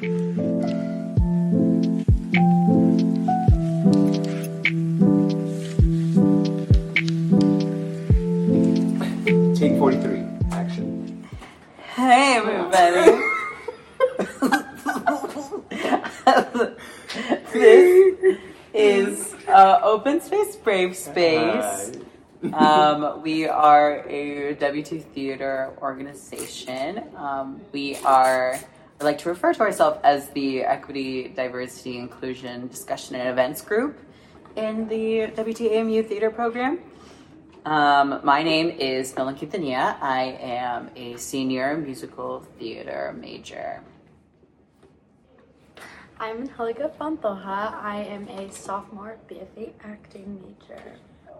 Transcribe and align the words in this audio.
Take 0.00 0.08
43. 9.76 10.24
Action. 10.52 11.28
Hey, 11.76 12.36
everybody. 12.36 13.20
this 17.52 18.38
is 18.72 19.34
uh, 19.48 19.80
Open 19.82 20.22
Space 20.22 20.56
Brave 20.56 20.96
Space. 20.96 21.92
Um, 22.54 23.20
we 23.20 23.46
are 23.46 24.08
a 24.08 24.54
WT 24.54 25.04
theater 25.12 25.74
organization. 25.82 27.04
Um, 27.14 27.60
we 27.72 27.96
are, 27.96 28.58
I 29.00 29.04
like 29.04 29.16
to 29.20 29.30
refer 29.30 29.54
to 29.54 29.60
ourselves 29.62 29.98
as 30.04 30.28
the 30.30 30.60
Equity, 30.60 31.28
Diversity, 31.28 31.96
Inclusion 31.96 32.68
Discussion 32.68 33.16
and 33.16 33.30
Events 33.30 33.62
Group 33.62 33.98
in 34.56 34.88
the 34.88 35.32
WTAMU 35.42 36.06
theater 36.06 36.28
program. 36.28 36.80
Um, 37.64 38.20
my 38.22 38.42
name 38.42 38.68
is 38.68 39.16
Nolan 39.16 39.36
Quintanilla. 39.36 39.96
I 40.02 40.36
am 40.42 40.90
a 40.96 41.16
senior 41.16 41.78
musical 41.78 42.40
theater 42.58 43.16
major. 43.18 43.82
I'm 46.18 46.42
Angelica 46.42 46.92
Pantoja. 47.00 47.72
I 47.82 48.04
am 48.06 48.28
a 48.28 48.52
sophomore 48.52 49.16
BFA 49.30 49.72
acting 49.82 50.42
major. 50.44 50.82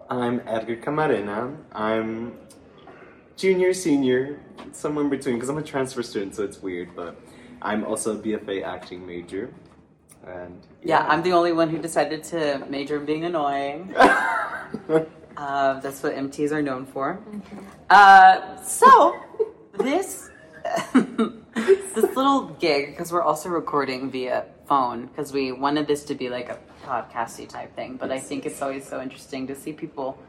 I'm 0.09 0.41
Edgar 0.47 0.77
Camarena. 0.77 1.55
I'm 1.73 2.39
junior, 3.37 3.75
senior, 3.75 4.39
somewhere 4.71 5.03
in 5.03 5.11
between 5.11 5.35
because 5.35 5.49
I'm 5.49 5.59
a 5.59 5.63
transfer 5.63 6.01
student, 6.01 6.33
so 6.33 6.43
it's 6.43 6.59
weird, 6.59 6.95
but 6.95 7.21
I'm 7.61 7.83
also 7.85 8.17
a 8.17 8.19
BFA 8.19 8.63
acting 8.63 9.05
major. 9.05 9.53
And 10.25 10.61
Yeah, 10.83 11.05
I'm 11.07 11.23
the 11.23 11.33
only 11.33 11.51
one 11.51 11.69
who 11.69 11.77
decided 11.77 12.23
to 12.25 12.65
major 12.69 12.97
in 12.97 13.05
being 13.05 13.25
annoying. 13.25 13.95
Uh, 15.37 15.79
that's 15.79 16.03
what 16.03 16.13
MTs 16.13 16.51
are 16.51 16.61
known 16.61 16.85
for. 16.85 17.19
Uh, 17.89 18.61
so, 18.61 19.17
this 19.79 20.29
this 20.93 22.15
little 22.15 22.49
gig, 22.59 22.91
because 22.91 23.11
we're 23.11 23.23
also 23.23 23.49
recording 23.49 24.11
via 24.11 24.45
phone, 24.67 25.07
because 25.07 25.33
we 25.33 25.51
wanted 25.51 25.87
this 25.87 26.03
to 26.05 26.15
be 26.15 26.29
like 26.29 26.49
a 26.49 26.59
podcasty 26.85 27.47
type 27.47 27.75
thing, 27.75 27.97
but 27.97 28.11
I 28.11 28.19
think 28.19 28.45
it's 28.45 28.61
always 28.61 28.87
so 28.87 29.01
interesting 29.01 29.47
to 29.47 29.55
see 29.55 29.73
people 29.73 30.19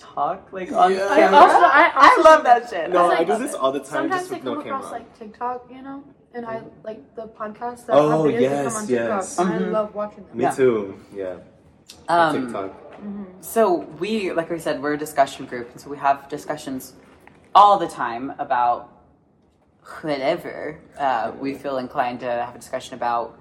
talk 0.00 0.48
like 0.52 0.72
on 0.72 0.92
Yeah. 0.92 0.98
camera. 1.14 1.38
I 1.38 1.42
also- 1.42 1.56
I 1.82 1.90
I 1.94 2.22
love 2.28 2.42
that 2.44 2.68
shit. 2.70 2.90
No, 2.90 3.04
It's 3.10 3.14
I 3.14 3.18
like- 3.18 3.26
do 3.28 3.38
this 3.44 3.54
all 3.54 3.72
the 3.72 3.78
time 3.80 3.88
Sometimes 3.88 4.22
just 4.22 4.30
they 4.30 4.36
come 4.38 4.54
no 4.54 4.60
across 4.60 4.84
camera. 4.84 4.98
like 4.98 5.18
TikTok, 5.18 5.66
you 5.70 5.82
know, 5.82 6.02
and 6.34 6.46
I 6.46 6.62
like 6.84 7.14
the 7.14 7.26
podcasts 7.28 7.86
that 7.86 7.96
Oh, 7.96 8.10
have 8.10 8.20
videos 8.32 8.32
that 8.34 8.40
yes, 8.40 8.72
come 8.74 8.82
on 8.82 8.88
yes. 8.88 9.36
TikTok. 9.36 9.54
and 9.54 9.64
Mhm. 9.64 9.68
I 9.68 9.70
love 9.70 9.94
watching 9.94 10.24
them. 10.26 10.36
Me 10.38 10.44
Yeah. 10.44 10.50
too, 10.50 10.94
yeah. 11.12 11.34
Um, 12.08 12.46
TikTok. 12.46 12.70
So 13.40 13.62
we, 13.98 14.32
like 14.32 14.50
I 14.52 14.58
said, 14.58 14.82
we're 14.82 14.92
a 14.94 14.98
discussion 14.98 15.46
group, 15.46 15.70
and 15.72 15.80
so 15.80 15.88
we 15.90 15.96
have 15.98 16.28
discussions 16.28 16.94
all 17.54 17.78
the 17.78 17.88
time 17.88 18.32
about 18.38 18.88
whatever 20.02 20.78
uh, 20.98 21.32
we 21.40 21.54
feel 21.54 21.78
inclined 21.78 22.20
to 22.20 22.26
have 22.26 22.54
a 22.54 22.58
discussion 22.58 22.94
about, 22.94 23.38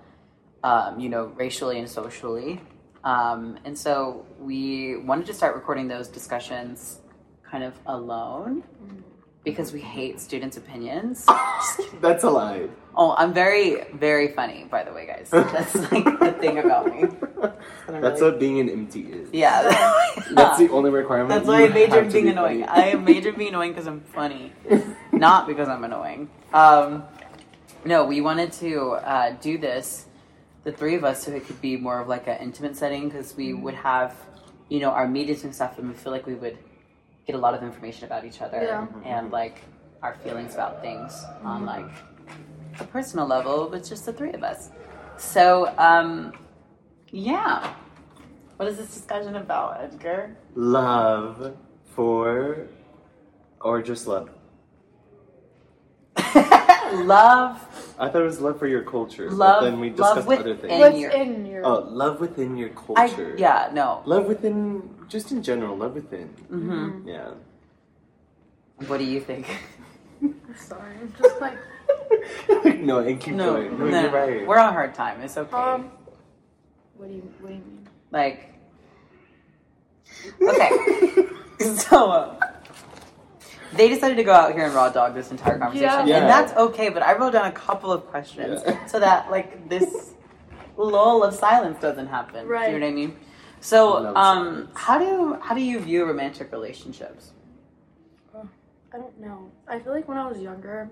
um, 0.63 0.99
you 0.99 1.09
know, 1.09 1.25
racially 1.35 1.77
and 1.79 1.89
socially. 1.89 2.61
Um, 3.03 3.57
and 3.65 3.77
so 3.77 4.25
we 4.39 4.97
wanted 4.97 5.25
to 5.27 5.33
start 5.33 5.55
recording 5.55 5.87
those 5.87 6.07
discussions 6.07 6.99
kind 7.49 7.63
of 7.63 7.73
alone 7.85 8.63
because 9.43 9.71
we 9.71 9.79
hate 9.79 10.19
students' 10.19 10.57
opinions. 10.57 11.25
That's 12.01 12.23
a 12.23 12.29
lie. 12.29 12.67
Oh, 12.95 13.15
I'm 13.17 13.33
very, 13.33 13.85
very 13.93 14.27
funny, 14.29 14.65
by 14.69 14.83
the 14.83 14.91
way, 14.91 15.07
guys. 15.07 15.29
That's 15.31 15.75
like 15.91 16.03
the 16.19 16.35
thing 16.39 16.57
about 16.59 16.87
me. 16.87 17.05
That's 17.87 18.19
really- 18.19 18.21
what 18.21 18.39
being 18.39 18.59
an 18.59 18.69
MT 18.69 18.99
is. 19.01 19.29
Yeah. 19.31 19.63
That's 20.31 20.59
the 20.59 20.69
only 20.69 20.89
requirement. 20.89 21.29
That's 21.29 21.47
why 21.47 21.65
I 21.65 21.69
major 21.69 21.95
have 21.95 22.05
in 22.07 22.11
being 22.11 22.25
be 22.25 22.31
annoying. 22.31 22.65
I 22.67 22.95
major 22.95 23.29
in 23.29 23.35
being 23.37 23.49
annoying 23.49 23.71
because 23.71 23.87
I'm 23.87 24.01
funny, 24.01 24.51
not 25.13 25.47
because 25.47 25.69
I'm 25.69 25.83
annoying. 25.83 26.29
Um, 26.53 27.03
no, 27.85 28.05
we 28.05 28.19
wanted 28.21 28.51
to 28.53 28.91
uh, 28.91 29.31
do 29.39 29.57
this, 29.57 30.05
the 30.69 30.77
three 30.77 30.95
of 30.95 31.03
us, 31.03 31.23
so 31.23 31.31
it 31.31 31.45
could 31.45 31.61
be 31.61 31.77
more 31.77 31.99
of 31.99 32.07
like 32.07 32.27
an 32.27 32.37
intimate 32.39 32.75
setting 32.75 33.09
because 33.09 33.35
we 33.35 33.53
would 33.53 33.73
mm-hmm. 33.73 33.83
have, 33.83 34.15
you 34.69 34.79
know, 34.79 34.91
our 34.91 35.07
meetings 35.07 35.43
and 35.43 35.53
stuff, 35.53 35.77
and 35.79 35.89
we 35.89 35.95
feel 35.95 36.11
like 36.11 36.27
we 36.27 36.35
would 36.35 36.57
get 37.25 37.35
a 37.35 37.39
lot 37.39 37.53
of 37.53 37.63
information 37.63 38.05
about 38.05 38.25
each 38.25 38.41
other 38.41 38.61
Yeah. 38.61 38.81
Mm-hmm. 38.81 39.05
and 39.05 39.31
like 39.31 39.61
our 40.01 40.15
feelings 40.23 40.53
about 40.53 40.81
things 40.81 41.23
on 41.43 41.65
mm-hmm. 41.65 41.83
like 41.83 41.91
a 42.79 42.83
personal 42.85 43.27
level 43.27 43.69
with 43.69 43.87
just 43.87 44.05
the 44.05 44.13
three 44.13 44.33
of 44.33 44.43
us. 44.43 44.69
So, 45.17 45.73
um, 45.77 46.33
yeah. 47.11 47.73
What 48.57 48.67
is 48.67 48.77
this 48.77 48.93
discussion 48.93 49.35
about, 49.35 49.81
Edgar? 49.81 50.35
Love 50.55 51.55
for, 51.95 52.67
or 53.61 53.81
just 53.81 54.05
love. 54.05 54.29
love 56.93 57.68
I 58.01 58.07
thought 58.09 58.21
it 58.21 58.25
was 58.25 58.39
love 58.39 58.57
for 58.57 58.67
your 58.67 58.83
culture. 58.83 59.29
Love- 59.29 59.61
but 59.61 59.69
then 59.69 59.79
we 59.79 59.89
love 59.89 59.97
discussed 59.97 60.27
with 60.27 60.39
other 60.39 60.55
things. 60.55 60.79
What's 60.79 60.97
your- 60.97 61.11
in 61.11 61.45
your? 61.45 61.65
Oh, 61.65 61.79
love 61.89 62.19
within 62.21 62.55
your 62.57 62.69
I, 62.95 63.07
culture. 63.07 63.35
yeah 63.37 63.69
no 63.73 64.01
Love 64.05 64.25
within, 64.25 64.89
just 65.09 65.31
in 65.31 65.43
general, 65.43 65.75
love 65.75 65.93
within. 65.95 66.27
hmm 66.49 67.05
Yeah. 67.07 67.31
what 68.87 68.97
do 68.99 69.03
you 69.03 69.19
think 69.19 69.45
I'm 70.21 70.35
sorry, 70.57 70.93
I'm 71.01 71.13
just 71.21 71.41
like 71.41 71.57
no, 72.79 72.99
and 72.99 73.19
keep 73.19 73.35
no, 73.35 73.53
going. 73.53 73.77
No, 73.79 73.85
no, 73.89 74.01
you're 74.01 74.11
right. 74.11 74.47
we're 74.47 74.57
on 74.57 74.69
a 74.69 74.71
hard 74.71 74.93
time 74.95 75.19
it's 75.21 75.37
okay 75.37 75.55
um. 75.57 75.91
What 76.95 77.09
do 77.09 77.15
you 77.15 77.21
What 77.41 77.49
do 77.49 77.55
you 77.55 77.59
mean? 77.61 77.87
like 78.11 78.53
okay 80.41 81.25
so 81.75 82.11
uh, 82.11 82.38
they 83.73 83.87
decided 83.89 84.15
to 84.15 84.23
go 84.23 84.33
out 84.33 84.53
here 84.53 84.65
and 84.65 84.73
raw 84.73 84.89
dog 84.89 85.13
this 85.13 85.31
entire 85.31 85.57
conversation 85.59 85.83
Yeah. 85.89 86.05
Yeah. 86.05 86.17
and 86.19 86.29
that's 86.29 86.53
okay 86.57 86.89
but 86.89 87.03
i 87.03 87.15
wrote 87.17 87.33
down 87.33 87.45
a 87.45 87.51
couple 87.51 87.91
of 87.91 88.05
questions 88.07 88.61
Yeah. 88.65 88.85
so 88.85 88.99
that 88.99 89.29
like 89.31 89.69
this 89.69 90.13
lull 90.77 91.23
of 91.23 91.33
silence 91.35 91.79
doesn't 91.79 92.07
happen 92.07 92.47
do 92.47 92.53
you 92.53 92.59
know 92.59 92.73
what 92.73 92.83
i 92.83 92.91
mean 92.91 93.15
so 93.61 94.15
um 94.15 94.69
how 94.73 94.97
do 94.97 95.37
how 95.41 95.53
do 95.53 95.61
you 95.61 95.79
view 95.79 96.05
romantic 96.05 96.51
relationships 96.51 97.33
I 98.91 98.97
don't 98.97 99.19
know. 99.21 99.51
I 99.67 99.77
feel 99.77 99.93
like 99.93 100.07
when 100.07 100.17
I 100.17 100.27
was 100.27 100.39
younger, 100.41 100.89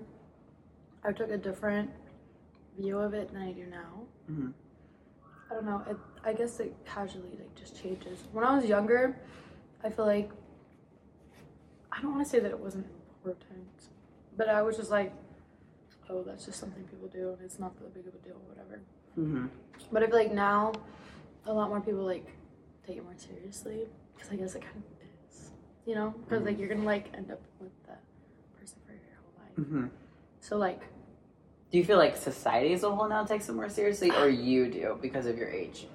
I 1.04 1.10
took 1.10 1.32
a 1.32 1.36
different 1.36 1.90
view 2.78 2.96
of 2.96 3.12
it 3.12 3.32
than 3.32 3.42
I 3.42 3.50
do 3.50 3.66
now. 3.66 4.02
Mhm. 4.30 4.52
I 5.50 5.54
don't 5.54 5.64
know. 5.66 5.82
It, 5.90 5.96
I 6.22 6.32
guess 6.32 6.60
it 6.60 6.72
casually 6.86 7.32
like 7.40 7.52
just 7.56 7.82
changes. 7.82 8.20
When 8.30 8.44
I 8.44 8.54
was 8.54 8.66
younger, 8.66 9.16
I 9.82 9.90
feel 9.90 10.06
like 10.06 10.30
I 11.92 12.00
don't 12.02 12.12
want 12.12 12.24
to 12.24 12.30
say 12.30 12.38
that 12.40 12.50
it 12.50 12.58
wasn't 12.58 12.86
important, 13.24 13.66
but 14.36 14.48
I 14.48 14.62
was 14.62 14.76
just 14.76 14.90
like, 14.90 15.12
oh, 16.10 16.22
that's 16.22 16.44
just 16.46 16.60
something 16.60 16.82
people 16.84 17.08
do, 17.08 17.30
and 17.30 17.38
it's 17.42 17.58
not 17.58 17.76
that 17.78 17.94
big 17.94 18.06
of 18.06 18.14
a 18.14 18.18
deal, 18.18 18.40
whatever. 18.46 18.80
mm-hmm. 19.18 19.46
But 19.92 20.02
I 20.02 20.06
feel 20.06 20.16
like 20.16 20.32
now, 20.32 20.72
a 21.46 21.52
lot 21.52 21.68
more 21.68 21.80
people 21.80 22.04
like 22.04 22.26
take 22.86 22.96
it 22.98 23.04
more 23.04 23.14
seriously 23.16 23.86
because 24.14 24.30
I 24.32 24.36
guess 24.36 24.54
it 24.54 24.62
kind 24.62 24.76
of 24.76 24.82
is, 25.30 25.50
you 25.86 25.94
know, 25.94 26.14
because 26.24 26.44
like 26.44 26.58
you're 26.58 26.68
gonna 26.68 26.84
like 26.84 27.06
end 27.16 27.30
up 27.30 27.40
with 27.60 27.72
that 27.86 28.02
person 28.58 28.78
for 28.86 28.92
your 28.92 29.02
whole 29.22 29.32
life. 29.42 29.56
Mm-hmm. 29.58 29.86
So 30.40 30.56
like, 30.56 30.82
Do 31.70 31.78
you 31.78 31.84
feel 31.84 31.98
like 31.98 32.16
society 32.16 32.72
as 32.72 32.82
a 32.82 32.90
whole 32.94 33.08
now 33.08 33.24
takes 33.24 33.48
it 33.48 33.52
more 33.54 33.68
seriously, 33.68 34.10
or 34.10 34.28
you 34.28 34.70
do 34.70 34.98
because 35.00 35.26
of 35.26 35.36
your 35.36 35.50
age? 35.50 35.86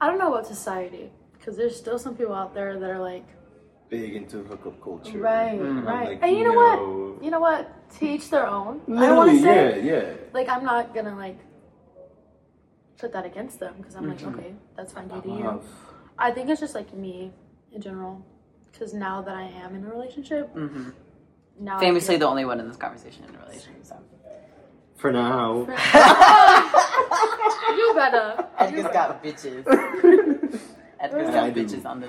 I 0.00 0.08
don't 0.08 0.18
know 0.18 0.32
about 0.32 0.46
society 0.46 1.10
because 1.38 1.56
there's 1.56 1.76
still 1.76 1.98
some 1.98 2.16
people 2.16 2.34
out 2.34 2.54
there 2.54 2.78
that 2.78 2.90
are 2.90 3.00
like, 3.00 3.26
Big 3.92 4.16
into 4.16 4.38
hookup 4.44 4.80
culture. 4.82 5.18
right, 5.18 5.60
Mm. 5.60 5.68
I'm 5.80 5.86
right, 5.86 6.08
like, 6.08 6.22
and 6.22 6.32
you 6.34 6.44
know 6.44 6.52
no. 6.54 6.60
what, 7.12 7.22
you 7.24 7.30
know 7.30 7.40
what, 7.40 7.68
Teach 8.00 8.30
their 8.30 8.46
own. 8.46 8.80
I 8.88 8.90
Literally, 8.90 9.16
want 9.18 9.30
to 9.32 9.42
say, 9.42 9.82
yeah, 9.84 9.92
yeah. 9.92 10.12
like, 10.32 10.48
I'm 10.48 10.64
not 10.64 10.94
gonna 10.94 11.14
like 11.14 11.38
put 12.96 13.12
that 13.12 13.26
against 13.26 13.60
them 13.60 13.74
because 13.76 13.94
I'm 13.96 14.04
Mhm. 14.04 14.24
like, 14.24 14.34
okay, 14.38 14.54
that's 14.76 14.94
fine, 14.94 15.10
you 15.14 15.20
do 15.20 15.28
you. 15.28 15.60
I 16.18 16.30
think 16.30 16.48
it's 16.48 16.58
just 16.60 16.74
like 16.74 16.94
me 16.94 17.32
in 17.70 17.82
general 17.82 18.24
because 18.72 18.94
now 18.94 19.20
that 19.20 19.34
I 19.36 19.42
am 19.62 19.74
in 19.76 19.84
a 19.84 19.90
relationship, 19.90 20.54
Mm-hmm. 20.54 20.88
now 21.60 21.78
Famously, 21.78 22.16
the 22.16 22.26
only 22.26 22.46
one 22.46 22.60
in 22.60 22.68
this 22.68 22.78
conversation 22.78 23.24
in 23.28 23.34
a 23.36 23.40
relationship. 23.44 23.84
So. 23.84 23.96
For 24.96 25.12
now. 25.12 25.66
you 27.78 27.92
better. 27.94 28.48
Edgar's 28.58 28.84
got 28.84 29.22
bitches. 29.22 29.66
Edgar's 30.98 31.28
I 31.28 31.32
got 31.32 31.52
bitches 31.54 31.84
on 31.84 32.00
the. 32.00 32.08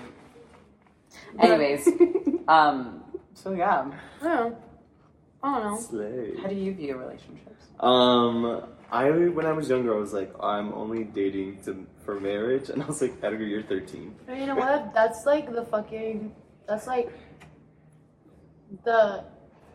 Anyways, 1.39 1.87
um, 2.47 3.03
so 3.33 3.53
yeah, 3.53 3.91
Yeah. 4.21 4.51
I 5.43 5.59
don't 5.59 5.63
know. 5.71 5.79
Slay. 5.79 6.31
how 6.41 6.47
do 6.47 6.55
you 6.55 6.73
view 6.73 6.97
relationships? 6.97 7.65
Um, 7.79 8.63
I 8.91 9.09
when 9.09 9.45
I 9.45 9.51
was 9.51 9.69
younger, 9.69 9.93
I 9.93 9.99
was 9.99 10.13
like, 10.13 10.31
I'm 10.39 10.73
only 10.73 11.03
dating 11.03 11.61
to 11.63 11.85
for 12.05 12.19
marriage, 12.19 12.69
and 12.69 12.81
I 12.81 12.85
was 12.85 13.01
like, 13.01 13.13
Edgar, 13.21 13.43
you're 13.43 13.63
13. 13.63 14.15
You 14.29 14.45
know 14.45 14.55
what? 14.55 14.93
That's 14.93 15.25
like 15.25 15.51
the 15.51 15.65
fucking. 15.65 16.33
That's 16.67 16.87
like 16.87 17.11
the 18.85 19.25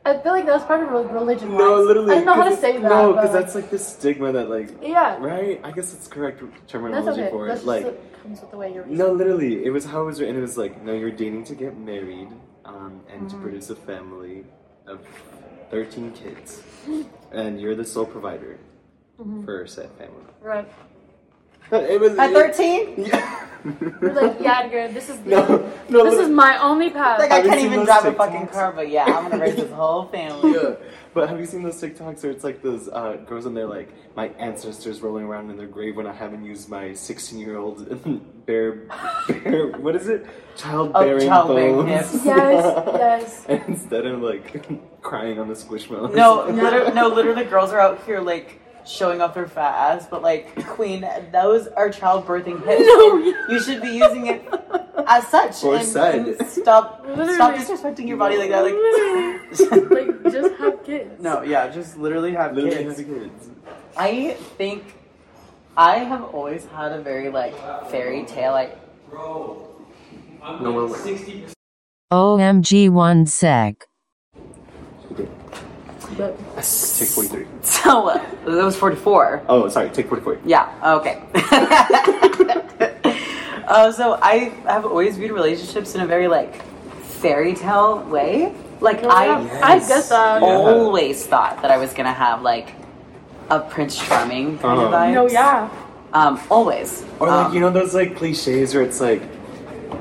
I 0.04 0.18
feel 0.18 0.32
like 0.32 0.46
that's 0.46 0.64
part 0.64 0.82
of 0.82 0.90
re- 0.90 1.12
religion. 1.12 1.56
No, 1.56 1.80
literally. 1.82 2.12
I 2.12 2.14
don't 2.16 2.26
know 2.26 2.34
how 2.34 2.48
to 2.48 2.56
say 2.56 2.72
that. 2.78 2.82
No, 2.82 3.12
because 3.12 3.30
like, 3.32 3.42
that's 3.42 3.54
like 3.54 3.70
the 3.70 3.78
stigma 3.78 4.32
that 4.32 4.48
like. 4.48 4.70
yeah. 4.82 5.16
Right? 5.18 5.60
I 5.62 5.70
guess 5.72 5.92
it's 5.92 6.08
correct 6.08 6.42
terminology 6.66 7.20
okay. 7.22 7.30
for 7.30 7.46
That's 7.48 7.60
it. 7.62 7.64
just 7.64 7.84
Like, 7.84 8.22
comes 8.22 8.40
with 8.40 8.50
the 8.50 8.56
way 8.56 8.72
you're 8.72 8.86
no, 8.86 9.12
literally, 9.12 9.64
it 9.64 9.70
was 9.70 9.84
how 9.84 10.02
it 10.02 10.06
was 10.06 10.20
written. 10.20 10.36
It 10.36 10.40
was 10.40 10.56
like, 10.58 10.82
no, 10.82 10.92
you're 10.94 11.10
dating 11.10 11.44
to 11.44 11.54
get 11.54 11.76
married, 11.78 12.28
um, 12.64 13.00
and 13.10 13.22
Mm-hmm. 13.22 13.28
to 13.28 13.42
produce 13.42 13.70
a 13.70 13.76
family 13.76 14.44
of 14.86 15.00
thirteen 15.70 16.12
kids, 16.12 16.62
and 17.32 17.60
you're 17.60 17.74
the 17.74 17.84
sole 17.84 18.06
provider 18.06 18.58
Mm-hmm. 19.20 19.44
for 19.44 19.66
said 19.66 19.90
family. 19.98 20.22
Right. 20.40 20.68
But 21.70 21.84
it 21.90 22.00
was 22.00 22.16
At 22.18 22.32
13? 22.32 22.94
Yeah. 23.06 23.44
You're 24.00 24.12
like, 24.14 24.36
yeah, 24.40 24.60
Edgar, 24.64 24.88
this 24.92 25.10
is 25.10 25.18
No, 25.26 25.70
no, 25.88 26.04
this 26.04 26.18
is 26.20 26.28
my 26.28 26.56
only 26.62 26.90
path. 26.90 27.18
Like, 27.18 27.32
I 27.32 27.42
can't 27.42 27.60
even 27.60 27.80
those 27.80 27.86
drive 27.86 28.04
a 28.06 28.12
fucking 28.12 28.46
car, 28.46 28.72
but 28.72 28.88
yeah, 28.88 29.04
I'm 29.04 29.28
gonna 29.28 29.42
raise 29.42 29.56
this 29.56 29.70
whole 29.72 30.04
family. 30.16 30.52
yeah. 30.52 30.74
But 31.14 31.28
have 31.30 31.40
you 31.40 31.46
seen 31.46 31.62
those 31.64 31.80
TikToks 31.82 32.22
where 32.22 32.30
it's 32.30 32.44
like 32.44 32.62
those 32.62 32.88
uh, 32.88 33.16
girls 33.26 33.46
and 33.46 33.56
they're 33.56 33.66
like, 33.66 33.88
my 34.14 34.28
ancestors 34.38 35.00
rolling 35.00 35.24
around 35.24 35.50
in 35.50 35.56
their 35.56 35.66
grave 35.66 35.96
when 35.96 36.06
I 36.06 36.12
haven't 36.12 36.44
used 36.44 36.68
my 36.68 36.92
16 36.92 37.38
year 37.40 37.56
old 37.56 38.46
bear, 38.46 38.86
bear, 39.26 39.68
what 39.78 39.96
is 39.96 40.08
it? 40.08 40.26
Childbearing 40.56 41.26
childbearing 41.26 41.74
bones. 41.76 42.12
hips. 42.12 42.24
Yes, 42.26 43.44
yes. 43.48 43.62
Instead 43.66 44.06
of 44.06 44.20
like 44.20 45.00
crying 45.02 45.40
on 45.40 45.48
the 45.48 45.54
squishmallow. 45.54 46.14
No, 46.14 46.46
literally, 46.46 46.92
no, 46.92 47.08
literally, 47.08 47.44
girls 47.44 47.72
are 47.72 47.80
out 47.80 48.04
here 48.04 48.20
like 48.20 48.60
showing 48.88 49.20
off 49.20 49.34
their 49.34 49.46
fat 49.46 49.96
ass, 49.96 50.06
but 50.10 50.22
like, 50.22 50.64
Queen, 50.66 51.06
those 51.32 51.66
are 51.68 51.90
childbirthing 51.90 52.64
hips. 52.64 52.82
No. 52.86 53.16
and 53.16 53.24
you 53.52 53.60
should 53.60 53.82
be 53.82 53.88
using 53.90 54.26
it 54.26 54.48
as 55.06 55.26
such. 55.28 55.62
Or 55.62 55.76
and, 55.76 55.86
said. 55.86 56.28
and 56.40 56.48
stop, 56.48 57.04
Literally. 57.06 57.34
stop 57.34 57.54
disrespecting 57.54 58.08
your 58.08 58.16
body 58.16 58.36
like 58.38 58.50
that. 58.50 58.62
Like, 58.62 58.74
Literally. 58.74 60.12
like, 60.22 60.32
just 60.32 60.54
have 60.56 60.84
kids. 60.84 61.22
no, 61.22 61.42
yeah, 61.42 61.68
just 61.68 61.98
literally 61.98 62.32
have 62.32 62.54
Literally 62.54 62.84
kids. 62.84 62.98
have 62.98 63.06
kids. 63.06 63.50
I 63.96 64.34
think 64.56 64.84
I 65.76 65.98
have 65.98 66.22
always 66.34 66.64
had 66.66 66.92
a 66.92 67.00
very 67.00 67.30
like 67.30 67.54
fairy 67.90 68.24
tale 68.24 68.52
like 68.52 68.76
Bro, 69.10 69.68
No, 70.60 70.86
wait, 70.86 71.04
wait. 71.04 71.54
OMG 72.12 72.90
one 72.90 73.26
sec. 73.26 73.86
But 76.18 76.36
Take 76.56 77.08
43. 77.08 77.46
so 77.62 78.08
uh, 78.08 78.18
that 78.44 78.64
was 78.64 78.76
forty 78.76 78.96
four. 78.96 79.40
Oh, 79.48 79.68
sorry, 79.68 79.88
take 79.90 80.08
44. 80.08 80.38
Yeah. 80.44 80.66
Okay. 80.98 81.22
uh, 83.68 83.92
so 83.92 84.18
I 84.20 84.52
have 84.66 84.84
always 84.84 85.16
viewed 85.16 85.30
relationships 85.30 85.94
in 85.94 86.00
a 86.00 86.06
very 86.06 86.28
like 86.28 86.62
fairy 87.22 87.54
tale 87.54 88.00
way. 88.04 88.52
Like 88.80 89.02
No, 89.02 89.08
I 89.10 89.26
yeah, 89.26 89.60
I 89.62 89.74
Yes. 89.76 89.88
get 89.88 90.08
that. 90.10 90.42
Yeah. 90.42 90.48
always 90.48 91.26
thought 91.26 91.62
that 91.62 91.70
I 91.70 91.78
was 91.78 91.92
gonna 91.94 92.12
have 92.12 92.42
like 92.42 92.74
a 93.50 93.60
Prince 93.60 93.96
Charming 93.98 94.58
kind 94.58 94.78
of 94.80 94.92
Uh-huh. 94.92 94.96
vibes. 95.06 95.14
No, 95.14 95.28
yeah. 95.28 95.68
Um, 96.12 96.40
always. 96.50 97.04
Or 97.20 97.28
like, 97.28 97.46
Um, 97.46 97.54
you 97.54 97.60
know 97.60 97.70
those 97.70 97.94
like 97.94 98.16
cliches 98.16 98.74
where 98.74 98.82
it's 98.84 99.00
like, 99.00 99.22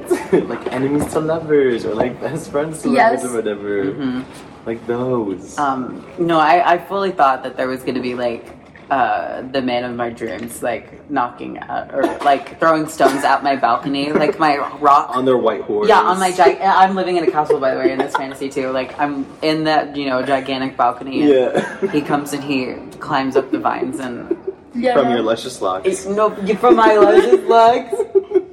like 0.31 0.71
enemies 0.71 1.05
to 1.13 1.19
lovers 1.19 1.85
or 1.85 1.93
like 1.95 2.19
best 2.21 2.51
friends 2.51 2.81
to 2.83 2.89
Yes. 2.89 3.23
lovers 3.23 3.31
or 3.33 3.35
whatever. 3.37 3.85
mhm. 3.93 4.23
Like 4.67 4.85
those. 4.85 5.57
Um, 5.57 6.05
no, 6.19 6.37
I, 6.39 6.73
I 6.73 6.77
fully 6.77 7.11
thought 7.11 7.41
that 7.43 7.55
there 7.57 7.67
was 7.69 7.81
going 7.83 7.95
to 7.95 8.01
be 8.01 8.15
like 8.15 8.45
uh, 8.91 9.41
the 9.43 9.61
man 9.61 9.85
of 9.85 9.95
my 9.95 10.09
dreams, 10.09 10.61
like 10.61 11.09
knocking 11.09 11.57
at 11.57 11.93
or 11.95 12.03
like 12.25 12.59
throwing 12.59 12.87
stones 12.87 13.23
at 13.23 13.43
my 13.43 13.55
balcony, 13.55 14.11
like 14.11 14.37
my 14.39 14.57
rock. 14.79 15.15
on 15.15 15.23
their 15.25 15.37
white 15.37 15.61
horse. 15.61 15.87
yeah, 15.87 16.01
on 16.01 16.19
my 16.19 16.31
gi- 16.31 16.59
I'm 16.61 16.95
living 16.95 17.15
in 17.17 17.23
a 17.23 17.31
castle, 17.31 17.59
by 17.59 17.73
the 17.73 17.79
way, 17.79 17.91
in 17.93 17.97
this 17.97 18.13
fantasy 18.15 18.49
too. 18.49 18.69
Like 18.71 18.97
I'm 18.99 19.25
in 19.41 19.63
that 19.63 19.95
you 19.95 20.05
know 20.09 20.21
gigantic 20.21 20.75
balcony. 20.77 21.21
And 21.21 21.29
Yeah. 21.31 21.91
He 21.91 22.01
comes 22.01 22.33
and 22.33 22.43
he 22.43 22.75
climbs 22.99 23.35
up 23.37 23.51
the 23.51 23.59
vines 23.59 23.99
and 23.99 24.35
Yeah. 24.75 24.93
From 24.95 25.05
no. 25.05 25.15
your 25.15 25.21
luscious 25.23 25.61
locks. 25.61 26.05
no 26.05 26.29
from 26.55 26.75
my 26.75 26.93
luscious 26.95 27.43
legs, 27.47 27.93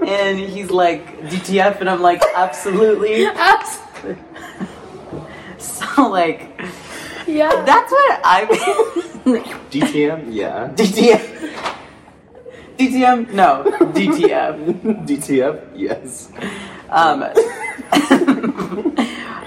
and 0.07 0.39
he's 0.39 0.71
like 0.71 1.05
DTF, 1.29 1.81
and 1.81 1.91
I'm 1.91 2.03
like 2.03 2.23
absolutely. 2.37 3.27
Abs- 3.51 3.79
So 5.95 6.09
like 6.09 6.51
yeah. 7.27 7.63
that's 7.65 7.91
what 7.91 8.21
I. 8.25 8.45
DTM? 9.71 10.35
Yeah. 10.35 10.69
DTM. 10.75 11.35
DTM? 12.79 13.33
No. 13.33 13.65
DTF. 13.95 14.81
DTF? 15.07 15.69
Yes. 15.75 16.31
Um, 16.91 17.23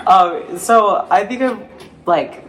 um, 0.08 0.58
so 0.58 1.08
I 1.10 1.26
think 1.26 1.42
of 1.42 1.62
like, 2.06 2.44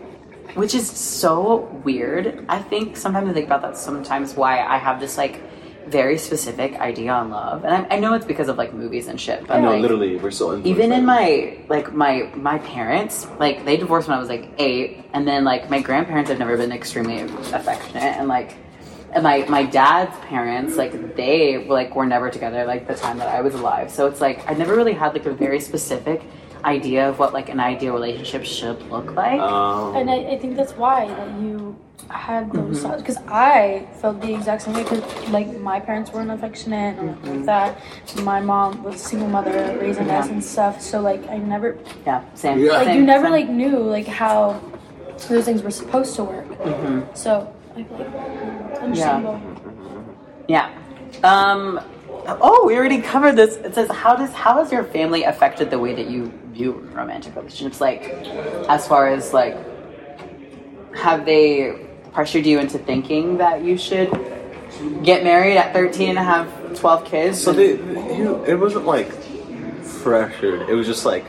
which 0.54 0.74
is 0.74 0.88
so 0.88 1.68
weird. 1.84 2.44
I 2.48 2.62
think 2.62 2.96
sometimes 2.96 3.28
I 3.28 3.32
think 3.34 3.46
about 3.46 3.62
that 3.62 3.76
sometimes 3.76 4.34
why 4.34 4.60
I 4.60 4.78
have 4.78 5.00
this 5.00 5.18
like 5.18 5.42
very 5.88 6.18
specific 6.18 6.74
idea 6.74 7.12
on 7.12 7.30
love, 7.30 7.64
and 7.64 7.74
I, 7.74 7.96
I 7.96 7.98
know 7.98 8.14
it's 8.14 8.26
because 8.26 8.48
of 8.48 8.56
like 8.56 8.72
movies 8.72 9.08
and 9.08 9.20
shit. 9.20 9.46
But 9.46 9.60
no, 9.60 9.72
like, 9.72 9.82
literally, 9.82 10.16
we're 10.16 10.30
so 10.30 10.60
even 10.64 10.92
in 10.92 11.04
my 11.04 11.58
like 11.68 11.92
my 11.92 12.30
my 12.34 12.58
parents 12.58 13.26
like 13.38 13.64
they 13.64 13.76
divorced 13.76 14.08
when 14.08 14.16
i 14.16 14.20
was 14.20 14.28
like 14.28 14.48
eight. 14.58 15.04
And 15.12 15.26
then 15.26 15.44
like 15.44 15.70
my 15.70 15.80
grandparents 15.80 16.30
have 16.30 16.38
never 16.38 16.56
been 16.56 16.72
extremely 16.72 17.20
affectionate. 17.20 18.16
And 18.18 18.28
like 18.28 18.56
and 19.12 19.22
my 19.22 19.44
my 19.48 19.64
dad's 19.64 20.16
parents 20.26 20.76
like 20.76 21.16
they 21.16 21.66
like 21.66 21.94
were 21.96 22.06
never 22.06 22.30
together 22.30 22.66
like 22.66 22.86
the 22.86 22.94
time 22.94 23.18
that 23.18 23.28
i 23.28 23.40
was 23.40 23.54
alive. 23.54 23.90
So 23.90 24.06
it's 24.06 24.20
like 24.20 24.48
i 24.48 24.54
never 24.54 24.76
really 24.76 24.92
had 24.92 25.14
like 25.14 25.26
a 25.26 25.32
very 25.32 25.60
specific 25.60 26.22
idea 26.64 27.08
of 27.08 27.18
what 27.18 27.32
like 27.32 27.48
an 27.48 27.60
ideal 27.60 27.92
relationship 27.94 28.44
should 28.44 28.80
look 28.90 29.14
like 29.14 29.40
Um, 29.40 29.96
And 29.96 30.10
I, 30.10 30.16
I 30.34 30.38
think 30.38 30.56
that's 30.56 30.72
why 30.76 31.06
that 31.06 31.28
you 31.40 31.76
had 32.10 32.48
Mm-hmm. 32.48 32.68
those 32.72 32.82
thoughts. 32.82 33.02
Because 33.02 33.18
I 33.28 33.86
felt 34.00 34.20
the 34.20 34.32
exact 34.34 34.62
same 34.62 34.74
way. 34.74 34.82
Because 34.82 35.02
like 35.30 35.48
my 35.60 35.78
parents 35.80 36.12
weren't 36.12 36.30
affectionate 36.30 36.98
and 36.98 37.10
Mm-hmm. 37.16 37.28
like 37.30 37.44
that. 37.46 37.78
My 38.24 38.40
mom 38.40 38.82
was 38.82 38.94
a 38.96 38.98
single 38.98 39.28
mother 39.28 39.76
raising 39.80 40.08
us 40.10 40.28
and 40.28 40.42
stuff. 40.42 40.80
So 40.80 41.00
like 41.00 41.22
I 41.28 41.38
never 41.38 41.76
yeah 42.06 42.22
same 42.34 42.58
Yeah. 42.60 42.72
like 42.72 42.86
same, 42.86 42.96
you 43.00 43.04
never 43.04 43.26
same. 43.26 43.32
like 43.38 43.48
knew 43.48 43.78
like 43.96 44.06
how 44.06 44.60
those 45.28 45.44
things 45.44 45.62
were 45.62 45.70
supposed 45.82 46.14
to 46.16 46.24
work. 46.24 46.48
Mhm. 46.62 47.04
So 47.16 47.52
I 47.76 47.82
feel 47.82 47.98
like 47.98 48.08
it's 48.72 48.80
understandable. 48.80 49.40
Yeah. 50.48 50.70
Um. 51.24 51.80
Oh, 52.28 52.66
we 52.66 52.76
already 52.76 53.00
covered 53.00 53.36
this. 53.36 53.56
It 53.56 53.74
says, 53.74 53.90
"How 53.90 54.14
does 54.14 54.32
how 54.32 54.58
has 54.58 54.70
your 54.70 54.84
family 54.84 55.24
affected 55.24 55.70
the 55.70 55.78
way 55.78 55.94
that 55.94 56.10
you 56.10 56.30
view 56.52 56.72
romantic 56.92 57.34
relationships? 57.34 57.80
Like, 57.80 58.02
as 58.68 58.86
far 58.86 59.08
as 59.08 59.32
like, 59.32 59.56
have 60.94 61.24
they 61.24 61.86
pressured 62.12 62.44
you 62.44 62.58
into 62.58 62.78
thinking 62.78 63.38
that 63.38 63.64
you 63.64 63.78
should 63.78 64.10
get 65.02 65.24
married 65.24 65.56
at 65.56 65.72
13 65.72 66.10
and 66.10 66.18
have 66.18 66.78
12 66.78 67.04
kids? 67.06 67.42
So 67.42 67.52
they, 67.52 67.70
it 68.50 68.58
wasn't 68.58 68.84
like 68.84 69.10
pressured. 70.02 70.68
It 70.68 70.74
was 70.74 70.86
just 70.86 71.06
like 71.06 71.24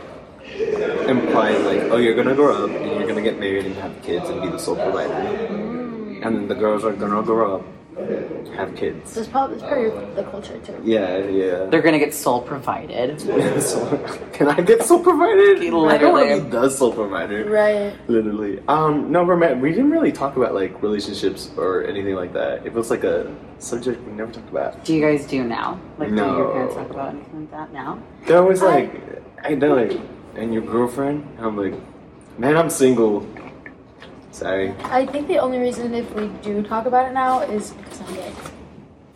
implied, 1.08 1.62
like, 1.62 1.82
oh, 1.92 1.98
you're 1.98 2.16
gonna 2.16 2.36
grow 2.36 2.66
up 2.66 2.72
and 2.72 3.00
you're 3.00 3.08
gonna 3.08 3.22
get 3.22 3.40
married 3.40 3.66
and 3.66 3.76
have 3.76 4.02
kids 4.02 4.28
and 4.30 4.42
be 4.42 4.50
the 4.50 4.60
sole 4.60 4.76
provider. 4.76 5.14
And 5.14 6.36
then 6.36 6.48
the 6.48 6.56
girls 6.56 6.84
are 6.84 6.92
gonna 6.92 7.24
grow 7.24 7.58
up, 7.58 7.66
have 8.56 8.76
kids. 8.76 9.14
This 9.14 9.26
is 9.26 9.28
probably 9.28 9.56
it's 9.56 9.64
part 9.64 9.86
of 9.86 10.16
the 10.16 10.24
culture 10.24 10.58
too. 10.60 10.80
Yeah, 10.84 11.18
yeah. 11.18 11.66
They're 11.66 11.82
gonna 11.82 12.00
get 12.00 12.14
soul 12.14 12.42
provided. 12.42 13.20
so, 13.62 13.98
can 14.34 14.48
I 14.48 14.62
get 14.62 14.84
soul 14.84 15.00
provided? 15.00 15.58
I 15.58 15.70
don't 15.70 15.82
want 15.82 16.02
Literally. 16.02 16.40
to 16.40 16.44
be 16.44 16.50
the 16.50 16.70
sole 16.70 16.94
provider. 16.94 17.46
Right. 17.46 17.94
Literally. 18.10 18.62
Um, 18.68 19.12
no, 19.12 19.24
roman- 19.24 19.60
we 19.62 19.72
didn't 19.72 19.92
really 19.92 20.12
talk 20.12 20.38
about 20.38 20.54
like 20.54 20.82
relationships 20.82 21.52
or 21.58 21.86
anything 21.86 22.16
like 22.16 22.34
that. 22.34 22.66
It 22.66 22.74
was 22.74 22.90
like 22.90 23.04
a 23.04 23.34
subject 23.60 24.02
we 24.06 24.14
never 24.14 24.32
talked 24.32 24.50
about. 24.50 24.84
Do 24.86 24.94
you 24.94 25.02
guys 25.02 25.26
do 25.26 25.44
now? 25.44 25.80
Like, 25.98 26.10
do 26.10 26.16
your 26.16 26.52
parents 26.52 26.76
talk 26.76 26.90
about 26.90 27.14
anything 27.14 27.42
like 27.42 27.52
that 27.52 27.74
now? 27.74 28.02
They're 28.26 28.40
always 28.42 28.62
like, 28.62 29.02
I 29.44 29.56
know, 29.56 29.76
like, 29.76 30.00
and 30.36 30.54
your 30.54 30.64
girlfriend? 30.64 31.28
And 31.38 31.46
I'm 31.46 31.58
like, 31.58 31.74
man, 32.38 32.58
I'm 32.58 32.70
single. 32.70 33.26
Sorry. 34.40 34.74
I 34.86 35.06
think 35.06 35.28
the 35.28 35.38
only 35.38 35.60
reason 35.60 35.94
if 35.94 36.10
we 36.16 36.28
do 36.42 36.64
talk 36.64 36.86
about 36.86 37.10
it 37.10 37.14
now 37.14 37.42
is 37.42 37.72
because 37.72 38.00
I'm 38.02 38.14
gay. 38.16 38.32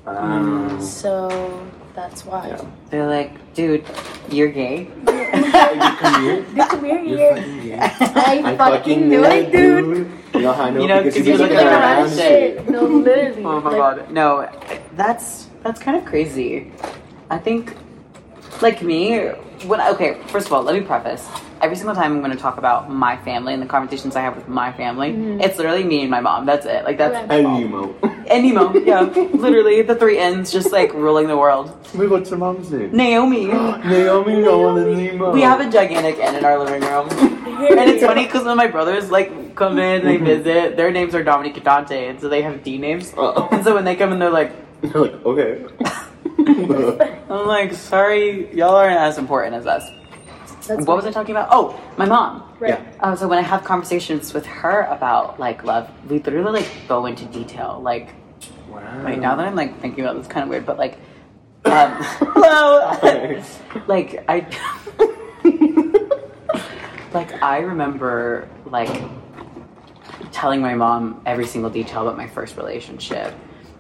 Um, 0.06 0.82
So 0.82 1.66
that's 1.96 2.26
why. 2.26 2.50
yeah. 2.50 2.66
They're 2.90 3.08
like, 3.08 3.32
dude, 3.54 3.86
you're 4.30 4.50
gay. 4.52 4.90
Hey, 5.34 5.76
you 5.76 5.98
come 5.98 6.22
here. 6.24 6.42
Dude, 6.44 6.58
come 6.70 6.84
here, 6.86 7.00
You're 7.02 7.36
fucking 7.36 7.62
gay. 7.64 7.80
I, 7.80 8.58
fucking 8.58 9.10
knew 9.10 9.24
it, 9.24 9.52
dude. 9.52 10.12
You 10.36 10.42
know 10.42 10.52
how 10.54 10.64
I 10.66 10.70
know? 10.72 10.82
You 10.82 10.88
know, 10.88 10.98
because 10.98 11.14
'cause 11.16 11.28
you've 11.28 11.40
you're 11.40 11.48
been 11.48 11.58
looking 11.58 11.58
looking 11.58 11.68
around 11.82 12.00
around. 12.04 12.18
shit. 12.18 12.70
No, 12.70 12.84
literally. 12.84 13.46
Oh 13.46 13.62
my 13.62 13.70
Like, 13.72 13.80
god. 13.80 14.12
No, 14.12 14.50
that's 14.96 15.48
that's 15.64 15.80
kind 15.80 15.96
of 15.98 16.06
crazy. 16.06 16.72
I 17.32 17.38
think 17.40 17.76
like 18.64 18.82
me, 18.82 19.20
when 19.68 19.80
okay, 19.82 20.18
first 20.28 20.48
of 20.48 20.54
all, 20.54 20.64
let 20.64 20.74
me 20.76 20.82
preface. 20.82 21.28
Every 21.62 21.76
single 21.78 21.96
time 21.96 22.12
I'm 22.12 22.20
going 22.20 22.32
to 22.32 22.38
talk 22.38 22.58
about 22.58 22.90
my 22.90 23.16
family 23.18 23.54
and 23.54 23.62
the 23.62 23.68
conversations 23.68 24.16
I 24.18 24.22
have 24.22 24.36
with 24.36 24.50
my 24.50 24.74
family, 24.74 25.12
Mhm. 25.14 25.42
it's 25.44 25.58
literally 25.58 25.84
me 25.84 26.02
and 26.02 26.10
my 26.12 26.20
mom. 26.20 26.46
That's 26.46 26.66
it. 26.66 26.84
Like 26.84 26.98
that's 26.98 27.16
Okay. 27.16 27.44
And 27.44 27.72
Nemo. 27.72 27.94
And 28.30 28.44
Nemo, 28.46 28.74
yeah, 28.74 29.02
literally 29.46 29.82
the 29.84 29.96
three 29.96 30.18
N's 30.18 30.52
just 30.52 30.72
like 30.74 30.94
ruling 30.94 31.28
the 31.28 31.38
world. 31.38 31.72
Wait, 31.96 32.10
what's 32.10 32.30
your 32.32 32.40
mom's 32.40 32.72
name? 32.72 32.90
Naomi. 32.92 33.46
Naomi 33.94 34.42
Nolan 34.42 34.84
and 34.90 34.98
Nemo. 34.98 35.32
We 35.32 35.42
have 35.42 35.62
a 35.62 35.70
gigantic 35.70 36.18
N 36.20 36.36
in 36.36 36.44
our 36.44 36.58
living 36.60 36.82
room. 36.82 37.08
And 37.64 37.90
it's 37.90 38.04
funny 38.04 38.26
because 38.26 38.44
when 38.44 38.58
my 38.58 38.68
brothers 38.68 39.10
like 39.12 39.56
come 39.56 39.78
in, 39.78 40.04
they 40.04 40.18
visit, 40.18 40.76
their 40.76 40.92
names 40.92 41.14
are 41.16 41.24
Dominique 41.24 41.56
and 41.56 41.64
Dante, 41.64 42.08
and 42.10 42.20
so 42.20 42.28
they 42.28 42.42
have 42.42 42.62
D 42.64 42.78
names. 42.78 43.14
Uh-oh. 43.14 43.48
And 43.52 43.64
so 43.64 43.74
when 43.76 43.86
they 43.86 43.96
come 43.96 44.12
in, 44.12 44.20
they're 44.20 44.30
like, 44.42 44.52
they're 44.82 45.02
like, 45.02 45.26
okay. 45.26 45.64
I'm 46.38 47.48
like, 47.48 47.74
sorry, 47.74 48.54
y'all 48.56 48.76
aren't 48.76 49.00
as 49.00 49.18
important 49.18 49.56
as 49.56 49.66
us. 49.66 49.90
That's 50.68 50.86
what 50.86 50.96
was 50.96 51.06
I 51.06 51.12
talking 51.12 51.36
about? 51.36 51.50
Oh, 51.52 51.80
my 51.98 52.06
mom. 52.06 52.50
Right. 52.60 52.70
Yeah. 52.70 52.92
Uh, 53.00 53.16
so 53.16 53.28
when 53.28 53.38
I 53.38 53.42
have 53.42 53.64
conversations 53.64 54.34
with 54.34 54.46
her 54.46 54.84
about 54.84 55.40
like 55.40 55.64
love, 55.64 55.90
we 56.10 56.20
literally 56.20 56.62
like 56.62 56.72
go 56.88 57.06
into 57.06 57.26
detail. 57.26 57.82
Like, 57.84 58.14
wow. 58.70 59.04
wait, 59.04 59.20
now 59.20 59.36
that 59.36 59.46
I'm 59.46 59.56
like 59.56 59.82
thinking 59.82 60.06
about 60.06 60.16
it, 60.16 60.20
it's 60.20 60.28
kind 60.30 60.44
of 60.44 60.50
weird, 60.50 60.66
but 60.66 60.78
like, 60.78 60.98
um, 61.66 61.92
hello. 62.02 63.44
like 63.88 64.24
I, 64.30 64.48
like 67.14 67.44
I 67.44 67.60
remember 67.60 68.48
like 68.66 69.04
telling 70.32 70.62
my 70.62 70.76
mom 70.76 71.22
every 71.26 71.46
single 71.46 71.70
detail 71.70 72.04
about 72.04 72.18
my 72.18 72.28
first 72.28 72.56
relationship, 72.56 73.34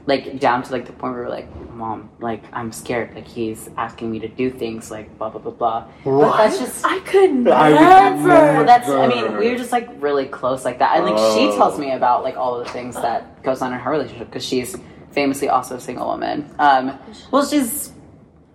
like 0.05 0.39
down 0.39 0.63
to 0.63 0.71
like 0.71 0.85
the 0.85 0.91
point 0.93 1.13
where 1.13 1.23
we're 1.23 1.29
like, 1.29 1.71
mom, 1.71 2.09
like 2.19 2.43
I'm 2.51 2.71
scared, 2.71 3.15
like 3.15 3.27
he's 3.27 3.69
asking 3.77 4.11
me 4.11 4.19
to 4.19 4.27
do 4.27 4.49
things, 4.51 4.91
like 4.91 5.17
blah 5.17 5.29
blah 5.29 5.39
blah 5.41 5.51
blah. 5.51 5.87
But 6.03 6.37
that's 6.37 6.59
just. 6.59 6.85
I 6.85 6.99
could 6.99 7.47
I 7.47 7.69
would 7.69 7.79
never. 7.79 8.27
Well, 8.27 8.65
that's. 8.65 8.89
I 8.89 9.07
mean, 9.07 9.37
we 9.37 9.49
were 9.49 9.57
just 9.57 9.71
like 9.71 9.87
really 10.01 10.25
close 10.25 10.65
like 10.65 10.79
that, 10.79 10.97
and 10.97 11.05
like 11.05 11.17
she 11.35 11.47
Oh. 11.47 11.55
tells 11.57 11.79
me 11.79 11.91
about 11.91 12.23
like 12.23 12.35
all 12.35 12.55
of 12.59 12.65
the 12.67 12.73
things 12.73 12.95
that 12.95 13.41
goes 13.43 13.61
on 13.61 13.71
in 13.73 13.79
her 13.79 13.91
relationship 13.91 14.27
because 14.29 14.45
she's 14.45 14.75
famously 15.11 15.47
also 15.47 15.75
a 15.75 15.79
single 15.79 16.07
woman. 16.07 16.49
Um, 16.59 16.99
well, 17.31 17.45
she's 17.45 17.91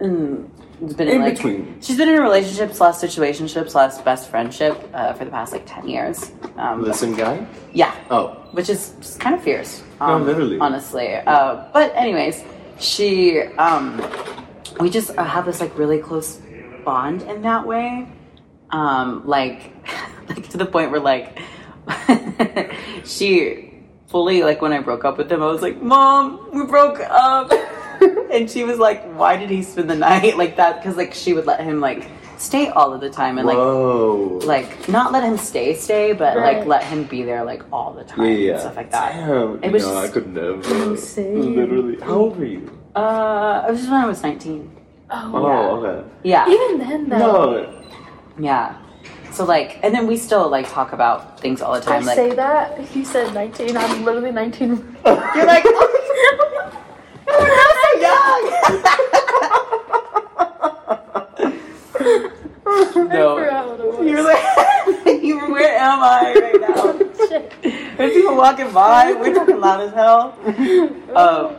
mm, 0.01 0.49
been 0.81 1.09
in, 1.09 1.17
In 1.17 1.21
like 1.23 1.35
between. 1.37 1.81
she's 1.81 1.97
been 1.97 2.09
in 2.09 2.17
a 2.17 2.23
relationship 2.23 2.73
slash 2.73 2.95
situationship 2.97 3.69
slash 3.71 3.97
best 3.99 4.31
friendship 4.31 4.77
uh, 4.95 5.13
for 5.15 5.25
the 5.25 5.31
past 5.31 5.53
like 5.53 5.65
ten 5.67 5.89
years. 5.89 6.31
Um, 6.57 6.83
Listen, 6.85 7.15
guy? 7.15 7.47
yeah, 7.73 7.95
Oh. 8.11 8.29
which 8.53 8.69
is 8.69 8.93
just 9.01 9.21
kind 9.21 9.35
of 9.35 9.43
fierce. 9.43 9.83
No, 10.01 10.07
Um, 10.07 10.27
literally. 10.27 10.59
honestly. 10.61 11.15
Uh, 11.17 11.65
but 11.73 11.93
anyways, 11.97 12.43
she, 12.79 13.41
um, 13.59 14.01
we 14.81 14.89
just 14.91 15.11
uh, 15.19 15.25
have 15.25 15.45
this 15.47 15.61
like 15.61 15.77
really 15.77 15.99
close 15.99 16.41
bond 16.85 17.23
in 17.23 17.43
that 17.43 17.67
way. 17.67 18.09
Um, 18.71 19.23
like, 19.27 19.73
like 20.29 20.49
to 20.51 20.57
the 20.59 20.67
point 20.67 20.91
where 20.93 21.01
like 21.01 21.39
she 23.05 23.73
fully 24.09 24.43
like 24.43 24.63
when 24.63 24.73
I 24.73 24.81
broke 24.81 25.05
up 25.05 25.19
with 25.19 25.31
him, 25.31 25.43
I 25.43 25.47
was 25.47 25.63
like, 25.63 25.81
"Mom, 25.83 26.49
we 26.53 26.65
broke 26.67 27.01
up," 27.01 27.51
and 28.33 28.51
she 28.51 28.65
was 28.65 28.79
like, 28.79 29.05
"Why 29.15 29.37
did 29.37 29.51
he 29.51 29.63
spend 29.63 29.89
the 29.91 29.97
night 29.97 30.37
like 30.37 30.57
that?" 30.57 30.81
Because 30.81 30.97
like 30.97 31.15
she 31.15 31.33
would 31.35 31.47
let 31.47 31.61
him 31.61 31.81
like 31.81 32.09
stay 32.39 32.69
all 32.69 32.93
of 32.95 33.01
the 33.01 33.11
time 33.11 33.37
and 33.39 33.47
like 33.49 33.57
Whoa. 33.57 34.39
like 34.45 34.89
not 34.89 35.11
let 35.11 35.25
him 35.25 35.37
stay 35.37 35.75
stay 35.75 36.13
but 36.13 36.37
Right. 36.37 36.59
like 36.59 36.67
let 36.69 36.85
him 36.85 37.03
be 37.03 37.25
there 37.25 37.43
like 37.43 37.65
all 37.73 37.93
the 37.93 38.05
time 38.05 38.27
yeah, 38.27 38.31
yeah. 38.31 38.53
and 38.53 38.61
stuff 38.61 38.77
like 38.77 38.91
that 38.93 39.13
Damn. 39.15 39.65
It 39.65 39.73
was 39.73 39.83
no, 39.85 39.97
I 39.99 40.07
could 40.09 40.29
never. 40.33 40.91
Insane. 40.91 41.57
Literally. 41.57 41.99
How 42.01 42.15
old 42.15 42.39
were 42.39 42.45
you? 42.45 42.71
uh 42.95 43.65
it 43.69 43.73
was 43.73 43.81
just 43.81 43.91
when 43.91 44.01
i 44.01 44.07
was 44.07 44.23
19 44.23 44.71
Oh, 45.11 45.33
Oh, 45.35 45.85
okay. 45.85 46.09
yeah 46.23 46.47
even 46.49 46.79
then 46.79 47.09
though. 47.09 47.19
No. 47.19 47.83
yeah 48.39 48.77
so 49.33 49.45
like 49.45 49.81
and 49.83 49.93
then 49.93 50.07
we 50.07 50.17
still 50.17 50.49
like 50.49 50.69
talk 50.71 50.93
about 50.93 51.41
things 51.41 51.61
all 51.61 51.75
the 51.75 51.81
time. 51.81 51.95
I 51.95 51.97
time 51.99 52.07
like 52.07 52.17
say 52.17 52.35
that 52.37 52.79
he 52.81 53.05
said 53.05 53.35
19. 53.35 53.77
I'm 53.77 54.05
literally 54.05 54.31
19. 54.33 54.69
you're 55.07 55.47
like 55.47 55.65
I 55.67 56.71
no 63.09 63.37
forgot 63.39 63.69
what 63.69 63.81
it 63.81 63.87
was. 63.99 64.07
you're 64.07 64.23
like 64.23 64.45
you 65.23 65.39
were 65.41 65.51
where 65.51 65.79
am 65.79 66.01
i 66.03 66.35
right 66.35 66.61
now 66.61 66.93
There's 67.99 68.13
people 68.15 68.37
walking 68.37 68.71
by. 68.73 69.13
We're 69.15 69.35
talking 69.35 69.59
loud 69.61 69.81
as 69.81 69.93
hell. 69.93 70.39
Um, 71.17 71.57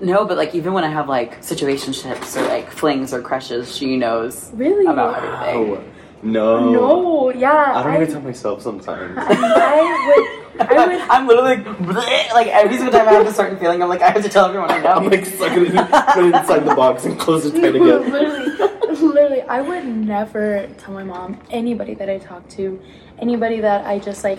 no, 0.00 0.24
but 0.24 0.38
like 0.38 0.54
even 0.54 0.72
when 0.72 0.84
I 0.84 0.88
have 0.88 1.06
like 1.06 1.42
situationships 1.42 2.34
or 2.40 2.48
like 2.48 2.70
flings 2.70 3.12
or 3.12 3.20
crushes, 3.20 3.76
she 3.76 3.98
knows 3.98 4.50
Really? 4.54 4.86
about 4.86 5.22
everything. 5.22 5.76
Oh. 5.76 5.84
No. 6.22 6.70
No, 6.72 7.30
yeah. 7.30 7.74
I 7.76 7.82
don't 7.82 7.94
even 8.02 8.10
tell 8.10 8.22
myself 8.22 8.62
sometimes. 8.62 9.18
I, 9.18 9.26
I 9.28 10.16
would. 10.16 10.26
I 10.60 10.86
would. 10.86 11.00
I'm 11.10 11.26
literally 11.26 11.56
like, 11.56 11.64
bleh, 11.78 12.32
like 12.32 12.46
every 12.48 12.76
single 12.76 12.92
time 12.92 13.08
I 13.08 13.12
have 13.12 13.26
a 13.26 13.32
certain 13.32 13.58
feeling, 13.58 13.82
I'm 13.82 13.88
like 13.88 14.02
I 14.02 14.10
have 14.10 14.22
to 14.22 14.28
tell 14.28 14.46
everyone 14.46 14.70
I 14.70 14.80
know. 14.80 14.92
I'm 14.92 15.10
like 15.10 15.26
stuck 15.26 15.52
in, 15.52 15.66
put 15.66 16.24
it 16.24 16.34
inside 16.34 16.64
the 16.64 16.74
box 16.74 17.04
and 17.04 17.18
close 17.18 17.46
it 17.46 17.52
tight 17.52 17.74
again. 17.74 17.80
literally, 18.12 19.00
literally, 19.00 19.42
I 19.42 19.60
would 19.60 19.84
never 19.86 20.68
tell 20.78 20.94
my 20.94 21.04
mom 21.04 21.40
anybody 21.50 21.94
that 21.94 22.08
I 22.08 22.18
talked 22.18 22.50
to, 22.52 22.80
anybody 23.18 23.60
that 23.60 23.86
I 23.86 23.98
just 23.98 24.24
like 24.24 24.38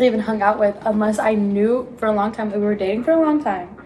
even 0.00 0.20
hung 0.20 0.42
out 0.42 0.58
with, 0.58 0.76
unless 0.82 1.18
I 1.18 1.34
knew 1.34 1.94
for 1.98 2.06
a 2.06 2.12
long 2.12 2.32
time 2.32 2.50
that 2.50 2.58
we 2.58 2.64
were 2.64 2.74
dating 2.74 3.04
for 3.04 3.12
a 3.12 3.20
long 3.20 3.42
time, 3.42 3.76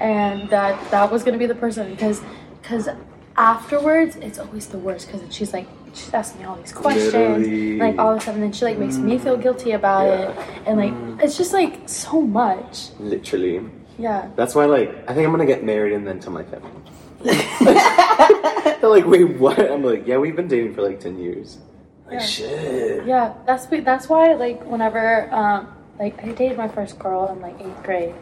and 0.00 0.48
that 0.50 0.90
that 0.90 1.10
was 1.10 1.24
gonna 1.24 1.38
be 1.38 1.46
the 1.46 1.54
person 1.54 1.90
because 1.90 2.20
because 2.62 2.88
afterwards 3.36 4.16
it's 4.16 4.38
always 4.38 4.66
the 4.68 4.78
worst 4.78 5.10
because 5.10 5.34
she's 5.34 5.52
like 5.52 5.66
she's 5.96 6.12
asking 6.14 6.40
me 6.42 6.46
all 6.46 6.56
these 6.56 6.72
questions 6.72 7.12
Literally. 7.14 7.78
like 7.78 7.98
all 7.98 8.12
of 8.12 8.18
a 8.18 8.20
sudden 8.20 8.40
then 8.42 8.52
she 8.52 8.64
like 8.64 8.78
makes 8.78 8.96
me 8.98 9.18
feel 9.18 9.36
guilty 9.36 9.72
about 9.72 10.04
Yeah. 10.06 10.30
it 10.30 10.62
and 10.66 10.76
like 10.78 11.24
it's 11.24 11.36
just 11.36 11.52
like 11.52 11.88
so 11.88 12.20
much 12.20 12.90
Literally. 13.00 13.62
yeah 13.98 14.28
That's 14.36 14.54
why, 14.54 14.66
like, 14.66 14.90
I 15.08 15.14
think 15.14 15.24
I'm 15.26 15.32
gonna 15.32 15.46
get 15.46 15.64
married 15.64 15.94
and 15.94 16.06
then 16.06 16.20
tell 16.20 16.32
my 16.32 16.44
family. 16.44 16.70
They're 17.24 18.90
like, 18.96 19.06
wait, 19.06 19.38
what? 19.38 19.58
I'm 19.58 19.82
like, 19.82 20.06
yeah, 20.06 20.18
we've 20.18 20.36
been 20.36 20.48
dating 20.48 20.74
for 20.74 20.82
like 20.82 21.00
10 21.00 21.18
years. 21.18 21.58
Like, 22.06 22.14
Yeah. 22.14 22.20
shit. 22.20 23.06
Yeah, 23.06 23.34
that's 23.46 23.66
that's 23.66 24.08
why 24.08 24.34
like 24.34 24.62
whenever 24.64 25.32
um 25.34 25.68
like 25.98 26.22
I 26.22 26.32
dated 26.32 26.58
my 26.58 26.68
first 26.68 26.98
girl 26.98 27.26
in 27.32 27.40
like 27.40 27.56
eighth 27.60 27.82
grade, 27.82 28.14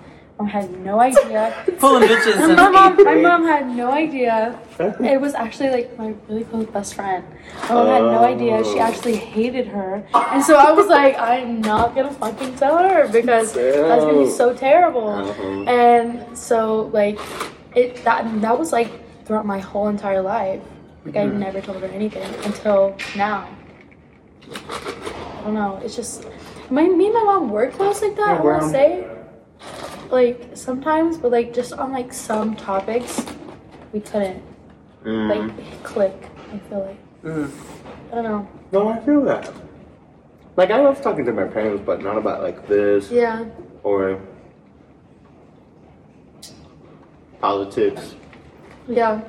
mom 0.45 0.51
had 0.63 0.71
no 0.85 1.01
idea. 1.01 1.55
Pulling 1.79 2.09
bitches 2.09 2.35
since 2.35 2.57
my 2.57 2.69
mom, 2.69 3.05
my 3.05 3.15
mom 3.15 3.45
had 3.45 3.67
no 3.69 3.91
idea. 3.91 4.59
It 4.79 5.21
was 5.21 5.35
actually 5.35 5.71
like 5.71 5.97
my 5.99 6.15
really 6.29 6.45
close 6.45 6.67
best 6.67 6.95
friend. 6.95 7.25
My 7.69 7.75
mom 7.75 7.87
had 7.87 8.03
no 8.03 8.25
idea. 8.25 8.65
She 8.65 8.79
Oh. 8.79 8.83
actually 8.83 9.17
hated 9.17 9.67
her, 9.69 10.03
and 10.15 10.43
so 10.43 10.57
I 10.57 10.73
was 10.73 10.87
like, 10.89 11.19
I'm 11.33 11.61
not 11.61 11.95
gonna 11.95 12.13
fucking 12.13 12.57
tell 12.57 12.79
her 12.79 13.09
because 13.09 13.53
that's 13.53 14.05
gonna 14.05 14.25
be 14.25 14.31
so 14.31 14.55
terrible. 14.55 15.09
Uh-huh. 15.09 15.65
And 15.65 16.37
so 16.37 16.91
like 16.93 17.19
it 17.75 18.05
that 18.05 18.25
that 18.41 18.59
was 18.59 18.73
like 18.73 18.91
throughout 19.25 19.47
my 19.47 19.59
whole 19.59 19.89
entire 19.89 20.21
life. 20.23 20.61
Like 21.05 21.17
I 21.17 21.25
never 21.27 21.61
told 21.61 21.83
her 21.83 21.89
anything 21.89 22.29
until 22.45 22.97
now. 23.17 23.49
I 24.51 25.41
don't 25.45 25.55
know. 25.55 25.81
It's 25.85 25.97
just 25.97 26.25
my 26.71 26.83
me 26.89 27.07
and 27.07 27.15
my 27.15 27.25
mom 27.25 27.51
were 27.51 27.69
close 27.71 28.01
like 28.01 28.17
that. 28.17 28.27
Yeah, 28.35 28.39
I 28.39 28.41
we're 28.41 28.53
want 28.59 28.65
to 28.65 28.71
say, 28.71 29.07
like 30.15 30.51
sometimes, 30.55 31.19
but 31.19 31.31
like 31.33 31.53
just 31.53 31.73
on 31.75 31.93
like 31.93 32.13
some 32.13 32.55
topics, 32.57 33.25
we 33.93 34.01
couldn't 34.01 34.43
Mm. 35.05 35.29
like 35.29 35.83
click. 35.83 36.17
I 36.53 36.59
feel 36.69 36.81
like 36.81 37.01
Mm. 37.25 37.51
I 38.13 38.15
don't 38.17 38.25
know. 38.25 38.49
No, 38.73 38.89
I 38.89 39.01
feel 39.01 39.23
that. 39.25 39.53
Like, 40.57 40.71
I 40.71 40.81
love 40.81 41.01
talking 41.03 41.25
to 41.25 41.33
my 41.33 41.45
parents, 41.45 41.83
but 41.85 42.01
not 42.03 42.17
about 42.17 42.43
like 42.43 42.67
this 42.69 43.11
Yeah, 43.11 43.45
or 43.83 44.21
politics. 47.41 48.15
yeah. 48.89 49.21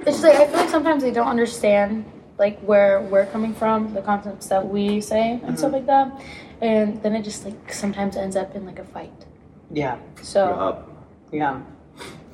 It's 0.00 0.20
just 0.20 0.24
like 0.24 0.34
I 0.36 0.46
feel 0.46 0.56
like 0.60 0.68
sometimes 0.68 1.02
they 1.02 1.10
don't 1.10 1.26
understand 1.28 2.04
like 2.38 2.60
where 2.60 3.00
we're 3.00 3.26
coming 3.26 3.54
from, 3.54 3.94
the 3.94 4.02
concepts 4.02 4.46
that 4.48 4.68
we 4.68 5.00
say 5.00 5.40
and 5.42 5.58
stuff 5.58 5.72
like 5.72 5.86
that, 5.86 6.12
and 6.60 7.02
then 7.02 7.14
it 7.14 7.22
just 7.22 7.44
like 7.44 7.72
sometimes 7.72 8.16
ends 8.16 8.36
up 8.36 8.54
in 8.54 8.66
like 8.66 8.78
a 8.78 8.84
fight. 8.84 9.25
Yeah, 9.72 9.98
So 10.22 10.48
Yup. 10.48 11.06
yeah. 11.32 11.60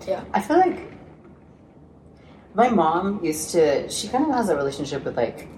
yeah, 0.07 0.25
I 0.35 0.41
feel 0.41 0.59
like 0.59 0.93
my 2.55 2.69
mom 2.69 3.25
used 3.25 3.51
to. 3.51 3.89
She 3.89 4.09
kind 4.09 4.25
of 4.25 4.35
has 4.35 4.49
a 4.49 4.57
relationship 4.57 5.05
with 5.05 5.17
like 5.17 5.49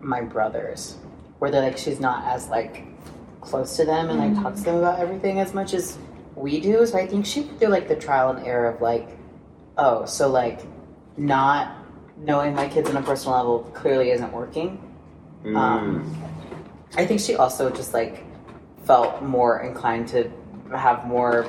my 0.00 0.20
brothers, 0.20 0.98
where 1.38 1.50
they're 1.50 1.62
like 1.62 1.78
she's 1.78 2.00
not 2.00 2.24
as 2.24 2.48
like 2.48 2.84
close 3.40 3.76
to 3.76 3.84
them 3.84 4.10
and 4.10 4.18
like 4.18 4.42
talks 4.42 4.60
to 4.60 4.66
them 4.66 4.76
about 4.76 4.98
everything 4.98 5.40
as 5.40 5.54
much 5.54 5.74
as 5.74 5.98
we 6.34 6.60
do. 6.60 6.84
So 6.86 6.98
I 6.98 7.06
think 7.06 7.24
she 7.26 7.40
went 7.40 7.58
through 7.58 7.68
like 7.68 7.88
the 7.88 7.96
trial 7.96 8.30
and 8.30 8.46
error 8.46 8.68
of 8.70 8.80
like, 8.80 9.08
oh, 9.78 10.04
so 10.04 10.28
like 10.28 10.60
not 11.16 11.76
knowing 12.18 12.54
my 12.54 12.68
kids 12.68 12.88
on 12.90 12.96
a 12.96 13.02
personal 13.02 13.36
level 13.36 13.58
clearly 13.74 14.10
isn't 14.10 14.32
working. 14.32 14.80
Mm. 15.44 15.56
Um, 15.56 16.22
I 16.96 17.06
think 17.06 17.20
she 17.20 17.36
also 17.36 17.70
just 17.70 17.92
like 17.92 18.24
felt 18.84 19.22
more 19.22 19.60
inclined 19.60 20.08
to 20.08 20.30
have 20.76 21.06
more 21.06 21.46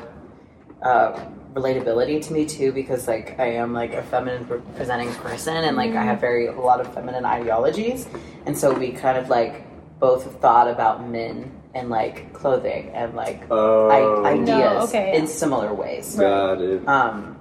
uh, 0.82 1.20
relatability 1.54 2.22
to 2.28 2.34
me 2.34 2.46
too 2.46 2.72
because 2.72 3.08
like 3.08 3.40
I 3.40 3.46
am 3.54 3.74
like 3.74 3.94
a 3.94 4.04
feminine 4.04 4.46
presenting 4.76 5.14
person 5.16 5.56
and 5.56 5.78
like 5.78 5.92
I 5.96 6.04
have 6.04 6.20
very 6.20 6.48
a 6.48 6.52
lot 6.60 6.82
of 6.82 6.94
feminine 6.94 7.26
ideologies 7.26 8.08
and 8.46 8.58
so 8.58 8.74
we 8.74 8.92
kind 8.92 9.18
of 9.18 9.30
like 9.30 9.64
both 10.00 10.40
thought 10.42 10.68
about 10.70 11.08
men 11.10 11.52
and 11.74 11.90
like 11.90 12.34
clothing 12.34 12.90
and 12.94 13.16
like 13.16 13.44
Oh, 13.50 13.88
I- 13.90 14.32
ideas 14.34 14.48
No, 14.48 14.80
okay, 14.84 15.12
yeah. 15.14 15.20
in 15.20 15.28
similar 15.28 15.74
ways. 15.74 16.16
got 16.16 16.60
it. 16.62 16.86
Um, 16.88 17.40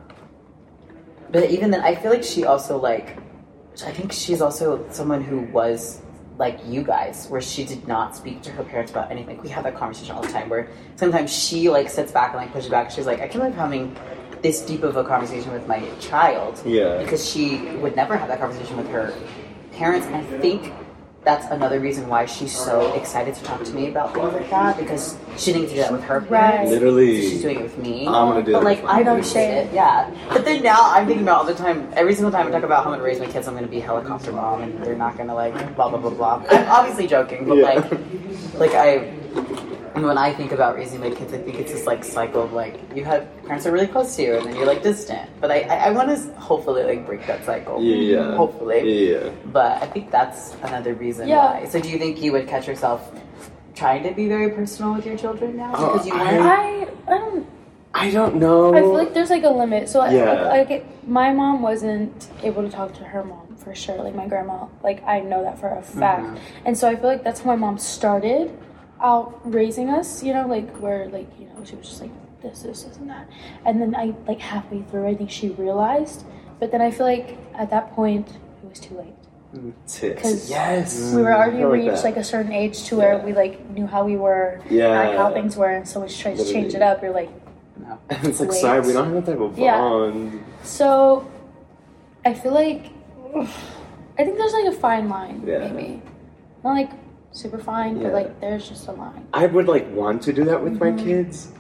but 1.31 1.51
even 1.51 1.71
then, 1.73 1.81
I 1.83 1.97
feel 1.97 2.13
like 2.13 2.23
she 2.23 2.45
also 2.45 2.79
like, 2.79 3.17
I 3.85 3.91
think 3.91 4.13
she's 4.13 4.41
also 4.41 4.87
someone 4.91 5.21
who 5.23 5.41
was 5.53 6.01
like 6.39 6.59
you 6.67 6.83
guys, 6.83 7.29
where 7.29 7.41
she 7.41 7.65
did 7.65 7.87
not 7.87 8.17
speak 8.17 8.43
to 8.43 8.51
her 8.51 8.65
parents 8.65 8.91
about 8.91 9.11
anything. 9.11 9.41
We 9.43 9.49
have 9.51 9.65
that 9.65 9.77
conversation 9.77 10.15
all 10.17 10.23
the 10.23 10.29
time, 10.33 10.49
where 10.49 10.69
sometimes 10.97 11.33
she 11.33 11.71
like 11.71 11.89
sits 11.89 12.11
back 12.11 12.31
and 12.33 12.39
like 12.43 12.53
pushes 12.53 12.71
back. 12.71 12.91
She's 12.91 13.07
like, 13.07 13.19
I 13.21 13.29
can't 13.29 13.39
believe 13.45 13.55
having 13.55 13.97
this 14.43 14.61
deep 14.61 14.83
of 14.83 14.97
a 14.97 15.05
conversation 15.05 15.53
with 15.53 15.67
my 15.67 15.89
child 16.01 16.61
Yeah. 16.67 16.99
because 16.99 17.27
she 17.29 17.59
would 17.77 17.97
never 17.97 18.17
have 18.17 18.29
that 18.29 18.41
conversation 18.41 18.77
with 18.77 18.89
her 18.89 19.15
parents. 19.73 20.07
And 20.07 20.17
I 20.17 20.23
think 20.41 20.73
that's 21.25 21.47
another 21.51 21.81
reason 21.81 22.07
why 22.09 22.27
she's 22.27 22.55
so 22.55 22.93
excited 22.95 23.35
to 23.35 23.43
talk 23.45 23.65
to 23.65 23.73
me 23.73 23.89
about 23.89 24.13
things 24.13 24.33
like 24.35 24.51
that 24.51 24.77
because 24.77 25.17
she 25.39 25.53
didn't 25.55 25.71
do 25.71 25.77
that 25.77 25.91
with 25.91 26.03
her 26.05 26.21
parents. 26.21 26.31
Right. 26.31 26.69
Literally. 26.69 27.23
So 27.23 27.29
she's 27.31 27.43
doing 27.43 27.59
it 27.61 27.63
with 27.63 27.79
me. 27.79 28.07
I'm 28.07 28.13
gonna 28.29 28.43
do 28.43 28.53
But 28.53 28.59
that 28.61 28.65
like 28.65 28.85
I 28.85 29.03
my 29.03 29.11
appreciate 29.13 29.47
kids. 29.49 29.71
it, 29.71 29.75
yeah. 29.75 30.11
But 30.29 30.45
then 30.45 30.63
now 30.63 30.83
I'm 30.93 31.07
thinking 31.07 31.23
about 31.25 31.39
all 31.39 31.45
the 31.47 31.55
time, 31.55 31.89
every 31.95 32.15
single 32.15 32.31
time 32.31 32.47
I 32.47 32.51
talk 32.51 32.63
about 32.63 32.85
how 32.85 32.91
I'm 32.91 32.97
gonna 32.99 33.03
raise 33.09 33.21
my 33.21 33.27
kids, 33.27 33.49
I'm 33.49 33.55
gonna 33.55 33.67
be 33.67 33.79
a 33.79 33.85
helicopter 33.85 34.33
mom, 34.33 34.63
and 34.63 34.83
they're 34.85 34.97
not 34.97 35.17
gonna 35.17 35.35
like 35.35 35.55
blah 35.77 35.89
blah 35.89 35.99
blah 35.99 36.11
blah. 36.11 36.45
I'm 36.51 36.69
obviously 36.69 37.07
joking, 37.07 37.47
but 37.49 37.57
Yeah. 37.57 37.65
like, 37.73 37.91
like 38.59 38.75
I, 38.75 39.11
when 40.03 40.19
I 40.19 40.33
think 40.33 40.51
about 40.53 40.75
raising 40.75 41.01
my 41.01 41.11
kids, 41.11 41.33
I 41.33 41.39
think 41.39 41.59
it's 41.61 41.73
this 41.73 41.87
like 41.87 42.03
cycle 42.03 42.43
of 42.43 42.53
like 42.53 42.81
you 42.97 43.05
have 43.05 43.29
parents 43.45 43.65
are 43.67 43.71
really 43.73 43.87
close 43.87 44.17
to 44.17 44.23
you, 44.23 44.37
and 44.37 44.47
then 44.47 44.57
you're 44.57 44.67
like 44.67 44.83
distant. 44.83 45.31
But 45.41 45.51
I, 45.53 45.61
I, 45.61 45.77
I 45.87 45.91
want 45.91 46.09
to 46.09 46.33
hopefully 46.41 46.83
like 46.83 47.07
break 47.07 47.27
that 47.27 47.45
cycle. 47.45 47.81
Yeah. 47.83 48.35
Hopefully. 48.35 49.11
Yeah. 49.13 49.31
But 49.53 49.83
I 49.83 49.87
think 49.87 50.11
that's 50.11 50.55
another 50.63 50.95
reason 50.95 51.29
Yeah. 51.29 51.61
why. 51.61 51.65
So 51.67 51.81
do 51.81 51.89
you 51.89 51.99
think 51.99 52.21
you 52.23 52.33
would 52.33 52.49
catch 52.49 52.67
yourself 52.67 53.13
trying 53.77 54.03
to 54.05 54.13
be 54.13 54.29
very 54.29 54.51
personal 54.51 54.95
with 54.95 55.05
your 55.07 55.17
children 55.17 55.57
now 55.57 55.73
Oh, 55.77 55.93
because 55.93 56.07
you 56.07 56.15
I- 56.15 56.39
I 56.39 56.89
I 57.07 57.19
don't 57.19 57.47
I 57.97 58.11
don't 58.11 58.37
know. 58.37 58.75
I 58.75 58.81
feel 58.81 58.93
like 58.93 59.15
there's 59.15 59.31
like 59.31 59.45
a 59.45 59.51
limit. 59.51 59.89
So 59.89 60.05
Yeah. 60.07 60.49
like, 60.49 60.69
like 60.71 61.07
my 61.07 61.33
mom 61.33 61.63
wasn't 61.63 62.29
able 62.43 62.63
to 62.65 62.69
talk 62.69 62.93
to 62.95 63.05
her 63.05 63.23
mom 63.23 63.55
for 63.57 63.73
sure. 63.75 63.97
Like 63.97 64.17
my 64.17 64.27
grandma, 64.27 64.67
like 64.83 65.05
I 65.07 65.21
know 65.21 65.43
that 65.45 65.59
for 65.61 65.69
a 65.69 65.83
fact. 65.83 66.25
Mhm. 66.25 66.39
And 66.65 66.77
so 66.79 66.89
I 66.89 66.97
feel 66.97 67.09
like 67.11 67.23
that's 67.23 67.41
how 67.41 67.47
my 67.51 67.57
mom 67.57 67.79
started 67.79 68.51
out 69.05 69.41
raising 69.45 69.89
us. 69.91 70.23
You 70.23 70.33
know, 70.35 70.47
like 70.47 70.69
where 70.79 71.09
like 71.09 71.29
you 71.39 71.47
know 71.47 71.65
she 71.65 71.77
was 71.77 71.89
just 71.89 72.01
like 72.01 72.11
this, 72.43 72.63
this, 72.63 72.83
this, 72.85 72.97
and 72.97 73.09
that. 73.11 73.29
And 73.67 73.81
then 73.81 73.95
I 73.95 74.15
like 74.27 74.41
halfway 74.41 74.83
through, 74.83 75.07
I 75.07 75.15
think 75.15 75.31
she 75.31 75.51
realized. 75.51 76.25
But 76.61 76.71
then 76.73 76.81
I 76.81 76.91
feel 76.91 77.07
like 77.07 77.37
at 77.55 77.71
that 77.71 77.93
point 77.95 78.29
it 78.29 78.69
was 78.69 78.81
too 78.81 78.97
late. 78.97 79.15
Because 80.01 80.51
Yes. 80.51 81.13
We 81.15 81.23
were 81.23 81.33
already 81.33 81.65
like 81.65 81.73
reached 81.75 82.03
that. 82.03 82.05
like 82.05 82.17
a 82.17 82.25
certain 82.25 82.53
age 82.53 82.85
to 82.89 82.97
where 82.97 83.19
Yeah. 83.19 83.25
we 83.25 83.33
like 83.33 83.55
knew 83.71 83.87
how 83.87 84.05
we 84.05 84.17
were, 84.17 84.61
Yeah. 84.69 84.89
like 84.99 85.17
how 85.17 85.33
things 85.33 85.57
were, 85.57 85.69
and 85.69 85.87
so 85.87 86.01
we 86.01 86.09
tried 86.09 86.37
to 86.39 86.45
change 86.53 86.75
it 86.75 86.83
up. 86.83 87.03
You're 87.03 87.13
like. 87.13 87.31
No. 87.77 87.99
it's 88.11 88.41
like, 88.41 88.51
Wait. 88.51 88.61
sorry, 88.61 88.81
we 88.87 88.93
don't 88.93 89.13
have 89.13 89.25
that 89.27 89.33
type 89.33 89.41
of 89.41 89.59
Yeah. 89.59 89.79
bond. 89.81 90.43
So, 90.63 91.27
I 92.25 92.33
feel 92.35 92.53
like 92.53 92.91
I 94.19 94.23
think 94.25 94.39
there's 94.39 94.53
like 94.53 94.67
a 94.67 94.73
fine 94.87 95.09
line, 95.09 95.43
Yeah. 95.47 95.59
maybe 95.69 96.03
not 96.63 96.73
like 96.75 96.91
super 97.35 97.59
fine, 97.59 97.97
Yeah. 97.99 98.05
but 98.05 98.13
like 98.15 98.41
there's 98.41 98.67
just 98.69 98.89
a 98.89 98.93
line. 98.93 99.27
I 99.35 99.45
would 99.47 99.69
like 99.69 99.87
want 99.93 100.23
to 100.23 100.33
do 100.33 100.45
that 100.45 100.63
with 100.65 100.81
my 100.81 100.91
Mm-hmm. 100.93 101.05
kids, 101.07 101.53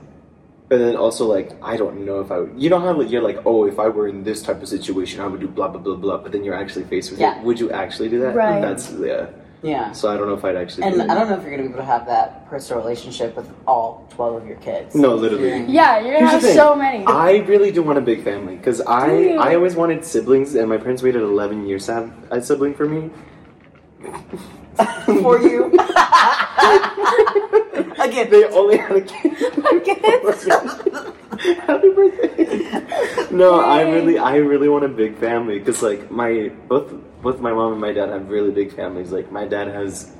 but 0.68 0.78
then 0.78 0.96
also 0.96 1.26
like 1.26 1.50
I 1.62 1.76
don't 1.76 2.06
know 2.06 2.20
if 2.20 2.30
I 2.32 2.38
would. 2.40 2.54
You 2.56 2.70
know 2.70 2.80
how 2.80 2.92
like 2.94 3.10
you're 3.10 3.22
like, 3.22 3.40
oh, 3.44 3.66
if 3.66 3.78
I 3.78 3.88
were 3.88 4.08
in 4.08 4.24
this 4.24 4.40
type 4.42 4.62
of 4.62 4.68
situation, 4.68 5.20
I 5.20 5.26
would 5.26 5.40
do 5.40 5.48
blah 5.48 5.68
blah 5.68 5.80
blah 5.82 5.96
blah. 5.96 6.18
But 6.18 6.32
then 6.32 6.42
you're 6.44 6.54
actually 6.64 6.84
faced 6.86 7.10
with 7.10 7.20
Yeah. 7.20 7.38
it. 7.38 7.44
Would 7.44 7.60
you 7.60 7.70
actually 7.70 8.08
do 8.08 8.20
that? 8.20 8.34
Right. 8.34 8.60
That's 8.62 8.90
yeah. 8.92 9.26
Yeah. 9.62 9.92
So 9.92 10.10
I 10.12 10.16
don't 10.18 10.26
know 10.28 10.34
if 10.34 10.44
I'd 10.44 10.56
actually. 10.56 10.84
And 10.84 10.94
do. 10.96 11.00
I 11.02 11.14
don't 11.14 11.28
know 11.30 11.36
if 11.38 11.42
you're 11.42 11.50
gonna 11.50 11.62
be 11.62 11.68
able 11.70 11.78
to 11.78 11.84
have 11.86 12.04
that 12.06 12.46
personal 12.50 12.82
relationship 12.82 13.34
with 13.34 13.48
all 13.66 14.06
twelve 14.10 14.34
of 14.42 14.46
your 14.46 14.58
kids. 14.58 14.94
No, 14.94 15.14
literally. 15.14 15.64
Yeah, 15.64 16.00
you're 16.00 16.18
gonna 16.20 16.38
the 16.38 16.46
have 16.48 16.54
so 16.54 16.76
many. 16.76 17.02
I 17.06 17.38
really 17.52 17.72
do 17.72 17.82
want 17.82 17.96
a 17.98 18.02
big 18.02 18.22
family 18.22 18.56
because 18.56 18.80
I 18.82 19.12
you? 19.16 19.38
I 19.40 19.54
always 19.54 19.74
wanted 19.74 20.04
siblings, 20.04 20.54
and 20.54 20.68
my 20.68 20.76
parents 20.76 21.02
waited 21.02 21.22
11 21.22 21.66
years 21.66 21.86
to 21.86 21.94
have 21.94 22.12
a 22.30 22.42
sibling 22.42 22.74
for 22.74 22.84
me. 22.86 23.10
For 24.76 25.38
you. 25.40 25.66
Again. 28.00 28.30
They 28.30 28.44
only 28.46 28.76
had 28.76 28.96
a 28.96 29.00
kid. 29.00 29.32
My 29.58 29.78
kids 29.84 30.44
Happy 31.66 31.90
birthday! 31.90 33.26
No, 33.30 33.60
I 33.60 33.82
really, 33.82 34.18
I 34.18 34.36
really 34.36 34.68
want 34.68 34.84
a 34.84 34.88
big 34.88 35.16
family 35.18 35.58
because, 35.58 35.82
like, 35.82 36.10
my 36.10 36.50
both 36.68 36.92
both 37.22 37.40
my 37.40 37.52
mom 37.52 37.72
and 37.72 37.80
my 37.80 37.92
dad 37.92 38.08
have 38.08 38.28
really 38.30 38.50
big 38.50 38.72
families. 38.74 39.10
Like, 39.12 39.30
my 39.32 39.44
dad 39.46 39.68
has 39.68 40.10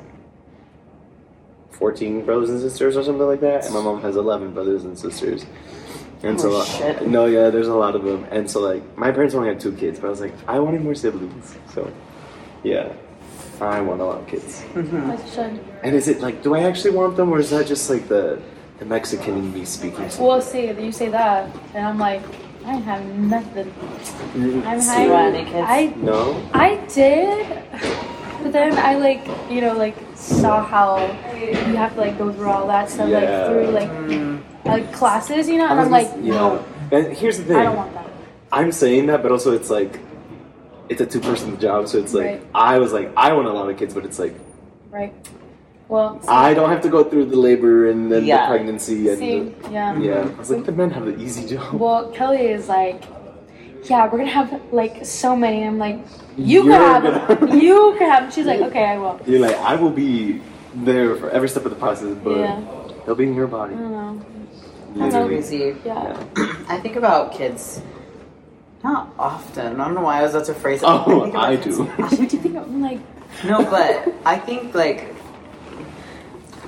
fourteen 1.71 2.25
brothers 2.25 2.51
and 2.51 2.61
sisters 2.61 2.97
or 2.97 3.05
something 3.05 3.27
like 3.27 3.41
that, 3.41 3.65
and 3.65 3.75
my 3.75 3.81
mom 3.81 4.03
has 4.03 4.17
eleven 4.17 4.53
brothers 4.53 4.85
and 4.85 4.99
sisters. 4.99 5.47
And 6.23 6.41
so, 6.41 6.51
Oh, 6.53 6.65
shit. 6.65 7.07
no, 7.07 7.27
yeah, 7.27 7.51
there's 7.51 7.69
a 7.69 7.75
lot 7.75 7.95
of 7.95 8.03
them. 8.03 8.25
And 8.31 8.51
so, 8.51 8.61
like, 8.61 8.83
my 8.97 9.11
parents 9.13 9.35
only 9.35 9.49
had 9.49 9.61
two 9.61 9.73
kids, 9.73 10.01
but 10.01 10.07
I 10.07 10.11
was 10.11 10.21
like, 10.21 10.33
I 10.49 10.59
wanted 10.59 10.83
more 10.83 10.95
siblings. 10.95 11.55
So, 11.75 11.93
yeah, 12.63 12.93
I 13.61 13.81
want 13.81 14.01
a 14.01 14.05
lot 14.05 14.19
of 14.21 14.27
kids. 14.27 14.63
As 14.75 14.91
you 14.91 15.31
should. 15.35 15.61
And 15.83 15.95
is 15.95 16.09
it 16.09 16.21
like, 16.21 16.43
do 16.43 16.55
I 16.55 16.61
actually 16.63 16.93
want 16.97 17.17
them, 17.17 17.31
or 17.33 17.39
is 17.39 17.51
that 17.51 17.67
just 17.67 17.89
like 17.91 18.09
the 18.09 18.41
the 18.79 18.85
Mexican 18.85 19.37
in 19.39 19.55
me 19.55 19.65
speaking? 19.65 20.09
Well, 20.19 20.41
see, 20.43 20.67
you 20.71 20.91
say 20.93 21.09
that, 21.09 21.49
and 21.75 21.87
I'm 21.87 21.99
like, 21.99 22.23
I 22.67 22.75
have 22.75 23.05
nothing. 23.19 23.73
I'm 24.67 24.81
So- 24.81 24.91
high. 24.93 25.09
want 25.09 25.35
any 25.37 25.45
kids? 25.51 25.67
I 25.69 25.93
No. 25.97 26.43
I 26.53 26.77
did, 26.93 27.47
but 28.43 28.53
then 28.53 28.77
I 28.79 28.97
like 28.97 29.23
you 29.51 29.61
know 29.61 29.75
like 29.75 29.95
saw 30.17 30.65
how 30.65 30.97
you 31.39 31.77
have 31.77 31.95
to 31.95 32.01
like 32.01 32.17
go 32.19 32.33
through 32.33 32.49
all 32.49 32.67
that 32.69 32.91
stuff 32.91 33.09
Yeah. 33.09 33.21
like 33.21 33.47
through 33.49 33.67
like 33.71 33.91
Mm, 33.91 34.41
like 34.65 34.93
classes, 34.93 35.49
you 35.49 35.59
know, 35.59 35.69
and 35.69 35.79
I 35.79 35.85
I'm 35.85 35.91
was 35.91 35.99
like, 35.99 36.11
gonna- 36.11 36.27
yeah. 36.27 36.33
no, 36.35 36.65
And 36.91 37.13
here's 37.17 37.39
the 37.39 37.45
thing. 37.45 37.57
I 37.57 37.65
don't 37.65 37.77
want 37.77 37.93
that. 37.95 38.07
I'm 38.53 38.73
saying 38.73 39.07
that, 39.07 39.23
but 39.23 39.31
also 39.33 39.53
it's 39.53 39.69
like, 39.71 39.99
it's 40.89 41.01
a 41.01 41.07
two 41.07 41.21
person 41.21 41.59
job, 41.59 41.89
so 41.89 41.99
it's 41.99 42.15
like 42.15 42.27
Right. 42.27 42.43
I 42.55 42.79
was 42.79 42.93
like, 42.93 43.13
I 43.17 43.33
want 43.33 43.47
a 43.49 43.53
lot 43.53 43.69
of 43.71 43.77
kids, 43.77 43.95
but 43.95 44.05
it's 44.05 44.19
like 44.19 44.35
Right. 44.91 45.13
Well, 45.89 46.21
see, 46.23 46.29
I 46.29 46.55
don't 46.55 46.71
have 46.71 46.81
to 46.83 46.89
go 46.89 47.05
through 47.05 47.27
the 47.27 47.37
labor 47.37 47.91
and 47.91 48.11
then 48.11 48.25
Yeah. 48.25 48.43
the 48.47 48.49
pregnancy 48.57 49.09
and 49.11 49.19
see, 49.19 49.39
the, 49.41 49.71
yeah. 49.71 49.99
yeah. 49.99 50.21
I 50.37 50.39
was 50.39 50.51
like, 50.51 50.65
the 50.65 50.73
men 50.73 50.91
have 50.91 51.05
the 51.05 51.17
easy 51.21 51.47
job. 51.47 51.75
Well, 51.75 52.09
Kelly 52.11 52.47
is 52.47 52.69
like, 52.69 53.03
yeah, 53.85 54.05
we're 54.11 54.19
gonna 54.19 54.31
have 54.31 54.61
like 54.73 55.05
so 55.05 55.37
many. 55.37 55.63
I'm 55.65 55.79
like, 55.79 55.99
you 56.37 56.65
You're 56.65 56.79
can 56.79 57.03
have 57.05 57.41
them. 57.41 57.59
You 57.61 57.95
can 57.99 58.11
have. 58.11 58.33
She's 58.33 58.47
like, 58.47 58.61
okay, 58.61 58.85
I 58.85 58.99
will. 58.99 59.21
You're 59.27 59.41
like, 59.41 59.57
I 59.59 59.77
will 59.77 59.91
be 59.91 60.41
there 60.75 61.15
for 61.17 61.29
every 61.31 61.49
step 61.49 61.65
of 61.67 61.71
the 61.71 61.77
process, 61.79 62.17
but 62.25 62.39
Yeah. 62.39 62.61
they'll 63.05 63.15
be 63.15 63.25
in 63.25 63.35
your 63.35 63.47
body. 63.47 63.75
I 63.75 63.79
don't 63.79 63.93
know. 63.93 64.21
That's 64.97 65.15
Literally. 65.15 65.35
crazy. 65.37 65.77
Yeah. 65.85 66.17
I 66.69 66.79
think 66.81 66.97
about 66.97 67.33
kids 67.35 67.83
not 68.85 69.13
often. 69.19 69.81
I 69.81 69.85
don't 69.87 69.95
know 69.95 70.03
why 70.03 70.21
I 70.21 70.23
was 70.23 70.35
about 70.35 70.47
to 70.47 70.55
phrase 70.55 70.83
it. 70.83 70.87
Oh, 70.89 71.03
think 71.23 71.35
about 71.35 71.45
I 71.45 71.57
do. 71.57 71.85
What 71.97 72.11
do 72.11 72.17
you 72.37 72.43
think? 72.43 72.57
I'm 72.57 72.81
like, 72.83 73.01
No, 73.45 73.65
but 73.65 74.15
I 74.25 74.39
think 74.39 74.75
like 74.75 75.13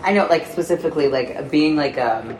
I 0.02 0.12
know 0.12 0.26
like 0.26 0.46
specifically 0.46 1.08
like 1.08 1.50
being 1.50 1.76
like 1.76 1.98
um 1.98 2.36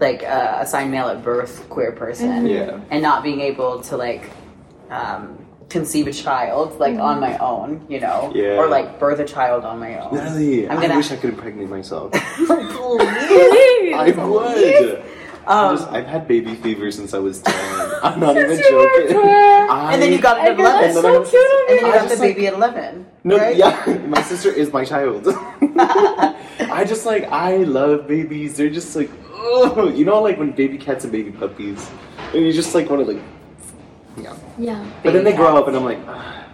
like 0.00 0.24
uh, 0.24 0.58
assigned 0.60 0.90
male 0.90 1.06
at 1.08 1.22
birth 1.22 1.68
queer 1.68 1.92
person 1.92 2.46
Yeah. 2.46 2.80
and 2.90 3.02
not 3.02 3.22
being 3.22 3.40
able 3.40 3.82
to 3.82 3.96
like 3.96 4.30
um 4.90 5.38
conceive 5.68 6.06
a 6.06 6.12
child 6.12 6.78
like 6.80 6.98
on 6.98 7.20
my 7.20 7.36
own, 7.38 7.84
you 7.88 8.00
know, 8.00 8.32
Yeah. 8.34 8.56
or 8.58 8.66
like 8.66 8.98
birth 8.98 9.20
a 9.20 9.24
child 9.24 9.64
on 9.64 9.78
my 9.78 9.98
own. 10.00 10.12
Literally, 10.12 10.68
I'm 10.68 10.80
gonna- 10.80 10.96
wish 10.96 11.12
I 11.12 11.16
could 11.16 11.30
impregnate 11.30 11.68
myself. 11.68 12.12
Please. 12.36 13.94
I 13.94 14.12
would. 14.16 15.02
I 15.46 15.68
Um, 15.68 15.76
just, 15.76 15.88
I've 15.90 16.06
had 16.06 16.28
baby 16.28 16.54
fever 16.54 16.90
since 16.90 17.14
I 17.14 17.18
was 17.18 17.40
10. 17.42 17.54
I'm 18.02 18.20
not 18.20 18.36
even 18.36 18.56
Since 18.56 18.68
you 18.68 18.76
were 18.76 18.84
joking. 18.84 19.08
10. 19.22 19.70
I- 19.70 19.92
and 19.92 20.02
then 20.02 20.12
you 20.12 20.18
got 20.20 20.38
it 20.38 20.44
at 20.44 20.52
I 20.52 20.54
know, 20.56 20.62
that's 20.64 20.96
11. 20.96 21.02
then 21.02 21.02
so 21.02 21.20
was- 21.20 21.30
cute 21.30 21.44
of 21.44 21.58
And 21.68 21.78
then 21.78 21.86
you 21.86 21.92
I 21.92 21.98
got 21.98 22.08
the 22.08 22.16
like- 22.16 22.34
baby 22.36 22.46
at 22.46 22.54
11. 22.54 23.06
No, 23.24 23.38
right? 23.38 23.56
yeah, 23.56 23.98
my 24.06 24.22
sister 24.22 24.50
is 24.50 24.72
my 24.72 24.84
child. 24.84 25.26
I 26.68 26.84
just 26.86 27.06
like 27.06 27.24
I 27.30 27.58
love 27.58 28.06
babies. 28.08 28.56
They're 28.56 28.70
just 28.70 28.94
like, 28.96 29.10
oh, 29.32 29.88
you 29.88 30.04
know, 30.04 30.20
like 30.22 30.38
when 30.38 30.52
baby 30.52 30.78
cats 30.78 31.04
and 31.04 31.12
baby 31.12 31.30
puppies, 31.32 31.90
and 32.34 32.44
you 32.44 32.52
just 32.52 32.74
like 32.74 32.88
want 32.90 33.04
to 33.06 33.12
like, 33.12 33.22
yeah. 34.16 34.34
yeah. 34.58 34.84
But 35.04 35.12
then 35.12 35.22
Baby 35.24 35.30
they 35.32 35.36
grow 35.36 35.56
up, 35.56 35.68
and 35.68 35.76
I'm 35.76 35.84
like, 35.84 35.98
ah. 36.08 36.44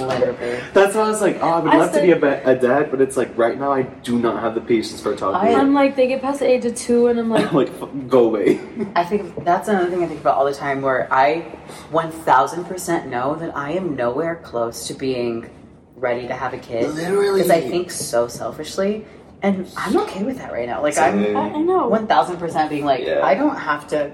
Literally. 0.06 0.60
that's 0.72 0.94
why 0.94 1.02
I 1.02 1.08
was 1.08 1.20
like, 1.20 1.36
oh, 1.40 1.48
I 1.48 1.58
would 1.60 1.72
I 1.72 1.76
love 1.78 1.92
to 1.92 2.00
be 2.02 2.10
a, 2.12 2.16
ba- 2.16 2.42
a 2.44 2.54
dad, 2.54 2.90
but 2.90 3.00
it's 3.00 3.16
like 3.16 3.36
right 3.36 3.58
now 3.58 3.72
I 3.72 3.82
do 3.82 4.18
not 4.18 4.40
have 4.42 4.54
the 4.54 4.60
patience 4.60 5.00
for 5.00 5.14
talking. 5.16 5.48
I- 5.54 5.58
I'm 5.58 5.74
like, 5.74 5.96
they 5.96 6.06
get 6.06 6.22
past 6.22 6.40
the 6.40 6.46
age 6.48 6.64
of 6.64 6.74
two, 6.74 7.06
and 7.08 7.18
I'm 7.18 7.28
like, 7.36 7.46
I'm 7.48 7.54
like, 7.54 8.08
go 8.08 8.24
away. 8.26 8.60
I 8.94 9.04
think 9.04 9.44
that's 9.44 9.68
another 9.68 9.90
thing 9.90 10.02
I 10.02 10.06
think 10.06 10.20
about 10.20 10.36
all 10.36 10.44
the 10.44 10.54
time 10.54 10.82
where 10.82 11.12
I 11.12 11.42
1000% 11.90 13.06
know 13.06 13.34
that 13.36 13.56
I 13.56 13.72
am 13.72 13.96
nowhere 13.96 14.36
close 14.36 14.86
to 14.88 14.94
being 14.94 15.50
ready 15.96 16.28
to 16.28 16.34
have 16.34 16.54
a 16.54 16.58
kid. 16.58 16.90
Literally. 16.94 17.42
Because 17.42 17.50
I 17.50 17.60
think 17.60 17.90
so 17.90 18.28
selfishly. 18.28 19.04
And 19.42 19.68
I'm 19.76 19.96
okay 19.98 20.24
with 20.24 20.38
that 20.38 20.52
right 20.52 20.66
now. 20.66 20.82
Like, 20.82 20.94
Same. 20.94 21.36
I'm 21.36 21.54
I, 21.54 21.58
I 21.58 21.62
know. 21.62 21.88
1000% 21.90 22.68
being 22.70 22.84
like, 22.84 23.04
Yeah. 23.04 23.24
I 23.24 23.34
don't 23.34 23.56
have 23.56 23.86
to 23.88 24.10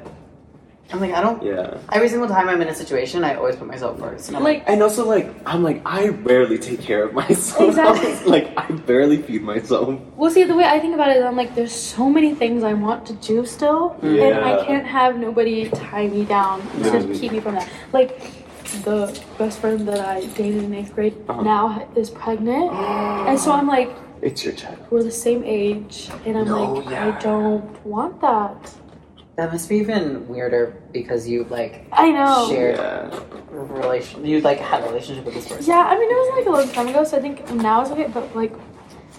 I'm 0.93 1.01
like, 1.01 1.13
I 1.13 1.21
don't. 1.23 1.43
Yeah. 1.43 1.79
Every 1.93 2.09
single 2.09 2.29
time 2.29 2.49
I'm 2.49 2.61
in 2.61 2.69
a 2.69 2.75
situation, 2.75 3.25
I 3.25 3.35
always 3.35 3.57
put 3.57 3.67
myself 3.67 3.99
first. 3.99 4.29
And 4.29 4.37
I'm 4.37 4.45
Like, 4.45 4.65
And 4.67 4.83
also, 4.83 5.07
like, 5.09 5.29
I'm 5.47 5.63
like, 5.63 5.83
I 5.85 6.09
rarely 6.09 6.59
take 6.59 6.81
care 6.83 7.05
of 7.05 7.15
myself. 7.23 7.69
Exactly. 7.71 8.15
like, 8.31 8.53
I 8.57 8.71
barely 8.71 9.21
feed 9.23 9.43
myself. 9.43 9.99
well, 10.17 10.31
see, 10.31 10.45
the 10.45 10.55
way 10.55 10.65
I 10.65 10.79
think 10.79 10.95
about 10.95 11.09
it, 11.17 11.23
I'm 11.23 11.37
like, 11.37 11.55
there's 11.55 11.73
so 11.73 12.09
many 12.09 12.35
things 12.35 12.63
I 12.63 12.75
want 12.75 13.07
to 13.07 13.13
do 13.15 13.45
still, 13.47 13.97
and 14.03 14.35
I 14.45 14.65
can't 14.67 14.87
have 14.87 15.19
nobody 15.19 15.69
tie 15.71 16.07
me 16.07 16.25
down 16.27 16.61
to 16.61 16.77
Literally. 16.79 17.19
keep 17.19 17.33
me 17.33 17.41
from 17.41 17.55
that. 17.55 17.69
Like, 17.93 18.21
the 18.85 19.19
best 19.39 19.61
friend 19.61 19.87
that 19.89 20.01
I 20.01 20.27
dated 20.37 20.65
in 20.65 20.75
eighth 20.75 20.95
grade 20.95 21.15
Uh-huh. 21.29 21.43
now 21.43 21.89
is 21.97 22.11
pregnant, 22.11 22.71
and 22.73 23.39
so 23.39 23.53
I'm 23.53 23.67
like, 23.67 23.91
It's 24.23 24.45
your 24.45 24.53
child. 24.55 24.79
we're 24.91 25.03
the 25.03 25.11
same 25.11 25.43
age, 25.45 26.11
and 26.27 26.37
I'm 26.39 26.47
No, 26.47 26.73
like, 26.75 26.91
yeah. 26.91 27.07
I 27.17 27.21
don't 27.21 27.87
want 27.87 28.21
that. 28.21 28.57
That 29.37 29.51
must 29.51 29.69
be 29.69 29.77
even 29.77 30.29
weirder 30.29 30.81
because 30.93 31.29
you 31.29 31.45
like 31.51 31.87
I 31.93 32.11
know. 32.13 32.49
shared 32.49 32.77
Yeah. 32.77 33.21
relation. 33.51 34.25
You 34.25 34.41
like 34.41 34.59
had 34.59 34.83
a 34.85 34.87
relationship 34.87 35.25
with 35.25 35.35
this 35.35 35.49
person. 35.49 35.65
Yeah, 35.67 35.81
I 35.83 35.99
mean, 35.99 36.09
it 36.09 36.15
was 36.15 36.39
like 36.39 36.47
a 36.47 36.51
long 36.51 36.69
time 36.73 36.89
ago, 36.89 37.03
so 37.05 37.17
I 37.17 37.21
think 37.21 37.51
now 37.51 37.83
it's 37.83 37.91
okay, 37.91 38.07
but 38.15 38.35
like, 38.37 38.53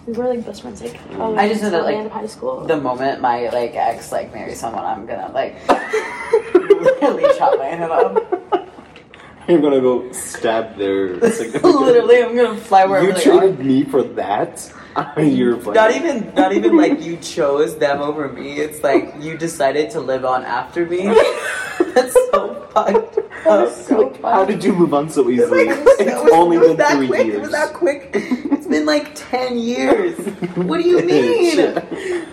we 0.07 0.13
were 0.13 0.27
like 0.29 0.45
best 0.45 0.61
friends, 0.61 0.81
like, 0.81 0.93
mm. 1.09 1.19
all 1.19 1.37
I 1.37 1.49
just 1.49 1.61
know 1.63 1.69
that, 1.69 1.79
the 1.79 1.83
like, 1.83 1.95
end 1.97 2.05
of 2.05 2.13
high 2.13 2.27
school. 2.27 2.65
The 2.65 2.77
moment 2.77 3.19
my 3.19 3.49
like 3.49 3.75
ex 3.75 4.11
like 4.13 4.33
marries 4.33 4.59
someone, 4.59 4.85
I'm 4.85 5.05
gonna 5.05 5.31
like 5.33 5.55
literally 6.53 7.25
chop 7.37 7.59
my 7.59 7.65
head 7.65 7.91
off. 7.91 8.17
You're 9.49 9.61
gonna 9.61 9.81
go 9.81 10.11
stab 10.13 10.77
their 10.77 11.15
Literally, 11.17 12.23
I'm 12.23 12.35
gonna 12.35 12.55
fly 12.57 12.85
wherever 12.85 13.05
You 13.05 13.13
they 13.13 13.25
are. 13.29 13.39
treated 13.39 13.59
me 13.59 13.83
for 13.83 14.01
that? 14.01 14.71
You're 15.17 15.57
funny. 15.59 15.75
Not 15.75 15.91
even, 15.95 16.33
not 16.35 16.53
even 16.53 16.77
like 16.77 17.01
you 17.01 17.17
chose 17.17 17.77
them 17.77 18.01
over 18.01 18.29
me. 18.29 18.59
It's 18.59 18.81
like 18.83 19.13
you 19.19 19.37
decided 19.37 19.89
to 19.91 19.99
live 19.99 20.23
on 20.25 20.43
after 20.45 20.85
me. 20.85 21.03
That's 21.93 22.13
so 22.31 22.67
fucked. 22.73 23.17
up. 23.45 23.69
so 23.73 24.09
fun. 24.11 24.31
How 24.33 24.45
did 24.45 24.63
you 24.63 24.73
move 24.73 24.93
on 24.93 25.09
so 25.09 25.29
easily? 25.29 25.65
Like, 25.67 25.77
it's 25.79 26.01
it 26.01 26.23
was- 26.23 26.31
only 26.33 26.57
it 26.57 26.61
been 26.61 26.77
that 26.77 26.97
three 26.97 27.07
quick. 27.07 27.25
years. 27.27 27.37
It 27.37 27.41
was 27.41 27.51
that 27.51 27.73
quick. 27.73 28.09
It's 28.13 28.67
been 28.67 28.85
like 28.85 29.11
ten 29.15 29.57
years. 29.59 30.17
What 30.55 30.81
do 30.81 30.87
you 30.87 31.01
mean? 31.05 31.57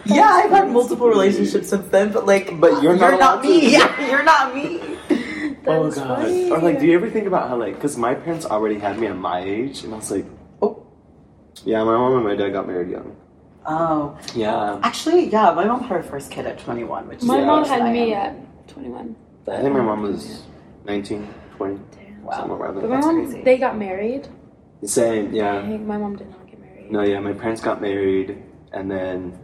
yeah, 0.07 0.31
I've 0.31 0.51
had 0.51 0.71
multiple 0.71 1.09
relationships 1.09 1.69
since 1.69 1.87
then, 1.89 2.13
but 2.13 2.27
like, 2.27 2.59
But 2.61 2.83
you're 2.83 2.97
not 2.97 3.15
allowed 3.15 3.43
to- 3.43 3.49
me. 3.49 3.73
Yeah, 3.73 4.09
you're 4.11 4.23
not 4.23 4.55
me. 4.55 4.81
Oh 5.67 5.91
god. 5.91 5.95
funny. 6.23 6.51
Or 6.51 6.59
like, 6.59 6.79
do 6.81 6.87
you 6.87 6.95
ever 6.95 7.11
think 7.11 7.27
about 7.27 7.49
how 7.49 7.57
like, 7.57 7.75
because 7.75 7.97
my 7.97 8.15
parents 8.15 8.47
already 8.47 8.79
had 8.79 8.99
me 8.99 9.07
at 9.09 9.17
my 9.17 9.41
age, 9.41 9.83
and 9.85 9.93
I 9.95 9.97
was 9.97 10.11
like. 10.11 10.27
Yeah, 11.65 11.83
my 11.85 11.93
mom 11.97 12.15
and 12.17 12.25
my 12.25 12.35
dad 12.35 12.51
got 12.53 12.67
married 12.67 12.91
young. 12.91 13.17
Oh, 13.65 14.19
Yeah. 14.35 14.81
actually, 14.83 15.29
yeah, 15.29 15.53
my 15.53 15.65
mom 15.65 15.81
had 15.83 15.97
her 15.97 16.03
first 16.03 16.31
kid 16.31 16.47
at 16.47 16.59
21, 16.59 17.09
which 17.09 17.19
is 17.19 17.25
My 17.25 17.45
mom 17.45 17.65
had 17.65 17.93
me 17.93 18.13
at 18.15 18.35
21. 18.69 19.15
I 19.49 19.61
think 19.61 19.73
my 19.75 19.81
mom 19.83 20.03
was 20.03 20.43
19, 20.85 21.29
20, 21.57 21.81
Wow. 22.23 22.33
somewhere 22.33 22.59
around 22.59 22.75
But 22.75 22.81
there. 22.81 22.91
my 22.91 22.97
That's 22.97 23.07
mom, 23.07 23.25
crazy. 23.27 23.43
they 23.43 23.59
got 23.59 23.79
married. 23.79 24.29
Same, 24.85 25.29
I 25.29 25.31
yeah. 25.31 25.67
think 25.69 25.87
my 25.87 25.97
mom 25.97 26.17
did 26.17 26.29
not 26.31 26.45
get 26.49 26.61
married. 26.61 26.91
No, 26.91 27.03
yeah, 27.03 27.21
my 27.21 27.33
parents 27.33 27.61
got 27.61 27.81
married, 27.81 28.43
and 28.73 28.91
then 28.91 29.39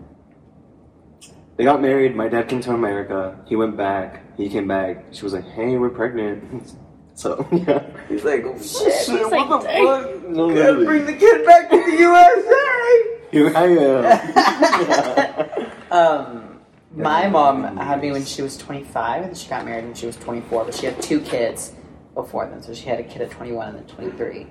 they 1.57 1.65
got 1.65 1.81
married. 1.81 2.17
My 2.17 2.29
dad 2.29 2.49
came 2.49 2.61
to 2.63 2.73
America. 2.73 3.39
He 3.47 3.55
went 3.55 3.77
back. 3.77 4.23
He 4.37 4.49
came 4.49 4.67
back. 4.67 5.05
She 5.13 5.23
was 5.23 5.33
like, 5.33 5.47
"Hey, 5.51 5.77
we're 5.77 5.91
pregnant." 5.91 6.73
So 7.19 7.45
yeah, 7.53 7.83
He's 8.09 8.23
like, 8.23 8.45
oh 8.45 8.57
shit. 8.63 8.95
He's 8.95 9.09
like, 9.09 9.49
what 9.51 9.63
the 9.63 9.67
"Dang." 9.67 9.87
fuck? 9.87 10.23
no, 10.29 10.49
Gotta 10.51 10.55
literally. 10.55 10.87
bring 10.87 11.05
the 11.07 11.15
kid 11.15 11.45
back 11.45 11.69
to 11.69 11.77
the 11.77 11.97
USA. 11.99 13.19
Here 13.33 13.53
I 13.57 13.67
am. 15.91 15.91
Um, 15.91 16.61
my 16.95 17.29
mom 17.29 17.77
had 17.77 18.01
me 18.01 18.13
when 18.13 18.25
she 18.25 18.41
was 18.41 18.57
25, 18.57 19.25
and 19.25 19.37
she 19.37 19.49
got 19.49 19.65
married 19.65 19.85
when 19.85 19.95
she 19.95 20.07
was 20.07 20.15
24. 20.17 20.67
But 20.67 20.75
she 20.77 20.87
had 20.87 21.03
two 21.03 21.21
kids 21.21 21.73
before 22.15 22.47
then, 22.47 22.63
so 22.63 22.73
she 22.73 22.87
had 22.87 23.01
a 23.01 23.03
kid 23.03 23.23
at 23.23 23.33
21 23.33 23.67
and 23.69 23.79
then 23.79 23.85
23. 23.87 24.47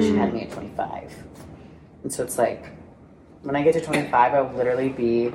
She 0.00 0.14
had 0.16 0.32
me 0.32 0.42
at 0.42 0.52
25, 0.52 1.12
and 2.04 2.12
so 2.12 2.22
it's 2.22 2.38
like 2.38 2.66
when 3.42 3.56
I 3.56 3.62
get 3.62 3.74
to 3.74 3.80
25, 3.80 4.14
I 4.34 4.40
will 4.40 4.52
literally 4.56 4.90
be 4.90 5.32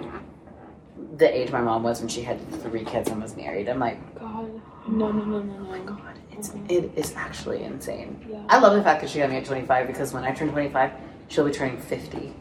the 1.18 1.28
age 1.38 1.52
my 1.52 1.60
mom 1.60 1.84
was 1.84 2.00
when 2.00 2.08
she 2.08 2.22
had 2.22 2.40
three 2.62 2.86
kids 2.86 3.10
and 3.10 3.22
was 3.22 3.36
married. 3.36 3.68
I'm 3.68 3.80
like, 3.80 4.00
God. 4.18 4.50
No, 4.88 5.12
no, 5.12 5.26
no, 5.26 5.42
no, 5.42 5.42
no. 5.42 5.54
oh 5.60 5.64
my 5.70 5.80
god, 5.80 6.11
it's 6.42 6.52
it 6.70 6.92
is 6.96 7.14
actually 7.16 7.64
insane. 7.64 8.20
Yeah. 8.30 8.44
I 8.50 8.60
love 8.60 8.74
the 8.76 8.84
fact 8.84 9.02
that 9.02 9.10
she 9.10 9.20
got 9.20 9.30
me 9.30 9.38
at 9.38 9.46
25 9.46 9.88
because 9.88 10.14
when 10.14 10.24
I 10.24 10.32
turn 10.32 10.50
25, 10.50 10.92
she'll 11.28 11.46
be 11.46 11.52
turning 11.52 11.78
50. 11.78 12.34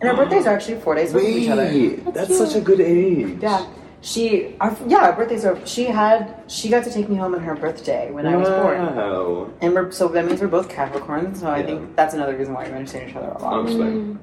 And 0.00 0.10
our 0.10 0.16
birthdays 0.16 0.46
are 0.46 0.54
actually 0.54 0.80
four 0.80 0.94
days 0.94 1.12
away 1.14 1.24
from 1.32 1.42
each 1.42 1.48
other. 1.50 1.64
Wait, 1.64 2.04
That's 2.04 2.28
that's 2.28 2.38
such 2.38 2.54
a 2.56 2.60
good 2.60 2.80
age. 2.80 3.38
Yeah. 3.40 3.66
She, 4.00 4.54
our, 4.60 4.76
yeah, 4.86 4.98
our 4.98 5.14
birthdays 5.14 5.46
are. 5.46 5.58
She 5.66 5.84
had, 5.84 6.42
she 6.46 6.68
got 6.68 6.84
to 6.84 6.90
take 6.92 7.08
me 7.08 7.16
home 7.16 7.34
on 7.34 7.40
her 7.42 7.54
birthday 7.54 8.10
when 8.10 8.26
I 8.26 8.36
was 8.36 8.48
born, 8.50 8.84
Wow. 8.96 9.50
and 9.62 9.72
we're 9.72 9.90
so 9.92 10.08
that 10.08 10.26
means 10.26 10.42
we're 10.42 10.48
both 10.48 10.68
Capricorn. 10.68 11.34
So 11.34 11.48
I 11.50 11.62
think 11.62 11.96
that's 11.96 12.12
another 12.12 12.36
reason 12.36 12.52
why 12.52 12.68
we 12.68 12.74
understand 12.74 13.08
each 13.08 13.16
other 13.16 13.28
a 13.28 13.38
lot. 13.42 13.52
Honestly, 13.54 13.80
Mm. 13.80 14.18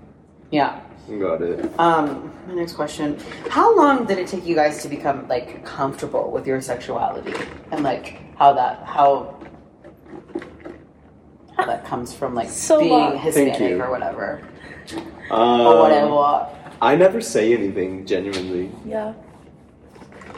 Yeah. 0.51 0.81
got 1.19 1.41
it. 1.41 1.67
Um. 1.79 2.31
My 2.47 2.53
next 2.53 2.73
question: 2.73 3.17
How 3.49 3.75
long 3.75 4.05
did 4.05 4.19
it 4.19 4.27
take 4.27 4.45
you 4.45 4.53
guys 4.53 4.83
to 4.83 4.87
become 4.87 5.27
like 5.27 5.65
comfortable 5.65 6.29
with 6.29 6.45
your 6.45 6.61
sexuality 6.61 7.33
and 7.71 7.81
like 7.81 8.21
how 8.37 8.53
that 8.53 8.83
how 8.85 9.35
how 11.57 11.65
that 11.65 11.85
comes 11.85 12.13
from 12.13 12.33
like 12.35 12.49
So 12.49 12.79
being 12.79 12.91
long. 12.91 13.11
Thank 13.11 13.23
Hispanic 13.23 13.59
you. 13.59 13.81
or 13.81 13.89
whatever 13.91 14.41
Um, 15.29 15.61
or 15.61 15.79
whatever. 15.79 16.47
I 16.81 16.95
never 16.95 17.21
say 17.21 17.53
anything 17.53 18.05
genuinely. 18.05 18.71
Yeah. 18.85 19.13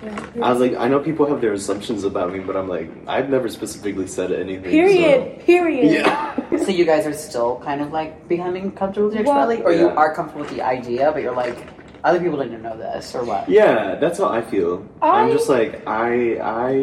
Yeah. 0.04 0.46
I 0.46 0.52
was 0.52 0.60
like, 0.60 0.76
I 0.76 0.90
know 0.90 1.00
people 1.00 1.26
have 1.28 1.40
their 1.40 1.54
assumptions 1.54 2.04
about 2.04 2.34
me, 2.34 2.40
but 2.40 2.58
I'm 2.58 2.68
like, 2.68 2.90
I've 3.08 3.30
never 3.30 3.48
specifically 3.48 4.06
said 4.08 4.34
anything. 4.34 4.70
Period. 4.70 5.40
so- 5.40 5.46
Period. 5.46 5.92
Yeah. 5.92 6.40
So 6.64 6.70
you 6.72 6.86
guys 6.86 7.06
are 7.08 7.14
still 7.14 7.60
kind 7.64 7.82
of 7.82 7.92
like 7.92 8.28
becoming 8.30 8.72
comfortable 8.72 9.08
with 9.08 9.16
your 9.16 9.24
Well- 9.26 9.48
sexuality, 9.50 9.64
or 9.64 9.72
you 9.74 9.90
are 9.98 10.14
comfortable 10.14 10.42
with 10.46 10.52
the 10.56 10.62
idea, 10.62 11.12
but 11.14 11.22
you're 11.24 11.36
like, 11.36 11.58
other 12.04 12.20
people 12.20 12.38
didn't 12.38 12.62
know 12.62 12.78
this, 12.78 13.16
or 13.16 13.24
what? 13.24 13.48
Yeah, 13.48 13.96
that's 13.96 14.18
how 14.20 14.28
I 14.30 14.42
feel. 14.42 14.86
I, 15.02 15.24
am 15.24 15.32
just 15.32 15.48
like 15.50 15.88
I 15.88 16.38
I 16.40 16.74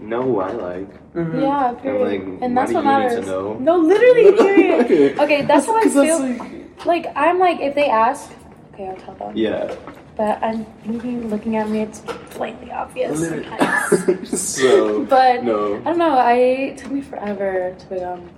know 0.00 0.22
who 0.22 0.40
I 0.40 0.52
like. 0.52 1.12
Mhm. 1.14 1.42
Yeah, 1.42 1.72
period. 1.74 2.02
like, 2.02 2.42
and 2.42 2.56
that's 2.56 2.72
what 2.72 2.84
you 2.84 2.90
need 2.90 2.96
matters. 2.96 3.24
to 3.24 3.30
know? 3.30 3.54
No, 3.58 3.76
literally, 3.78 4.32
period. 4.36 5.18
okay, 5.18 5.42
that's 5.42 5.66
how 5.66 5.76
I 5.76 5.88
feel. 5.88 6.18
that's 6.18 6.86
Like, 6.86 7.06
I'm 7.16 7.38
like, 7.38 7.60
if 7.60 7.74
they 7.74 7.88
ask, 7.88 8.30
okay, 8.72 8.88
I'll 8.88 8.96
tell 8.96 9.14
them. 9.14 9.36
Yeah. 9.36 9.74
But 10.16 10.42
I'm 10.42 10.64
thinking, 10.84 11.28
looking 11.28 11.56
at 11.56 11.68
me, 11.68 11.80
it's 11.82 12.00
blatantly 12.34 12.72
obvious. 12.72 13.20
so 14.56 15.04
But 15.04 15.44
no. 15.44 15.76
I 15.76 15.84
don't 15.84 15.98
know. 15.98 16.16
I 16.16 16.34
it 16.72 16.78
took 16.78 16.90
me 16.90 17.02
forever 17.02 17.74
to 17.78 17.86
become 17.86 18.30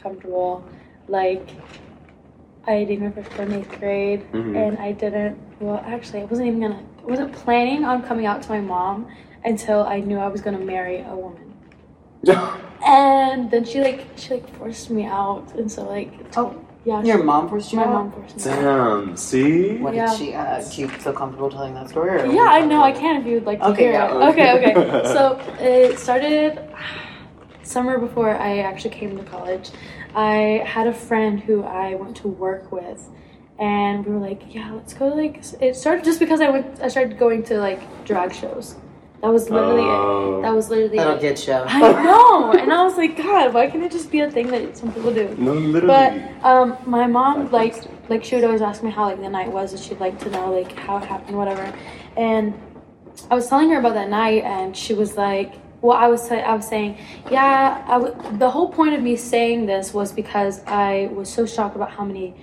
comfortable. 0.00 0.64
Like 1.08 1.48
I 2.66 2.84
dated 2.84 3.02
my 3.02 3.10
first 3.10 3.30
friend 3.32 3.52
eighth 3.52 3.78
grade, 3.80 4.22
Mhm. 4.32 4.56
and 4.56 4.78
I 4.78 4.92
didn't. 4.92 5.36
Well, 5.60 5.82
actually, 5.86 6.20
I 6.20 6.24
wasn't 6.24 6.48
even 6.48 6.60
gonna. 6.60 6.80
I 7.02 7.10
wasn't 7.10 7.32
planning 7.32 7.84
on 7.84 8.02
coming 8.02 8.26
out 8.26 8.42
to 8.42 8.50
my 8.50 8.60
mom 8.60 9.06
until 9.44 9.82
I 9.84 10.00
knew 10.00 10.18
I 10.18 10.28
was 10.28 10.40
gonna 10.40 10.58
marry 10.58 11.04
a 11.08 11.14
woman. 11.16 11.54
And 12.86 13.50
then 13.50 13.64
she 13.64 13.80
like 13.82 14.06
she 14.16 14.34
like 14.34 14.48
forced 14.56 14.88
me 14.90 15.04
out, 15.04 15.52
and 15.56 15.70
so 15.70 15.84
like 15.84 16.10
Oh, 16.36 16.54
yeah, 16.84 17.02
Your 17.02 17.18
she- 17.18 17.22
mom 17.24 17.48
forced 17.48 17.72
you 17.72 17.78
my 17.78 17.84
out? 17.84 17.92
mom 17.92 18.10
forced 18.12 18.36
me. 18.46 18.52
out. 18.52 18.60
Damn. 18.62 19.16
See. 19.16 19.76
What 19.78 19.94
Yeah. 19.94 20.06
did 20.08 20.18
she? 20.18 20.34
Uh, 20.34 20.62
do 20.70 20.80
you 20.80 20.88
feel 20.88 21.12
comfortable 21.12 21.50
telling 21.50 21.74
that 21.74 21.90
story? 21.90 22.10
Or 22.20 22.24
Yeah, 22.26 22.46
I 22.58 22.60
know. 22.64 22.82
I 22.82 22.92
can 22.92 23.16
if 23.20 23.26
you 23.26 23.34
would 23.34 23.44
like 23.46 23.60
to 23.60 23.68
Okay, 23.68 23.82
hear 23.84 23.92
yeah. 23.92 24.28
it. 24.28 24.28
Okay, 24.30 24.48
okay. 24.56 24.74
so 25.14 25.38
it 25.60 25.98
started 25.98 26.58
summer 27.62 27.98
before 27.98 28.30
I 28.30 28.58
actually 28.60 28.90
came 29.00 29.16
to 29.18 29.24
college. 29.24 29.70
I 30.14 30.62
had 30.66 30.86
a 30.86 30.92
friend 30.92 31.40
who 31.40 31.62
I 31.62 31.94
went 31.94 32.16
to 32.18 32.28
work 32.28 32.72
with, 32.72 33.08
and 33.58 34.04
we 34.04 34.12
were 34.12 34.18
like, 34.20 34.42
"Yeah, 34.54 34.72
let's 34.72 34.92
go." 34.94 35.10
to, 35.10 35.14
Like, 35.14 35.42
it 35.60 35.76
started 35.76 36.04
just 36.04 36.18
because 36.20 36.40
I 36.40 36.48
went. 36.50 36.80
I 36.82 36.88
started 36.88 37.18
going 37.18 37.42
to 37.44 37.58
like 37.58 37.80
drag 38.04 38.32
shows. 38.34 38.76
That 39.22 39.28
was 39.28 39.50
literally 39.50 39.82
Oh. 39.82 40.38
it. 40.38 40.42
That 40.42 40.54
was 40.54 40.70
literally 40.70 40.96
That'll 40.96 41.16
it. 41.16 41.20
get 41.20 41.38
show. 41.38 41.64
I 41.68 41.80
know, 42.02 42.52
and 42.52 42.72
I 42.72 42.82
was 42.82 42.96
like, 42.96 43.18
God, 43.18 43.52
why 43.52 43.68
can't 43.68 43.82
it 43.84 43.92
just 43.92 44.10
be 44.10 44.20
a 44.20 44.30
thing 44.30 44.46
that 44.48 44.78
some 44.78 44.90
people 44.94 45.12
do? 45.12 45.34
No, 45.36 45.52
literally. 45.52 45.86
But 46.40 46.44
um, 46.44 46.78
my 46.86 47.06
mom 47.06 47.42
Five 47.44 47.52
like 47.52 47.84
like 48.08 48.24
she 48.24 48.34
would 48.36 48.44
always 48.44 48.62
ask 48.62 48.82
me 48.82 48.90
how 48.90 49.04
like 49.04 49.20
the 49.20 49.28
night 49.28 49.52
was, 49.52 49.72
and 49.72 49.80
she'd 49.80 50.00
like 50.00 50.18
to 50.20 50.30
know 50.30 50.50
like 50.52 50.72
how 50.78 50.96
it 50.96 51.04
happened, 51.04 51.36
whatever. 51.36 51.70
And 52.16 52.54
I 53.30 53.34
was 53.34 53.46
telling 53.46 53.68
her 53.70 53.78
about 53.78 53.92
that 53.94 54.08
night, 54.08 54.42
and 54.44 54.74
she 54.74 54.94
was 54.94 55.16
like, 55.18 55.52
"Well, 55.82 55.96
I 55.96 56.08
was 56.08 56.30
I 56.30 56.54
was 56.54 56.66
saying, 56.68 56.98
yeah, 57.30 57.82
I 57.86 57.98
w- 57.98 58.14
the 58.38 58.50
whole 58.50 58.68
point 58.68 58.94
of 58.94 59.02
me 59.02 59.16
saying 59.16 59.66
this 59.66 59.92
was 59.94 60.12
because 60.12 60.62
I 60.66 61.10
was 61.14 61.28
so 61.28 61.46
shocked 61.46 61.76
about 61.76 61.90
how 61.90 62.04
many 62.04 62.34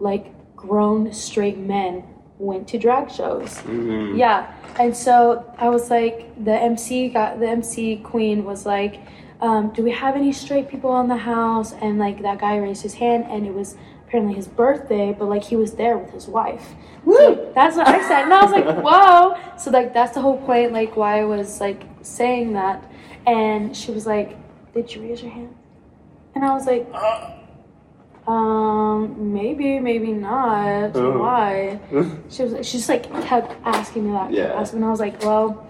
like 0.00 0.26
grown 0.56 1.12
straight 1.12 1.58
men 1.58 2.02
went 2.38 2.68
to 2.68 2.78
drag 2.78 3.10
shows. 3.10 3.62
Mhm. 3.62 4.16
Yeah, 4.18 4.46
and 4.78 4.94
so 4.96 5.44
I 5.58 5.68
was 5.68 5.90
like, 5.90 6.16
the 6.44 6.52
MC 6.74 7.08
got 7.08 7.40
the 7.40 7.48
MC 7.48 7.96
queen 7.96 8.44
was 8.44 8.66
like, 8.66 9.00
um, 9.40 9.68
"Do 9.74 9.82
we 9.82 9.90
have 9.92 10.16
any 10.16 10.32
straight 10.32 10.68
people 10.68 10.98
in 11.00 11.08
the 11.08 11.16
house?" 11.34 11.74
And 11.80 11.98
like 11.98 12.22
that 12.22 12.38
guy 12.38 12.56
raised 12.56 12.82
his 12.82 12.94
hand, 12.94 13.24
and 13.30 13.46
it 13.46 13.54
was 13.54 13.76
apparently 14.16 14.34
his 14.34 14.48
birthday, 14.48 15.14
but 15.18 15.28
like 15.28 15.44
he 15.44 15.56
was 15.56 15.72
there 15.72 15.98
with 15.98 16.12
his 16.12 16.26
wife. 16.26 16.74
So 17.04 17.52
that's 17.54 17.76
what 17.76 17.86
I 17.86 18.00
said, 18.08 18.24
and 18.24 18.32
I 18.32 18.42
was 18.42 18.50
like, 18.50 18.64
"Whoa!" 18.84 19.36
So 19.58 19.70
like 19.70 19.92
that's 19.92 20.14
the 20.14 20.20
whole 20.22 20.38
point, 20.38 20.72
like 20.72 20.96
why 20.96 21.20
I 21.20 21.24
was 21.24 21.60
like 21.60 21.82
saying 22.02 22.54
that, 22.54 22.82
and 23.26 23.76
she 23.76 23.92
was 23.92 24.06
like, 24.06 24.36
"Did 24.74 24.94
you 24.94 25.02
raise 25.02 25.22
your 25.22 25.30
hand?" 25.30 25.54
And 26.34 26.44
I 26.44 26.52
was 26.54 26.66
like, 26.66 26.86
"Um, 28.26 29.32
maybe, 29.34 29.78
maybe 29.78 30.12
not. 30.12 30.96
Oh. 30.96 31.18
Why?" 31.18 31.78
She 32.30 32.42
was, 32.42 32.66
she 32.66 32.78
just 32.78 32.88
like 32.88 33.04
kept 33.24 33.54
asking 33.64 34.06
me 34.06 34.12
that, 34.12 34.32
Yeah. 34.32 34.66
and 34.72 34.84
I 34.84 34.90
was 34.90 35.00
like, 35.00 35.22
"Well." 35.22 35.62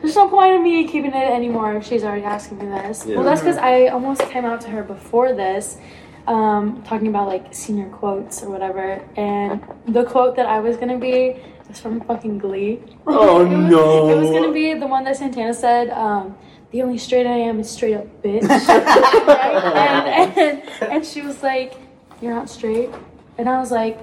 There's 0.00 0.16
no 0.16 0.28
point 0.28 0.54
in 0.54 0.62
me 0.64 0.88
keeping 0.88 1.12
it 1.12 1.30
anymore 1.30 1.76
if 1.76 1.86
she's 1.86 2.02
already 2.02 2.24
asking 2.24 2.58
me 2.58 2.66
this. 2.66 3.06
Yeah. 3.06 3.14
Well, 3.14 3.24
that's 3.24 3.40
because 3.40 3.56
I 3.56 3.86
almost 3.86 4.20
came 4.30 4.44
out 4.44 4.60
to 4.62 4.68
her 4.68 4.82
before 4.82 5.32
this, 5.32 5.78
um, 6.26 6.82
talking 6.84 7.08
about 7.08 7.26
like 7.28 7.54
senior 7.54 7.88
quotes 7.88 8.42
or 8.42 8.50
whatever. 8.50 9.02
And 9.16 9.62
the 9.86 10.04
quote 10.04 10.36
that 10.36 10.46
I 10.46 10.60
was 10.60 10.76
gonna 10.76 10.98
be 10.98 11.36
was 11.68 11.80
from 11.80 12.00
fucking 12.02 12.38
Glee. 12.38 12.80
Oh, 13.06 13.44
It 13.44 13.48
was- 13.48 13.70
no. 13.70 14.08
It 14.10 14.16
was 14.20 14.30
gonna 14.30 14.52
be 14.52 14.74
the 14.74 14.86
one 14.86 15.04
that 15.04 15.16
Santana 15.16 15.54
said. 15.54 15.90
Um, 15.90 16.36
the 16.70 16.82
only 16.82 16.96
straight 16.98 17.26
I 17.26 17.36
am 17.36 17.60
is 17.60 17.68
straight 17.70 17.94
up 17.94 18.06
bitch. 18.22 18.42
right? 18.48 20.06
and, 20.06 20.38
and 20.38 20.62
and 20.92 21.04
she 21.06 21.20
was 21.20 21.42
like, 21.42 21.74
"You're 22.22 22.32
not 22.34 22.48
straight," 22.48 22.90
and 23.38 23.48
I 23.48 23.58
was 23.60 23.70
like. 23.70 23.98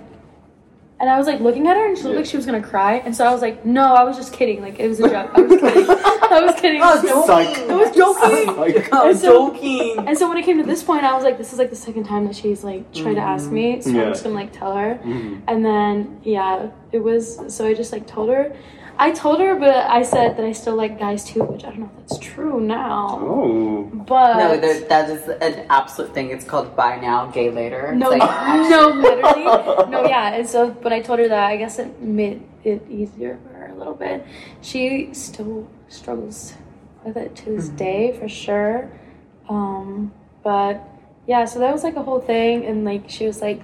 And 1.01 1.09
I 1.09 1.17
was 1.17 1.27
like 1.27 1.39
looking 1.39 1.65
at 1.67 1.77
her, 1.77 1.85
and 1.87 1.97
she 1.97 2.03
looked 2.03 2.17
like 2.17 2.25
she 2.25 2.35
was 2.35 2.45
gonna 2.45 2.61
cry. 2.61 2.95
And 3.05 3.15
so 3.15 3.25
I 3.25 3.31
was 3.31 3.41
like, 3.41 3.65
"No, 3.65 3.93
I 3.93 4.03
was 4.03 4.17
just 4.17 4.33
kidding. 4.33 4.61
Like 4.61 4.79
it 4.79 4.87
was 4.89 4.99
a 4.99 5.09
joke. 5.09 5.31
I 5.33 5.41
was 5.41 5.59
kidding. 5.61 5.89
I 5.89 6.41
was 6.45 6.59
kidding. 6.61 6.81
I 6.81 6.93
was 6.95 7.03
joking. 7.03 7.71
I 7.71 7.75
was 7.75 7.95
joking." 7.95 8.93
I 8.93 9.05
was 9.07 9.21
so- 9.21 9.49
joking. 9.53 9.97
And 10.07 10.17
so 10.17 10.27
when 10.27 10.37
it 10.37 10.43
came 10.43 10.57
to 10.57 10.63
this 10.65 10.83
point, 10.83 11.03
I 11.05 11.13
was 11.15 11.23
like, 11.23 11.37
this 11.37 11.53
is 11.53 11.59
like 11.59 11.69
the 11.69 11.75
second 11.77 12.03
time 12.03 12.25
that 12.25 12.35
she's 12.35 12.63
like 12.65 12.91
tried 12.93 13.13
to 13.15 13.21
ask 13.21 13.49
me, 13.49 13.81
so 13.81 13.91
Yeah. 13.91 14.03
I'm 14.03 14.09
just 14.09 14.23
gonna 14.23 14.35
like 14.35 14.51
tell 14.51 14.75
her. 14.75 14.99
mhm. 15.03 15.41
And 15.47 15.63
then 15.65 16.19
yeah, 16.23 16.69
it 16.91 16.99
was 16.99 17.39
so 17.55 17.65
I 17.65 17.73
just 17.73 17.93
like 17.93 18.05
told 18.05 18.29
her. 18.29 18.53
I 19.01 19.11
told 19.11 19.39
her, 19.39 19.55
but 19.55 19.89
I 19.89 20.03
said 20.03 20.35
that 20.35 20.43
I 20.45 20.51
still 20.51 20.75
like 20.75 20.99
guys 20.99 21.23
too, 21.23 21.41
which 21.43 21.63
I 21.63 21.69
don't 21.69 21.79
know 21.79 21.91
if 21.95 22.09
that's 22.09 22.19
true 22.19 22.59
now. 22.59 23.17
Oh. 23.21 23.83
But 24.05 24.37
No, 24.37 24.57
there, 24.57 24.81
that 24.89 25.09
is 25.09 25.25
an 25.29 25.65
absolute 25.69 26.13
thing. 26.13 26.31
It's 26.31 26.43
called 26.43 26.75
bi 26.75 26.99
now, 26.99 27.27
gay 27.27 27.49
later. 27.49 27.93
It's 27.93 27.97
no, 27.97 28.09
like, 28.09 28.19
no, 28.69 28.89
literally, 28.89 29.45
no, 29.89 30.03
yeah. 30.05 30.33
And 30.33 30.47
so, 30.47 30.71
but 30.71 30.91
I 30.91 30.99
told 30.99 31.19
her 31.19 31.29
that 31.29 31.43
I 31.45 31.55
guess 31.55 31.79
it 31.79 32.01
made 32.01 32.43
it 32.65 32.85
easier 32.89 33.39
for 33.43 33.53
her 33.53 33.67
a 33.67 33.75
little 33.75 33.95
bit. 33.95 34.25
She 34.61 35.13
still 35.13 35.69
struggles 35.87 36.55
with 37.05 37.15
it 37.15 37.37
to 37.37 37.45
this 37.55 37.69
day 37.69 38.17
for 38.19 38.27
sure. 38.27 38.91
Um, 39.47 40.11
but 40.43 40.85
yeah, 41.25 41.45
so 41.45 41.59
that 41.59 41.71
was 41.71 41.85
like 41.85 41.95
a 41.95 42.03
whole 42.03 42.19
thing, 42.19 42.65
and 42.65 42.83
like 42.83 43.09
she 43.09 43.25
was 43.25 43.41
like. 43.41 43.61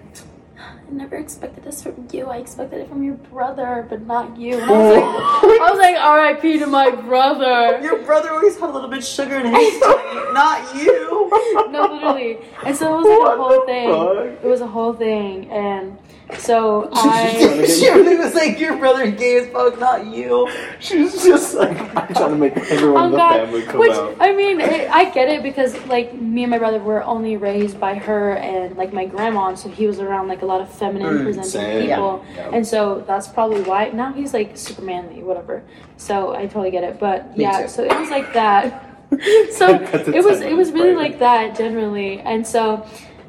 I 0.88 0.94
never 0.94 1.16
expected 1.16 1.64
this 1.64 1.82
from 1.82 2.08
you. 2.12 2.28
I 2.28 2.38
expected 2.38 2.82
it 2.82 2.90
from 2.90 3.02
your 3.02 3.16
brother, 3.16 3.88
but 3.90 4.06
not 4.06 4.38
you. 4.38 4.60
And 4.60 4.66
I 4.66 4.72
was 4.72 4.98
oh. 4.98 5.48
like, 5.48 5.62
I 5.62 5.72
was 5.72 5.80
like, 5.80 5.96
R.I.P. 5.96 6.60
to 6.60 6.68
my 6.68 6.92
brother. 6.92 7.80
Your 7.82 8.04
brother 8.04 8.32
always 8.32 8.58
had 8.60 8.70
a 8.70 8.74
little 8.74 8.90
bit 8.90 9.00
of 9.00 9.06
sugar 9.06 9.36
in 9.36 9.48
his 9.48 9.74
tea, 9.74 9.80
not 9.80 10.76
you. 10.76 11.30
no, 11.72 11.88
literally. 11.92 12.38
And 12.64 12.76
so 12.76 13.00
it 13.00 13.04
was 13.04 13.20
like 13.20 13.34
a 13.34 13.42
whole 13.42 13.66
thing. 13.66 13.90
fuck? 13.90 14.44
It 14.44 14.48
was 14.48 14.62
a 14.62 14.68
whole 14.68 14.94
thing, 14.94 15.50
and 15.50 15.98
so 16.40 16.90
I. 16.94 17.66
she 17.68 17.90
really 17.92 18.16
was 18.18 18.34
like, 18.34 18.60
your 18.60 18.78
brother 18.78 19.10
gay 19.12 19.38
as 19.38 19.48
fuck, 19.50 19.80
not 19.80 20.06
you. 20.08 20.50
She's 20.80 21.24
just 21.24 21.54
like 21.56 21.78
I'm 21.96 22.14
trying 22.14 22.30
to 22.32 22.36
make 22.36 22.58
everyone 22.58 23.02
Oh 23.02 23.06
in 23.06 23.12
the 23.12 23.18
God! 23.18 23.34
family 23.34 23.62
come 23.64 23.80
Which 23.80 23.92
out. 23.92 24.16
I 24.20 24.34
mean, 24.34 24.60
it, 24.60 24.90
I 24.90 25.10
get 25.12 25.30
it 25.30 25.44
because 25.44 25.76
like 25.86 26.14
me 26.20 26.44
and 26.44 26.52
my 26.52 26.58
brother 26.58 26.80
were 26.80 27.04
only 27.04 27.38
raised 27.38 27.80
by 27.80 27.96
her 27.96 28.34
and 28.38 28.76
like 28.76 28.92
my 28.94 29.06
grandma, 29.06 29.50
and 29.50 29.60
so 29.60 29.70
he 29.70 29.86
was 29.88 30.00
around 30.00 30.28
like 30.28 30.42
a 30.42 30.46
lot 30.46 30.62
of 30.62 30.70
feminine 30.70 31.20
Mm, 31.20 31.24
presenting 31.24 31.52
same. 31.52 31.88
people, 31.90 32.26
Yeah. 32.36 32.50
and 32.54 32.66
so 32.66 33.04
that's 33.08 33.28
probably 33.28 33.62
why. 33.62 33.90
Now 33.90 34.12
he's 34.12 34.34
like 34.34 34.58
super 34.58 34.82
manly, 34.82 35.22
whatever. 35.24 35.64
So 35.98 36.34
I 36.36 36.48
totally 36.48 36.72
get 36.72 36.84
it, 36.84 37.00
but 37.00 37.38
Me 37.38 37.44
yeah. 37.44 37.62
too. 37.64 37.68
So 37.68 37.84
it 37.84 37.98
was 38.00 38.10
like 38.10 38.34
that. 38.34 38.82
so 39.52 39.68
it 39.76 40.24
was 40.26 40.42
it 40.42 40.56
was 40.58 40.72
really 40.72 40.96
like 40.96 41.20
that 41.20 41.56
generally, 41.56 42.20
and 42.22 42.46
so. 42.46 42.86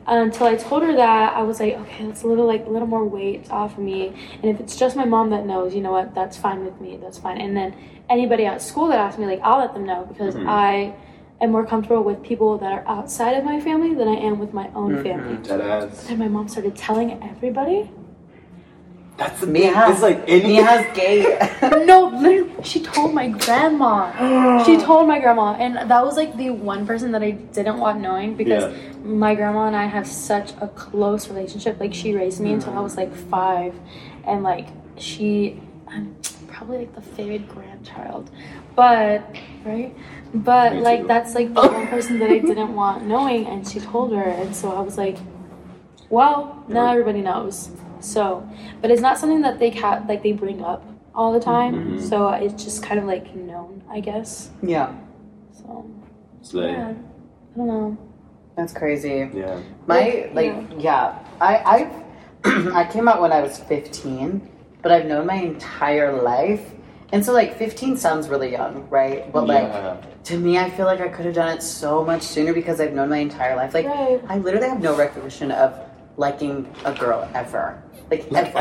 Until 0.09 0.47
I 0.47 0.55
told 0.55 0.85
her 0.85 0.95
that, 0.95 1.35
I 1.35 1.43
was 1.43 1.59
like, 1.59 1.75
okay, 1.75 2.07
that's 2.07 2.23
a 2.23 2.27
little 2.29 2.47
like 2.47 2.65
a 2.67 2.69
little 2.71 2.87
more 2.87 3.05
weight 3.05 3.51
off 3.51 3.73
of 3.73 3.79
me. 3.83 4.15
And 4.41 4.45
if 4.45 4.61
it's 4.61 4.77
just 4.77 4.97
my 4.97 5.05
mom 5.05 5.31
that 5.31 5.45
knows, 5.47 5.75
you 5.75 5.81
know 5.81 5.91
what, 5.91 6.15
that's 6.15 6.37
fine 6.37 6.65
with 6.65 6.81
me. 6.81 6.97
That's 6.97 7.19
fine. 7.19 7.41
And 7.41 7.57
then 7.57 7.75
anybody 8.09 8.47
at 8.47 8.63
school 8.63 8.87
that 8.89 8.99
asks 8.99 9.19
me, 9.19 9.27
like, 9.27 9.41
I'll 9.43 9.59
let 9.59 9.75
them 9.75 9.85
know 9.85 10.05
because 10.05 10.37
Mhm. 10.37 10.47
I 10.47 10.95
am 11.41 11.51
more 11.51 11.67
comfortable 11.67 12.05
with 12.05 12.23
people 12.23 12.57
that 12.59 12.73
are 12.73 12.85
outside 12.87 13.33
of 13.37 13.45
my 13.45 13.61
family 13.61 13.95
than 13.95 14.07
I 14.09 14.15
am 14.15 14.39
with 14.39 14.55
my 14.55 14.71
own 14.77 14.97
Mhm. 14.97 15.03
family. 15.03 15.37
Dead 15.43 15.61
ass. 15.61 16.09
And 16.09 16.19
my 16.21 16.29
mom 16.29 16.47
started 16.49 16.77
telling 16.77 17.21
everybody. 17.23 17.91
That's 19.17 19.43
Me 19.47 19.63
has, 19.63 19.95
It's 19.95 20.03
like 20.03 20.25
any. 20.29 20.57
gay. 20.95 21.23
no, 21.87 22.09
literally, 22.09 22.63
she 22.63 22.81
told 22.83 23.15
my 23.15 23.29
grandma. 23.29 24.13
She 24.65 24.77
told 24.89 25.09
my 25.09 25.19
grandma, 25.21 25.55
and 25.55 25.91
that 25.91 26.05
was 26.05 26.17
like 26.19 26.37
the 26.37 26.51
one 26.51 26.87
person 26.87 27.13
that 27.13 27.23
I 27.23 27.31
didn't 27.31 27.79
want 27.79 28.01
knowing 28.01 28.35
because 28.37 28.65
Yeah. 28.65 29.03
my 29.05 29.35
grandma 29.35 29.69
and 29.69 29.77
I 29.77 29.87
have 29.87 30.07
such 30.07 30.53
a 30.61 30.69
close 30.69 31.29
relationship. 31.29 31.81
Like 31.81 31.95
she 31.95 32.15
raised 32.15 32.41
me 32.41 32.53
until 32.53 32.75
I 32.75 32.81
was 32.81 32.97
like 32.99 33.15
five, 33.15 33.75
and 34.25 34.43
like 34.43 34.69
she, 34.99 35.63
I'm 35.89 36.15
probably 36.47 36.79
like 36.79 36.95
the 36.95 37.01
favorite 37.03 37.49
grandchild, 37.49 38.31
but 38.75 39.23
right, 39.65 39.95
but 40.35 40.75
Me 40.75 40.81
like 40.83 41.01
too. 41.03 41.07
that's 41.09 41.35
like 41.35 41.55
the 41.55 41.63
one 41.67 41.87
person 41.89 42.19
that 42.19 42.31
I 42.31 42.39
didn't 42.41 42.75
want 42.75 43.07
knowing, 43.07 43.47
and 43.47 43.67
she 43.67 43.81
told 43.81 44.13
her, 44.15 44.23
and 44.25 44.55
so 44.55 44.73
I 44.73 44.81
was 44.81 44.99
like, 44.99 45.17
well, 46.11 46.63
now 46.69 46.91
everybody 46.93 47.23
knows. 47.23 47.71
So, 48.01 48.49
but 48.81 48.91
it's 48.91 49.01
not 49.03 49.19
something 49.19 49.41
that 49.43 49.59
they 49.59 49.71
ca- 49.71 50.03
like 50.09 50.23
they 50.23 50.33
bring 50.33 50.63
up 50.63 50.85
all 51.15 51.33
the 51.33 51.41
time. 51.41 51.75
Mhm. 51.99 52.01
So 52.03 52.29
it's 52.31 52.63
just 52.63 52.83
kind 52.83 52.99
of 53.01 53.07
like 53.07 53.35
known, 53.35 53.83
I 53.91 54.01
guess. 54.01 54.51
yeah, 54.63 54.93
So 55.53 55.87
Slay. 56.43 56.73
yeah, 56.73 56.89
I 56.91 57.57
don't 57.57 57.67
know. 57.67 57.97
that's 58.57 58.73
crazy. 58.73 59.29
Yeah. 59.35 59.59
My 59.87 60.31
like 60.35 60.55
yeah, 60.79 61.19
I 61.41 61.91
I 62.45 62.71
I 62.81 62.85
came 62.93 63.09
out 63.09 63.21
when 63.21 63.33
I 63.33 63.41
was 63.43 63.59
15, 63.59 64.41
but 64.83 64.93
I've 64.93 65.07
known 65.07 65.27
my 65.27 65.35
entire 65.37 66.13
life. 66.23 66.73
And 67.13 67.25
so 67.25 67.33
like 67.33 67.57
15 67.57 67.97
sounds 67.97 68.29
really 68.29 68.51
young, 68.53 68.87
right? 68.91 69.31
But 69.33 69.47
like 69.47 69.63
Yeah. 69.63 69.97
to 70.25 70.39
me 70.39 70.59
I 70.59 70.69
feel 70.71 70.87
like 70.87 71.01
I 71.01 71.09
could 71.09 71.25
have 71.25 71.35
done 71.35 71.49
it 71.57 71.63
so 71.63 72.05
much 72.05 72.23
sooner 72.23 72.53
because 72.53 72.81
I've 72.81 72.93
known 72.93 73.09
my 73.09 73.19
entire 73.19 73.57
life. 73.57 73.73
Like 73.75 73.87
Right. 73.87 74.21
I 74.29 74.39
literally 74.39 74.69
have 74.69 74.83
no 74.83 74.95
recollection 74.97 75.51
of 75.51 75.79
liking 76.17 76.67
a 76.85 76.93
girl 76.95 77.29
ever. 77.35 77.83
Like, 78.11 78.31
Like 78.31 78.55
ever. 78.55 78.59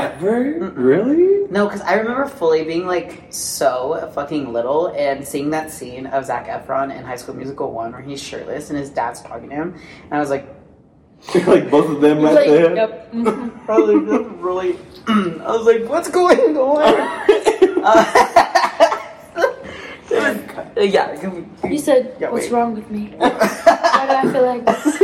ever? 0.57 0.69
Really? 0.71 1.47
No, 1.51 1.65
because 1.65 1.81
I 1.81 1.93
remember 1.95 2.25
fully 2.27 2.63
being 2.63 2.85
like 2.87 3.25
so 3.29 4.11
fucking 4.15 4.51
little 4.51 4.87
and 4.87 5.25
seeing 5.25 5.51
that 5.51 5.71
scene 5.71 6.07
of 6.07 6.25
Zac 6.25 6.47
Efron 6.47 6.95
in 6.97 7.03
High 7.03 7.15
School 7.15 7.35
Musical 7.35 7.71
1 7.71 7.91
where 7.91 8.01
he's 8.01 8.21
shirtless 8.21 8.69
and 8.71 8.79
his 8.79 8.89
dad's 8.89 9.21
talking 9.21 9.49
to 9.49 9.55
him. 9.55 9.75
And 10.05 10.13
I 10.13 10.19
was 10.19 10.29
like, 10.31 10.47
like 11.47 11.69
both 11.69 11.89
of 11.89 12.01
them 12.01 12.21
right 12.21 12.33
Like, 12.35 12.45
there. 12.47 12.75
yep. 12.75 13.11
probably 13.65 13.95
really. 13.97 14.77
I 15.07 15.55
was 15.55 15.65
like, 15.65 15.87
what's 15.87 16.09
going 16.09 16.57
on? 16.57 17.21
Uh, 20.77 20.81
yeah. 20.81 21.13
You 21.67 21.77
said, 21.77 22.15
Yeah, 22.19 22.29
"What's 22.29 22.45
wait. 22.45 22.51
wrong 22.53 22.73
with 22.75 22.89
me? 22.89 23.13
Why 23.17 23.29
do 23.29 23.35
I 23.37 24.31
feel 24.31 24.45
like 24.45 24.65
this?" 24.65 25.01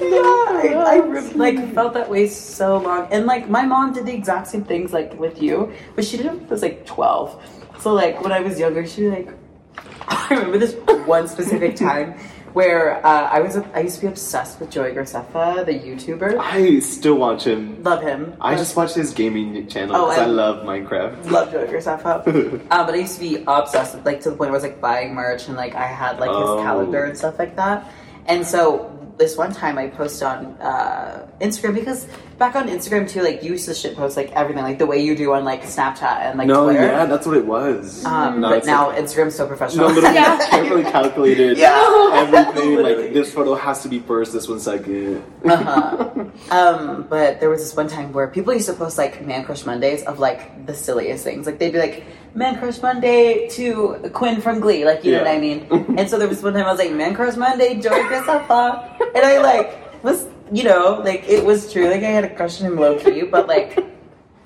yeah, 0.00 0.53
I, 0.72 0.96
I 0.98 0.98
like 1.34 1.74
felt 1.74 1.94
that 1.94 2.08
way 2.08 2.26
so 2.28 2.78
long, 2.78 3.08
and 3.10 3.26
like 3.26 3.48
my 3.48 3.64
mom 3.66 3.92
did 3.92 4.06
the 4.06 4.14
exact 4.14 4.46
same 4.48 4.64
things 4.64 4.92
like 4.92 5.18
with 5.18 5.42
you, 5.42 5.72
but 5.94 6.04
she 6.04 6.16
did 6.16 6.26
it 6.26 6.32
when 6.32 6.46
I 6.46 6.48
was 6.50 6.62
like 6.62 6.86
twelve. 6.86 7.42
So 7.80 7.92
like 7.92 8.22
when 8.22 8.32
I 8.32 8.40
was 8.40 8.58
younger, 8.58 8.86
she 8.86 9.08
like 9.08 9.28
I 10.08 10.28
remember 10.30 10.58
this 10.58 10.74
one 11.06 11.28
specific 11.28 11.76
time 11.88 12.18
where 12.54 13.04
uh, 13.04 13.28
I 13.32 13.40
was 13.40 13.56
I 13.74 13.80
used 13.80 13.96
to 13.96 14.02
be 14.02 14.06
obsessed 14.06 14.60
with 14.60 14.70
Joey 14.70 14.92
Graceffa, 14.92 15.66
the 15.66 15.72
YouTuber. 15.74 16.38
I 16.38 16.78
still 16.78 17.16
watch 17.16 17.42
him. 17.44 17.82
Love 17.82 18.00
him. 18.00 18.36
I 18.40 18.54
just 18.54 18.76
watch 18.76 18.94
his 18.94 19.12
gaming 19.12 19.66
channel 19.66 19.96
Oh, 19.96 20.04
because 20.08 20.20
I 20.22 20.26
love 20.26 20.64
Minecraft. 20.64 21.30
love 21.32 21.50
Joey 21.50 21.66
Graceffa. 21.66 22.62
Uh, 22.70 22.86
but 22.86 22.94
I 22.94 22.98
used 22.98 23.14
to 23.16 23.20
be 23.20 23.42
obsessed, 23.48 23.96
with, 23.96 24.06
like 24.06 24.20
to 24.22 24.30
the 24.30 24.36
point 24.36 24.50
where 24.52 24.60
I 24.60 24.62
was 24.62 24.62
like 24.62 24.80
buying 24.80 25.14
merch 25.14 25.48
and 25.48 25.56
like 25.56 25.74
I 25.74 25.86
had 25.86 26.20
like 26.20 26.30
his 26.30 26.48
Oh. 26.48 26.62
calendar 26.62 27.02
and 27.04 27.18
stuff 27.18 27.38
like 27.40 27.56
that. 27.56 27.90
And 28.26 28.46
so 28.46 28.88
this 29.16 29.36
one 29.36 29.52
time 29.52 29.78
I 29.78 29.86
posted 29.88 30.24
on 30.26 30.46
uh, 30.60 31.26
Instagram 31.40 31.74
because 31.74 32.06
back 32.38 32.56
on 32.56 32.68
Instagram 32.68 33.08
too, 33.08 33.22
like 33.22 33.44
you 33.44 33.52
used 33.52 33.66
to 33.66 33.74
shit 33.74 33.94
post 33.94 34.16
like 34.16 34.32
everything, 34.32 34.64
like 34.64 34.78
the 34.78 34.86
way 34.86 34.98
you 35.02 35.14
do 35.16 35.32
on 35.34 35.44
like 35.44 35.62
Snapchat 35.62 36.02
and 36.02 36.38
like 36.38 36.48
no, 36.48 36.64
Twitter. 36.64 36.86
yeah, 36.86 37.06
that's 37.06 37.24
what 37.26 37.36
it 37.36 37.46
was. 37.46 38.04
Um, 38.04 38.40
No, 38.40 38.48
but 38.50 38.66
now 38.66 38.88
like- 38.88 38.98
Instagram's 38.98 39.36
so 39.36 39.46
professional. 39.46 39.88
No, 39.88 39.94
literally 39.94 40.14
Yeah. 40.20 40.46
carefully 40.50 40.82
calculated. 40.82 41.58
Yeah. 41.58 42.10
Everything 42.14 42.74
Literally. 42.76 43.04
like 43.04 43.14
this 43.14 43.32
photo 43.32 43.54
has 43.54 43.82
to 43.82 43.88
be 43.88 44.00
first, 44.00 44.32
this 44.32 44.48
one 44.48 44.58
second. 44.60 45.22
uh-huh. 45.44 46.24
Um, 46.50 47.06
but 47.08 47.38
there 47.40 47.50
was 47.50 47.60
this 47.60 47.76
one 47.76 47.86
time 47.88 48.12
where 48.12 48.26
people 48.28 48.52
used 48.52 48.66
to 48.66 48.72
post 48.74 48.98
like 48.98 49.24
Man 49.24 49.44
Crush 49.44 49.64
Mondays 49.64 50.02
of 50.04 50.18
like 50.18 50.66
the 50.66 50.74
silliest 50.74 51.22
things. 51.24 51.46
Like 51.46 51.58
they'd 51.58 51.72
be 51.72 51.78
like 51.78 52.04
Man 52.34 52.58
Crush 52.58 52.82
Monday 52.82 53.48
to 53.50 54.10
Quinn 54.12 54.40
from 54.40 54.58
Glee, 54.60 54.84
like 54.84 55.04
you 55.04 55.12
know 55.12 55.18
what 55.18 55.28
I 55.28 55.38
mean. 55.38 55.66
and 55.98 56.08
so 56.10 56.18
there 56.18 56.26
was 56.28 56.42
one 56.42 56.52
time 56.54 56.66
I 56.66 56.70
was 56.70 56.80
like 56.80 56.92
Man 56.92 57.14
Crush 57.14 57.36
Monday, 57.36 57.80
Joey 57.80 58.00
Graceffa, 58.10 58.98
and 59.14 59.24
I 59.24 59.38
like 59.40 60.02
was, 60.04 60.26
you 60.52 60.64
know, 60.64 61.00
like 61.04 61.28
it 61.28 61.44
was 61.44 61.72
true. 61.72 61.88
Like 61.88 62.02
I 62.02 62.10
had 62.10 62.24
a 62.24 62.34
crush 62.34 62.60
on 62.60 62.66
him 62.66 62.76
low 62.76 62.98
key, 62.98 63.22
but 63.22 63.46
like 63.48 63.78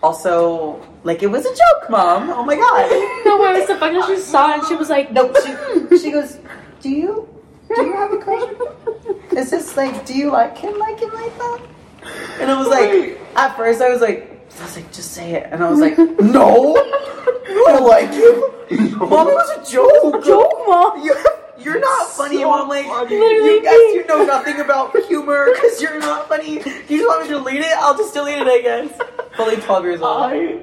also 0.02 0.80
like 1.04 1.22
it 1.22 1.28
was 1.28 1.44
a 1.44 1.50
joke, 1.50 1.90
mom. 1.90 2.30
Oh 2.30 2.44
my 2.44 2.56
god. 2.56 2.90
No, 3.24 3.38
where 3.38 3.52
was 3.58 3.66
the 3.66 3.76
fuck? 3.76 3.92
She 4.08 4.16
saw 4.18 4.52
it 4.52 4.58
and 4.60 4.68
she 4.68 4.74
was 4.76 4.88
like, 4.88 5.12
No, 5.12 5.32
she, 5.34 5.98
she 5.98 6.10
goes, 6.10 6.38
Do 6.80 6.88
you 6.90 7.28
do 7.74 7.82
you 7.82 7.92
have 7.92 8.12
a 8.12 8.18
crush? 8.18 8.48
Is 9.32 9.50
this 9.50 9.76
like 9.76 10.06
do 10.06 10.14
you 10.14 10.30
like 10.30 10.56
him 10.56 10.78
like 10.78 10.98
him 11.00 11.12
like 11.12 11.36
that? 11.38 11.60
And 12.40 12.50
I 12.50 12.58
was 12.58 12.68
like 12.68 13.18
at 13.36 13.56
first 13.56 13.82
I 13.82 13.90
was 13.90 14.00
like 14.00 14.38
I 14.60 14.64
was 14.64 14.76
like, 14.76 14.92
just 14.92 15.12
say 15.12 15.34
it. 15.34 15.48
And 15.52 15.62
I 15.62 15.70
was 15.70 15.78
like, 15.78 15.96
No 16.20 16.74
You 17.48 17.64
don't 17.66 17.86
like 17.86 18.12
him? 18.12 18.98
Mom, 18.98 19.28
it 19.28 19.34
was 19.34 19.50
a 19.68 19.72
joke. 19.72 20.24
joke, 20.24 20.52
mom. 20.66 21.04
You're, 21.04 21.16
you're 21.60 21.80
not 21.80 22.08
funny, 22.08 22.38
So 22.38 22.48
mom. 22.50 22.68
Like 22.68 22.86
funny. 22.86 23.16
you 23.16 23.62
guys, 23.62 23.72
you 23.94 24.06
know 24.06 24.24
nothing 24.24 24.60
about 24.60 24.96
humor 25.04 25.48
because 25.54 25.80
you're 25.82 25.98
not 25.98 26.28
funny. 26.28 26.58
Do 26.62 26.70
you 26.94 26.98
just 26.98 27.08
want 27.08 27.22
me 27.22 27.28
to 27.28 27.34
delete 27.34 27.60
it? 27.60 27.72
I'll 27.78 27.96
just 27.96 28.14
delete 28.14 28.38
it, 28.38 28.46
I 28.46 28.60
guess. 28.60 28.98
Fully 29.36 29.56
12 29.56 29.84
years 29.84 30.00
old. 30.00 30.22
I 30.22 30.62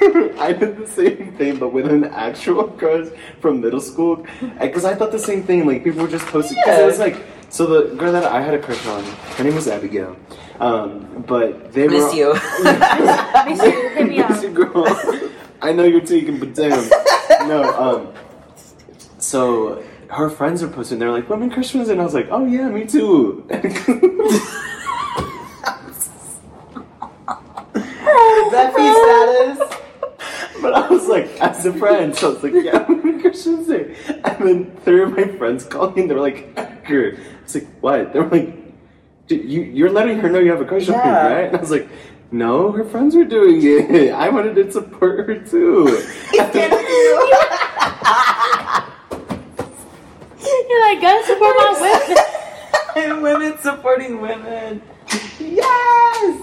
I 0.38 0.52
did 0.54 0.78
the 0.78 0.86
same 0.86 1.32
thing, 1.36 1.58
but 1.58 1.72
with 1.74 1.86
an 1.86 2.04
actual 2.04 2.64
crush 2.68 3.08
from 3.40 3.60
middle 3.60 3.80
school. 3.80 4.24
Because 4.60 4.84
I 4.86 4.94
thought 4.94 5.12
the 5.12 5.18
same 5.18 5.42
thing. 5.42 5.66
Like 5.66 5.84
people 5.84 6.02
were 6.02 6.08
just 6.08 6.26
posting. 6.26 6.56
Because 6.56 6.78
it 6.80 6.86
was 6.86 6.98
like, 6.98 7.16
so 7.50 7.66
the 7.66 7.94
girl 7.96 8.12
that 8.12 8.24
I 8.24 8.40
had 8.40 8.54
a 8.54 8.58
crush 8.58 8.84
on, 8.86 9.04
her 9.04 9.44
name 9.44 9.54
was 9.54 9.68
Abigail. 9.68 10.16
Um, 10.58 11.24
but 11.26 11.72
they 11.72 11.86
Miss 11.88 12.04
were. 12.04 12.14
you. 12.14 12.32
Miss 13.46 13.62
you, 13.62 13.90
hit 13.94 14.08
me 14.08 14.18
Miss 14.18 14.38
up. 14.38 14.42
you, 14.42 14.50
girl. 14.50 15.30
I 15.60 15.72
know 15.72 15.84
you're 15.84 16.00
taking, 16.00 16.38
but 16.38 16.54
damn. 16.54 16.88
No. 17.46 17.62
Um. 17.78 18.14
So 19.18 19.82
her 20.10 20.28
friends 20.30 20.62
are 20.62 20.68
posting. 20.68 20.98
They're 20.98 21.10
like, 21.10 21.28
"Women 21.28 21.50
Christmas," 21.50 21.88
and 21.88 22.00
I 22.00 22.04
was 22.04 22.14
like, 22.14 22.28
"Oh 22.30 22.44
yeah, 22.44 22.68
me 22.68 22.86
too." 22.86 23.46
That 28.50 28.72
status. 28.74 29.78
But 30.60 30.74
I 30.74 30.88
was 30.88 31.06
like, 31.08 31.26
as 31.40 31.64
a 31.64 31.72
friend, 31.72 32.14
so 32.14 32.30
I 32.30 32.34
was 32.34 32.42
like, 32.42 32.52
yeah, 32.52 32.84
I'm 32.88 33.20
Christian 33.20 33.64
Day. 33.64 33.96
And 34.24 34.48
then 34.48 34.76
three 34.84 35.02
of 35.02 35.16
my 35.16 35.24
friends 35.38 35.64
called 35.64 35.94
me 35.96 36.02
and 36.02 36.10
they 36.10 36.14
were 36.14 36.20
like, 36.20 36.48
Edgar. 36.56 37.16
I 37.16 37.42
was 37.42 37.54
like, 37.54 37.68
what? 37.80 38.12
They 38.12 38.20
were 38.20 38.28
like, 38.28 38.54
"Dude, 39.26 39.48
you, 39.50 39.62
you're 39.62 39.90
letting 39.90 40.18
her 40.18 40.28
know 40.28 40.38
you 40.38 40.50
have 40.50 40.60
a 40.60 40.64
crush 40.64 40.88
on 40.88 40.96
right? 40.96 41.44
And 41.46 41.56
I 41.56 41.60
was 41.60 41.70
like, 41.70 41.88
no, 42.32 42.72
her 42.72 42.84
friends 42.84 43.14
were 43.16 43.24
doing 43.24 43.60
it. 43.62 44.12
I 44.12 44.28
wanted 44.28 44.54
to 44.56 44.70
support 44.70 45.26
her 45.26 45.38
too. 45.38 46.02
You're 50.68 50.79
like, 50.94 51.00
gotta 51.00 51.24
support 51.26 51.54
my 51.56 51.72
women. 52.96 53.04
and 53.14 53.22
women 53.22 53.58
supporting 53.58 54.20
women. 54.20 54.82
Yes. 55.38 56.40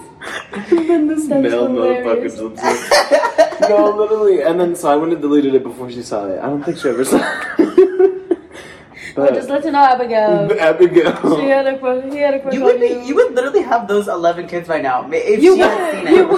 and 0.72 0.90
then 0.90 1.08
this 1.08 1.28
male 1.28 1.68
hilarious. 1.68 2.36
motherfucker. 2.38 3.70
No, 3.70 3.90
literally. 3.98 4.42
And 4.42 4.60
then 4.60 4.76
so 4.76 4.90
I 4.90 4.96
went 4.96 5.14
and 5.14 5.22
deleted 5.22 5.56
it 5.56 5.64
before 5.64 5.90
she 5.92 6.02
saw 6.02 6.28
it. 6.28 6.40
I 6.40 6.48
don't 6.48 6.64
think 6.64 6.78
she 6.78 6.90
ever 6.90 7.06
saw 7.06 7.18
it. 7.60 7.68
But 9.16 9.34
just 9.34 9.50
let 9.50 9.66
you 9.66 9.72
know, 9.72 9.80
Abigail. 9.80 10.52
Abigail. 10.60 11.40
She 11.40 11.48
had 11.48 11.66
a 11.66 11.80
crush. 11.80 12.04
He 12.14 12.20
had 12.20 12.36
a 12.36 12.40
crush 12.40 12.54
You 12.54 12.62
would 12.64 12.80
be, 12.80 12.88
you. 12.90 13.00
you 13.02 13.16
would 13.16 13.34
literally 13.34 13.64
have 13.64 13.88
those 13.88 14.08
11 14.08 14.48
kids 14.48 14.68
by 14.68 14.80
now 14.80 15.10
if 15.12 15.42
You 15.42 15.56
she 15.56 15.60
had 15.60 16.06
seen 16.06 16.16
You 16.16 16.22
it. 16.24 16.30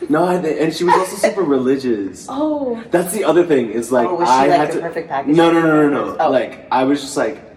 would. 0.00 0.10
No, 0.10 0.24
I 0.26 0.38
think- 0.42 0.60
and 0.60 0.74
she 0.74 0.82
was 0.82 0.94
also 0.94 1.14
super 1.16 1.42
religious. 1.42 2.26
Oh. 2.28 2.82
That's 2.90 3.12
the 3.12 3.22
other 3.22 3.46
thing 3.46 3.70
is 3.70 3.92
like 3.92 4.08
Oh, 4.08 4.16
was 4.16 4.26
she 4.28 4.34
I 4.34 4.46
like 4.48 4.58
had 4.58 4.68
the 4.70 4.74
to. 4.74 4.80
perfect 4.80 5.08
package? 5.08 5.36
No, 5.36 5.52
no, 5.52 5.60
no, 5.60 5.88
no, 5.88 6.06
no. 6.06 6.16
Oh. 6.18 6.28
Like 6.28 6.66
I 6.72 6.82
was 6.82 7.00
just 7.02 7.16
like, 7.16 7.53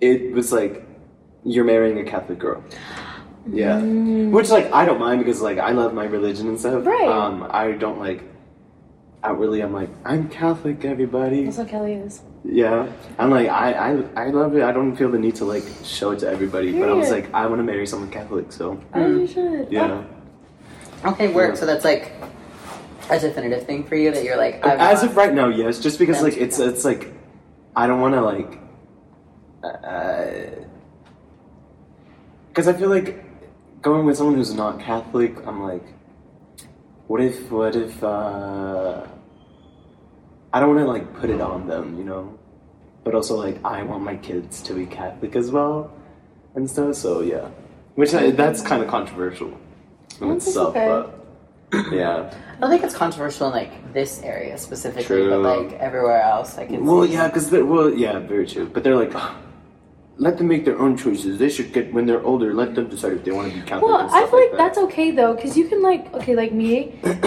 it 0.00 0.32
was 0.32 0.52
like, 0.52 0.86
you're 1.44 1.64
marrying 1.64 1.98
a 1.98 2.04
Catholic 2.04 2.38
girl. 2.38 2.62
Yeah, 3.50 3.80
which 3.80 4.50
like 4.50 4.70
I 4.72 4.84
don't 4.84 5.00
mind 5.00 5.20
because 5.24 5.40
like 5.40 5.58
I 5.58 5.72
love 5.72 5.94
my 5.94 6.04
religion 6.04 6.48
and 6.48 6.58
stuff. 6.60 6.84
Right. 6.84 7.08
Um, 7.08 7.46
I 7.50 7.72
don't 7.72 7.98
like. 7.98 8.24
Outwardly, 9.22 9.60
I'm 9.60 9.74
like 9.74 9.90
I'm 10.04 10.28
Catholic. 10.30 10.84
Everybody. 10.84 11.44
That's 11.44 11.58
what 11.58 11.68
Kelly 11.68 11.92
is. 11.94 12.22
Yeah, 12.42 12.90
I'm 13.18 13.30
like 13.30 13.48
I, 13.48 13.72
I 13.72 13.90
I 14.16 14.30
love 14.30 14.56
it. 14.56 14.62
I 14.62 14.72
don't 14.72 14.96
feel 14.96 15.10
the 15.10 15.18
need 15.18 15.34
to 15.36 15.44
like 15.44 15.64
show 15.84 16.12
it 16.12 16.20
to 16.20 16.28
everybody. 16.28 16.78
But 16.78 16.88
I 16.88 16.92
was 16.92 17.10
like 17.10 17.32
I 17.34 17.46
want 17.46 17.58
to 17.58 17.64
marry 17.64 17.86
someone 17.86 18.10
Catholic. 18.10 18.50
So 18.50 18.82
As 18.94 19.10
you 19.10 19.26
should. 19.26 19.70
yeah. 19.70 20.04
Okay, 21.04 21.28
work. 21.32 21.56
So 21.56 21.66
that's 21.66 21.84
like 21.84 22.12
a 23.10 23.18
definitive 23.18 23.66
thing 23.66 23.84
for 23.84 23.94
you 23.94 24.10
that 24.10 24.24
you're 24.24 24.38
like, 24.38 24.64
I'm 24.64 24.80
As 24.80 25.02
of 25.02 25.16
right 25.16 25.34
now, 25.34 25.48
yes. 25.48 25.80
Just 25.80 25.98
because 25.98 26.22
like 26.22 26.38
it's 26.38 26.58
it's 26.58 26.84
like 26.84 27.12
I 27.76 27.86
don't 27.86 28.00
want 28.00 28.14
to 28.14 28.22
like 28.22 28.59
because 29.60 30.66
I 32.66 32.72
feel 32.72 32.88
like 32.88 33.22
going 33.82 34.06
with 34.06 34.16
someone 34.16 34.36
who's 34.36 34.54
not 34.54 34.80
Catholic. 34.80 35.36
I'm 35.46 35.62
like, 35.62 35.84
what 37.06 37.20
if 37.20 37.50
what 37.50 37.76
if 37.76 38.02
uh 38.02 39.06
I 40.52 40.60
don't 40.60 40.74
want 40.74 40.80
to 40.80 40.86
like 40.86 41.14
put 41.14 41.30
it 41.30 41.40
on 41.40 41.66
them, 41.66 41.98
you 41.98 42.04
know. 42.04 42.38
But 43.04 43.14
also 43.14 43.36
like 43.36 43.62
I 43.64 43.82
want 43.82 44.02
my 44.02 44.16
kids 44.16 44.62
to 44.62 44.74
be 44.74 44.86
Catholic 44.86 45.36
as 45.36 45.50
well 45.50 45.92
and 46.54 46.68
stuff. 46.68 46.96
So 46.96 47.20
yeah, 47.20 47.48
which 47.94 48.14
I, 48.14 48.30
that's 48.30 48.62
kind 48.62 48.82
of 48.82 48.88
controversial 48.88 49.56
in 50.20 50.30
itself, 50.32 50.76
okay. 50.76 50.86
but 50.86 51.16
yeah. 51.92 52.34
I 52.62 52.68
think 52.68 52.82
it's 52.82 52.94
controversial 52.94 53.46
in 53.46 53.54
like 53.54 53.94
this 53.94 54.22
area 54.22 54.58
specifically, 54.58 55.04
True. 55.04 55.30
but 55.30 55.40
like 55.40 55.72
everywhere 55.80 56.20
else, 56.20 56.58
I 56.58 56.66
can. 56.66 56.84
Well, 56.84 57.06
see. 57.06 57.14
yeah, 57.14 57.28
because 57.28 57.50
well, 57.50 57.90
yeah, 57.90 58.18
very 58.18 58.46
true. 58.46 58.66
But 58.66 58.84
they're 58.84 58.96
like, 58.96 59.14
"Ugh, 59.14 59.34
let 60.26 60.36
them 60.38 60.48
make 60.48 60.64
their 60.68 60.78
own 60.84 60.96
choices. 61.04 61.38
They 61.38 61.48
should 61.48 61.72
get 61.72 61.92
when 61.94 62.04
they're 62.08 62.22
older. 62.30 62.52
Let 62.52 62.74
them 62.76 62.86
decide 62.94 63.12
if 63.18 63.24
they 63.24 63.32
want 63.32 63.46
to 63.50 63.54
be 63.58 63.62
Catholic. 63.66 63.84
Well, 63.90 64.08
I 64.12 64.20
feel 64.28 64.38
like 64.40 64.50
that. 64.52 64.58
that's 64.62 64.78
okay 64.86 65.08
though, 65.12 65.32
because 65.34 65.56
you 65.56 65.64
can 65.70 65.80
like, 65.90 66.12
okay, 66.18 66.34
like 66.42 66.52
me, 66.52 66.72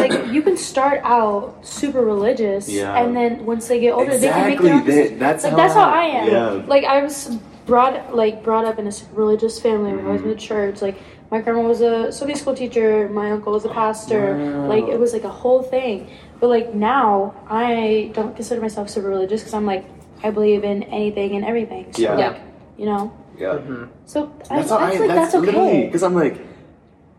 like 0.04 0.14
you 0.36 0.42
can 0.48 0.56
start 0.56 1.02
out 1.04 1.66
super 1.66 2.02
religious, 2.14 2.70
Yeah. 2.70 2.96
and 3.00 3.16
then 3.18 3.46
once 3.54 3.68
they 3.68 3.80
get 3.80 3.94
older, 3.94 4.16
they 4.18 4.30
can 4.30 4.48
make 4.48 4.62
their 4.62 4.76
own. 4.76 4.86
They, 4.86 5.08
that's 5.26 5.44
like 5.44 5.52
how 5.52 5.58
that's 5.58 5.74
how 5.74 5.90
I 5.90 6.04
am. 6.20 6.28
Yeah. 6.32 6.50
Like 6.74 6.84
I 6.86 7.02
was 7.02 7.18
brought 7.66 8.16
like 8.16 8.44
brought 8.44 8.66
up 8.66 8.78
in 8.78 8.86
a 8.88 8.92
super 8.92 9.16
religious 9.24 9.60
family. 9.60 9.92
We 9.94 10.02
always 10.04 10.20
Mm-hmm. 10.22 10.30
went 10.30 10.40
to 10.40 10.46
church. 10.54 10.82
Like 10.88 10.98
my 11.32 11.42
grandma 11.42 11.62
was 11.68 11.82
a 11.82 12.12
Sunday 12.12 12.36
school 12.36 12.54
teacher. 12.54 13.10
My 13.10 13.32
uncle 13.32 13.54
was 13.54 13.66
a 13.66 13.70
pastor. 13.70 14.38
Wow. 14.38 14.68
Like 14.68 14.86
it 14.96 15.00
was 15.00 15.14
like 15.14 15.24
a 15.24 15.36
whole 15.42 15.64
thing. 15.64 15.98
But 16.40 16.50
like 16.56 16.76
now, 16.76 17.34
I 17.50 18.12
don't 18.14 18.36
consider 18.36 18.62
myself 18.62 18.90
super 18.90 19.08
religious 19.08 19.42
because 19.42 19.56
I'm 19.56 19.66
like 19.66 19.84
I 20.24 20.30
believe 20.30 20.64
in 20.64 20.84
anything 21.00 21.36
and 21.38 21.44
everything. 21.44 21.92
So 21.94 22.02
Yeah. 22.04 22.16
like 22.16 22.53
you 22.78 22.86
know, 22.86 23.14
yeah. 23.38 23.54
Mhm. 23.56 23.90
so 24.06 24.32
I, 24.50 24.58
That's 24.58 24.72
I 24.72 24.80
how 24.80 24.86
I. 24.86 24.90
like 24.90 25.00
that's 25.08 25.32
that's, 25.34 25.36
okay. 25.36 25.86
because 25.86 26.04
I'm 26.04 26.16
like, 26.16 26.42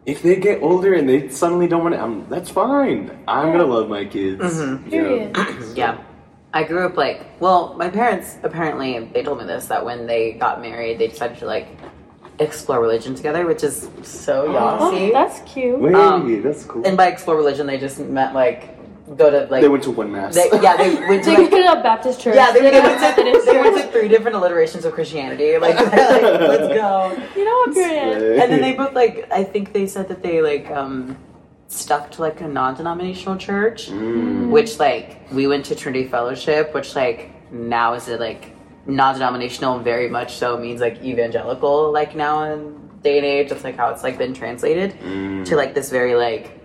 if 0.07 0.23
they 0.23 0.37
get 0.37 0.63
older 0.63 0.95
and 0.95 1.09
they 1.09 1.29
suddenly 1.29 1.67
don't 1.67 1.83
want 1.83 1.95
to, 1.95 2.01
I'm, 2.01 2.29
that's 2.29 2.51
fine. 2.51 3.11
I'm 3.29 3.47
Yeah. 3.49 3.53
gonna 3.53 3.67
love 3.67 3.89
my 3.89 4.05
kids. 4.05 4.43
Mhm. 4.43 4.93
you 4.93 5.03
know. 5.03 5.09
Period. 5.09 5.37
Yeah. 5.77 5.99
I 6.53 6.63
grew 6.63 6.87
up 6.87 6.97
like, 6.97 7.27
well, 7.41 7.75
my 7.77 7.91
parents 7.91 8.37
apparently, 8.45 9.11
they 9.13 9.25
told 9.25 9.39
me 9.39 9.45
this, 9.45 9.67
that 9.67 9.85
when 9.85 10.07
they 10.07 10.33
got 10.33 10.61
married, 10.61 10.99
they 11.01 11.09
decided 11.09 11.39
to 11.39 11.47
like 11.47 11.67
explore 12.39 12.81
religion 12.81 13.15
together, 13.15 13.45
which 13.47 13.65
is 13.65 13.89
so 14.03 14.47
Oh, 14.49 14.91
yahtzee. 14.93 15.13
that's 15.13 15.41
cute. 15.53 15.81
Wait, 15.81 15.95
Um, 15.95 16.43
that's 16.43 16.65
cool. 16.65 16.83
and 16.87 16.97
by 16.97 17.07
explore 17.09 17.37
religion, 17.37 17.67
they 17.67 17.79
just 17.79 17.99
meant 17.99 18.35
like 18.35 18.74
go 19.17 19.31
to 19.31 19.47
like, 19.51 19.61
they 19.63 19.69
went 19.69 19.83
to 19.85 19.91
one 19.91 20.11
mass. 20.11 20.35
they- 20.35 20.49
yeah, 20.63 20.77
they 20.77 20.95
went 21.09 21.25
to 21.25 21.33
like, 21.33 21.51
go 21.51 21.73
a 21.73 21.83
Baptist 21.83 22.21
church. 22.21 22.35
yeah, 22.37 22.53
they, 22.53 22.61
they, 22.63 22.71
go 22.71 22.81
went 22.83 23.17
to, 23.17 23.23
they 23.45 23.59
went 23.61 23.77
to 23.77 23.87
three 23.93 24.09
different 24.09 24.37
alliterations 24.37 24.85
of 24.85 24.93
Christianity. 24.95 25.59
Like, 25.59 25.75
like, 25.79 25.91
let's 25.91 26.69
go. 26.75 27.13
You 27.37 27.45
know 27.45 27.55
what, 27.67 27.75
period. 27.75 28.41
And 28.41 28.51
then 28.53 28.61
they 28.61 28.73
both 28.75 28.95
like, 28.95 29.31
I 29.31 29.45
think 29.45 29.73
they 29.73 29.87
said 29.87 30.09
that 30.09 30.23
they 30.23 30.41
like 30.43 30.71
um 30.71 31.17
stuck 31.69 32.11
to 32.13 32.23
like 32.23 32.41
a 32.41 32.49
non-denominational 32.49 33.37
church. 33.37 33.91
Mm. 33.91 34.51
which 34.51 34.79
like 34.79 35.31
we 35.33 35.47
went 35.47 35.65
to 35.67 35.75
Trinity 35.75 36.07
Fellowship, 36.09 36.73
which 36.75 36.95
like 36.97 37.31
now 37.53 37.95
is 37.95 38.09
it 38.09 38.21
like 38.21 38.53
non-denominational, 38.87 39.81
very 39.81 40.09
much 40.09 40.35
so 40.37 40.57
means 40.59 40.81
like 40.81 41.03
evangelical, 41.03 41.93
like 41.93 42.15
now 42.17 42.45
in 42.53 42.89
day 43.03 43.19
and 43.19 43.27
age. 43.27 43.51
That's 43.51 43.65
like 43.65 43.77
how 43.77 43.91
it's 43.91 44.03
like 44.03 44.17
been 44.19 44.33
translated 44.35 44.93
Mm. 45.01 45.45
to 45.47 45.57
like 45.57 45.75
this 45.75 45.91
very 45.91 46.15
like 46.15 46.64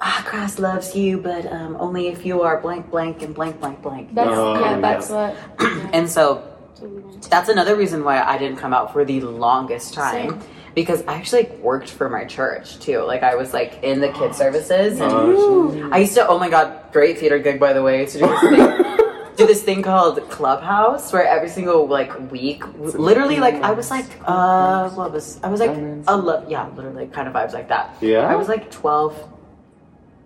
ah 0.00 0.22
Christ 0.26 0.58
loves 0.58 0.94
you, 0.94 1.18
but 1.18 1.46
um, 1.52 1.76
only 1.80 2.08
if 2.08 2.24
you 2.26 2.42
are 2.42 2.60
blank 2.60 2.90
blank 2.90 3.22
and 3.22 3.34
blank 3.34 3.60
blank 3.60 3.82
blank. 3.82 4.14
That's 4.14 4.30
Oh, 4.30 4.54
yeah, 4.60 4.70
yeah. 4.70 4.80
that's 4.80 5.10
what. 5.10 5.36
Yeah, 5.60 5.90
And 5.92 6.08
so 6.08 6.42
that's 6.68 6.80
what 6.80 6.90
we 6.90 7.00
went 7.00 7.22
to. 7.22 7.30
that's 7.30 7.48
another 7.48 7.76
reason 7.76 8.04
why 8.04 8.22
I 8.22 8.38
didn't 8.38 8.58
come 8.58 8.72
out 8.72 8.92
for 8.92 9.04
the 9.04 9.20
longest 9.20 9.94
time. 9.94 10.30
Same. 10.30 10.40
Because 10.74 11.02
I 11.08 11.14
actually 11.14 11.42
like, 11.44 11.58
worked 11.58 11.90
for 11.90 12.08
my 12.08 12.24
church 12.24 12.78
too. 12.78 13.00
Like 13.00 13.22
I 13.24 13.34
was 13.34 13.52
like 13.52 13.82
in 13.82 14.00
the 14.00 14.10
kid 14.12 14.34
services 14.34 15.00
and 15.00 15.10
Oh, 15.10 15.90
I 15.92 15.98
used 15.98 16.14
to. 16.14 16.26
Oh 16.28 16.38
my 16.38 16.48
god, 16.48 16.92
great 16.92 17.18
theater 17.18 17.38
gig 17.40 17.58
by 17.58 17.72
the 17.72 17.82
way. 17.82 18.06
To 18.06 18.18
do 18.18 18.26
this 18.26 18.40
thing, 18.40 18.96
do 19.36 19.46
this 19.46 19.62
thing 19.64 19.82
called 19.82 20.20
Clubhouse, 20.30 21.12
where 21.12 21.26
every 21.26 21.48
single 21.48 21.88
like 21.88 22.30
week, 22.30 22.62
literally 22.78 23.38
like 23.40 23.54
I 23.56 23.72
was 23.72 23.90
like, 23.90 24.06
uh, 24.24 24.90
what 24.90 25.10
was 25.10 25.40
I 25.42 25.48
was 25.48 25.58
like, 25.58 25.74
a 26.06 26.16
lo- 26.16 26.44
yeah, 26.48 26.68
literally 26.76 27.08
kind 27.08 27.26
of 27.26 27.34
vibes 27.34 27.54
like 27.54 27.68
that. 27.70 27.96
Yeah? 28.00 28.28
I 28.28 28.36
was 28.36 28.46
like 28.46 28.70
twelve. 28.70 29.16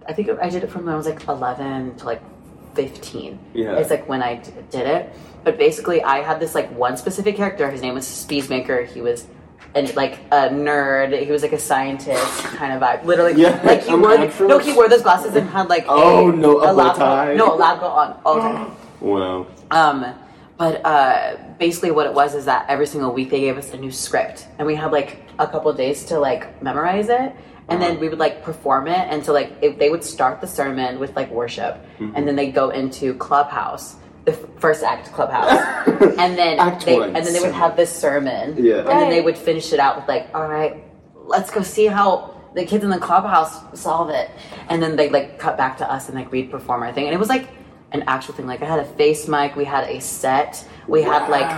I 0.08 0.12
think 0.12 0.28
I 0.40 0.48
did 0.48 0.64
it 0.64 0.70
from 0.70 0.86
when 0.86 0.94
I 0.94 0.96
was 0.96 1.06
like 1.06 1.26
eleven 1.28 1.94
to 1.96 2.04
like 2.06 2.22
fifteen. 2.74 3.38
Yeah. 3.54 3.76
it's 3.76 3.90
like 3.90 4.08
when 4.08 4.22
I 4.22 4.36
d- 4.36 4.50
did 4.70 4.86
it. 4.86 5.12
But 5.44 5.58
basically, 5.58 6.02
I 6.02 6.18
had 6.22 6.38
this 6.40 6.54
like 6.54 6.70
one 6.76 6.96
specific 6.96 7.36
character. 7.36 7.70
His 7.70 7.82
name 7.82 7.94
was 7.94 8.04
Speedmaker. 8.06 8.86
He 8.86 9.00
was 9.00 9.26
and 9.74 9.94
like 9.96 10.18
a 10.30 10.48
nerd. 10.50 11.18
He 11.24 11.30
was 11.32 11.42
like 11.42 11.52
a 11.52 11.58
scientist 11.58 12.44
kind 12.44 12.72
of 12.72 12.80
vibe. 12.82 13.04
Literally, 13.04 13.40
Yeah, 13.40 13.60
like 13.64 13.82
he 13.84 13.90
I'm 13.92 14.00
wore 14.02 14.16
no, 14.48 14.58
he 14.58 14.72
wore 14.72 14.88
those 14.88 15.02
glasses 15.02 15.34
and 15.34 15.48
had 15.48 15.68
like 15.68 15.86
Oh, 15.88 16.30
a, 16.30 16.36
no, 16.36 16.60
a 16.60 16.70
lab 16.72 16.96
tie. 16.96 17.34
no, 17.34 17.54
a 17.54 17.56
lab 17.56 17.80
coat 17.80 17.86
on 17.92 18.20
all 18.24 18.34
the 18.36 18.40
time. 18.42 18.76
Wow. 19.00 19.46
Um, 19.72 20.14
but 20.58 20.84
uh, 20.86 21.36
basically, 21.58 21.90
what 21.90 22.06
it 22.06 22.14
was 22.14 22.36
is 22.36 22.44
that 22.44 22.66
every 22.68 22.86
single 22.86 23.12
week 23.12 23.30
they 23.30 23.40
gave 23.40 23.58
us 23.58 23.72
a 23.74 23.76
new 23.76 23.90
script, 23.90 24.46
and 24.58 24.66
we 24.66 24.76
had 24.76 24.92
like 24.92 25.18
a 25.40 25.46
couple 25.48 25.72
days 25.72 26.04
to 26.04 26.20
like 26.20 26.62
memorize 26.62 27.08
it, 27.08 27.32
and 27.72 27.82
then 27.82 28.00
we 28.00 28.08
would 28.08 28.18
like 28.18 28.42
perform 28.42 28.88
it. 28.88 29.06
And 29.10 29.24
so 29.24 29.32
like 29.32 29.52
if 29.62 29.78
they 29.78 29.90
would 29.90 30.04
start 30.04 30.40
the 30.40 30.46
sermon 30.46 30.98
with 30.98 31.14
like 31.16 31.30
worship, 31.30 31.76
mm-hmm. 31.98 32.12
and 32.14 32.26
then 32.26 32.36
they 32.36 32.50
go 32.50 32.70
into 32.70 33.14
clubhouse, 33.14 33.96
the 34.24 34.32
f- 34.32 34.46
first 34.58 34.82
act 34.82 35.12
clubhouse, 35.12 35.50
and 36.18 36.38
then 36.38 36.58
Act 36.58 36.84
they 36.84 36.98
one, 36.98 37.16
and 37.16 37.26
then 37.26 37.32
they 37.32 37.40
would 37.40 37.52
have 37.52 37.76
this 37.76 37.94
sermon, 37.94 38.56
Yeah. 38.62 38.78
and 38.78 38.88
then 38.88 39.10
they 39.10 39.20
would 39.20 39.38
finish 39.38 39.72
it 39.72 39.80
out 39.80 39.96
with 39.96 40.08
like, 40.08 40.28
all 40.34 40.48
right, 40.48 40.84
let's 41.14 41.50
go 41.50 41.62
see 41.62 41.86
how 41.86 42.32
the 42.54 42.64
kids 42.64 42.84
in 42.84 42.90
the 42.90 42.98
clubhouse 42.98 43.62
solve 43.80 44.10
it. 44.10 44.30
And 44.68 44.82
then 44.82 44.96
they 44.96 45.08
like 45.08 45.38
cut 45.38 45.56
back 45.56 45.78
to 45.78 45.90
us 45.90 46.08
and 46.08 46.16
like 46.16 46.30
read 46.30 46.50
perform 46.50 46.82
our 46.82 46.92
thing. 46.92 47.06
And 47.06 47.14
it 47.14 47.18
was 47.18 47.28
like 47.28 47.48
an 47.92 48.04
actual 48.06 48.34
thing. 48.34 48.46
Like 48.46 48.62
I 48.62 48.66
had 48.66 48.78
a 48.80 48.84
face 48.84 49.28
mic, 49.28 49.54
we 49.56 49.64
had 49.64 49.84
a 49.88 50.00
set, 50.00 50.64
we 50.88 51.02
had 51.02 51.28
like 51.28 51.50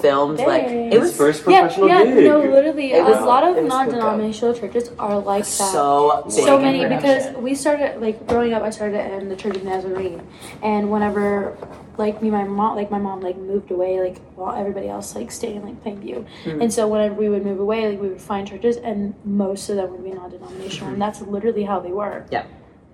filmed 0.00 0.38
like 0.40 0.64
it 0.64 0.98
was 0.98 1.10
His 1.10 1.16
first 1.16 1.46
Yeah, 1.46 1.60
professional 1.62 1.88
yeah, 1.88 2.04
gig. 2.04 2.24
no, 2.24 2.38
literally, 2.40 2.92
It 2.92 3.04
was- 3.04 3.18
a 3.18 3.24
lot 3.24 3.44
of 3.44 3.56
it 3.56 3.62
was 3.64 3.70
cool, 3.72 3.78
non-denominational 3.84 4.54
churches 4.54 4.90
are 4.98 5.18
like 5.18 5.44
that. 5.44 5.72
so 5.76 6.22
big 6.24 6.32
so 6.32 6.58
many 6.58 6.84
because 6.86 7.34
we 7.36 7.54
started 7.54 8.00
like 8.00 8.26
growing 8.26 8.52
up. 8.54 8.62
I 8.62 8.70
started 8.70 8.98
in 9.20 9.28
the 9.28 9.36
Church 9.36 9.56
of 9.56 9.64
Nazarene, 9.64 10.22
and 10.62 10.90
whenever 10.90 11.56
like 11.98 12.22
me, 12.22 12.30
my 12.30 12.44
mom, 12.44 12.74
like 12.74 12.90
my 12.90 12.98
mom, 12.98 13.20
like 13.20 13.36
moved 13.36 13.70
away, 13.70 14.00
like 14.00 14.18
while 14.34 14.54
everybody 14.56 14.88
else 14.88 15.14
like 15.14 15.30
stayed 15.30 15.56
in 15.56 15.62
like 15.62 15.84
Plainview, 15.84 16.24
Hmm. 16.44 16.62
and 16.62 16.72
so 16.72 16.88
whenever 16.88 17.14
we 17.14 17.28
would 17.28 17.44
move 17.44 17.60
away, 17.60 17.86
like 17.90 18.00
we 18.00 18.08
would 18.08 18.20
find 18.20 18.48
churches, 18.48 18.78
and 18.78 19.14
most 19.24 19.68
of 19.68 19.76
them 19.76 19.90
would 19.92 20.02
be 20.02 20.10
non-denominational, 20.12 20.86
Hmm. 20.88 20.92
and 20.94 21.02
that's 21.02 21.20
literally 21.20 21.64
how 21.64 21.78
they 21.80 21.92
were. 21.92 22.24
yeah. 22.30 22.44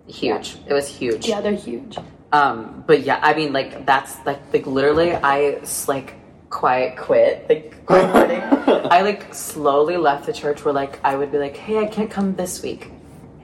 Huge. 0.09 0.57
It 0.67 0.73
was 0.73 0.89
huge. 0.89 1.29
Yeah, 1.29 1.43
they're 1.43 1.53
huge. 1.53 1.99
Um, 2.33 2.85
but 2.87 3.03
yeah, 3.03 3.19
I 3.23 3.35
mean, 3.35 3.53
like 3.53 3.87
that's 3.87 4.17
like 4.27 4.41
like 4.53 4.67
literally, 4.67 5.13
I 5.15 5.61
like 5.87 6.15
quiet 6.51 6.97
quit, 6.99 7.47
like 7.49 7.87
quiet 7.87 8.11
quitting. 8.13 8.43
I 8.91 9.01
like 9.03 9.33
slowly 9.35 9.97
left 9.97 10.27
the 10.27 10.33
church 10.33 10.65
where 10.65 10.75
like 10.75 10.99
I 11.05 11.17
would 11.17 11.33
be 11.33 11.39
like, 11.39 11.57
hey, 11.57 11.79
I 11.79 11.87
can't 11.87 12.11
come 12.11 12.35
this 12.35 12.63
week. 12.63 12.91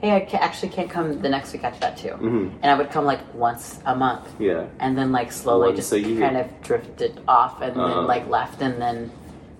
Hey, 0.01 0.11
I 0.15 0.19
ca- 0.19 0.37
actually 0.37 0.69
can't 0.69 0.89
come 0.89 1.19
the 1.21 1.29
next 1.29 1.51
week 1.53 1.63
after 1.63 1.79
that 1.79 1.97
too. 1.97 2.09
Mhm. 2.09 2.51
And 2.61 2.65
I 2.65 2.75
would 2.75 2.91
come 2.91 3.05
like 3.05 3.21
once 3.33 3.79
a 3.85 3.95
month, 3.95 4.27
Yeah. 4.37 4.65
and 4.79 4.95
then 4.95 5.11
like 5.11 5.31
slowly 5.31 5.69
Once 5.73 5.89
just 5.89 5.91
kind 6.19 6.37
of 6.37 6.47
drifted 6.61 7.19
off, 7.27 7.61
and 7.61 7.75
Uh-huh. 7.75 7.95
then 7.95 8.07
like 8.07 8.29
left, 8.29 8.61
and 8.61 8.79
then 8.79 9.09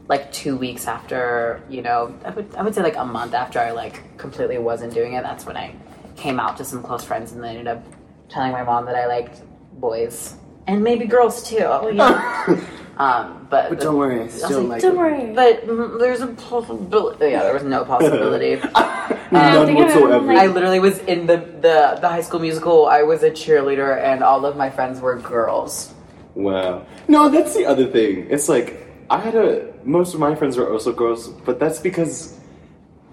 like 0.08 0.32
two 0.32 0.56
weeks 0.56 0.88
after, 0.88 1.62
you 1.68 1.82
know, 1.82 2.14
I 2.24 2.30
would 2.30 2.54
I 2.56 2.62
would 2.62 2.76
say 2.76 2.84
like 2.84 2.96
a 2.98 3.06
month 3.06 3.34
after 3.34 3.60
I 3.60 3.72
like 3.72 4.18
completely 4.20 4.60
wasn't 4.60 4.94
doing 4.94 5.14
it. 5.14 5.24
That's 5.24 5.48
when 5.48 5.58
I 5.58 5.74
came 6.16 6.40
out 6.40 6.58
to 6.58 6.64
some 6.64 6.84
close 6.84 7.04
friends, 7.04 7.32
and 7.32 7.44
they 7.44 7.50
ended 7.50 7.68
up 7.68 7.82
telling 8.30 8.52
my 8.52 8.64
mom 8.64 8.86
that 8.86 8.96
I 8.96 9.08
liked 9.08 9.42
boys 9.74 10.36
and 10.68 10.84
maybe 10.84 11.06
girls 11.06 11.48
too. 11.48 11.60
Oh 11.60 11.90
yeah. 11.90 12.60
um, 12.98 13.48
but, 13.50 13.70
But 13.70 13.80
don't 13.80 13.98
worry, 13.98 14.22
I 14.22 14.28
still 14.28 14.62
like, 14.62 14.70
like 14.70 14.82
Don't 14.82 14.98
worry. 14.98 15.34
But 15.34 15.68
mm, 15.68 16.00
there's 16.00 16.22
a 16.22 16.28
possibility. 16.28 17.32
Yeah, 17.32 17.44
there 17.44 17.54
was 17.54 17.64
no 17.64 17.86
possibility. 17.86 18.56
None 19.32 19.66
think 19.66 19.78
whatsoever. 19.78 20.32
I 20.32 20.48
literally 20.48 20.80
was 20.80 21.00
in 21.00 21.28
the, 21.28 21.38
the 21.38 21.98
the 22.02 22.10
high 22.10 22.22
school 22.22 22.40
musical. 22.40 22.88
I 22.88 23.04
was 23.04 23.24
a 23.24 23.32
cheerleader, 23.32 24.02
and 24.02 24.24
all 24.24 24.46
of 24.46 24.56
my 24.56 24.70
friends 24.70 25.00
were 25.00 25.18
girls. 25.20 25.94
Wow. 26.36 26.86
No, 27.08 27.30
that's 27.30 27.56
the 27.56 27.66
other 27.66 27.88
thing. 27.88 28.28
It's 28.30 28.50
like 28.50 28.88
I 29.10 29.20
had 29.20 29.36
a 29.36 29.74
most 29.84 30.14
of 30.14 30.20
my 30.20 30.36
friends 30.36 30.58
were 30.58 30.72
also 30.72 30.92
girls, 30.92 31.28
but 31.28 31.60
that's 31.60 31.80
because 31.80 32.40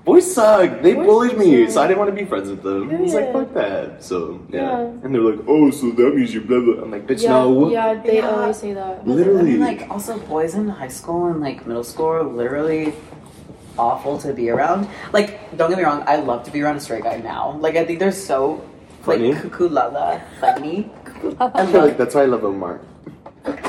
boys 0.05 0.35
suck. 0.35 0.83
They 0.83 0.95
Boys 0.95 1.07
bullied 1.07 1.39
me, 1.39 1.65
suck. 1.67 1.75
so 1.75 1.83
I 1.83 1.87
didn't 1.87 1.99
want 2.01 2.11
to 2.11 2.17
be 2.17 2.25
friends 2.29 2.49
with 2.51 2.63
them. 2.63 2.91
I 2.91 3.01
was 3.01 3.15
like, 3.15 3.33
fuck 3.33 3.53
that. 3.55 4.03
So 4.03 4.41
yeah. 4.51 4.61
Yeah. 4.61 4.79
And 5.05 5.15
they're 5.15 5.23
like, 5.23 5.41
oh, 5.47 5.71
so 5.71 5.91
that 5.91 6.15
means 6.15 6.35
you 6.35 6.41
blah 6.43 6.61
blah. 6.61 6.83
I'm 6.83 6.91
like, 6.91 7.07
bitch, 7.07 7.23
yeah, 7.23 7.31
no. 7.31 7.71
yeah, 7.71 7.95
they 7.95 8.17
Yeah. 8.17 8.31
always 8.31 8.57
say 8.59 8.73
that. 8.75 9.07
Literally. 9.07 9.41
I 9.41 9.43
mean, 9.45 9.61
like 9.61 9.91
also 9.91 10.19
boys 10.19 10.55
in 10.55 10.69
high 10.69 10.89
school 10.89 11.27
and 11.27 11.41
like 11.41 11.67
middle 11.67 11.85
school 11.85 12.07
are 12.09 12.23
literally 12.25 12.93
awful 13.79 14.19
to 14.19 14.33
be 14.35 14.51
around. 14.51 14.89
Like, 15.13 15.57
don't 15.57 15.71
get 15.71 15.79
me 15.79 15.85
wrong, 15.85 16.03
I 16.07 16.17
love 16.17 16.43
to 16.45 16.51
be 16.51 16.61
around 16.63 16.77
a 16.77 16.81
straight 16.81 17.05
guy 17.05 17.17
now. 17.19 17.57
Like, 17.59 17.77
I 17.77 17.85
think 17.87 17.99
they're 18.01 18.13
so 18.13 18.61
Funny. 19.03 19.33
like 19.33 19.43
cuckoo 19.43 19.69
lala 19.69 20.21
funny. 20.41 20.91
I 21.41 21.67
feel 21.67 21.81
like 21.87 21.97
that's 21.97 22.15
why 22.15 22.23
I 22.23 22.27
love 22.27 22.45
Omar. 22.45 22.81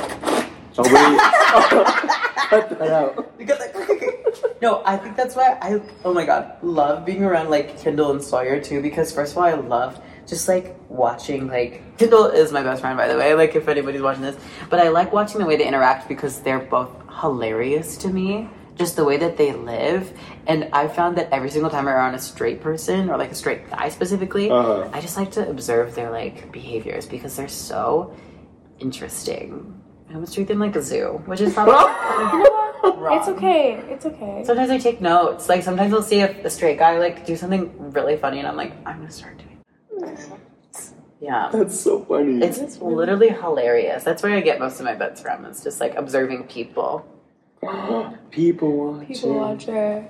Oh 0.75 0.81
wait. 0.89 2.09
Cut 2.61 2.79
that 2.79 2.91
out. 2.91 3.29
Because 3.37 3.59
like, 3.59 3.75
no, 4.61 4.81
I 4.85 4.95
think 4.97 5.17
that's 5.17 5.35
why 5.35 5.57
I 5.61 5.81
oh 6.05 6.13
my 6.13 6.25
god 6.25 6.57
love 6.61 7.05
being 7.05 7.23
around 7.23 7.49
like 7.49 7.77
Kendall 7.79 8.11
and 8.11 8.23
Sawyer 8.23 8.61
too. 8.61 8.81
Because 8.81 9.11
first 9.11 9.33
of 9.33 9.37
all, 9.39 9.43
I 9.43 9.53
love 9.53 9.99
just 10.25 10.47
like 10.47 10.75
watching 10.89 11.47
like 11.47 11.97
Kendall 11.97 12.27
is 12.27 12.51
my 12.53 12.63
best 12.63 12.81
friend 12.81 12.97
by 12.97 13.07
the 13.07 13.17
way. 13.17 13.33
Like 13.33 13.55
if 13.55 13.67
anybody's 13.67 14.01
watching 14.01 14.23
this, 14.23 14.37
but 14.69 14.79
I 14.79 14.87
like 14.89 15.11
watching 15.11 15.39
the 15.41 15.45
way 15.45 15.55
they 15.57 15.67
interact 15.67 16.07
because 16.07 16.39
they're 16.41 16.59
both 16.59 16.89
hilarious 17.21 17.97
to 17.97 18.07
me. 18.09 18.49
Just 18.75 18.95
the 18.95 19.03
way 19.05 19.17
that 19.17 19.37
they 19.37 19.53
live, 19.53 20.11
and 20.47 20.67
I 20.73 20.87
found 20.87 21.15
that 21.19 21.29
every 21.31 21.51
single 21.51 21.69
time 21.69 21.87
I'm 21.87 21.93
around 21.93 22.15
a 22.15 22.19
straight 22.19 22.59
person 22.59 23.07
or 23.07 23.17
like 23.17 23.29
a 23.31 23.35
straight 23.35 23.69
guy 23.69 23.89
specifically, 23.89 24.49
Uh-huh. 24.49 24.89
I 24.91 24.99
just 24.99 25.15
like 25.15 25.29
to 25.33 25.47
observe 25.47 25.93
their 25.93 26.09
like 26.09 26.51
behaviors 26.51 27.05
because 27.05 27.35
they're 27.35 27.47
so 27.47 28.15
interesting. 28.79 29.79
I 30.13 30.17
would 30.17 30.31
treat 30.31 30.47
them 30.47 30.59
like 30.59 30.75
a 30.75 30.81
zoo, 30.81 31.21
which 31.25 31.41
is 31.41 31.53
probably 31.57 31.73
You 31.73 32.43
know 32.43 32.49
what? 32.51 32.99
Wrong. 32.99 33.17
It's 33.17 33.27
okay. 33.29 33.73
It's 33.89 34.05
okay. 34.05 34.43
Sometimes 34.45 34.69
I 34.69 34.77
take 34.77 35.01
notes. 35.01 35.49
Like 35.49 35.63
sometimes 35.63 35.93
I'll 35.93 36.03
see 36.03 36.19
a, 36.19 36.45
a 36.45 36.49
straight 36.49 36.77
guy 36.77 36.99
like 36.99 37.25
do 37.25 37.35
something 37.35 37.91
really 37.91 38.17
funny, 38.17 38.39
and 38.39 38.47
I'm 38.47 38.57
like, 38.57 38.73
I'm 38.85 38.97
gonna 38.99 39.11
start 39.11 39.37
doing. 39.37 39.59
That. 39.99 40.39
Yeah, 41.21 41.49
That's 41.53 41.79
so 41.79 42.03
funny. 42.03 42.45
it's 42.45 42.79
literally 42.81 43.29
hilarious. 43.29 44.03
That's 44.03 44.21
where 44.21 44.35
I 44.35 44.41
get 44.41 44.59
most 44.59 44.79
of 44.79 44.85
my 44.85 44.93
bets 44.93 45.21
from. 45.21 45.45
It's 45.45 45.63
just 45.63 45.79
like 45.79 45.95
observing 45.95 46.43
people. 46.43 47.05
People 48.31 48.75
watching. 48.75 49.07
People 49.07 49.33
watcher. 49.35 50.05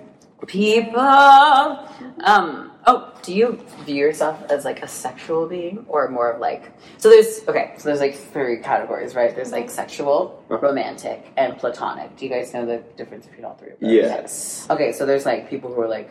People. 0.48 1.00
Um. 1.00 2.72
Oh, 2.86 3.14
do 3.22 3.34
you 3.34 3.66
view 3.86 3.96
yourself 3.96 4.44
as 4.50 4.66
like 4.66 4.84
a 4.84 4.88
sexual 4.88 5.48
being 5.48 5.86
or 5.88 6.10
more 6.10 6.32
of 6.32 6.41
like? 6.41 6.72
So 6.98 7.10
there's 7.10 7.41
okay. 7.48 7.74
So 7.78 7.88
there's 7.89 8.02
like 8.02 8.16
three 8.16 8.58
categories, 8.58 9.16
right? 9.16 9.34
There's 9.34 9.52
like 9.54 9.70
sexual, 9.70 10.44
romantic, 10.50 11.32
and 11.38 11.58
platonic. 11.58 12.18
Do 12.18 12.26
you 12.26 12.32
guys 12.32 12.54
know 12.54 12.66
the 12.66 12.84
difference 12.98 13.26
between 13.26 13.46
all 13.46 13.56
three 13.56 13.72
of 13.72 13.80
those? 13.80 13.91
Yes. 13.91 14.68
Okay, 14.70 14.91
so 14.91 15.06
there's 15.06 15.26
like 15.26 15.50
people 15.50 15.74
who 15.74 15.80
are 15.82 15.88
like 15.88 16.10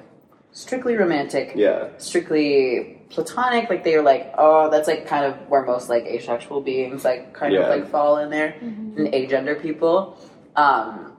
strictly 0.52 0.96
romantic, 0.96 1.52
Yeah. 1.54 1.88
strictly 1.98 3.00
platonic. 3.10 3.68
Like 3.68 3.84
they're 3.84 4.02
like, 4.02 4.32
oh, 4.38 4.70
that's 4.70 4.88
like 4.88 5.06
kind 5.06 5.24
of 5.26 5.36
where 5.50 5.64
most 5.64 5.88
like 5.90 6.04
asexual 6.04 6.62
beings 6.62 7.04
like 7.04 7.34
kind 7.34 7.54
of 7.54 7.68
like 7.68 7.90
fall 7.90 8.16
in 8.18 8.30
there, 8.30 8.54
and 8.62 9.08
agender 9.12 9.60
people. 9.60 10.16
Um, 10.56 11.11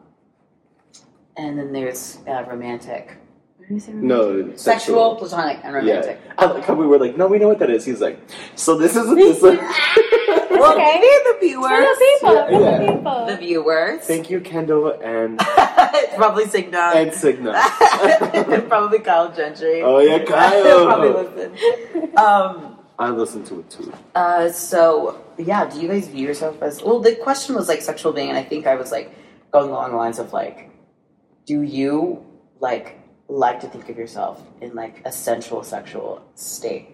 and 1.38 1.58
then 1.58 1.72
there's 1.74 2.20
uh, 2.28 2.44
romantic. 2.48 3.18
What 3.58 3.68
did 3.70 3.74
you 3.76 3.80
say? 3.80 3.94
romantic? 3.94 4.48
No. 4.52 4.56
Sexual, 4.56 5.16
platonic, 5.16 5.60
and 5.64 5.74
romantic. 5.76 6.20
Yeah. 6.26 6.34
I 6.38 6.46
like 6.46 6.66
how 6.66 6.74
we 6.76 6.86
were 6.86 7.00
like, 7.00 7.18
no, 7.18 7.28
we 7.28 7.40
know 7.40 7.48
what 7.48 7.60
that 7.60 7.70
is. 7.70 7.86
He's 7.86 8.02
like, 8.02 8.20
so 8.56 8.78
this 8.78 8.96
is 8.96 9.14
this. 9.16 9.60
Well, 10.54 10.74
okay. 10.76 11.00
the 11.02 11.34
For 11.34 11.40
viewers. 11.40 11.98
the 11.98 12.18
people. 12.22 12.34
Yeah. 12.36 12.50
Yeah. 12.60 12.78
the 12.78 12.94
people. 12.94 13.26
The 13.26 13.38
viewers. 13.38 14.02
Thank 14.04 14.30
you, 14.30 14.40
Kendall 14.40 14.92
and 15.04 15.40
Probably 16.16 16.46
Signa. 16.46 16.92
and 16.96 17.12
Signa. 17.12 17.54
Probably 18.70 19.00
Kyle 19.00 19.32
Gentry. 19.34 19.82
Oh 19.82 19.98
yeah, 20.00 20.24
Kyle. 20.24 20.86
Probably 20.86 21.12
Kyle. 21.14 21.24
listen. 21.24 22.18
Um, 22.18 22.78
I 23.00 23.10
listened 23.10 23.48
to 23.48 23.60
it 23.62 23.70
too. 23.72 23.92
Uh, 24.16 24.50
so 24.52 25.20
yeah, 25.38 25.68
do 25.70 25.82
you 25.82 25.88
guys 25.88 26.08
view 26.08 26.28
yourself 26.28 26.62
as 26.62 26.82
well? 26.84 27.00
The 27.00 27.16
question 27.16 27.56
was 27.56 27.68
like 27.68 27.82
sexual 27.82 28.14
being, 28.14 28.30
and 28.30 28.38
I 28.38 28.44
think 28.44 28.68
I 28.68 28.76
was 28.76 28.92
like 28.92 29.14
going 29.52 29.70
along 29.72 29.92
the 29.92 29.98
lines 29.98 30.20
of 30.20 30.32
like, 30.34 30.70
do 31.46 31.62
you 31.62 32.26
like 32.60 33.00
like 33.28 33.60
to 33.62 33.68
think 33.68 33.90
of 33.90 33.98
yourself 33.98 34.42
in 34.62 34.76
like 34.76 35.02
a 35.06 35.12
sensual 35.12 35.64
sexual 35.64 36.24
state? 36.36 36.90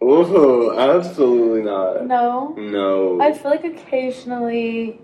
Oh, 0.00 0.78
absolutely 0.78 1.62
not. 1.62 2.06
No. 2.06 2.54
No. 2.58 3.20
I 3.20 3.32
feel 3.32 3.50
like 3.50 3.64
occasionally. 3.64 5.00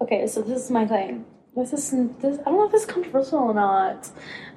Okay, 0.00 0.26
so 0.26 0.42
this 0.42 0.64
is 0.64 0.70
my 0.70 0.86
claim. 0.86 1.24
This 1.58 1.72
is 1.72 1.90
this. 2.20 2.38
I 2.40 2.44
don't 2.44 2.58
know 2.58 2.66
if 2.66 2.72
this 2.72 2.82
is 2.82 2.86
controversial 2.86 3.40
or 3.40 3.52
not, 3.54 4.08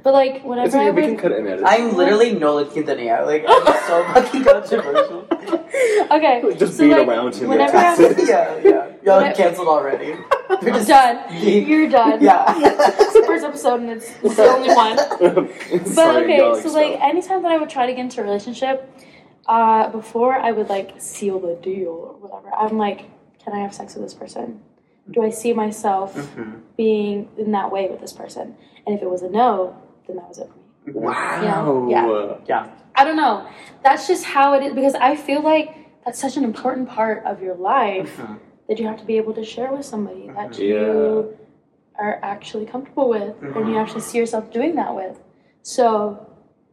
but 0.03 0.13
like 0.13 0.35
It's 0.35 0.45
whenever 0.45 0.77
okay, 0.77 0.87
I 0.87 0.91
we 0.91 1.01
would. 1.01 1.09
can 1.09 1.17
cut 1.17 1.31
it 1.31 1.39
and 1.39 1.47
edit. 1.47 1.65
I'm 1.65 1.95
literally 1.95 2.33
Nolan 2.35 2.67
Quintanilla. 2.67 3.25
Like 3.25 3.43
I'm 3.47 3.65
so 3.87 4.03
fucking 4.13 4.43
controversial. 4.43 5.27
okay, 6.11 6.43
Just 6.57 6.77
so 6.77 6.83
being 6.83 6.91
like, 6.91 7.07
around 7.07 7.33
him. 7.35 7.49
Whenever 7.49 7.75
I, 7.75 7.95
it. 7.99 8.27
yeah, 8.27 8.59
yeah. 8.63 8.91
Y'all 9.03 9.21
like 9.21 9.35
canceled 9.35 9.67
already. 9.67 10.15
You're 10.61 10.73
just 10.73 10.87
done. 10.87 11.43
You're 11.43 11.89
done. 11.89 12.21
Yeah. 12.21 12.43
it's 12.59 13.13
the 13.13 13.23
first 13.25 13.43
episode 13.45 13.79
and 13.81 13.89
it's, 13.89 14.11
it's 14.21 14.35
the 14.35 14.43
only 14.43 14.73
one. 14.75 14.95
But 14.95 15.87
Sorry, 15.87 16.23
okay, 16.25 16.37
y'all, 16.37 16.55
so 16.55 16.69
like 16.69 16.99
anytime 17.01 17.41
that 17.41 17.51
I 17.51 17.57
would 17.57 17.69
try 17.69 17.87
to 17.87 17.93
get 17.93 18.01
into 18.01 18.21
a 18.21 18.23
relationship, 18.23 18.87
uh, 19.47 19.89
before 19.89 20.35
I 20.35 20.51
would 20.51 20.69
like 20.69 21.01
seal 21.01 21.39
the 21.39 21.55
deal 21.55 21.89
or 21.89 22.13
whatever, 22.27 22.53
I'm 22.53 22.77
like, 22.77 23.09
can 23.43 23.53
I 23.53 23.59
have 23.61 23.73
sex 23.73 23.95
with 23.95 24.03
this 24.03 24.13
person? 24.13 24.61
Do 25.09 25.23
I 25.23 25.29
see 25.29 25.53
myself 25.53 26.15
Mm-hmm. 26.15 26.51
being 26.77 27.27
in 27.37 27.51
that 27.51 27.71
way 27.71 27.87
with 27.89 27.99
this 28.01 28.13
person? 28.13 28.55
And 28.85 28.95
if 28.95 29.01
it 29.01 29.09
was 29.09 29.21
a 29.23 29.29
no, 29.29 29.75
then 30.07 30.17
that 30.17 30.27
was 30.27 30.37
it 30.39 30.49
for 30.83 30.89
me. 30.91 30.93
Wow. 30.93 31.87
Yeah. 31.89 32.35
Yeah. 32.47 32.69
I 32.95 33.03
don't 33.03 33.15
know. 33.15 33.47
That's 33.83 34.07
just 34.07 34.23
how 34.25 34.53
it 34.53 34.63
is 34.63 34.73
because 34.73 34.95
I 34.95 35.15
feel 35.15 35.41
like 35.41 35.75
that's 36.05 36.19
such 36.19 36.37
an 36.37 36.43
important 36.43 36.89
part 36.89 37.23
of 37.25 37.41
your 37.41 37.55
life 37.55 38.17
Mhm. 38.17 38.39
that 38.67 38.79
you 38.79 38.87
have 38.87 38.97
to 38.97 39.05
be 39.05 39.17
able 39.17 39.33
to 39.33 39.43
share 39.43 39.71
with 39.71 39.85
somebody 39.85 40.27
that 40.35 40.51
Mhm. 40.51 40.59
you 40.59 41.37
are 41.99 42.19
actually 42.23 42.65
comfortable 42.65 43.07
with 43.09 43.35
and 43.41 43.67
you 43.69 43.77
actually 43.77 44.01
see 44.01 44.17
yourself 44.17 44.49
doing 44.51 44.75
that 44.75 44.95
with. 44.95 45.19
So, 45.61 46.25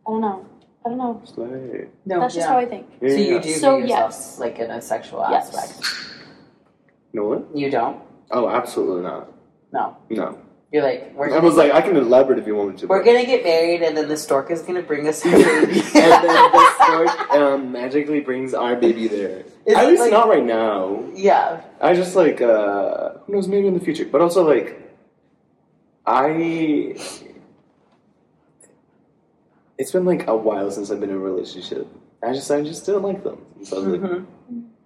I 0.07 0.11
don't 0.11 0.20
know. 0.22 0.47
I 0.85 0.89
don't 0.89 0.99
know. 0.99 1.20
Slay. 1.24 1.89
No, 2.07 2.20
That's 2.20 2.35
just 2.35 2.47
yeah. 2.47 2.53
how 2.53 2.59
I 2.59 2.64
think. 2.66 2.87
Yeah, 3.03 3.09
So 3.11 3.16
you 3.16 3.35
yeah. 3.35 3.41
do 3.41 3.49
So, 3.51 3.76
yourself 3.76 3.89
yes. 4.12 4.39
like 4.41 4.59
in 4.59 4.70
a 4.70 4.81
sexual 4.81 5.24
Yes. 5.31 5.55
aspect. 5.55 5.74
No 7.12 7.24
what? 7.29 7.43
You 7.55 7.70
don't? 7.70 7.99
Oh, 8.31 8.49
absolutely 8.49 9.03
not. 9.03 9.33
No. 9.72 9.97
No. 10.11 10.39
You're 10.70 10.83
like 10.83 11.14
we're 11.14 11.35
I 11.35 11.39
was 11.39 11.57
like, 11.57 11.72
I 11.72 11.81
can 11.81 11.97
elaborate 11.97 12.39
if 12.39 12.47
you 12.47 12.55
want 12.55 12.72
me 12.72 12.76
to. 12.81 12.87
we're 12.89 12.99
but- 12.99 13.07
gonna 13.07 13.24
get 13.24 13.43
married 13.43 13.83
and 13.83 13.97
then 13.97 14.07
the 14.09 14.18
stork 14.18 14.51
is 14.51 14.61
gonna 14.61 14.83
bring 14.83 15.09
us 15.09 15.24
a 15.24 15.31
baby. 15.31 15.81
and 15.81 15.95
then 15.95 16.53
the 16.53 16.74
stork 16.85 17.31
um, 17.31 17.72
magically 17.72 18.20
brings 18.20 18.53
our 18.53 18.76
baby 18.76 19.09
there. 19.09 19.45
Is 19.64 19.74
At 19.74 19.87
least 19.87 20.03
like- 20.03 20.11
not 20.12 20.29
right 20.29 20.45
now. 20.45 21.05
yeah. 21.14 21.62
I 21.81 21.95
just 21.95 22.14
like 22.16 22.43
uh 22.43 23.14
who 23.26 23.33
knows 23.33 23.49
maybe 23.49 23.66
in 23.66 23.72
the 23.74 23.81
future. 23.81 24.05
But 24.05 24.20
also 24.20 24.47
like 24.47 24.79
I 26.07 26.95
it's 29.79 29.93
been 29.93 30.05
like 30.05 30.26
a 30.26 30.37
while 30.37 30.70
since 30.70 30.91
I've 30.91 31.01
been 31.01 31.11
in 31.11 31.16
a 31.16 31.18
relationship. 31.18 31.87
I 32.22 32.33
just 32.33 32.51
I 32.51 32.62
just 32.62 32.85
didn't 32.85 33.03
like 33.03 33.24
them. 33.24 33.39
So 33.62 33.76
I 33.76 33.79
was 33.81 33.89
like 33.89 34.11
Mhm. 34.11 34.26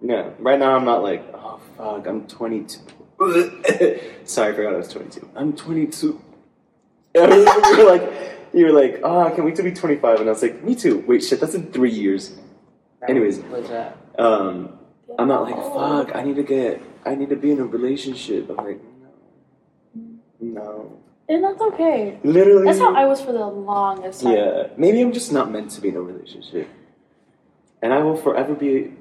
yeah. 0.01 0.29
Right 0.39 0.59
now 0.59 0.75
I'm 0.75 0.85
not 0.85 1.03
like, 1.03 1.25
oh 1.33 1.59
fuck, 1.77 2.07
I'm 2.07 2.25
twenty 2.27 2.63
two 2.63 2.79
Sorry, 4.25 4.53
I 4.53 4.55
forgot 4.55 4.73
I 4.73 4.77
was 4.77 4.87
twenty 4.87 5.09
two. 5.09 5.29
I'm 5.35 5.53
twenty 5.53 5.87
two. 5.87 6.21
you 7.15 7.21
were 7.77 7.85
like 7.85 8.11
you 8.53 8.65
were 8.65 8.71
like, 8.71 9.01
oh, 9.03 9.21
I 9.21 9.29
can't 9.29 9.45
wait 9.45 9.55
to 9.57 9.63
be 9.63 9.71
twenty 9.71 9.97
five 9.97 10.19
and 10.19 10.29
I 10.29 10.31
was 10.31 10.41
like, 10.41 10.63
me 10.63 10.75
too. 10.75 11.03
Wait 11.07 11.23
shit, 11.23 11.39
that's 11.39 11.53
in 11.53 11.71
three 11.71 11.91
years. 11.91 12.37
Anyways. 13.07 13.39
Legit. 13.39 13.97
Um 14.17 14.79
I'm 15.17 15.27
not 15.27 15.43
like, 15.43 15.55
fuck, 15.55 16.15
I 16.15 16.23
need 16.23 16.37
to 16.37 16.43
get, 16.43 16.81
I 17.05 17.15
need 17.15 17.29
to 17.29 17.35
be 17.35 17.51
in 17.51 17.59
a 17.59 17.65
relationship. 17.65 18.49
I'm 18.49 18.65
like, 18.65 18.81
no. 19.93 20.19
No. 20.39 20.99
And 21.29 21.43
that's 21.43 21.61
okay. 21.61 22.19
Literally. 22.23 22.65
That's 22.65 22.79
how 22.79 22.95
I 22.95 23.05
was 23.05 23.21
for 23.21 23.31
the 23.31 23.45
longest 23.45 24.23
time. 24.23 24.33
Yeah. 24.33 24.67
Maybe 24.75 25.01
I'm 25.01 25.13
just 25.13 25.31
not 25.31 25.51
meant 25.51 25.71
to 25.71 25.81
be 25.81 25.89
in 25.89 25.95
a 25.95 26.01
relationship. 26.01 26.67
And 27.81 27.93
I 27.93 27.99
will 27.99 28.17
forever 28.17 28.55
be 28.55 28.93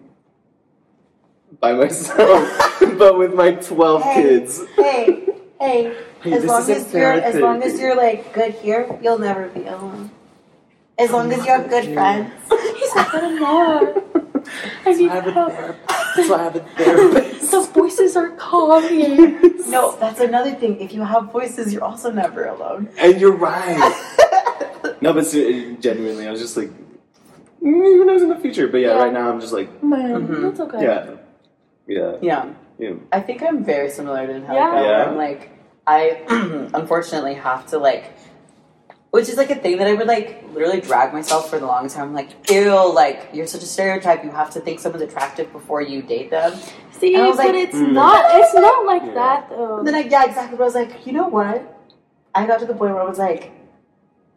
by 1.61 1.73
myself, 1.73 2.79
but 2.99 3.19
with 3.19 3.35
my 3.35 3.53
12 3.53 4.03
Hey. 4.03 4.23
kids. 4.23 4.61
Hey, 4.77 5.27
hey. 5.61 5.97
Hey, 6.23 6.33
as 6.35 6.45
long 6.45 6.71
as 6.71 6.93
you're 6.95 7.13
as 7.13 7.35
long 7.35 7.63
as 7.65 7.81
you're 7.81 7.97
like 7.97 8.33
good 8.33 8.55
here, 8.55 8.87
you'll 9.03 9.19
never 9.19 9.49
be 9.49 9.67
alone. 9.67 10.11
As 10.97 11.11
long 11.11 11.33
as 11.33 11.39
you 11.45 11.51
have 11.51 11.69
good 11.69 11.93
friends. 11.95 12.31
He's 12.79 12.95
not 12.95 13.11
good 13.11 13.25
enough. 13.37 13.89
I 14.87 14.93
need 14.93 15.11
have 15.11 15.27
a 15.27 15.33
help. 15.33 15.53
therapist. 15.53 15.89
That's 16.17 16.29
why 16.31 16.37
I 16.39 16.43
have 16.45 16.57
a 16.57 16.61
therapist. 16.61 17.51
The 17.51 17.61
voices 17.63 18.17
are 18.17 18.31
calming. 18.31 19.41
No, 19.69 19.97
that's 19.99 20.21
another 20.21 20.53
thing. 20.55 20.81
If 20.81 20.93
you 20.95 21.03
have 21.03 21.33
voices, 21.33 21.73
you're 21.73 21.83
also 21.85 22.13
never 22.13 22.45
alone. 22.45 22.89
And 22.99 23.21
you're 23.21 23.35
right. 23.37 23.81
no, 25.01 25.13
but 25.13 25.27
ser- 25.27 25.75
genuinely, 25.81 26.29
I 26.29 26.31
was 26.31 26.41
just 26.41 26.57
like, 26.57 26.69
mm, 26.71 26.79
who 27.63 28.05
knows 28.05 28.23
in 28.23 28.29
the 28.29 28.39
future? 28.39 28.69
But 28.69 28.79
yeah, 28.79 28.95
Yeah. 28.95 29.03
right 29.03 29.13
now 29.13 29.29
I'm 29.33 29.41
just 29.41 29.53
like, 29.53 29.83
Man, 29.83 30.27
Mhm. 30.29 30.43
that's 30.43 30.61
okay. 30.61 30.83
yeah. 30.85 31.17
Yeah. 31.87 32.17
Yeah. 32.23 32.53
Yeah. 32.79 32.95
I 33.13 33.21
think 33.21 33.43
I'm 33.43 33.65
very 33.65 33.91
similar 33.91 34.27
to 34.27 34.47
how 34.47 34.55
Yeah. 34.55 34.81
Yeah. 34.83 35.05
I'm 35.05 35.17
like, 35.17 35.51
I 35.87 36.23
unfortunately 36.75 37.35
have 37.35 37.67
to 37.69 37.79
like, 37.79 38.17
which 39.11 39.29
is 39.29 39.37
like 39.37 39.51
a 39.51 39.55
thing 39.57 39.77
that 39.79 39.87
I 39.87 39.95
would 39.95 40.07
like 40.07 40.45
literally 40.53 40.81
drag 40.81 41.13
myself 41.13 41.51
for 41.51 41.59
the 41.59 41.67
longest 41.67 41.97
time. 41.97 42.09
I'm 42.09 42.15
like, 42.15 42.51
ew, 42.51 42.93
like 42.93 43.29
you're 43.33 43.47
such 43.47 43.63
a 43.63 43.67
stereotype. 43.67 44.25
You 44.25 44.31
have 44.31 44.51
to 44.53 44.61
think 44.61 44.81
someone's 44.81 45.03
attractive 45.03 45.53
before 45.53 45.83
you 45.83 46.03
date 46.03 46.31
them. 46.31 46.59
See, 46.93 47.15
And 47.15 47.25
I 47.25 47.29
was 47.29 47.37
but 47.37 47.47
like, 47.47 47.55
it's 47.57 47.77
mm. 47.77 47.93
not. 47.93 48.25
It's 48.35 48.55
not 48.55 48.87
like 48.87 49.03
Yeah. 49.03 49.15
that 49.15 49.49
though. 49.51 49.79
And 49.79 49.87
then 49.87 49.95
I 49.95 50.01
yeah, 50.01 50.25
exactly. 50.25 50.57
But 50.57 50.63
I 50.63 50.67
was 50.67 50.75
like, 50.75 51.07
you 51.07 51.13
know 51.13 51.29
what? 51.29 51.79
I 52.35 52.47
got 52.47 52.61
to 52.61 52.67
the 52.67 52.75
point 52.75 52.95
where 52.95 53.03
I 53.03 53.09
was 53.09 53.19
like, 53.19 53.51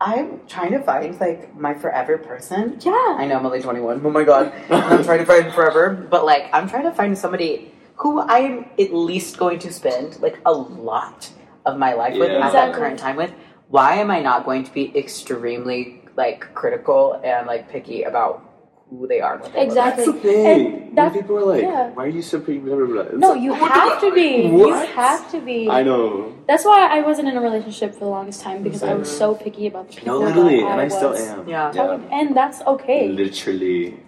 I'm 0.05 0.41
trying 0.47 0.71
to 0.71 0.81
find 0.83 1.19
like 1.19 1.55
my 1.57 1.73
forever 1.73 2.17
person. 2.19 2.77
yeah. 2.81 3.15
I 3.17 3.25
know 3.25 3.37
I'm 3.39 3.45
only 3.45 3.59
21. 3.61 4.01
Oh 4.05 4.09
my 4.11 4.23
god, 4.23 4.53
I'm 4.69 5.03
trying 5.03 5.19
to 5.19 5.25
find 5.25 5.51
forever. 5.51 5.89
But 6.09 6.25
like, 6.25 6.45
I'm 6.53 6.69
trying 6.69 6.83
to 6.83 6.91
find 6.93 7.17
somebody 7.17 7.71
who 7.95 8.19
I 8.19 8.37
am 8.39 8.65
at 8.79 8.93
least 8.93 9.37
going 9.37 9.57
to 9.59 9.73
spend 9.73 10.21
like 10.21 10.37
a 10.45 10.51
lot 10.53 11.29
of 11.65 11.77
my 11.79 11.93
life 11.93 12.17
with 12.19 12.29
Yeah. 12.31 12.45
at 12.45 12.53
that 12.53 12.73
current 12.75 12.99
time 12.99 13.15
with. 13.15 13.31
Why 13.69 13.95
am 13.95 14.11
I 14.11 14.19
not 14.21 14.45
going 14.45 14.63
to 14.65 14.71
be 14.71 14.95
extremely 14.95 16.01
like 16.15 16.53
critical 16.53 17.19
and 17.23 17.47
like 17.47 17.67
picky 17.69 18.03
about 18.03 18.44
who 18.89 19.07
they 19.07 19.19
are? 19.19 19.41
and 19.43 19.53
they 19.53 19.63
Exactly. 19.63 20.05
That's 20.05 20.15
the 20.17 20.21
thing. 20.21 20.45
And 20.45 20.73
When 20.85 20.95
that- 20.95 21.13
people 21.13 21.37
are 21.37 21.45
like, 21.45 21.61
yeah. 21.63 21.89
why 21.89 22.05
are 22.05 22.07
you 22.07 22.21
so 22.21 22.39
pretty? 22.39 22.59
Blah, 22.59 22.75
blah, 22.75 22.85
blah. 22.85 23.01
It's 23.01 23.13
No, 23.17 23.31
like, 23.31 23.41
you 23.41 23.51
what 23.51 23.71
have 23.71 23.99
to 24.01 24.13
be. 24.13 24.27
You 24.47 24.73
have 24.73 25.31
to 25.31 25.39
be. 25.41 25.69
I 25.69 25.83
know. 25.83 26.33
That's 26.47 26.63
why 26.65 26.87
I 26.97 27.01
wasn't 27.01 27.27
in 27.29 27.35
a 27.37 27.41
relationship 27.41 27.93
for 27.93 27.99
the 28.01 28.07
longest 28.17 28.41
time 28.41 28.61
because 28.63 28.83
I 28.83 28.93
was 28.93 29.09
so 29.09 29.35
picky 29.35 29.67
about 29.67 29.89
the 29.89 29.95
people 29.97 30.19
No, 30.19 30.25
literally, 30.25 30.61
that 30.61 30.71
and 30.71 30.81
I 30.81 30.83
was. 30.85 30.93
still 30.95 31.15
am. 31.15 31.47
Yeah. 31.49 31.71
Yeah. 31.73 31.99
And 32.11 32.35
that's 32.35 32.61
okay. 32.61 33.09
Literally. 33.09 33.99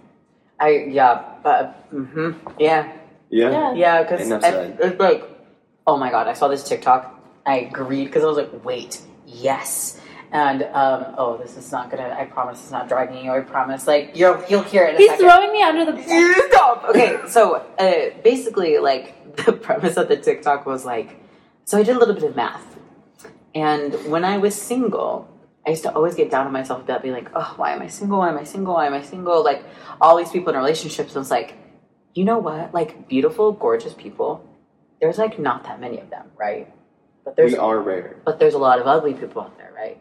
I 0.60 0.86
yeah, 0.90 1.22
but 1.42 1.86
hmm 1.90 2.32
yeah, 2.58 2.92
Yeah. 3.30 3.50
Yeah. 3.50 3.74
yeah, 3.74 4.02
because 4.02 4.28
it's 4.28 4.98
like, 5.00 5.22
oh 5.86 5.96
my 5.96 6.10
god, 6.10 6.26
I 6.26 6.32
saw 6.34 6.48
this 6.48 6.64
TikTok. 6.64 7.14
I 7.46 7.60
agreed 7.70 8.06
because 8.06 8.24
I 8.24 8.26
was 8.26 8.36
like, 8.38 8.64
wait, 8.64 9.00
yes. 9.24 10.00
And 10.30 10.62
um, 10.64 11.14
oh, 11.16 11.38
this 11.38 11.56
is 11.56 11.72
not 11.72 11.90
gonna. 11.90 12.14
I 12.18 12.26
promise 12.26 12.60
it's 12.60 12.70
not 12.70 12.88
dragging 12.88 13.24
you. 13.24 13.32
I 13.32 13.40
promise. 13.40 13.86
Like 13.86 14.12
you'll 14.14 14.42
you'll 14.48 14.62
hear 14.62 14.84
it. 14.84 14.90
In 14.90 14.96
a 14.96 14.98
He's 14.98 15.10
second. 15.10 15.24
throwing 15.26 15.52
me 15.52 15.62
under 15.62 15.84
the 15.86 15.92
bus. 15.92 16.06
You 16.08 16.48
Stop. 16.48 16.84
Okay, 16.90 17.18
so 17.28 17.56
uh, 17.78 18.20
basically, 18.22 18.76
like 18.78 19.36
the 19.46 19.52
premise 19.52 19.96
of 19.96 20.08
the 20.08 20.16
TikTok 20.16 20.66
was 20.66 20.84
like, 20.84 21.18
so 21.64 21.78
I 21.78 21.82
did 21.82 21.96
a 21.96 21.98
little 21.98 22.14
bit 22.14 22.24
of 22.24 22.36
math, 22.36 22.76
and 23.54 23.94
when 24.10 24.24
I 24.24 24.36
was 24.38 24.54
single, 24.54 25.28
I 25.66 25.70
used 25.70 25.82
to 25.84 25.94
always 25.94 26.14
get 26.14 26.30
down 26.30 26.46
on 26.46 26.52
myself 26.52 26.82
about 26.82 27.02
being 27.02 27.14
like, 27.14 27.30
oh, 27.34 27.54
why 27.56 27.72
am 27.72 27.80
I 27.80 27.88
single? 27.88 28.18
Why 28.18 28.28
am 28.28 28.36
I 28.38 28.44
single? 28.44 28.74
Why 28.74 28.86
am 28.86 28.94
I 28.94 29.02
single? 29.02 29.42
Like 29.42 29.64
all 30.00 30.16
these 30.16 30.30
people 30.30 30.50
in 30.52 30.56
relationships, 30.58 31.16
I 31.16 31.18
was 31.20 31.30
like, 31.30 31.54
you 32.14 32.24
know 32.24 32.38
what? 32.38 32.74
Like 32.74 33.08
beautiful, 33.08 33.52
gorgeous 33.52 33.94
people, 33.94 34.46
there's 35.00 35.16
like 35.18 35.38
not 35.38 35.64
that 35.64 35.80
many 35.80 35.98
of 36.00 36.10
them, 36.10 36.26
right? 36.36 36.70
But 37.24 37.36
there's 37.36 37.52
We 37.52 37.58
are 37.58 37.80
rare. 37.80 38.16
but 38.26 38.38
there's 38.38 38.54
a 38.54 38.58
lot 38.58 38.78
of 38.78 38.86
ugly 38.86 39.14
people 39.14 39.40
out 39.42 39.56
there, 39.56 39.72
right? 39.74 39.98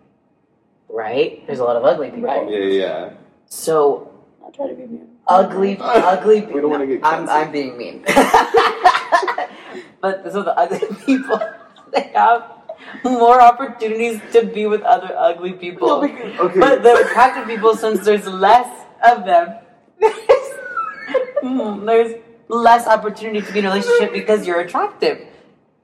Right? 0.90 1.46
There's 1.48 1.60
a 1.60 1.64
lot 1.64 1.76
of 1.76 1.84
ugly 1.86 2.10
people. 2.10 2.24
Right. 2.30 2.50
Yeah, 2.50 2.60
yeah. 2.60 3.10
So 3.48 4.12
I'll 4.44 4.52
try 4.52 4.68
to 4.68 4.76
be 4.76 4.88
mean. 4.88 5.08
ugly, 5.28 5.78
ugly. 5.80 6.42
We 6.54 6.62
don't 6.62 6.70
wanna 6.72 6.88
get 6.88 7.04
I'm. 7.04 7.28
I'm 7.30 7.52
being 7.52 7.78
mean. 7.78 8.04
but 10.02 10.24
so 10.32 10.44
the 10.44 10.54
ugly 10.58 10.80
people, 11.06 11.40
they 11.94 12.12
have 12.16 12.52
more 13.04 13.42
opportunities 13.42 14.22
to 14.34 14.46
be 14.46 14.66
with 14.66 14.82
other 14.84 15.14
ugly 15.18 15.54
people. 15.54 15.88
No, 15.88 16.08
because- 16.08 16.40
okay. 16.40 16.60
But 16.60 16.84
the 16.84 16.96
attractive 17.06 17.48
people, 17.48 17.76
since 17.76 18.06
there's 18.06 18.26
less 18.28 18.70
of 19.06 19.26
them, 19.26 19.56
there's, 20.00 21.86
there's 21.86 22.14
less 22.48 22.88
opportunity 22.88 23.42
to 23.46 23.52
be 23.54 23.60
in 23.60 23.66
a 23.66 23.70
relationship 23.70 24.14
because 24.14 24.48
you're 24.48 24.62
attractive. 24.62 25.20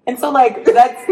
And 0.08 0.20
so, 0.20 0.30
like, 0.32 0.66
that's 0.66 1.06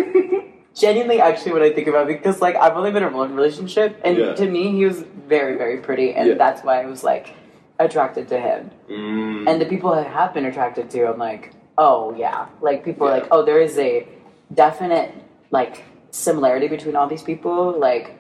genuinely 0.76 1.20
actually 1.22 1.52
what 1.54 1.62
I 1.62 1.72
think 1.74 1.88
about 1.88 2.08
because, 2.08 2.42
like, 2.42 2.56
I've 2.56 2.78
only 2.78 2.92
been 2.92 3.04
in 3.04 3.14
one 3.14 3.36
relationship, 3.36 4.00
and 4.04 4.18
Yeah. 4.18 4.34
to 4.36 4.50
me, 4.50 4.72
he 4.72 4.86
was 4.86 5.02
very, 5.28 5.58
very 5.58 5.78
pretty, 5.78 6.14
and 6.14 6.28
Yeah. 6.30 6.34
that's 6.36 6.64
why 6.64 6.82
I 6.82 6.86
was 6.86 7.04
like 7.04 7.34
attracted 7.80 8.28
to 8.30 8.40
him. 8.40 8.72
Mm. 8.90 9.48
And 9.50 9.62
the 9.62 9.66
people 9.66 9.92
I 9.92 10.04
have 10.04 10.34
been 10.34 10.46
attracted 10.46 10.90
to, 10.92 11.06
I'm 11.10 11.18
like, 11.18 11.52
oh 11.78 12.14
yeah. 12.16 12.46
Like 12.62 12.86
people 12.86 13.08
are 13.08 13.12
like, 13.12 13.28
oh, 13.32 13.44
there 13.44 13.60
is 13.60 13.78
a 13.80 14.08
definite 14.54 15.14
like 15.52 15.84
similarity 16.12 16.68
between 16.68 16.96
all 16.96 17.08
these 17.08 17.24
people. 17.24 17.72
Like 17.78 18.20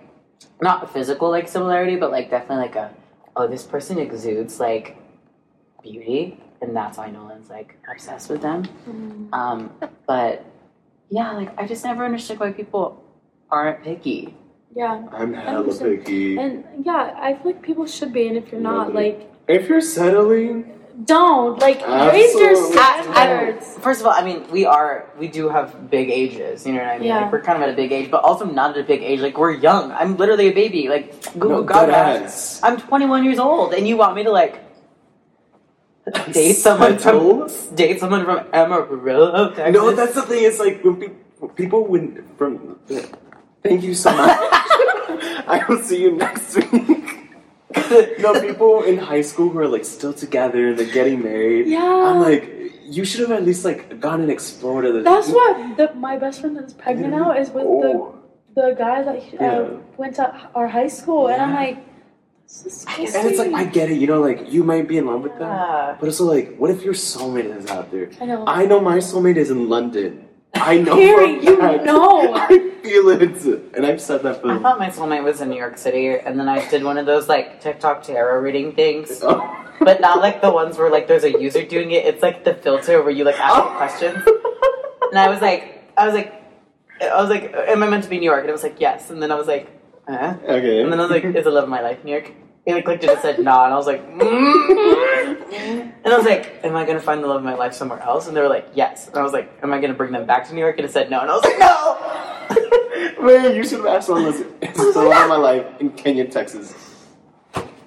not 0.61 0.91
physical 0.91 1.29
like 1.29 1.47
similarity, 1.47 1.95
but 1.95 2.11
like 2.11 2.29
definitely 2.29 2.63
like 2.65 2.75
a 2.75 2.91
oh, 3.35 3.47
this 3.47 3.63
person 3.63 3.97
exudes 3.97 4.59
like 4.59 4.97
beauty, 5.83 6.37
and 6.61 6.75
that's 6.75 6.97
why 6.97 7.09
Nolan's 7.09 7.49
like 7.49 7.77
obsessed 7.89 8.29
with 8.29 8.41
them. 8.41 8.63
Mm. 8.87 9.33
Um, 9.33 9.71
but 10.07 10.45
yeah, 11.11 11.33
like 11.33 11.51
I 11.59 11.67
just 11.67 11.83
never 11.83 12.05
understood 12.05 12.39
why 12.39 12.51
people 12.51 13.03
aren't 13.51 13.83
picky. 13.83 14.33
Yeah. 14.73 15.05
I'm 15.11 15.33
hella 15.33 15.67
100%. 15.67 16.05
picky. 16.05 16.37
And 16.37 16.63
yeah, 16.85 17.13
I 17.17 17.33
feel 17.35 17.51
like 17.51 17.61
people 17.61 17.85
should 17.85 18.13
be, 18.13 18.27
and 18.27 18.37
if 18.37 18.51
you're 18.51 18.61
not, 18.61 18.93
like, 18.95 19.29
if 19.47 19.67
you're 19.67 19.81
settling, 19.81 20.79
don't 21.05 21.59
like 21.59 21.85
raise 21.87 22.33
your 22.35 22.51
Absolutely. 22.51 23.13
standards. 23.13 23.77
First 23.79 24.01
of 24.01 24.07
all, 24.07 24.13
I 24.13 24.23
mean, 24.23 24.49
we 24.51 24.65
are 24.65 25.09
we 25.17 25.27
do 25.27 25.49
have 25.49 25.89
big 25.89 26.09
ages. 26.09 26.65
You 26.65 26.73
know 26.73 26.79
what 26.79 26.87
I 26.87 26.97
mean? 26.99 27.07
Yeah. 27.07 27.21
Like 27.21 27.31
we're 27.31 27.41
kind 27.41 27.57
of 27.57 27.67
at 27.67 27.73
a 27.73 27.75
big 27.75 27.91
age, 27.91 28.11
but 28.11 28.23
also 28.23 28.45
not 28.45 28.77
at 28.77 28.83
a 28.85 28.87
big 28.87 29.01
age. 29.01 29.19
Like 29.19 29.37
we're 29.37 29.51
young. 29.51 29.91
I'm 29.91 30.15
literally 30.17 30.47
a 30.47 30.53
baby. 30.53 30.87
Like 30.89 31.33
Google 31.33 31.49
no, 31.49 31.63
God. 31.63 31.89
I'm 32.63 32.79
21 32.79 33.23
years 33.23 33.39
old, 33.39 33.73
and 33.73 33.87
you 33.87 33.97
want 33.97 34.15
me 34.15 34.23
to 34.23 34.31
like 34.31 34.59
date 36.31 36.53
someone 36.53 36.97
from 36.97 37.47
date 37.75 37.99
someone 37.99 38.25
from 38.25 38.45
Amarillo, 38.53 39.49
Texas. 39.53 39.73
No, 39.73 39.91
that's 39.91 40.15
the 40.15 40.21
thing. 40.23 40.43
It's 40.43 40.59
like 40.59 40.83
when 40.83 40.95
people, 40.97 41.49
people 41.49 41.85
when 41.87 42.23
from. 42.37 42.79
Thank 43.63 43.83
you 43.83 43.93
so 43.93 44.11
much. 44.15 44.37
I 45.47 45.63
will 45.69 45.79
see 45.83 46.01
you 46.01 46.11
next 46.15 46.55
week. 46.55 47.29
no, 48.19 48.39
people 48.41 48.83
in 48.83 48.97
high 48.97 49.21
school 49.21 49.49
who 49.49 49.59
are 49.59 49.67
like 49.67 49.85
still 49.85 50.13
together 50.13 50.69
and 50.69 50.79
they're 50.79 50.91
getting 50.93 51.21
married. 51.23 51.67
Yeah. 51.67 51.83
I'm 51.83 52.19
like, 52.19 52.49
you 52.85 53.05
should 53.05 53.21
have 53.21 53.31
at 53.31 53.45
least 53.45 53.63
like 53.63 53.99
gone 53.99 54.21
and 54.21 54.31
explored 54.31 54.85
other. 54.85 55.03
That's 55.03 55.29
what 55.29 55.77
the, 55.77 55.93
my 55.93 56.17
best 56.17 56.41
friend 56.41 56.57
that's 56.57 56.73
pregnant 56.73 57.13
now 57.13 57.31
is 57.33 57.49
with 57.51 57.65
Oh. 57.67 58.15
the 58.53 58.61
the 58.61 58.75
guy 58.75 59.01
that 59.03 59.15
uh, 59.15 59.21
Yeah. 59.39 59.69
went 59.97 60.15
to 60.15 60.49
our 60.55 60.67
high 60.67 60.87
school, 60.89 61.29
and 61.29 61.41
I'm 61.41 61.53
like, 61.53 61.77
this 61.77 61.77
is 61.77 61.85
so 61.85 61.90
And 62.63 63.27
it's 63.27 63.39
like 63.39 63.53
I 63.53 63.63
get 63.65 63.89
it, 63.89 63.97
you 63.97 64.07
know, 64.07 64.19
like 64.21 64.51
you 64.51 64.63
might 64.63 64.87
be 64.87 64.97
in 64.97 65.05
love 65.07 65.21
with 65.21 65.31
them, 65.39 65.47
Yeah. 65.49 65.95
but 65.99 66.05
also 66.07 66.25
like, 66.25 66.57
what 66.57 66.69
if 66.69 66.83
your 66.83 66.93
soulmate 66.93 67.45
is 67.57 67.67
out 67.71 67.91
there? 67.91 68.09
I 68.19 68.25
know. 68.25 68.43
I 68.45 68.65
know 68.65 68.79
my 68.81 68.97
soulmate 68.97 69.37
is 69.37 69.49
in 69.51 69.69
London. 69.69 70.27
I 70.53 70.77
know. 70.77 70.95
Carrie, 70.95 71.35
for 71.37 71.41
a 71.41 71.43
you 71.45 71.59
fact. 71.61 71.83
know. 71.85 72.33
I 72.35 72.47
feel 72.83 73.09
it, 73.09 73.21
and 73.75 73.85
I've 73.85 74.01
said 74.01 74.21
that 74.23 74.41
for. 74.41 74.51
I 74.51 74.59
thought 74.59 74.79
my 74.79 74.89
soulmate 74.89 75.23
was 75.23 75.39
in 75.39 75.49
New 75.49 75.55
York 75.57 75.77
City, 75.77 76.09
and 76.09 76.37
then 76.39 76.49
I 76.49 76.67
did 76.69 76.83
one 76.83 76.97
of 76.97 77.05
those 77.05 77.29
like 77.29 77.61
TikTok 77.61 78.03
tarot 78.03 78.41
reading 78.41 78.73
things, 78.75 79.21
Oh. 79.23 79.39
but 79.79 80.01
not 80.01 80.19
like 80.19 80.41
the 80.41 80.51
ones 80.51 80.77
where 80.77 80.91
like 80.91 81.07
there's 81.07 81.23
a 81.23 81.31
user 81.31 81.63
doing 81.65 81.91
it. 81.91 82.05
It's 82.05 82.21
like 82.21 82.43
the 82.43 82.53
filter 82.53 83.01
where 83.01 83.11
you 83.11 83.23
like 83.23 83.39
ask 83.39 83.55
Oh. 83.63 83.75
questions. 83.77 84.21
And 85.09 85.17
I 85.17 85.29
was 85.29 85.39
like, 85.41 85.89
I 85.97 86.05
was 86.05 86.13
like, 86.13 86.33
I 87.01 87.19
was 87.21 87.29
like, 87.29 87.53
am 87.53 87.81
I 87.81 87.89
meant 87.89 88.03
to 88.03 88.09
be 88.09 88.17
in 88.17 88.21
New 88.21 88.29
York? 88.29 88.41
And 88.41 88.49
I 88.49 88.53
was 88.53 88.63
like, 88.63 88.79
yes. 88.79 89.09
And 89.09 89.23
then 89.23 89.31
I 89.31 89.35
was 89.35 89.47
like, 89.47 89.69
uh? 90.11 90.37
Okay. 90.43 90.81
And 90.81 90.91
then 90.91 90.99
I 90.99 91.03
was 91.03 91.11
like, 91.11 91.23
is 91.23 91.43
the 91.43 91.51
love 91.51 91.63
of 91.63 91.69
my 91.69 91.81
life 91.81 91.99
in 91.99 92.05
New 92.05 92.11
York? 92.11 92.31
He 92.65 92.73
like 92.73 92.85
clicked 92.85 93.03
it 93.03 93.09
and 93.09 93.19
said 93.19 93.39
nah, 93.39 93.65
and 93.65 93.73
I 93.73 93.77
was 93.77 93.87
like, 93.87 94.07
mm. 94.07 95.51
and 96.03 96.13
I 96.13 96.15
was 96.15 96.25
like, 96.25 96.59
am 96.63 96.75
I 96.75 96.85
gonna 96.85 96.99
find 96.99 97.23
the 97.23 97.27
love 97.27 97.37
of 97.37 97.43
my 97.43 97.55
life 97.55 97.73
somewhere 97.73 97.99
else? 98.01 98.27
And 98.27 98.37
they 98.37 98.41
were 98.41 98.49
like, 98.49 98.67
yes. 98.75 99.07
And 99.07 99.17
I 99.17 99.23
was 99.23 99.33
like, 99.33 99.51
am 99.63 99.73
I 99.73 99.81
gonna 99.81 99.95
bring 99.95 100.11
them 100.11 100.27
back 100.27 100.47
to 100.47 100.53
New 100.53 100.59
York? 100.59 100.77
And 100.77 100.85
it 100.85 100.91
said 100.91 101.09
no, 101.09 101.21
and 101.21 101.31
I 101.31 101.33
was 101.33 101.43
like, 101.43 101.57
no. 101.57 103.21
Man, 103.25 103.55
you 103.55 103.63
should 103.63 103.79
have 103.79 103.87
asked 103.87 104.09
one. 104.09 104.23
Listen, 104.25 104.53
it's 104.61 104.77
the 104.77 105.01
love 105.01 105.23
of 105.23 105.29
my 105.29 105.37
life 105.37 105.65
in 105.79 105.89
Canyon, 105.91 106.29
Texas. 106.29 106.75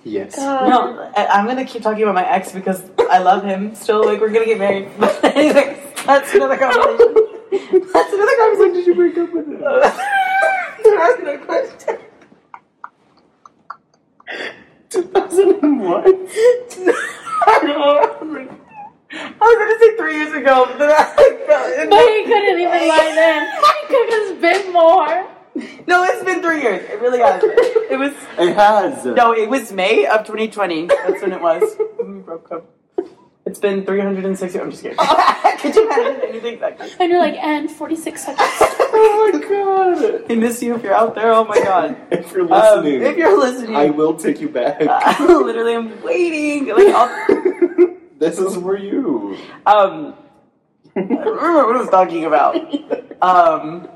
Yes. 0.02 0.36
God. 0.36 0.68
No, 0.68 1.12
I- 1.16 1.26
I'm 1.26 1.46
gonna 1.46 1.64
keep 1.64 1.82
talking 1.82 2.02
about 2.02 2.14
my 2.14 2.28
ex 2.28 2.52
because 2.52 2.82
I 3.10 3.18
love 3.18 3.44
him 3.44 3.74
still. 3.74 4.04
Like 4.04 4.20
we're 4.20 4.32
gonna 4.32 4.44
get 4.44 4.58
married. 4.58 4.90
But 4.98 5.24
anyways, 5.36 5.78
that's 6.04 6.34
another 6.34 6.56
conversation. 6.58 7.14
That's 7.92 8.12
another 8.12 8.36
conversation. 8.36 8.74
Did 8.74 8.86
you 8.86 8.94
break 8.94 9.16
up 9.18 9.32
with 9.32 9.46
him? 9.46 9.60
That's 9.60 11.20
another 11.20 11.38
question. 11.38 11.98
2001. 14.90 16.04
I 17.46 17.58
don't 17.60 17.68
know. 17.68 18.58
I 19.16 19.38
was 19.40 19.58
gonna 19.58 19.78
say 19.78 19.96
three 19.96 20.16
years 20.16 20.32
ago, 20.32 20.66
but 20.66 20.78
then 20.78 20.90
I 20.90 20.94
like, 20.94 21.46
felt 21.46 21.90
But 21.90 22.08
he 22.08 22.24
couldn't 22.24 22.60
even 22.60 22.88
lie 22.88 23.12
then. 23.14 23.46
It 23.62 23.88
could 23.88 24.10
have 24.12 24.40
been 24.40 24.72
more. 24.72 25.30
No, 25.86 26.02
it's 26.02 26.24
been 26.24 26.42
three 26.42 26.62
years. 26.62 26.88
It 26.90 27.00
really 27.00 27.20
has. 27.20 27.42
It 27.44 27.98
was 27.98 28.12
It 28.38 28.54
has. 28.56 29.04
no, 29.04 29.32
it 29.32 29.48
was 29.48 29.72
May 29.72 30.06
of 30.06 30.26
2020. 30.26 30.86
That's 30.86 31.22
when 31.22 31.32
it 31.32 31.40
was. 31.40 31.62
when 31.96 32.16
we 32.16 32.20
broke 32.20 32.50
up. 32.50 32.66
It's 33.46 33.60
been 33.60 33.84
360. 33.84 34.58
I'm 34.58 34.70
just 34.70 34.82
kidding. 34.82 34.98
Could 34.98 35.74
you 35.76 35.86
imagine 35.86 36.20
anything 36.28 36.60
like 36.60 36.78
that? 36.78 36.96
And 36.98 37.10
you're 37.10 37.20
like, 37.20 37.34
and 37.34 37.70
46 37.70 38.24
seconds. 38.24 38.73
Oh 39.06 39.30
my 39.32 39.38
god. 39.40 40.30
I 40.30 40.34
miss 40.34 40.62
you 40.62 40.74
if 40.76 40.82
you're 40.82 40.94
out 40.94 41.14
there. 41.14 41.32
Oh 41.32 41.44
my 41.44 41.56
god. 41.62 41.96
If 42.10 42.32
you're 42.32 42.42
Um, 42.42 42.84
listening, 42.84 43.02
if 43.02 43.16
you're 43.16 43.38
listening, 43.38 43.76
I 43.76 43.90
will 43.90 44.14
take 44.14 44.40
you 44.40 44.48
back. 44.48 44.80
Literally 45.20 45.34
I 45.34 45.42
literally 45.48 45.74
am 45.74 46.02
waiting. 46.02 46.66
Like, 46.68 46.94
I'll, 46.94 47.10
this 48.18 48.38
is 48.38 48.56
for 48.56 48.76
you. 48.78 49.36
um, 49.66 50.14
I 50.96 51.00
don't 51.00 51.10
remember 51.10 51.66
what 51.66 51.76
I 51.76 51.80
was 51.80 51.90
talking 51.90 52.24
about. 52.24 52.54
Um, 53.22 53.88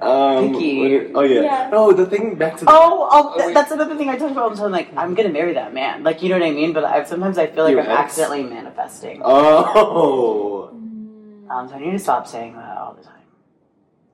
Um, 0.00 0.52
Picky. 0.54 1.10
oh 1.12 1.22
yeah. 1.26 1.40
Yeah. 1.42 1.70
No, 1.72 1.90
the 1.92 2.06
thing 2.06 2.36
back 2.36 2.56
to 2.58 2.64
the, 2.64 2.70
oh, 2.70 3.08
oh, 3.10 3.34
th- 3.34 3.46
wait. 3.48 3.54
that's 3.54 3.72
another 3.72 3.96
thing 3.96 4.08
I 4.08 4.16
talk 4.16 4.30
about 4.30 4.44
all 4.44 4.50
the 4.50 4.56
time. 4.62 4.70
Like, 4.70 4.94
I'm 4.96 5.14
gonna 5.18 5.28
marry 5.34 5.54
that 5.54 5.74
man. 5.74 6.04
Like, 6.04 6.22
you 6.22 6.28
know 6.30 6.38
what 6.38 6.46
I 6.46 6.52
mean? 6.52 6.72
But 6.72 6.84
I, 6.84 7.02
sometimes 7.02 7.36
I 7.36 7.48
feel 7.48 7.64
like 7.64 7.72
Your 7.72 7.82
I'm 7.82 7.90
ex? 7.90 8.00
accidentally 8.14 8.44
manifesting. 8.44 9.20
Oh 9.24 10.70
Um, 11.50 11.66
so 11.68 11.74
I 11.74 11.78
need 11.80 11.90
to 11.90 11.98
stop 11.98 12.28
saying 12.28 12.54
that 12.54 12.62
all 12.62 12.74
the 12.74 12.77
time. 12.77 12.77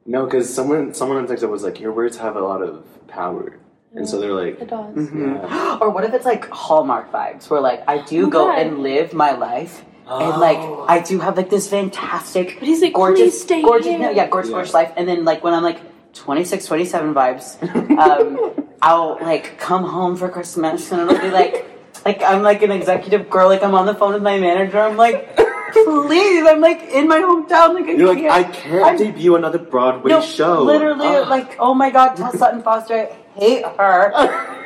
No, 0.07 0.25
because 0.25 0.53
someone 0.53 0.93
someone 0.95 1.19
on 1.19 1.27
TikTok 1.27 1.51
was 1.51 1.63
like, 1.63 1.81
your 1.81 1.93
words 1.93 2.17
have 2.19 2.37
a 2.37 2.41
lot 2.41 2.63
of 2.63 2.85
power, 3.09 3.59
and 3.95 4.09
so 4.09 4.21
they're 4.21 4.33
like, 4.35 4.61
It 4.61 4.69
does. 4.69 4.95
Mm-hmm. 4.95 5.29
yeah. 5.37 5.79
Or 5.81 5.91
what 5.91 6.05
if 6.05 6.13
it's 6.15 6.25
like 6.27 6.49
Hallmark 6.51 7.11
vibes, 7.13 7.49
where 7.51 7.61
like 7.61 7.83
I 7.89 7.99
do 7.99 8.29
go 8.29 8.51
Okay. 8.53 8.63
and 8.63 8.81
live 8.83 9.13
my 9.15 9.33
life, 9.33 9.85
and 10.09 10.41
like 10.41 10.59
I 10.89 11.01
do 11.01 11.19
have 11.21 11.37
like 11.37 11.51
this 11.51 11.69
fantastic, 11.69 12.57
But 12.59 12.69
he's 12.69 12.83
like, 12.83 12.93
gorgeous, 12.93 13.41
stay 13.41 13.63
gorgeous, 13.63 13.87
no, 13.99 14.11
yeah, 14.11 14.29
gorgeous, 14.29 14.51
Yeah. 14.51 14.57
gorgeous 14.57 14.75
life. 14.75 14.93
And 14.97 15.09
then 15.09 15.25
like 15.25 15.43
when 15.45 15.55
I'm 15.55 15.63
like 15.63 15.81
26, 16.15 16.67
27 16.67 17.15
vibes, 17.15 17.47
um, 17.99 18.67
I'll 18.83 19.19
like 19.21 19.59
come 19.59 19.85
home 19.85 20.17
for 20.17 20.29
Christmas, 20.29 20.93
and 20.93 21.01
it'll 21.03 21.21
be 21.21 21.31
like, 21.31 21.65
like 22.05 22.23
I'm 22.23 22.43
like 22.43 22.63
an 22.63 22.71
executive 22.71 23.31
girl, 23.31 23.49
like 23.49 23.63
I'm 23.63 23.75
on 23.75 23.87
the 23.87 23.95
phone 23.95 24.13
with 24.13 24.23
my 24.23 24.39
manager. 24.39 24.79
I'm 24.81 24.97
like, 24.97 25.39
please, 25.75 26.47
I'm 26.47 26.61
like 26.61 26.83
in 26.83 27.09
my 27.09 27.19
hometown, 27.19 27.75
like 27.75 27.87
I 27.87 27.93
You're 27.93 28.09
like, 28.15 28.19
can't. 28.19 28.33
I 28.33 28.43
can't 28.45 28.85
I'm- 28.85 28.97
debut 28.97 29.35
another 29.37 29.59
Broadway 29.59 30.11
no, 30.11 30.21
show. 30.21 30.63
literally, 30.63 31.07
Ah. 31.07 31.29
like, 31.29 31.57
oh 31.59 31.75
my 31.75 31.91
god, 31.91 32.15
tell 32.17 32.33
Sutton 32.37 32.63
Foster, 32.63 33.09
I 33.11 33.39
hate 33.39 33.65
her. 33.79 34.13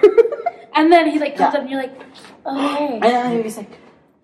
And 0.74 0.92
then 0.92 1.10
he 1.10 1.18
like 1.18 1.36
comes 1.36 1.54
Yeah. 1.54 1.58
up 1.58 1.62
and 1.62 1.70
you're 1.70 1.82
like, 1.82 1.98
oh 2.46 2.76
hey. 2.76 2.92
And 2.94 3.02
then 3.02 3.42
he's 3.42 3.56
like, 3.56 3.70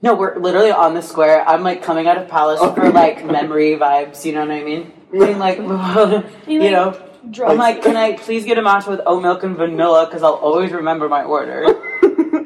no, 0.03 0.15
we're 0.15 0.39
literally 0.39 0.71
on 0.71 0.95
the 0.95 1.03
square. 1.03 1.43
I'm 1.49 1.65
like 1.65 1.83
coming 1.83 2.07
out 2.07 2.17
of 2.17 2.29
Palace 2.29 2.61
for 2.61 2.91
like 2.93 3.25
memory 3.27 3.77
vibes, 3.77 4.25
you 4.25 4.33
know 4.35 4.43
what 4.43 4.53
I 4.53 4.63
mean? 4.63 4.93
Being 5.11 5.41
like, 5.41 5.59
you 6.47 6.71
know, 6.71 6.93
Drugs. 7.31 7.51
I'm 7.53 7.59
like, 7.59 7.83
can 7.83 7.97
I 7.97 8.13
please 8.17 8.45
get 8.45 8.57
a 8.59 8.63
matcha 8.63 8.87
with 8.89 9.01
oat 9.05 9.21
milk 9.23 9.43
and 9.43 9.57
vanilla? 9.57 10.07
Because 10.07 10.23
I'll 10.23 10.35
always 10.35 10.71
remember 10.71 11.09
my 11.09 11.25
order. 11.25 11.65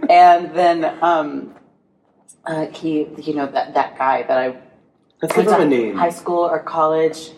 and 0.08 0.54
then, 0.54 0.84
um, 1.02 1.54
uh, 2.48 2.66
he, 2.72 3.06
you 3.18 3.34
know, 3.34 3.46
that, 3.46 3.74
that 3.74 3.96
guy 3.98 4.22
that 4.24 4.38
I 4.38 4.56
Let's 5.22 5.36
went 5.36 5.48
give 5.48 5.58
him 5.60 5.66
a 5.66 5.70
name. 5.70 5.96
high 5.96 6.10
school 6.10 6.40
or 6.40 6.58
college. 6.60 7.30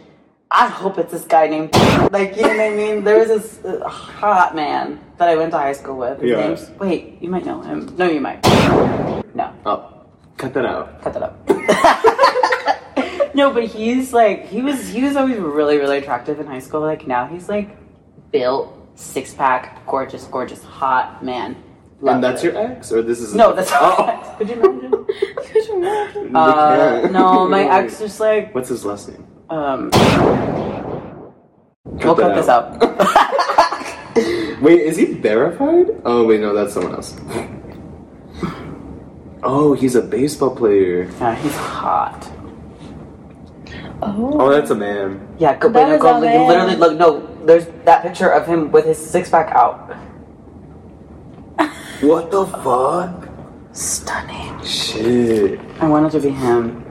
I 0.52 0.66
hope 0.68 0.98
it's 0.98 1.12
this 1.12 1.24
guy 1.24 1.46
named, 1.46 1.72
like, 2.10 2.34
you 2.36 2.42
know 2.42 2.48
what 2.48 2.60
I 2.60 2.70
mean? 2.70 3.04
There 3.04 3.18
was 3.18 3.28
this 3.28 3.64
uh, 3.64 3.86
hot 3.88 4.54
man 4.56 4.98
that 5.18 5.28
I 5.28 5.36
went 5.36 5.52
to 5.52 5.58
high 5.58 5.72
school 5.74 5.96
with. 5.96 6.20
His 6.20 6.30
Yeah. 6.30 6.40
name's, 6.48 6.70
wait, 6.80 7.18
you 7.22 7.28
might 7.30 7.44
know 7.46 7.60
him. 7.60 7.94
No, 7.96 8.10
you 8.10 8.20
might. 8.20 8.42
No. 9.34 9.52
Oh, 9.64 10.06
cut 10.36 10.52
that 10.54 10.66
out. 10.66 11.00
cut 11.02 11.12
that 11.14 11.22
up. 11.22 11.34
no, 13.34 13.52
but 13.52 13.64
he's 13.64 14.12
like 14.12 14.46
he 14.46 14.60
was 14.60 14.88
he 14.88 15.02
was 15.04 15.14
always 15.16 15.36
really 15.38 15.78
really 15.78 15.98
attractive 15.98 16.40
in 16.40 16.46
high 16.48 16.58
school. 16.58 16.80
Like 16.80 17.06
now 17.06 17.26
he's 17.28 17.48
like 17.48 17.76
built, 18.32 18.76
six 18.96 19.32
pack, 19.32 19.86
gorgeous, 19.86 20.24
gorgeous, 20.24 20.64
hot 20.64 21.24
man. 21.24 21.56
Love 22.02 22.14
and 22.16 22.24
that's 22.24 22.42
your 22.42 22.56
ex, 22.56 22.90
or 22.92 23.02
this 23.02 23.20
is 23.20 23.34
no, 23.34 23.52
that's 23.52 23.70
oh. 23.74 24.34
Could 24.38 24.48
you 24.48 24.54
imagine? 24.54 24.90
Could 25.52 25.66
you 25.68 25.76
imagine? 25.76 26.34
Uh, 26.36 27.08
no, 27.10 27.46
my 27.54 27.64
ex 27.64 28.00
is 28.00 28.18
like 28.20 28.54
What's 28.54 28.68
his 28.70 28.84
last 28.84 29.08
name? 29.08 29.26
um. 29.50 29.90
Cut 32.00 32.04
we'll 32.04 32.14
that 32.14 32.22
cut 32.22 32.34
this 32.36 32.48
out. 32.48 32.80
Wait, 34.62 34.80
is 34.80 34.96
he 34.96 35.06
verified? 35.06 35.88
Oh 36.04 36.24
wait, 36.26 36.40
no, 36.40 36.54
that's 36.54 36.72
someone 36.74 36.94
else. 36.94 37.16
Oh, 39.42 39.72
he's 39.74 39.94
a 39.96 40.02
baseball 40.02 40.54
player. 40.54 41.04
yeah, 41.20 41.34
he's 41.34 41.54
hot. 41.56 42.30
Oh. 44.02 44.36
Oh, 44.40 44.50
that's 44.50 44.70
a 44.70 44.74
man. 44.74 45.26
Yeah, 45.38 45.56
go, 45.58 45.68
That 45.68 45.84
wait, 45.84 45.88
no, 45.90 45.96
is 45.96 46.02
go, 46.02 46.10
a 46.10 46.12
like, 46.12 46.22
man. 46.24 46.48
literally 46.48 46.76
look. 46.76 46.96
No, 46.98 47.26
there's 47.44 47.66
that 47.84 48.02
picture 48.02 48.28
of 48.30 48.46
him 48.46 48.70
with 48.70 48.84
his 48.86 48.98
six 48.98 49.28
pack 49.30 49.50
out. 49.54 49.94
What 52.00 52.30
the 52.30 52.46
fuck? 52.46 53.28
Stunning. 53.72 54.64
Shit. 54.64 55.60
I 55.80 55.88
wanted 55.88 56.12
to 56.12 56.20
be 56.20 56.30
him. 56.30 56.86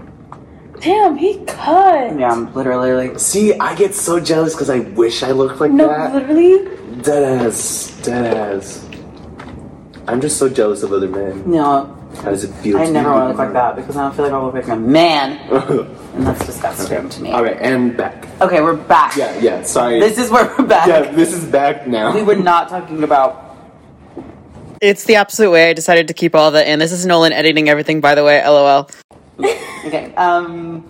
Damn, 0.79 1.17
he 1.17 1.43
cut. 1.45 2.17
Yeah, 2.17 2.31
I'm 2.31 2.53
literally 2.53 2.91
like. 2.93 3.19
See, 3.19 3.53
I 3.59 3.75
get 3.75 3.93
so 3.95 4.19
jealous 4.19 4.53
because 4.53 4.69
I 4.69 4.79
wish 4.79 5.23
I 5.23 5.31
looked 5.31 5.59
like 5.59 5.71
No, 5.71 5.87
that. 5.87 6.13
No, 6.13 6.19
literally. 6.19 6.77
Dead 7.01 7.41
ass, 7.45 7.99
dead 8.03 8.37
ass. 8.37 8.85
I'm 10.07 10.21
just 10.21 10.37
so 10.37 10.47
jealous 10.49 10.83
of 10.83 10.93
other 10.93 11.07
men. 11.09 11.49
No, 11.51 11.85
How 12.23 12.29
does 12.31 12.43
it 12.43 12.53
feel? 12.55 12.77
I 12.77 12.85
to 12.85 12.91
never 12.91 13.11
want 13.11 13.23
to 13.25 13.27
look 13.29 13.37
like 13.37 13.53
that 13.53 13.75
because 13.75 13.95
I 13.97 14.01
don't 14.03 14.15
feel 14.15 14.25
like 14.25 14.33
I'll 14.33 14.45
look 14.45 14.53
like 14.55 14.67
a 14.67 14.75
man, 14.75 15.37
and 16.15 16.25
that's 16.25 16.45
disgusting 16.45 17.09
to 17.09 17.21
me. 17.21 17.31
All 17.31 17.43
right, 17.43 17.57
and 17.59 17.95
back. 17.97 18.25
Okay, 18.41 18.61
we're 18.61 18.75
back. 18.75 19.15
Yeah, 19.17 19.37
yeah. 19.39 19.63
Sorry. 19.63 19.99
This 19.99 20.17
is 20.17 20.31
where 20.31 20.45
we're 20.57 20.65
back. 20.65 20.87
yeah, 20.87 21.11
this 21.11 21.33
is 21.33 21.45
back 21.45 21.87
now. 21.87 22.13
We 22.15 22.23
were 22.23 22.35
not 22.35 22.69
talking 22.69 23.03
about. 23.03 23.48
It's 24.81 25.03
the 25.05 25.15
absolute 25.15 25.51
way. 25.51 25.69
I 25.69 25.73
decided 25.73 26.07
to 26.07 26.13
keep 26.13 26.35
all 26.35 26.51
that 26.51 26.67
in. 26.67 26.79
This 26.79 26.91
is 26.91 27.05
Nolan 27.05 27.33
editing 27.33 27.67
everything, 27.69 27.99
by 28.01 28.15
the 28.15 28.23
way. 28.23 28.41
LOL. 28.45 28.89
Okay. 29.85 30.13
Um. 30.15 30.83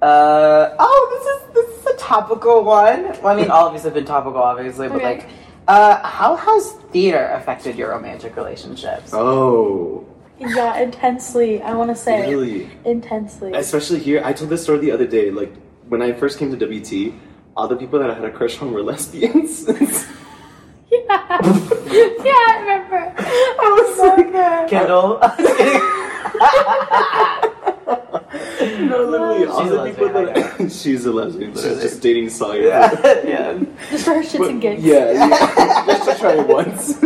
Uh. 0.00 0.70
Oh, 0.78 1.08
this 1.12 1.26
is 1.26 1.54
this 1.68 1.80
is 1.80 1.86
a 1.94 1.96
topical 1.98 2.62
one. 2.62 3.02
Well, 3.20 3.26
I 3.26 3.34
mean, 3.34 3.50
all 3.50 3.66
of 3.66 3.72
these 3.72 3.82
have 3.82 3.92
been 3.94 4.04
topical, 4.04 4.40
obviously, 4.40 4.86
but 4.88 4.96
Okay. 4.98 5.04
like, 5.04 5.26
uh, 5.66 6.00
how 6.06 6.36
has 6.36 6.74
theater 6.92 7.26
affected 7.34 7.74
your 7.76 7.90
romantic 7.90 8.36
relationships? 8.36 9.10
Oh. 9.12 10.06
Yeah, 10.38 10.78
intensely. 10.78 11.60
I 11.60 11.74
want 11.74 11.90
to 11.90 11.96
say 11.96 12.28
Really. 12.30 12.70
intensely. 12.84 13.52
Especially 13.52 13.98
here, 13.98 14.22
I 14.24 14.32
told 14.32 14.48
this 14.48 14.62
story 14.62 14.78
the 14.78 14.92
other 14.92 15.06
day. 15.08 15.32
Like 15.32 15.52
when 15.88 16.00
I 16.00 16.12
first 16.12 16.38
came 16.38 16.56
to 16.56 16.56
WT, 16.56 17.12
all 17.56 17.66
the 17.66 17.76
people 17.76 17.98
that 17.98 18.10
I 18.10 18.14
had 18.14 18.24
a 18.24 18.30
crush 18.30 18.62
on 18.62 18.72
were 18.72 18.82
lesbians. 18.92 19.66
Yeah, 20.94 21.08
yeah, 22.24 22.44
I 22.48 22.50
remember. 22.60 23.00
I 23.18 23.20
was 23.78 23.88
so 23.96 24.06
like, 24.14 24.68
Kendall. 24.70 25.10
no, 28.88 28.98
literally, 29.10 29.46
all 29.46 29.62
She's 29.62 29.72
a 29.72 29.76
the 29.76 29.84
people 29.90 30.06
lesbian, 30.06 30.58
that 30.58 30.72
she's 30.82 31.06
a 31.06 31.12
lesbian. 31.12 31.52
She's 31.54 31.62
just 31.62 32.00
dating 32.00 32.28
Sawyer. 32.30 32.62
yeah. 32.62 32.90
yeah. 33.24 33.58
just 33.90 34.04
for 34.04 34.14
her 34.14 34.22
shits 34.22 34.48
and 34.48 34.60
gigs. 34.60 34.82
Yeah, 34.82 35.12
yeah. 35.12 35.28
just 35.86 36.10
to 36.10 36.16
try 36.18 36.34
it 36.38 36.46
once. 36.46 36.98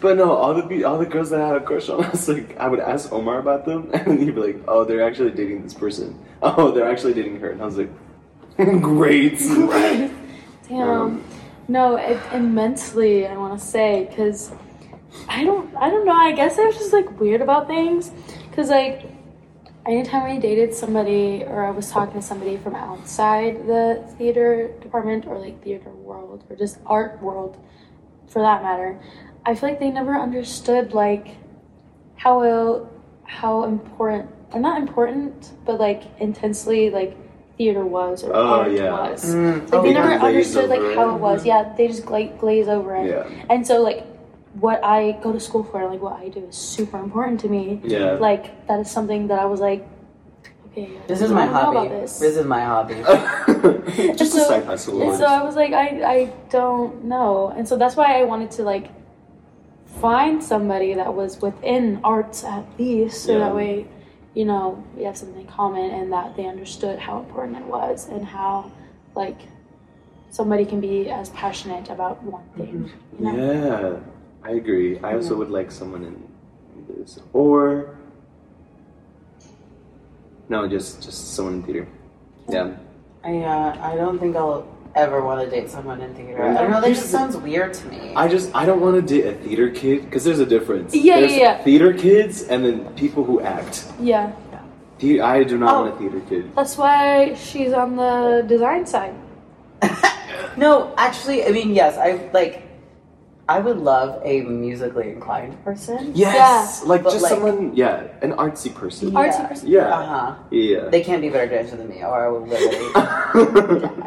But 0.00 0.16
no, 0.16 0.32
all 0.32 0.54
the 0.54 0.62
be- 0.62 0.84
all 0.84 0.98
the 0.98 1.06
girls 1.06 1.30
that 1.30 1.40
I 1.40 1.46
had 1.48 1.56
a 1.56 1.60
crush 1.60 1.88
on, 1.90 2.04
I 2.04 2.10
was 2.10 2.28
like, 2.28 2.56
I 2.56 2.68
would 2.68 2.80
ask 2.80 3.12
Omar 3.12 3.38
about 3.38 3.64
them, 3.66 3.90
and 3.92 4.18
he'd 4.18 4.34
be 4.34 4.40
like, 4.40 4.56
"Oh, 4.66 4.84
they're 4.84 5.02
actually 5.02 5.32
dating 5.32 5.62
this 5.62 5.74
person. 5.74 6.18
Oh, 6.42 6.70
they're 6.70 6.90
actually 6.90 7.12
dating 7.14 7.38
her." 7.40 7.50
And 7.50 7.60
I 7.60 7.66
was 7.66 7.76
like, 7.76 7.90
"Great." 8.80 9.38
Damn. 10.68 10.88
Um, 10.88 11.24
no, 11.70 11.94
it, 11.94 12.20
immensely. 12.32 13.28
I 13.28 13.36
want 13.36 13.58
to 13.58 13.64
say 13.64 14.06
because 14.08 14.50
I 15.28 15.44
don't. 15.44 15.72
I 15.76 15.88
don't 15.88 16.04
know. 16.04 16.12
I 16.12 16.32
guess 16.32 16.58
I 16.58 16.64
was 16.64 16.76
just 16.76 16.92
like 16.92 17.20
weird 17.20 17.40
about 17.40 17.68
things 17.68 18.10
because 18.48 18.70
like 18.70 19.06
anytime 19.86 20.24
I 20.24 20.36
dated 20.38 20.74
somebody 20.74 21.44
or 21.44 21.64
I 21.64 21.70
was 21.70 21.88
talking 21.88 22.20
to 22.20 22.26
somebody 22.26 22.56
from 22.56 22.74
outside 22.74 23.68
the 23.68 24.04
theater 24.18 24.72
department 24.80 25.26
or 25.26 25.38
like 25.38 25.62
theater 25.62 25.90
world 25.90 26.42
or 26.50 26.56
just 26.56 26.78
art 26.86 27.22
world, 27.22 27.56
for 28.26 28.42
that 28.42 28.64
matter, 28.64 29.00
I 29.46 29.54
feel 29.54 29.68
like 29.68 29.78
they 29.78 29.92
never 29.92 30.16
understood 30.18 30.92
like 30.92 31.36
how 32.16 32.88
how 33.22 33.62
important 33.62 34.28
or 34.52 34.58
not 34.58 34.76
important, 34.76 35.52
but 35.64 35.78
like 35.78 36.02
intensely 36.18 36.90
like 36.90 37.16
theater 37.60 37.84
was 37.84 38.24
or 38.24 38.32
Oh, 38.34 38.60
art 38.60 38.72
yeah. 38.72 38.90
was. 38.90 39.20
Mm. 39.34 39.60
Like 39.64 39.74
Oh, 39.74 39.82
they 39.84 39.92
never 39.92 40.08
Glaze 40.18 40.22
understood 40.28 40.68
like 40.70 40.80
over 40.80 40.94
how 40.94 41.10
it. 41.10 41.14
it 41.16 41.20
was. 41.28 41.38
Yeah, 41.44 41.60
they 41.76 41.86
just 41.92 42.06
gla- 42.06 42.32
glaze 42.42 42.68
over 42.76 42.96
it. 42.96 43.06
Yeah. 43.12 43.28
And 43.52 43.66
so 43.68 43.74
like 43.82 44.00
what 44.64 44.80
I 44.82 45.00
go 45.24 45.30
to 45.36 45.40
school 45.48 45.62
for, 45.70 45.84
like 45.92 46.00
what 46.00 46.16
I 46.24 46.28
do, 46.30 46.40
is 46.48 46.56
super 46.56 46.98
important 46.98 47.38
to 47.44 47.48
me. 47.56 47.64
Yeah. 47.84 48.12
Like 48.28 48.44
that 48.68 48.80
is 48.80 48.90
something 48.90 49.28
that 49.28 49.38
I 49.38 49.44
was 49.44 49.60
like, 49.60 49.86
okay, 50.72 50.88
This 51.06 51.20
is 51.20 51.28
don't 51.28 51.36
my 51.36 51.46
hobby. 51.46 51.88
This. 51.88 52.18
This 52.18 52.36
is 52.40 52.46
my 52.46 52.62
hobby. 52.72 52.94
just 54.20 54.32
a 54.34 54.40
So- 54.40 54.48
side 54.52 54.64
hustle. 54.64 55.02
And 55.02 55.14
so 55.20 55.26
I 55.26 55.42
was 55.48 55.54
like, 55.54 55.72
I 55.84 55.86
I 56.16 56.18
don't 56.48 57.04
know, 57.12 57.52
and 57.56 57.68
so 57.68 57.76
that's 57.76 57.94
why 58.00 58.08
I 58.20 58.24
wanted 58.24 58.50
to 58.58 58.62
like 58.72 58.86
find 60.00 60.42
somebody 60.42 60.94
that 60.94 61.12
was 61.20 61.42
within 61.42 62.00
arts 62.04 62.42
at 62.56 62.64
least, 62.78 63.24
so 63.24 63.32
Yeah. 63.32 63.38
that 63.44 63.54
way, 63.54 63.86
you 64.34 64.44
know, 64.44 64.84
we 64.96 65.04
have 65.04 65.16
something 65.16 65.40
in 65.40 65.46
common 65.46 65.90
and 65.90 66.12
that 66.12 66.36
they 66.36 66.46
understood 66.46 66.98
how 66.98 67.18
important 67.18 67.58
it 67.58 67.64
was 67.64 68.08
and 68.08 68.24
how 68.24 68.70
like 69.14 69.40
somebody 70.30 70.64
can 70.64 70.80
be 70.80 71.10
as 71.10 71.30
passionate 71.30 71.90
about 71.90 72.22
one 72.22 72.48
thing. 72.56 72.90
You 73.18 73.24
know? 73.24 73.34
Yeah, 73.36 74.48
I 74.48 74.52
agree. 74.54 74.98
I 75.00 75.14
also 75.14 75.36
would 75.36 75.50
like 75.50 75.70
someone 75.70 76.04
in 76.04 76.16
this, 76.88 77.18
or 77.32 77.96
no, 80.48 80.68
just 80.68 81.02
just 81.02 81.34
someone 81.34 81.54
in 81.54 81.62
theater. 81.62 81.88
Yeah. 82.48 82.76
I 83.24 83.38
uh, 83.38 83.78
I 83.80 83.96
don't 83.96 84.18
think 84.18 84.36
I'll 84.36 84.66
ever 84.94 85.22
want 85.22 85.42
to 85.44 85.50
date 85.50 85.70
someone 85.70 86.00
in 86.00 86.14
theater. 86.14 86.42
I 86.42 86.54
don't 86.62 86.70
know. 86.70 86.80
That 86.80 86.86
Here's 86.86 86.98
just 86.98 87.10
sounds 87.10 87.36
weird 87.36 87.74
to 87.74 87.86
me. 87.88 88.14
I 88.14 88.28
just 88.28 88.54
I 88.54 88.64
don't 88.66 88.80
want 88.80 88.96
to 88.96 89.02
date 89.02 89.26
a 89.26 89.34
theater 89.38 89.70
kid 89.70 90.04
because 90.04 90.24
there's 90.24 90.40
a 90.40 90.46
difference. 90.46 90.94
Yeah, 90.94 91.20
there's 91.20 91.32
yeah, 91.32 91.38
yeah. 91.38 91.64
Theater 91.64 91.92
kids 91.92 92.42
and 92.42 92.64
then 92.64 92.94
people 92.94 93.24
who 93.24 93.40
act. 93.40 93.86
Yeah, 94.00 94.32
The- 94.98 95.20
I 95.20 95.44
do 95.44 95.58
not 95.58 95.74
Oh. 95.74 95.82
want 95.82 95.92
a 95.92 95.94
oh. 95.94 95.98
theater 95.98 96.20
kid. 96.28 96.54
that's 96.54 96.76
why 96.76 97.34
she's 97.34 97.72
on 97.72 97.96
the 97.96 98.44
design 98.46 98.86
side. 98.86 99.14
no, 100.56 100.92
actually, 100.96 101.46
I 101.46 101.50
mean, 101.50 101.74
yes, 101.74 101.96
I 101.96 102.30
like. 102.32 102.69
I 103.50 103.58
would 103.58 103.78
love 103.78 104.22
a 104.24 104.42
musically 104.42 105.10
inclined 105.10 105.58
person. 105.64 106.12
Yes, 106.14 106.84
like 106.84 107.02
But, 107.02 107.10
just 107.10 107.24
like- 107.24 107.32
someone. 107.32 107.74
Yeah, 107.74 108.06
an 108.22 108.30
artsy 108.34 108.72
person. 108.72 109.10
Artsy 109.10 109.48
person. 109.48 109.68
Yeah. 109.68 109.88
Uh 109.90 110.06
huh. 110.06 110.34
Yeah. 110.52 110.88
They 110.88 111.02
can't 111.02 111.20
be 111.20 111.30
better 111.30 111.48
dancer 111.50 111.74
than 111.74 111.88
me, 111.88 112.04
or 112.04 112.14
I 112.14 112.28
would 112.30 112.46
literally. 112.48 112.92
die. 112.94 114.06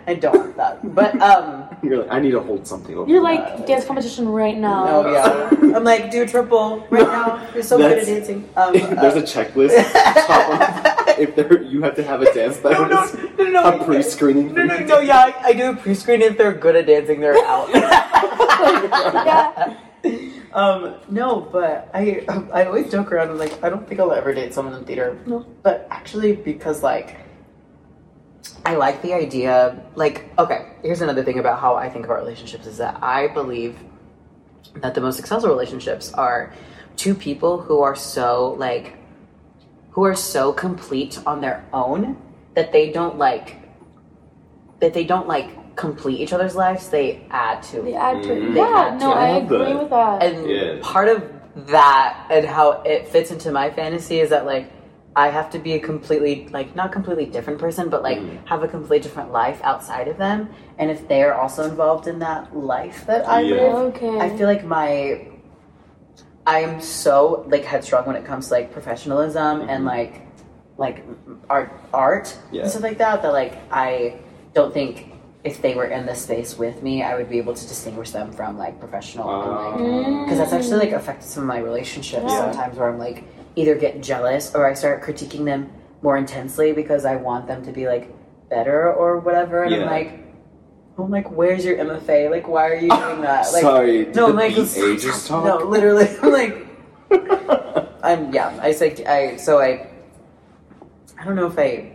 I 0.06 0.14
don't 0.14 0.36
want 0.36 0.56
that, 0.58 0.94
but 0.94 1.16
um. 1.22 1.68
You're 1.82 2.02
like 2.04 2.12
I 2.12 2.20
need 2.20 2.32
to 2.32 2.40
hold 2.40 2.66
something 2.66 2.94
over. 2.94 3.08
You're 3.10 3.22
like 3.22 3.40
head. 3.40 3.64
dance 3.64 3.86
competition 3.86 4.28
right 4.28 4.58
now. 4.58 4.84
No, 4.84 5.10
yeah. 5.10 5.48
I'm 5.76 5.84
like, 5.84 6.10
do 6.10 6.22
a 6.22 6.26
triple 6.26 6.86
right 6.90 7.08
now. 7.08 7.48
You're 7.54 7.62
so 7.62 7.78
good 7.78 7.96
at 7.96 8.04
dancing. 8.04 8.46
Um, 8.56 8.74
There's 8.74 9.16
uh, 9.16 9.20
a 9.20 9.22
checklist. 9.24 9.72
Top 11.26 11.34
they're 11.36 11.62
you 11.62 11.82
have 11.82 11.94
to 11.96 12.02
have 12.02 12.22
a 12.22 12.32
dance 12.32 12.58
that 12.58 12.72
No, 12.72 12.86
no, 12.86 13.04
is 13.04 13.14
no, 13.38 13.44
no, 13.44 13.80
a 13.80 13.84
pre-screening. 13.84 14.54
No, 14.54 14.64
no, 14.64 14.78
no, 14.78 15.00
yeah, 15.00 15.18
I, 15.18 15.48
I 15.48 15.52
do 15.52 15.70
a 15.70 15.76
pre-screen. 15.76 16.22
If 16.22 16.38
they're 16.38 16.52
good 16.52 16.76
at 16.76 16.86
dancing, 16.86 17.20
they're 17.20 17.36
out. 17.44 17.68
Yeah. 18.60 19.76
Um, 20.52 20.96
no, 21.08 21.40
but 21.40 21.90
I 21.94 22.24
I 22.52 22.64
always 22.64 22.90
joke 22.90 23.12
around. 23.12 23.30
I'm 23.30 23.38
like, 23.38 23.62
I 23.62 23.68
don't 23.68 23.86
think 23.88 24.00
I'll 24.00 24.12
ever 24.12 24.34
date 24.34 24.52
someone 24.52 24.74
in 24.74 24.84
theater. 24.84 25.18
No. 25.26 25.46
But 25.62 25.86
actually, 25.90 26.34
because 26.34 26.82
like, 26.82 27.18
I 28.64 28.74
like 28.74 29.00
the 29.02 29.14
idea. 29.14 29.80
Like, 29.94 30.30
okay, 30.38 30.72
here's 30.82 31.00
another 31.02 31.22
thing 31.22 31.38
about 31.38 31.60
how 31.60 31.76
I 31.76 31.88
think 31.88 32.04
about 32.04 32.18
relationships 32.18 32.66
is 32.66 32.78
that 32.78 32.98
I 33.02 33.28
believe 33.28 33.78
that 34.76 34.94
the 34.94 35.00
most 35.00 35.16
successful 35.16 35.50
relationships 35.50 36.12
are 36.14 36.52
two 36.96 37.14
people 37.14 37.60
who 37.60 37.80
are 37.80 37.96
so 37.96 38.54
like, 38.58 38.96
who 39.90 40.04
are 40.04 40.14
so 40.14 40.52
complete 40.52 41.18
on 41.26 41.40
their 41.40 41.64
own 41.72 42.16
that 42.54 42.72
they 42.72 42.90
don't 42.92 43.18
like, 43.18 43.56
that 44.80 44.94
they 44.94 45.04
don't 45.04 45.28
like 45.28 45.76
complete 45.76 46.20
each 46.20 46.32
other's 46.32 46.56
lives. 46.56 46.88
They 46.88 47.22
add 47.30 47.62
to 47.64 47.82
They 47.82 47.94
add 47.94 48.22
to 48.24 48.32
it. 48.32 48.42
Mm. 48.42 48.54
They 48.54 48.60
Yeah, 48.60 48.74
add 48.76 49.00
no, 49.00 49.10
to 49.10 49.16
I 49.16 49.26
it. 49.28 49.44
agree 49.44 49.74
with 49.74 49.90
that. 49.90 50.22
and 50.22 50.48
Yeah. 50.48 50.78
part 50.80 51.08
of 51.08 51.22
that 51.66 52.26
and 52.30 52.46
how 52.46 52.82
it 52.82 53.08
fits 53.08 53.30
into 53.30 53.50
my 53.50 53.70
fantasy 53.70 54.20
is 54.20 54.30
that 54.30 54.46
like 54.46 54.70
I 55.16 55.28
have 55.28 55.50
to 55.50 55.58
be 55.58 55.72
a 55.72 55.80
completely 55.80 56.46
like 56.52 56.76
not 56.76 56.92
completely 56.92 57.26
different 57.26 57.58
person, 57.58 57.88
but 57.88 58.02
like 58.02 58.18
Mhm. 58.18 58.46
have 58.46 58.62
a 58.62 58.68
completely 58.68 59.00
different 59.00 59.32
life 59.32 59.60
outside 59.64 60.06
of 60.06 60.16
them. 60.18 60.48
And 60.78 60.90
if 60.90 61.08
they're 61.08 61.34
also 61.34 61.64
involved 61.64 62.06
in 62.06 62.20
that 62.20 62.56
life 62.56 63.04
that 63.06 63.28
I 63.28 63.42
Yeah. 63.42 63.54
live, 63.54 63.74
okay. 63.96 64.20
I 64.20 64.28
feel 64.36 64.46
like 64.46 64.64
my 64.64 65.26
I 66.50 66.58
am 66.66 66.80
so 66.80 67.44
like 67.48 67.64
headstrong 67.64 68.04
when 68.06 68.16
it 68.16 68.24
comes 68.24 68.48
to 68.48 68.54
like 68.54 68.72
professionalism 68.72 69.54
and 69.72 69.84
Mhm. 69.84 69.86
like 69.96 70.14
like 70.84 71.04
art 71.48 71.70
art 71.92 72.26
Yeah. 72.50 72.62
and 72.62 72.70
stuff 72.70 72.82
like 72.82 72.98
that 72.98 73.22
that 73.22 73.32
like 73.32 73.54
I 73.70 74.14
don't 74.54 74.72
think 74.74 75.12
if 75.44 75.62
they 75.62 75.74
were 75.74 75.84
in 75.96 76.06
this 76.06 76.20
space 76.22 76.58
with 76.58 76.82
me 76.82 76.94
I 77.02 77.12
would 77.16 77.28
be 77.34 77.38
able 77.38 77.54
to 77.54 77.66
distinguish 77.68 78.10
them 78.10 78.32
from 78.32 78.58
like 78.64 78.74
professional 78.80 79.28
and 79.30 79.50
like 79.52 80.24
because 80.24 80.38
that's 80.38 80.52
actually 80.52 80.80
like 80.86 80.92
affected 80.92 81.28
some 81.28 81.42
of 81.44 81.48
my 81.48 81.58
relationships 81.70 82.24
Yeah. 82.32 82.40
sometimes 82.52 82.76
where 82.78 82.88
I'm 82.88 82.98
like 82.98 83.18
either 83.56 83.74
get 83.74 84.00
jealous 84.10 84.44
or 84.54 84.66
I 84.66 84.74
start 84.74 85.02
critiquing 85.02 85.44
them 85.44 85.70
more 86.02 86.16
intensely 86.16 86.72
because 86.72 87.04
I 87.04 87.16
want 87.16 87.46
them 87.46 87.62
to 87.68 87.72
be 87.72 87.86
like 87.86 88.04
better 88.48 88.92
or 88.92 89.18
whatever 89.20 89.62
and 89.64 89.74
I'm 89.74 89.86
like 89.86 90.10
I'm 91.04 91.10
like 91.10 91.30
where's 91.30 91.64
your 91.64 91.76
MFA 91.76 92.30
like 92.30 92.48
why 92.48 92.68
are 92.68 92.74
you 92.74 92.88
doing 92.88 93.20
that? 93.22 93.52
Like 93.52 93.62
Sorry, 93.62 94.06
no 94.06 94.26
like 94.28 94.54
just 94.54 95.26
talk? 95.26 95.44
no 95.44 95.58
literally 95.58 96.08
I'm 96.22 96.32
like 96.32 96.66
I'm 98.02 98.32
yeah 98.32 98.58
I 98.62 98.72
say 98.72 99.04
I 99.04 99.36
so 99.36 99.60
I 99.60 99.88
I 101.18 101.24
don't 101.24 101.36
know 101.36 101.46
if 101.46 101.58
I 101.58 101.92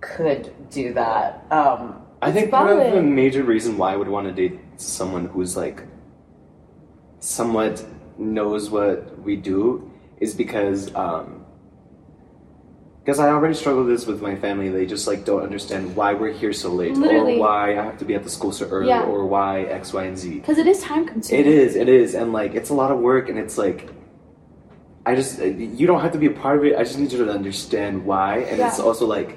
could 0.00 0.52
do 0.70 0.92
that. 0.94 1.46
Um 1.50 2.02
I 2.20 2.30
think 2.30 2.50
part 2.50 2.70
of 2.70 2.92
the 2.92 3.02
major 3.02 3.42
reason 3.42 3.76
why 3.76 3.92
I 3.92 3.96
would 3.96 4.08
want 4.08 4.26
to 4.28 4.32
date 4.32 4.60
someone 4.76 5.26
who's 5.26 5.56
like 5.56 5.82
somewhat 7.18 7.84
knows 8.18 8.70
what 8.70 9.18
we 9.22 9.36
do 9.36 9.90
is 10.20 10.34
because 10.34 10.94
um 10.94 11.41
because 13.04 13.18
I 13.18 13.28
already 13.30 13.54
struggle 13.54 13.82
with 13.84 13.92
this 13.94 14.06
with 14.06 14.22
my 14.22 14.36
family. 14.36 14.68
They 14.68 14.86
just 14.86 15.06
like 15.08 15.24
don't 15.24 15.42
understand 15.42 15.96
why 15.96 16.14
we're 16.14 16.32
here 16.32 16.52
so 16.52 16.70
late, 16.70 16.94
Literally. 16.94 17.36
or 17.36 17.40
why 17.40 17.72
I 17.78 17.82
have 17.82 17.98
to 17.98 18.04
be 18.04 18.14
at 18.14 18.22
the 18.22 18.30
school 18.30 18.52
so 18.52 18.66
early, 18.68 18.88
Yeah. 18.88 19.02
or 19.02 19.26
why 19.26 19.62
X, 19.62 19.92
Y, 19.92 20.04
and 20.04 20.16
Z. 20.16 20.34
Because 20.40 20.58
it 20.58 20.66
is 20.66 20.80
time 20.80 21.06
consuming. 21.06 21.44
It 21.46 21.46
is, 21.52 21.74
it 21.76 21.88
is, 21.88 22.14
and 22.14 22.32
like 22.32 22.54
it's 22.54 22.70
a 22.70 22.74
lot 22.74 22.90
of 22.92 22.98
work, 23.00 23.28
and 23.28 23.38
it's 23.38 23.58
like 23.58 23.88
I 25.04 25.16
just 25.16 25.40
you 25.40 25.86
don't 25.86 26.00
have 26.00 26.12
to 26.12 26.18
be 26.18 26.26
a 26.26 26.30
part 26.30 26.58
of 26.58 26.64
it. 26.64 26.76
I 26.76 26.84
just 26.84 26.98
need 26.98 27.10
you 27.12 27.24
to 27.24 27.32
understand 27.32 28.04
why, 28.06 28.38
and 28.40 28.60
it's 28.60 28.78
also 28.78 29.06
like 29.06 29.36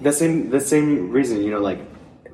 the 0.00 0.12
same 0.12 0.48
the 0.50 0.60
same 0.60 1.10
reason. 1.10 1.42
You 1.42 1.50
know, 1.50 1.60
like 1.60 1.80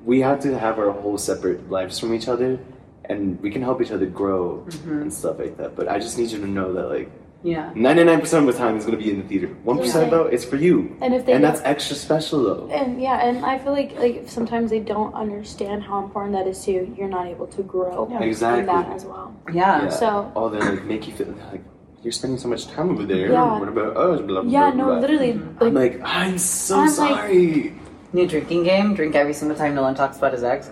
we 0.04 0.20
have 0.20 0.38
to 0.40 0.56
have 0.56 0.78
our 0.78 0.92
whole 0.92 1.18
separate 1.18 1.68
lives 1.68 1.98
from 1.98 2.14
each 2.14 2.28
other, 2.28 2.60
and 3.06 3.40
we 3.42 3.50
can 3.50 3.62
help 3.62 3.82
each 3.82 3.90
other 3.90 4.06
grow 4.06 4.64
Mm-hmm. 4.68 5.02
and 5.02 5.12
stuff 5.12 5.40
like 5.40 5.56
that. 5.56 5.74
But 5.74 5.88
I 5.88 5.98
just 5.98 6.16
need 6.18 6.30
you 6.30 6.38
to 6.38 6.46
know 6.46 6.72
that 6.74 6.86
like 6.88 7.10
Yeah. 7.42 7.70
99% 7.74 8.38
of 8.40 8.46
the 8.46 8.52
time, 8.54 8.76
it's 8.76 8.84
going 8.86 8.98
to 8.98 9.02
be 9.04 9.10
in 9.10 9.18
the 9.22 9.28
theater. 9.28 9.48
1% 9.64 9.84
Yeah. 10.04 10.10
though, 10.10 10.24
it's 10.26 10.44
for 10.44 10.56
you. 10.56 10.96
And 11.00 11.14
if 11.14 11.26
they 11.26 11.32
and 11.32 11.44
that's 11.44 11.60
extra 11.62 11.94
special 11.94 12.42
though. 12.42 12.68
And 12.74 13.00
yeah, 13.00 13.24
and 13.26 13.44
I 13.44 13.58
feel 13.58 13.72
like 13.72 13.96
like 13.98 14.24
sometimes 14.26 14.70
they 14.70 14.80
don't 14.80 15.14
understand 15.14 15.84
how 15.84 16.02
important 16.02 16.32
that 16.34 16.46
is 16.48 16.64
to 16.64 16.72
you. 16.72 16.94
You're 16.98 17.08
not 17.08 17.26
able 17.26 17.46
to 17.48 17.62
grow 17.62 18.08
yeah. 18.10 18.20
Exactly. 18.22 18.60
in 18.60 18.66
that 18.66 18.88
as 18.90 19.04
well. 19.04 19.34
Yeah. 19.52 19.82
Yeah. 19.84 19.88
So- 19.90 20.32
oh, 20.34 20.48
they 20.48 20.58
like 20.58 20.84
make 20.84 21.06
you 21.06 21.14
feel 21.14 21.28
like 21.52 21.62
you're 22.02 22.12
spending 22.12 22.38
so 22.38 22.48
much 22.48 22.66
time 22.68 22.90
over 22.90 23.04
there. 23.04 23.30
Yeah. 23.30 23.58
What 23.58 23.68
about 23.68 23.96
us? 23.96 24.20
Blah, 24.22 24.42
blah, 24.42 24.50
Yeah, 24.50 24.70
blah, 24.70 24.78
no, 24.80 24.84
blah. 24.86 24.98
literally, 24.98 25.32
I'm 25.32 25.74
like, 25.74 26.00
like, 26.00 26.00
I'm 26.04 26.38
so 26.38 26.78
I'm 26.80 26.86
like- 26.86 26.94
sorry. 26.94 27.74
New 28.12 28.26
drinking 28.26 28.62
game. 28.64 28.94
Drink 28.94 29.14
every 29.14 29.34
single 29.34 29.56
time 29.56 29.74
Nolan 29.74 29.94
talks 29.94 30.16
about 30.16 30.32
his 30.32 30.42
ex. 30.42 30.70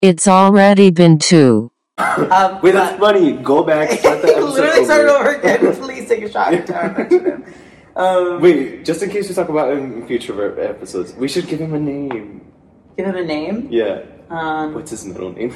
It's 0.00 0.28
already 0.28 0.90
been 0.90 1.18
two. 1.18 1.72
Um, 1.98 2.60
Wait, 2.62 2.72
that's 2.72 2.96
but- 2.98 3.14
funny. 3.14 3.32
Go 3.32 3.64
back, 3.64 3.90
start 3.90 4.22
the 4.22 4.27
episode 4.27 4.27
literally 4.60 4.80
over. 4.80 4.84
started 4.84 5.08
over 5.10 5.34
again. 5.34 5.74
Please 5.76 6.08
take 6.08 6.22
a 6.22 6.30
shot 6.30 6.52
every 6.54 6.66
time 6.66 6.94
I 6.94 6.98
mention 6.98 7.24
him. 7.24 7.44
Um, 7.96 8.40
Wait, 8.40 8.84
just 8.84 9.02
in 9.02 9.10
case 9.10 9.28
we 9.28 9.34
talk 9.34 9.48
about 9.48 9.72
him 9.72 9.92
in 10.02 10.06
future 10.06 10.60
episodes, 10.60 11.14
we 11.14 11.26
should 11.28 11.48
give 11.48 11.60
him 11.60 11.74
a 11.74 11.80
name. 11.80 12.40
give 12.96 13.06
him 13.06 13.16
a 13.16 13.24
name. 13.24 13.68
Yeah. 13.70 14.02
Um, 14.30 14.74
What's 14.74 14.90
his 14.90 15.04
middle 15.04 15.32
name? 15.32 15.52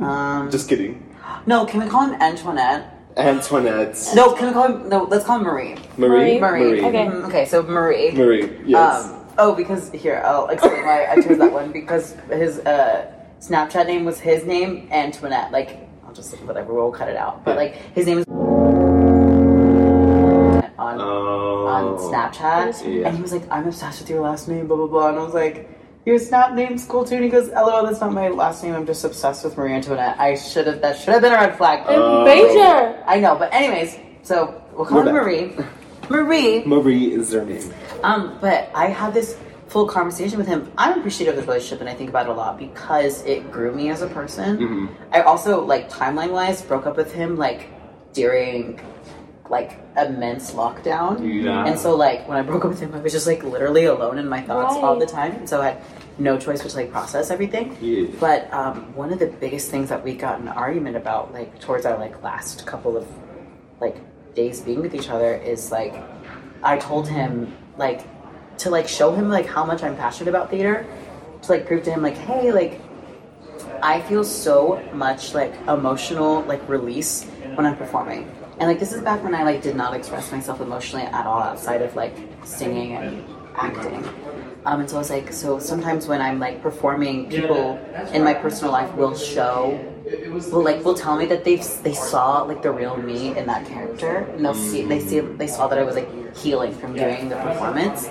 um, 0.00 0.50
just 0.54 0.68
kidding. 0.68 1.14
no, 1.46 1.66
can 1.66 1.82
we 1.82 1.88
call 1.90 2.06
him 2.08 2.20
Antoinette? 2.22 2.88
Antoinette. 3.18 3.98
No, 4.14 4.32
can 4.32 4.46
we 4.48 4.52
call 4.54 4.72
him? 4.72 4.88
No, 4.88 5.04
let's 5.04 5.24
call 5.26 5.36
him 5.38 5.44
Marie. 5.44 5.76
Marie. 5.98 6.40
Marie. 6.40 6.82
Okay. 6.82 7.06
Mhm, 7.06 7.24
Okay. 7.26 7.44
So 7.44 7.62
Marie. 7.62 8.12
Marie. 8.12 8.48
Yes. 8.64 9.04
Um, 9.04 9.26
oh, 9.36 9.54
because 9.54 9.90
here 9.92 10.22
I'll 10.24 10.48
explain 10.48 10.82
why 10.86 11.06
I 11.06 11.16
chose 11.20 11.36
that 11.38 11.52
one 11.52 11.72
because 11.72 12.14
his 12.30 12.60
uh, 12.60 13.12
Snapchat 13.40 13.86
name 13.86 14.06
was 14.06 14.18
his 14.18 14.46
name 14.46 14.88
Antoinette. 14.90 15.52
Like 15.52 15.76
I'll 16.12 16.16
just 16.16 16.34
whatever 16.42 16.74
we'll 16.74 16.92
cut 16.92 17.08
it 17.08 17.16
out. 17.16 17.42
But 17.42 17.56
like 17.56 17.74
his 17.94 18.06
name 18.06 18.18
is 18.18 18.26
on 18.28 18.34
oh. 21.00 21.66
on 21.66 21.96
Snapchat, 21.96 22.84
Yeah. 22.84 23.08
and 23.08 23.16
he 23.16 23.22
was 23.22 23.32
like, 23.32 23.50
"I'm 23.50 23.66
obsessed 23.66 24.00
with 24.00 24.10
your 24.10 24.20
last 24.20 24.46
name," 24.46 24.66
blah 24.66 24.76
blah 24.76 24.88
blah, 24.88 25.08
and 25.08 25.18
I 25.18 25.22
was 25.22 25.34
like. 25.34 25.70
Your 26.04 26.18
snap 26.18 26.54
name's 26.54 26.84
cool 26.84 27.04
too. 27.04 27.14
And 27.14 27.22
he 27.22 27.30
goes, 27.30 27.48
"LOL, 27.50 27.86
that's 27.86 28.00
not 28.00 28.12
my 28.12 28.26
last 28.26 28.64
name. 28.64 28.74
I'm 28.74 28.86
just 28.86 29.04
obsessed 29.04 29.44
with 29.44 29.56
Marie 29.56 29.72
Antoinette. 29.72 30.18
I 30.18 30.34
should 30.34 30.66
have. 30.66 30.80
That 30.80 30.96
should 30.96 31.10
have 31.14 31.22
been 31.22 31.32
a 31.32 31.36
red 31.36 31.56
flag." 31.56 31.84
Oh. 31.86 32.24
Major. 32.24 33.00
I 33.06 33.20
know, 33.20 33.36
but 33.36 33.54
anyways, 33.54 33.96
so 34.24 34.60
we'll 34.74 34.84
call 34.84 35.04
We're 35.04 35.12
her. 35.12 35.22
Marie. 35.22 35.56
Marie. 36.10 36.64
Marie 36.64 37.12
is 37.12 37.32
her 37.32 37.44
name. 37.44 37.72
Um, 38.02 38.36
but 38.40 38.68
I 38.74 38.86
had 38.86 39.14
this 39.14 39.38
full 39.72 39.86
conversation 39.86 40.36
with 40.36 40.46
him. 40.46 40.70
I'm 40.76 40.98
appreciative 40.98 41.36
of 41.36 41.40
the 41.40 41.50
relationship, 41.50 41.80
and 41.80 41.88
I 41.88 41.94
think 41.94 42.10
about 42.10 42.26
it 42.26 42.30
a 42.30 42.34
lot 42.34 42.58
because 42.58 43.24
it 43.24 43.50
grew 43.50 43.72
me 43.74 43.88
as 43.88 44.02
a 44.02 44.06
person. 44.06 44.58
Mhm. 44.58 44.88
I 45.12 45.22
also, 45.22 45.64
like 45.64 45.90
timeline 45.90 46.30
wise, 46.30 46.60
broke 46.60 46.86
up 46.86 46.96
with 46.96 47.12
him 47.12 47.36
like 47.36 47.68
during 48.12 48.78
like 49.48 49.78
immense 49.96 50.52
lockdown. 50.52 51.20
Yeah. 51.44 51.66
And 51.66 51.78
so, 51.78 51.96
like 51.96 52.28
when 52.28 52.36
I 52.36 52.42
broke 52.42 52.64
up 52.64 52.70
with 52.70 52.80
him, 52.80 52.94
I 52.94 53.00
was 53.00 53.12
just 53.12 53.26
like 53.26 53.42
literally 53.42 53.86
alone 53.86 54.18
in 54.18 54.28
my 54.28 54.42
thoughts 54.42 54.74
all 54.76 54.98
the 54.98 55.06
time, 55.06 55.32
and 55.32 55.48
so 55.48 55.62
I 55.62 55.70
had 55.70 55.78
no 56.18 56.38
choice 56.38 56.62
but 56.62 56.70
to 56.70 56.76
like 56.76 56.92
process 56.92 57.30
everything. 57.30 57.76
Yeah. 57.80 58.08
But 58.20 58.52
um, 58.52 58.94
one 58.94 59.10
of 59.12 59.18
the 59.18 59.26
biggest 59.26 59.70
things 59.70 59.88
that 59.88 60.04
we 60.04 60.14
got 60.14 60.38
in 60.40 60.48
an 60.48 60.54
argument 60.54 60.96
about, 60.96 61.32
like 61.32 61.58
towards 61.60 61.86
our 61.86 61.98
like 61.98 62.22
last 62.22 62.66
couple 62.66 62.96
of 62.96 63.06
like 63.80 63.96
days 64.34 64.60
being 64.60 64.80
with 64.82 64.94
each 64.94 65.08
other, 65.08 65.34
is 65.34 65.70
like 65.72 65.94
I 66.62 66.76
told 66.76 67.08
him 67.08 67.54
like 67.78 68.00
to 68.58 68.70
like 68.70 68.88
show 68.88 69.14
him 69.14 69.28
like 69.28 69.46
how 69.46 69.64
much 69.64 69.82
I'm 69.82 69.96
passionate 69.96 70.30
about 70.30 70.50
theater, 70.50 70.86
to 71.42 71.52
like 71.52 71.66
prove 71.66 71.84
to 71.84 71.90
him 71.90 72.02
like, 72.02 72.16
hey, 72.16 72.52
like 72.52 72.80
I 73.82 74.00
feel 74.02 74.24
so 74.24 74.82
much 74.92 75.34
like 75.34 75.54
emotional 75.68 76.42
like 76.42 76.66
release 76.68 77.24
when 77.54 77.66
I'm 77.66 77.76
performing. 77.76 78.30
And 78.58 78.68
like 78.68 78.78
this 78.78 78.92
is 78.92 79.02
back 79.02 79.22
when 79.24 79.34
I 79.34 79.42
like 79.42 79.62
did 79.62 79.76
not 79.76 79.94
express 79.94 80.30
myself 80.30 80.60
emotionally 80.60 81.04
at 81.04 81.26
all 81.26 81.40
outside 81.40 81.82
of 81.82 81.96
like 81.96 82.14
singing 82.44 82.92
and 82.92 83.24
acting. 83.56 84.04
Um, 84.64 84.80
and 84.80 84.88
so 84.88 84.96
I 84.96 84.98
was 85.00 85.10
like, 85.10 85.32
so 85.32 85.58
sometimes 85.58 86.06
when 86.06 86.20
I'm 86.20 86.38
like 86.38 86.62
performing, 86.62 87.28
people 87.28 87.76
in 88.12 88.22
my 88.22 88.34
personal 88.34 88.72
life 88.72 88.94
will 88.94 89.16
show, 89.16 89.91
will 90.50 90.62
like 90.62 90.84
will 90.84 90.94
tell 90.94 91.16
me 91.16 91.26
that 91.26 91.44
they 91.44 91.56
they 91.56 91.94
saw 91.94 92.42
like 92.42 92.62
the 92.62 92.70
real 92.70 92.96
me 92.96 93.36
in 93.36 93.46
that 93.46 93.66
character, 93.66 94.18
and 94.34 94.44
they'll 94.44 94.54
see 94.54 94.84
they 94.84 95.00
see 95.00 95.20
they 95.20 95.46
saw 95.46 95.66
that 95.68 95.78
I 95.78 95.82
was 95.82 95.96
like 95.96 96.36
healing 96.36 96.72
from 96.74 96.94
doing 96.94 97.28
the 97.28 97.36
performance, 97.36 98.06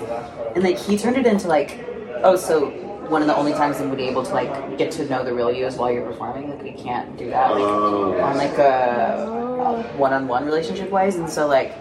and 0.54 0.62
like 0.62 0.78
he 0.78 0.96
turned 0.96 1.16
it 1.16 1.26
into 1.26 1.48
like, 1.48 1.84
oh, 2.22 2.36
so 2.36 2.70
one 3.08 3.20
of 3.20 3.28
the 3.28 3.36
only 3.36 3.52
times 3.52 3.76
I'm 3.76 3.84
gonna 3.84 3.96
be 3.96 4.08
able 4.08 4.24
to 4.24 4.32
like 4.32 4.78
get 4.78 4.90
to 4.92 5.08
know 5.08 5.24
the 5.24 5.34
real 5.34 5.52
you 5.52 5.66
is 5.66 5.76
while 5.76 5.90
you're 5.92 6.06
performing. 6.06 6.50
Like 6.50 6.62
we 6.62 6.72
can't 6.72 7.16
do 7.16 7.30
that 7.30 7.50
like 7.50 7.62
Oh. 7.62 8.20
on 8.20 8.36
like 8.36 8.58
a 8.58 9.84
one-on-one 9.96 10.44
relationship 10.44 10.90
wise, 10.90 11.16
and 11.16 11.28
so 11.28 11.46
like 11.46 11.74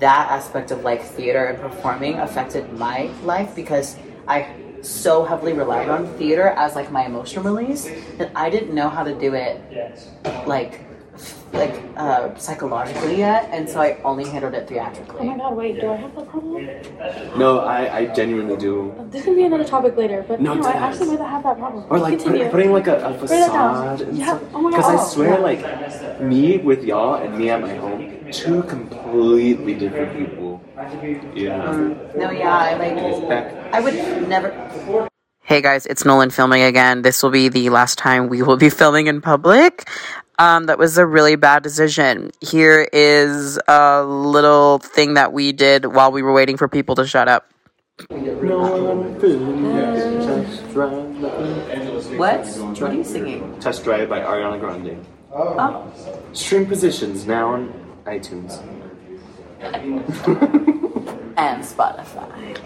that 0.00 0.30
aspect 0.30 0.70
of 0.70 0.82
like 0.82 1.02
theater 1.02 1.44
and 1.44 1.58
performing 1.58 2.14
affected 2.18 2.72
my 2.72 3.10
life 3.22 3.54
because 3.54 3.96
I 4.26 4.48
so 4.82 5.24
heavily 5.24 5.52
relied 5.52 5.88
on 5.88 6.06
theater 6.18 6.48
as 6.48 6.74
like 6.74 6.90
my 6.90 7.04
emotional 7.04 7.44
release 7.44 7.90
that 8.18 8.30
I 8.34 8.50
didn't 8.50 8.74
know 8.74 8.88
how 8.88 9.02
to 9.04 9.14
do 9.14 9.34
it 9.34 9.60
like 10.46 10.80
like 11.52 11.74
uh, 11.96 12.32
psychologically 12.36 13.16
yet, 13.18 13.48
and 13.52 13.68
so 13.68 13.80
I 13.80 13.98
only 14.04 14.24
handled 14.24 14.54
it 14.54 14.68
theatrically. 14.68 15.18
Oh 15.20 15.24
my 15.24 15.36
god, 15.36 15.56
wait, 15.56 15.80
do 15.80 15.90
I 15.90 15.96
have 15.96 16.14
that 16.14 16.28
problem? 16.28 16.70
No, 17.36 17.58
I, 17.58 17.96
I 17.98 18.06
genuinely 18.06 18.56
do. 18.56 18.94
This 19.10 19.24
can 19.24 19.34
be 19.34 19.44
another 19.44 19.64
topic 19.64 19.96
later, 19.96 20.24
but 20.26 20.40
No, 20.40 20.54
no, 20.54 20.60
it 20.60 20.66
I 20.76 20.78
actually 20.78 21.16
might 21.16 21.28
have 21.28 21.42
that 21.42 21.58
problem. 21.58 21.84
Or 21.90 21.98
like 21.98 22.22
put, 22.22 22.50
putting 22.52 22.72
like 22.72 22.86
a, 22.86 22.98
a 22.98 23.10
Write 23.10 23.20
that 23.28 23.52
down. 23.52 23.98
facade 23.98 24.14
Yeah. 24.14 24.38
Oh 24.54 24.62
my 24.62 24.70
god. 24.70 24.76
Because 24.76 24.88
I 24.88 25.04
swear, 25.12 25.30
Yeah. 25.30 25.36
like 25.38 26.20
me 26.20 26.58
with 26.58 26.84
y'all 26.84 27.14
and 27.14 27.36
me 27.36 27.50
at 27.50 27.60
my 27.60 27.74
home, 27.74 28.19
two 28.32 28.62
completely 28.64 29.74
different 29.74 30.16
people. 30.16 30.62
Yeah. 31.34 31.72
No, 32.16 32.30
yeah, 32.30 32.56
I 32.56 32.74
like. 32.76 33.28
back. 33.28 33.74
I 33.74 33.80
would 33.80 33.94
never. 34.28 35.08
Hey 35.42 35.60
guys, 35.60 35.86
it's 35.86 36.04
Nolan 36.04 36.30
filming 36.30 36.62
again. 36.62 37.02
This 37.02 37.22
will 37.22 37.30
be 37.30 37.48
the 37.48 37.70
last 37.70 37.98
time 37.98 38.28
we 38.28 38.42
will 38.42 38.56
be 38.56 38.70
filming 38.80 39.08
in 39.08 39.20
public. 39.20 39.88
Um, 40.38 40.66
that 40.66 40.78
was 40.78 40.96
a 40.96 41.04
really 41.04 41.36
bad 41.36 41.62
decision. 41.62 42.30
Here 42.40 42.88
is 42.92 43.58
a 43.68 44.04
little 44.04 44.78
thing 44.78 45.14
that 45.14 45.32
we 45.32 45.52
did 45.52 45.84
while 45.84 46.12
we 46.12 46.22
were 46.22 46.32
waiting 46.32 46.56
for 46.56 46.68
people 46.68 46.94
to 46.94 47.06
shut 47.06 47.28
up. 47.28 47.50
No, 48.10 49.18
Test 49.20 50.72
Drive. 50.72 52.18
What? 52.18 52.46
What 52.46 52.82
are 52.82 52.94
you 52.94 53.04
singing? 53.04 53.60
Test 53.60 53.84
Drive 53.84 54.08
by 54.08 54.20
Ariana 54.20 54.58
Grande. 54.58 55.04
Oh, 55.32 55.92
Stream 56.32 56.66
positions 56.66 57.26
now 57.26 57.48
on 57.54 57.89
iTunes 58.10 58.58
and 61.36 61.62
Spotify. 61.62 62.58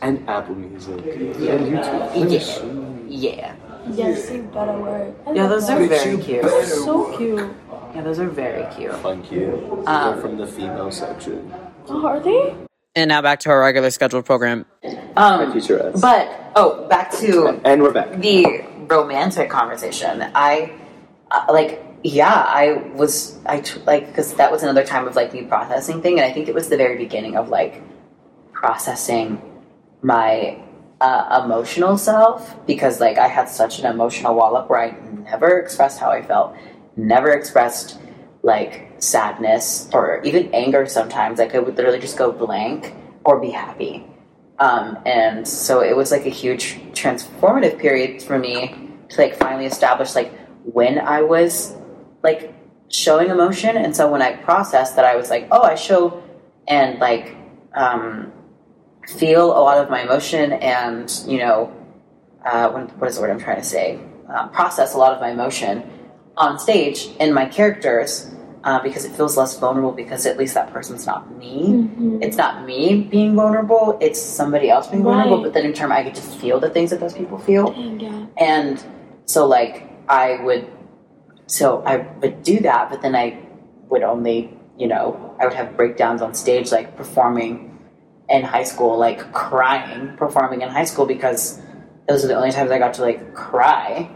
and 0.00 0.28
Apple 0.28 0.54
Music 0.54 0.96
and 0.96 1.34
YouTube. 1.34 3.08
Yeah. 3.08 3.54
Yeah. 3.54 3.54
Yes, 3.90 4.30
you 4.30 4.42
better 4.42 4.78
word. 4.78 5.14
I 5.26 5.32
Yeah, 5.32 5.46
those 5.48 5.68
are 5.70 5.78
very 5.86 6.18
cute. 6.22 6.44
so 6.66 7.16
cute. 7.16 7.50
Yeah, 7.94 8.02
those 8.02 8.18
are 8.18 8.28
very 8.28 8.64
cute. 8.74 8.92
Thank 8.96 9.32
you. 9.32 9.82
Um, 9.86 10.12
They're 10.12 10.20
from 10.22 10.36
the 10.36 10.46
female 10.46 10.90
section. 10.90 11.52
Oh, 11.88 12.06
are 12.06 12.20
they? 12.20 12.54
And 12.94 13.08
now 13.08 13.22
back 13.22 13.40
to 13.40 13.50
our 13.50 13.60
regular 13.60 13.90
scheduled 13.90 14.26
program. 14.26 14.66
Um, 15.16 15.52
Future 15.52 15.80
us. 15.82 16.00
but 16.00 16.28
oh, 16.54 16.86
back 16.88 17.10
to 17.20 17.60
And 17.64 17.82
we're 17.82 17.92
back. 17.92 18.20
the 18.20 18.62
romantic 18.90 19.48
conversation. 19.50 20.22
I 20.34 20.72
uh, 21.30 21.46
like, 21.50 21.82
yeah, 22.02 22.44
I 22.46 22.74
was, 22.94 23.38
I 23.46 23.60
t- 23.60 23.80
like, 23.86 24.06
because 24.08 24.34
that 24.34 24.52
was 24.52 24.62
another 24.62 24.84
time 24.84 25.08
of 25.08 25.16
like 25.16 25.32
me 25.32 25.42
processing 25.42 26.00
thing, 26.00 26.18
and 26.18 26.24
I 26.24 26.32
think 26.32 26.48
it 26.48 26.54
was 26.54 26.68
the 26.68 26.76
very 26.76 26.96
beginning 26.96 27.36
of 27.36 27.48
like 27.48 27.82
processing 28.52 29.40
my 30.02 30.58
uh, 31.00 31.42
emotional 31.44 31.96
self 31.96 32.54
because 32.66 33.00
like 33.00 33.18
I 33.18 33.28
had 33.28 33.48
such 33.48 33.78
an 33.78 33.86
emotional 33.86 34.34
wall 34.34 34.56
up 34.56 34.68
where 34.68 34.80
I 34.80 34.96
never 35.30 35.58
expressed 35.58 36.00
how 36.00 36.10
I 36.10 36.22
felt, 36.22 36.56
never 36.96 37.30
expressed 37.30 37.98
like 38.42 38.90
sadness 38.98 39.88
or 39.92 40.20
even 40.22 40.52
anger 40.54 40.86
sometimes. 40.86 41.38
Like 41.38 41.54
I 41.54 41.58
would 41.58 41.76
literally 41.76 42.00
just 42.00 42.16
go 42.16 42.32
blank 42.32 42.94
or 43.24 43.40
be 43.40 43.50
happy. 43.50 44.06
Um, 44.58 44.98
and 45.06 45.46
so 45.46 45.80
it 45.80 45.96
was 45.96 46.10
like 46.10 46.26
a 46.26 46.30
huge 46.30 46.80
transformative 46.92 47.78
period 47.78 48.22
for 48.22 48.38
me 48.38 48.74
to 49.10 49.20
like 49.20 49.36
finally 49.36 49.66
establish 49.66 50.14
like 50.14 50.32
when 50.64 50.98
I 50.98 51.22
was 51.22 51.77
like 52.22 52.54
showing 52.90 53.30
emotion. 53.30 53.76
And 53.76 53.94
so 53.94 54.10
when 54.10 54.22
I 54.22 54.36
processed 54.36 54.96
that, 54.96 55.04
I 55.04 55.16
was 55.16 55.30
like, 55.30 55.48
oh, 55.50 55.62
I 55.62 55.74
show 55.74 56.22
and 56.66 56.98
like 56.98 57.36
um, 57.74 58.32
feel 59.06 59.46
a 59.46 59.60
lot 59.60 59.78
of 59.78 59.90
my 59.90 60.02
emotion 60.02 60.52
and, 60.52 61.10
you 61.26 61.38
know, 61.38 61.72
uh, 62.44 62.70
what, 62.70 62.96
what 62.98 63.08
is 63.10 63.16
the 63.16 63.22
word 63.22 63.30
I'm 63.30 63.38
trying 63.38 63.58
to 63.58 63.64
say? 63.64 64.00
Uh, 64.32 64.48
process 64.48 64.94
a 64.94 64.98
lot 64.98 65.12
of 65.12 65.20
my 65.20 65.30
emotion 65.30 65.88
on 66.36 66.58
stage 66.58 67.08
in 67.18 67.32
my 67.32 67.46
characters 67.46 68.32
uh, 68.64 68.80
because 68.82 69.04
it 69.04 69.12
feels 69.12 69.36
less 69.36 69.58
vulnerable 69.58 69.92
because 69.92 70.26
at 70.26 70.36
least 70.36 70.54
that 70.54 70.72
person's 70.72 71.06
not 71.06 71.36
me. 71.38 71.88
It's 72.20 72.36
not 72.36 72.66
me 72.66 73.02
being 73.02 73.34
vulnerable, 73.34 73.96
it's 74.00 74.20
somebody 74.20 74.68
else 74.70 74.86
being 74.88 75.02
vulnerable, 75.02 75.36
Right. 75.38 75.44
but 75.44 75.54
then 75.54 75.64
in 75.64 75.72
turn 75.72 75.90
I 75.92 76.02
get 76.02 76.14
to 76.16 76.22
feel 76.22 76.60
the 76.60 76.68
things 76.70 76.90
that 76.90 77.00
those 77.00 77.14
people 77.14 77.38
feel. 77.38 77.72
Yeah. 77.74 78.26
And 78.36 78.84
so, 79.26 79.46
like, 79.46 79.88
I 80.08 80.42
would, 80.42 80.70
so 81.48 81.82
I 81.84 81.96
would 82.20 82.42
do 82.44 82.60
that, 82.60 82.90
but 82.90 83.02
then 83.02 83.16
I 83.16 83.38
would 83.90 84.02
only 84.02 84.54
you 84.78 84.86
know, 84.86 85.34
I 85.40 85.44
would 85.44 85.54
have 85.54 85.76
breakdowns 85.76 86.22
on 86.22 86.34
stage, 86.34 86.70
like 86.70 86.96
performing 86.96 87.76
in 88.28 88.42
high 88.44 88.62
school, 88.62 88.96
like 88.96 89.32
crying, 89.32 90.16
performing 90.16 90.62
in 90.62 90.68
high 90.68 90.84
school 90.84 91.04
because 91.04 91.60
those 92.08 92.24
are 92.24 92.28
the 92.28 92.36
only 92.36 92.52
times 92.52 92.70
I 92.70 92.78
got 92.78 92.94
to 92.94 93.02
like 93.02 93.34
cry. 93.34 94.08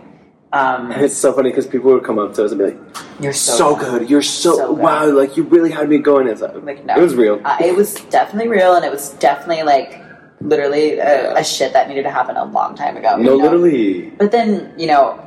Um, 0.53 0.93
And 0.93 1.03
it's 1.03 1.17
so 1.17 1.33
funny 1.33 1.51
because 1.51 1.67
people 1.67 1.93
would 1.93 2.05
come 2.05 2.19
up 2.21 2.35
to 2.35 2.45
us 2.45 2.53
and 2.53 2.59
be 2.61 2.67
like, 2.67 2.79
you're 3.21 3.33
so, 3.33 3.57
"So 3.57 3.77
good, 3.77 4.09
you're 4.09 4.23
so, 4.23 4.55
So 4.57 4.69
good. 4.75 4.83
wow, 4.85 5.07
like 5.11 5.37
you 5.37 5.43
really 5.45 5.71
had 5.73 5.89
me 5.89 5.99
going." 5.99 6.29
It's 6.29 6.43
like, 6.43 6.55
Like, 6.63 6.85
no. 6.85 6.95
it 6.97 7.01
was 7.01 7.15
real. 7.17 7.41
Uh, 7.45 7.57
it 7.61 7.75
was 7.75 7.95
definitely 8.11 8.49
real, 8.49 8.75
and 8.75 8.85
it 8.85 8.93
was 8.93 9.11
definitely 9.15 9.65
like 9.65 10.01
literally 10.43 10.99
a, 10.99 11.35
a 11.37 11.43
shit 11.43 11.73
that 11.73 11.89
needed 11.89 12.03
to 12.05 12.11
happen 12.11 12.37
a 12.37 12.45
long 12.45 12.77
time 12.77 12.97
ago. 12.97 13.17
no, 13.17 13.33
you 13.33 13.39
know? 13.39 13.45
literally. 13.45 14.11
But 14.11 14.31
then 14.31 14.75
you 14.77 14.87
know 14.87 15.19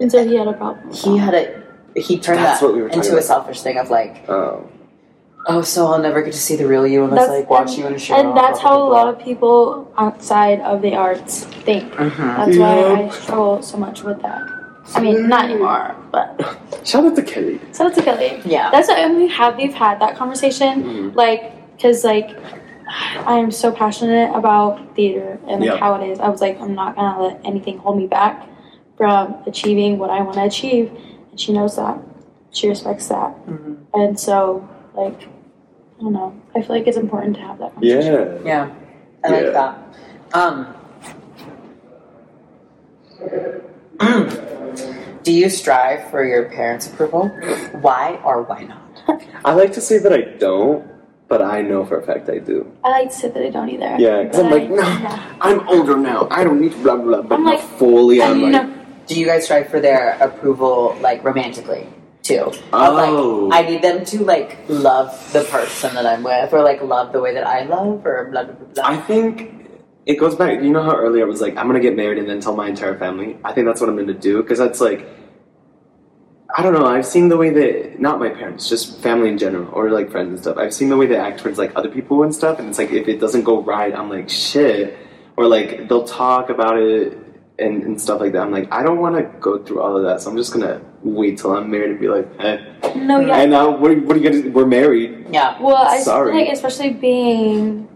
And 0.00 0.10
so 0.10 0.26
he 0.26 0.34
had 0.36 0.48
a 0.48 0.52
problem. 0.54 0.92
he 0.92 1.16
had 1.18 1.34
a 1.34 1.62
he 1.96 2.18
turned 2.18 2.38
That's 2.38 2.60
that 2.60 2.66
what 2.66 2.74
we 2.74 2.82
were 2.82 2.88
talking 2.88 3.04
into 3.04 3.18
a 3.18 3.22
selfish 3.22 3.62
thing 3.62 3.76
of 3.78 3.90
like, 3.90 4.28
Um, 4.28 4.68
oh, 5.48 5.60
so 5.62 5.86
I'll 5.88 5.98
never 5.98 6.22
get 6.22 6.32
to 6.32 6.38
see 6.38 6.54
the 6.56 6.66
real 6.66 6.86
you 6.86 7.02
unless 7.04 7.20
That's- 7.26 7.40
like 7.40 7.50
watch 7.50 7.70
and, 7.70 7.78
you 7.78 7.86
in 7.88 7.94
a 7.94 7.98
show. 7.98 8.14
and 8.14 8.36
that's 8.36 8.60
how 8.60 8.80
a 8.80 8.88
lot 8.88 9.08
of 9.08 9.18
people 9.18 9.90
outside 9.98 10.60
of 10.60 10.82
the 10.82 10.94
arts 10.94 11.44
think. 11.66 11.92
Mhm. 11.92 12.36
That's 12.36 12.56
why 12.56 12.74
I 12.94 13.08
struggle 13.10 13.60
so 13.62 13.76
much 13.76 14.02
with 14.04 14.22
that. 14.22 14.40
I 14.94 15.00
mean, 15.00 15.28
not 15.28 15.44
anymore, 15.46 15.94
but 16.10 16.40
shout 16.84 17.04
out 17.04 17.14
to 17.16 17.22
Kelly. 17.22 17.60
Shout 17.76 17.88
it's 17.88 17.96
to 17.98 18.02
Kelly. 18.02 18.40
Yeah. 18.44 18.70
That's 18.70 18.88
why 18.88 19.06
we 19.12 19.28
have 19.28 19.56
we've 19.56 19.74
had 19.74 20.00
that 20.00 20.16
conversation, 20.16 20.82
Mhm. 20.84 21.14
like 21.16 21.42
because 21.76 22.04
like 22.04 22.30
I 23.24 23.34
am 23.38 23.50
so 23.52 23.70
passionate 23.70 24.30
about 24.34 24.80
theater 24.96 25.38
and 25.46 25.60
like 25.60 25.70
Yeah. 25.70 25.76
how 25.76 25.94
it 25.94 26.08
is. 26.10 26.18
I 26.20 26.28
was 26.28 26.40
like, 26.40 26.60
I'm 26.60 26.74
not 26.74 26.96
gonna 26.96 27.22
let 27.22 27.40
anything 27.44 27.78
hold 27.78 27.98
me 27.98 28.06
back 28.06 28.46
from 29.00 29.34
achieving 29.46 29.96
what 29.96 30.10
I 30.10 30.20
want 30.20 30.34
to 30.34 30.44
achieve, 30.44 30.92
and 31.30 31.40
she 31.40 31.54
knows 31.54 31.76
that. 31.76 31.96
She 32.52 32.68
respects 32.68 33.08
that, 33.08 33.32
Mhm. 33.48 33.76
and 33.94 34.20
so 34.20 34.68
like 34.94 35.22
I 35.98 36.02
don't 36.02 36.12
know. 36.12 36.34
I 36.54 36.60
feel 36.60 36.76
like 36.76 36.86
it's 36.86 36.98
important 36.98 37.36
to 37.36 37.42
have 37.42 37.58
that. 37.60 37.72
Yeah. 37.80 38.28
Yeah, 38.44 38.68
I 39.24 39.28
like 39.30 39.42
Yeah. 39.44 39.50
that. 39.60 39.74
Um, 40.40 40.66
do 45.22 45.32
you 45.32 45.48
strive 45.48 46.10
for 46.10 46.24
your 46.24 46.44
parents' 46.50 46.86
approval? 46.92 47.28
Why 47.80 48.18
or 48.24 48.42
why 48.42 48.64
not? 48.64 49.22
I 49.44 49.52
like 49.54 49.72
to 49.74 49.80
say 49.80 49.96
that 49.98 50.12
I 50.12 50.22
don't, 50.38 50.84
but 51.28 51.40
I 51.42 51.62
know 51.62 51.84
for 51.86 51.98
a 51.98 52.02
fact 52.02 52.28
I 52.28 52.38
do. 52.38 52.66
I 52.84 52.90
like 52.90 53.10
to 53.10 53.16
say 53.16 53.28
that 53.28 53.42
I 53.42 53.50
don't 53.50 53.68
either. 53.70 53.96
Yeah, 53.98 54.22
because 54.24 54.40
I'm 54.40 54.50
like, 54.50 54.64
I- 54.64 54.66
no, 54.68 54.76
yeah. 55.08 55.22
I'm 55.40 55.68
older 55.68 55.96
now. 55.96 56.28
I 56.30 56.44
don't 56.44 56.60
need 56.60 56.74
blah 56.82 56.96
blah. 56.96 57.22
But 57.22 57.36
I'm 57.36 57.44
like, 57.44 57.60
fully, 57.60 58.20
I'm 58.22 58.42
And, 58.44 58.52
like, 58.52 58.66
no, 58.66 58.79
Do 59.10 59.18
you 59.18 59.26
guys 59.26 59.44
strive 59.46 59.68
for 59.68 59.80
their 59.80 60.16
approval, 60.20 60.96
like 61.00 61.24
romantically, 61.24 61.88
too? 62.22 62.42
Of, 62.42 62.62
Oh. 62.72 63.48
like, 63.50 63.66
I 63.66 63.68
need 63.68 63.82
them 63.82 64.04
to 64.04 64.22
like 64.22 64.56
love 64.68 65.10
the 65.32 65.42
person 65.42 65.96
that 65.96 66.06
I'm 66.06 66.22
with, 66.22 66.52
or 66.52 66.62
like 66.62 66.80
love 66.80 67.12
the 67.12 67.20
way 67.20 67.34
that 67.34 67.44
I 67.44 67.64
love, 67.64 68.06
or 68.06 68.28
blah 68.30 68.44
blah 68.44 68.54
blah. 68.54 68.66
blah. 68.72 68.84
I 68.86 68.96
think 68.98 69.66
it 70.06 70.14
goes 70.14 70.36
back. 70.36 70.62
You 70.62 70.70
know 70.70 70.84
how 70.84 70.94
earlier 70.94 71.24
I 71.24 71.28
was 71.28 71.40
like, 71.40 71.56
I'm 71.56 71.66
gonna 71.66 71.80
get 71.80 71.96
married 71.96 72.18
and 72.18 72.28
then 72.30 72.38
tell 72.40 72.54
my 72.54 72.68
entire 72.68 72.96
family. 72.96 73.36
I 73.44 73.52
think 73.52 73.66
that's 73.66 73.80
what 73.80 73.90
I'm 73.90 73.96
gonna 73.96 74.14
do 74.14 74.42
because 74.44 74.58
that's 74.60 74.80
like, 74.80 75.04
I 76.56 76.62
don't 76.62 76.72
know. 76.72 76.86
I've 76.86 77.04
seen 77.06 77.28
the 77.30 77.36
way 77.36 77.50
that 77.50 77.98
not 78.00 78.20
my 78.20 78.28
parents, 78.28 78.68
just 78.68 79.00
family 79.00 79.28
in 79.28 79.38
general, 79.38 79.68
or 79.72 79.90
like 79.90 80.12
friends 80.12 80.28
and 80.30 80.38
stuff. 80.38 80.56
I've 80.56 80.72
seen 80.72 80.88
the 80.88 80.96
way 80.96 81.06
they 81.06 81.16
act 81.16 81.40
towards 81.40 81.58
like 81.58 81.72
other 81.74 81.88
people 81.90 82.22
and 82.22 82.32
stuff, 82.32 82.60
and 82.60 82.68
it's 82.68 82.78
like 82.78 82.92
if 82.92 83.08
it 83.08 83.18
doesn't 83.18 83.42
go 83.42 83.60
right, 83.60 83.92
I'm 83.92 84.08
like 84.08 84.28
shit, 84.30 84.96
or 85.36 85.48
like 85.48 85.88
they'll 85.88 86.04
talk 86.06 86.48
about 86.48 86.78
it. 86.78 87.18
And, 87.60 87.82
and 87.82 88.00
stuff 88.00 88.20
like 88.20 88.32
that. 88.32 88.40
I'm 88.40 88.50
like, 88.50 88.72
I 88.72 88.82
don't 88.82 88.98
want 89.00 89.16
to 89.16 89.22
go 89.38 89.58
through 89.62 89.82
all 89.82 89.94
of 89.94 90.02
that, 90.04 90.22
so 90.22 90.30
I'm 90.30 90.36
just 90.36 90.50
gonna 90.52 90.80
wait 91.02 91.36
till 91.38 91.54
I'm 91.54 91.70
married 91.70 91.90
and 91.90 92.00
be 92.00 92.08
like, 92.08 92.26
eh. 92.40 92.56
no, 92.96 93.20
yeah. 93.20 93.36
And 93.36 93.50
now, 93.50 93.70
what, 93.76 93.90
are- 93.90 94.00
what 94.00 94.16
are 94.16 94.20
you 94.20 94.30
gonna? 94.30 94.50
We're 94.50 94.64
married. 94.66 95.26
yeah, 95.30 95.60
Well, 95.60 95.76
I 95.76 95.98
Sorry. 96.00 96.32
feel 96.32 96.40
like 96.40 96.52
especially 96.52 96.90
being 96.94 97.86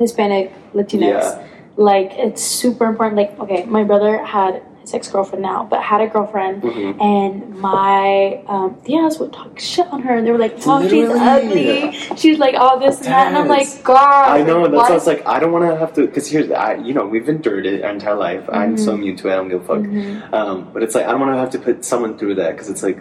Hispanic 0.00 0.52
Latinx, 0.74 1.00
Yeah. 1.00 1.46
like 1.76 2.10
it's 2.14 2.42
super 2.42 2.86
important. 2.86 3.16
Like, 3.16 3.38
okay, 3.38 3.64
my 3.66 3.84
brother 3.84 4.18
had 4.24 4.62
his 4.84 4.94
ex 4.94 5.08
girlfriend 5.10 5.42
now, 5.42 5.66
but 5.68 5.80
had 5.82 6.00
a 6.00 6.06
girlfriend, 6.06 6.62
Mhm. 6.62 7.00
and 7.00 7.56
my 7.58 8.40
um, 8.46 8.76
tias 8.84 9.18
would 9.18 9.32
talk 9.32 9.58
shit 9.58 9.86
on 9.92 10.02
her. 10.02 10.14
And 10.16 10.26
they 10.26 10.30
were 10.30 10.38
like, 10.38 10.56
"Oh, 10.66 10.86
she's 10.88 11.08
ugly. 11.08 11.92
She's 12.16 12.38
like 12.38 12.54
all 12.54 12.78
this 12.78 12.96
and 12.98 13.06
that," 13.06 13.26
and 13.28 13.36
I'm 13.38 13.48
like, 13.48 13.68
"God, 13.82 14.28
I 14.28 14.42
know. 14.42 14.62
That's 14.68 14.74
why- 14.74 14.88
I 14.88 14.92
was 14.92 15.06
like, 15.06 15.26
I 15.26 15.38
don't 15.40 15.52
want 15.52 15.64
to 15.64 15.76
have 15.76 15.92
to, 15.94 16.02
because 16.06 16.26
here's, 16.28 16.50
I, 16.50 16.74
you 16.74 16.92
know, 16.94 17.06
we've 17.06 17.28
endured 17.28 17.66
it 17.66 17.82
our 17.84 17.90
entire 17.90 18.14
life. 18.14 18.44
I'm 18.52 18.76
so 18.76 18.92
immune 18.94 19.16
to 19.16 19.28
it. 19.28 19.32
I 19.32 19.36
don't 19.36 19.48
give 19.48 19.62
a 19.62 19.64
fuck. 19.64 19.78
Mhm. 19.78 20.32
Um, 20.32 20.68
but 20.72 20.82
it's 20.82 20.94
like 20.94 21.06
I 21.06 21.10
don't 21.12 21.20
want 21.20 21.32
to 21.32 21.38
have 21.38 21.50
to 21.50 21.58
put 21.58 21.84
someone 21.84 22.16
through 22.18 22.34
that 22.36 22.52
because 22.52 22.68
it's 22.68 22.82
like, 22.82 22.98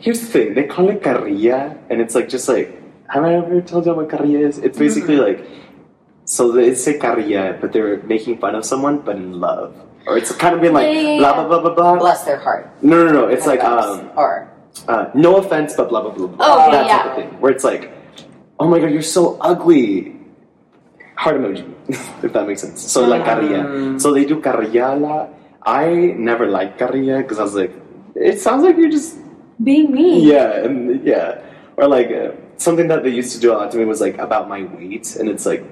here's 0.00 0.20
the 0.20 0.26
thing. 0.26 0.54
They 0.54 0.64
call 0.64 0.88
it 0.88 1.02
carrilla, 1.02 1.76
and 1.90 2.00
it's 2.00 2.14
like 2.14 2.28
just 2.28 2.48
like, 2.48 2.68
have 3.08 3.24
I 3.24 3.34
ever 3.34 3.60
told 3.60 3.84
you 3.86 3.92
what 3.94 4.08
carrilla 4.08 4.38
is? 4.48 4.58
It's 4.58 4.78
basically 4.78 5.16
like, 5.16 5.40
so 6.24 6.50
they 6.52 6.74
say 6.74 6.94
carrilla, 6.98 7.56
but 7.60 7.72
they're 7.72 7.98
making 8.04 8.38
fun 8.38 8.54
of 8.54 8.64
someone, 8.64 8.98
but 8.98 9.16
in 9.16 9.38
love, 9.40 9.74
or 10.06 10.18
it's 10.18 10.32
kind 10.36 10.54
of 10.54 10.60
been 10.60 10.72
like 10.72 10.86
Yeah, 10.94 11.00
yeah, 11.00 11.18
blah 11.18 11.36
yeah. 11.36 11.46
blah 11.46 11.60
blah 11.60 11.60
blah 11.60 11.74
blah. 11.74 11.98
bless 11.98 12.24
their 12.24 12.38
heart. 12.38 12.70
No, 12.82 13.04
no, 13.06 13.12
no. 13.12 13.28
It's 13.28 13.46
like 13.46 13.62
um, 13.62 14.10
or 14.16 14.50
uh, 14.88 15.10
no 15.14 15.36
offense, 15.36 15.74
but 15.76 15.88
blah 15.88 16.02
blah 16.02 16.10
blah. 16.12 16.26
blah. 16.26 16.36
Oh, 16.40 16.70
that 16.70 16.88
type 16.88 17.06
of 17.06 17.16
thing. 17.16 17.40
Where 17.40 17.52
it's 17.52 17.64
like, 17.64 17.92
oh 18.58 18.68
my 18.68 18.78
god, 18.80 18.90
you're 18.90 19.02
so 19.02 19.38
ugly. 19.40 20.16
Heart 21.16 21.36
emoji, 21.40 21.64
if 22.24 22.32
that 22.32 22.46
makes 22.46 22.62
sense. 22.62 22.80
So 22.82 23.04
like 23.06 23.24
carrilla. 23.24 23.98
So 24.00 24.12
they 24.12 24.24
do 24.24 24.40
carrilla. 24.40 25.28
I 25.62 26.14
never 26.18 26.46
liked 26.46 26.78
carrilla 26.78 27.22
because 27.22 27.38
I 27.38 27.42
was 27.44 27.54
like, 27.54 27.70
it 28.16 28.40
sounds 28.40 28.64
like 28.64 28.76
you're 28.76 28.90
just 28.90 29.18
being 29.62 29.92
me." 29.92 30.26
yeah 30.26 30.64
and 30.64 31.06
yeah, 31.06 31.38
or 31.76 31.86
like 31.86 32.10
uh, 32.10 32.32
something 32.56 32.88
that 32.88 33.04
they 33.04 33.10
used 33.10 33.32
to 33.34 33.40
do 33.40 33.52
a 33.52 33.54
lot 33.54 33.70
to 33.70 33.78
me 33.78 33.84
was 33.84 34.00
like 34.00 34.18
about 34.18 34.48
my 34.48 34.62
weight, 34.64 35.14
and 35.16 35.28
it's 35.28 35.46
like. 35.46 35.62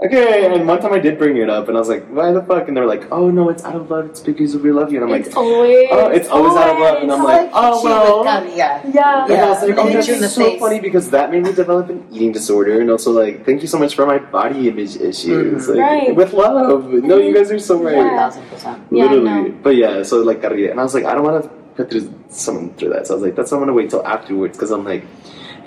Okay, 0.00 0.46
and 0.46 0.68
one 0.68 0.80
time 0.80 0.92
I 0.92 1.00
did 1.00 1.18
bring 1.18 1.36
it 1.38 1.50
up, 1.50 1.66
and 1.66 1.76
I 1.76 1.80
was 1.80 1.88
like, 1.88 2.06
"Why 2.06 2.30
the 2.30 2.40
fuck?" 2.42 2.68
And 2.68 2.76
they're 2.76 2.86
like, 2.86 3.10
"Oh 3.10 3.30
no, 3.30 3.48
it's 3.48 3.64
out 3.64 3.74
of 3.74 3.90
love. 3.90 4.06
It's 4.06 4.20
because 4.20 4.56
we 4.56 4.70
love 4.70 4.92
you." 4.92 4.98
And 5.02 5.04
I'm 5.06 5.10
like, 5.10 5.26
it's 5.26 5.34
always, 5.34 5.88
oh, 5.90 6.06
it's 6.06 6.28
always 6.28 6.54
out 6.54 6.68
of 6.70 6.78
love, 6.78 7.02
and 7.02 7.10
I'm 7.10 7.24
like, 7.24 7.50
oh 7.52 7.82
well. 7.82 8.24
yeah. 8.56 8.80
yeah. 8.94 9.24
And 9.24 9.32
I 9.32 9.48
was 9.50 9.60
like, 9.62 9.74
Yeah, 9.74 9.82
oh, 9.82 9.88
that's 9.90 10.06
you 10.06 10.14
in 10.14 10.20
the 10.20 10.28
so 10.28 10.44
face. 10.44 10.60
funny 10.60 10.78
because 10.78 11.10
that 11.10 11.32
made 11.32 11.42
me 11.42 11.52
develop 11.52 11.90
an 11.90 12.06
eating 12.12 12.30
disorder, 12.30 12.80
and 12.80 12.88
also 12.92 13.10
like, 13.10 13.44
thank 13.44 13.60
you 13.60 13.66
so 13.66 13.76
much 13.76 13.96
for 13.96 14.06
my 14.06 14.18
body 14.18 14.68
image 14.68 14.94
issues, 14.94 15.66
Mhm. 15.66 15.74
like, 15.74 15.78
Right. 15.80 16.14
with 16.14 16.32
love. 16.32 16.92
No, 16.92 17.18
you 17.18 17.34
guys 17.34 17.50
are 17.50 17.58
so 17.58 17.82
right, 17.82 17.96
Yeah. 17.96 18.16
thousand 18.16 18.44
percent. 18.50 18.78
Yeah, 18.92 19.10
literally. 19.10 19.50
But 19.50 19.74
yeah, 19.74 20.04
so 20.04 20.22
like 20.22 20.44
and 20.44 20.78
I 20.78 20.82
was 20.84 20.94
like, 20.94 21.06
I 21.06 21.14
don't 21.16 21.24
want 21.24 21.42
to 21.42 21.50
put 21.74 21.90
through 21.90 22.14
someone 22.28 22.70
through 22.74 22.90
that, 22.90 23.08
so 23.08 23.14
I 23.14 23.16
was 23.16 23.24
like, 23.24 23.34
that's 23.34 23.50
why 23.50 23.56
I'm 23.58 23.62
gonna 23.62 23.72
wait 23.72 23.90
till 23.90 24.06
afterwards 24.06 24.56
because 24.56 24.70
I'm 24.70 24.84
like, 24.84 25.04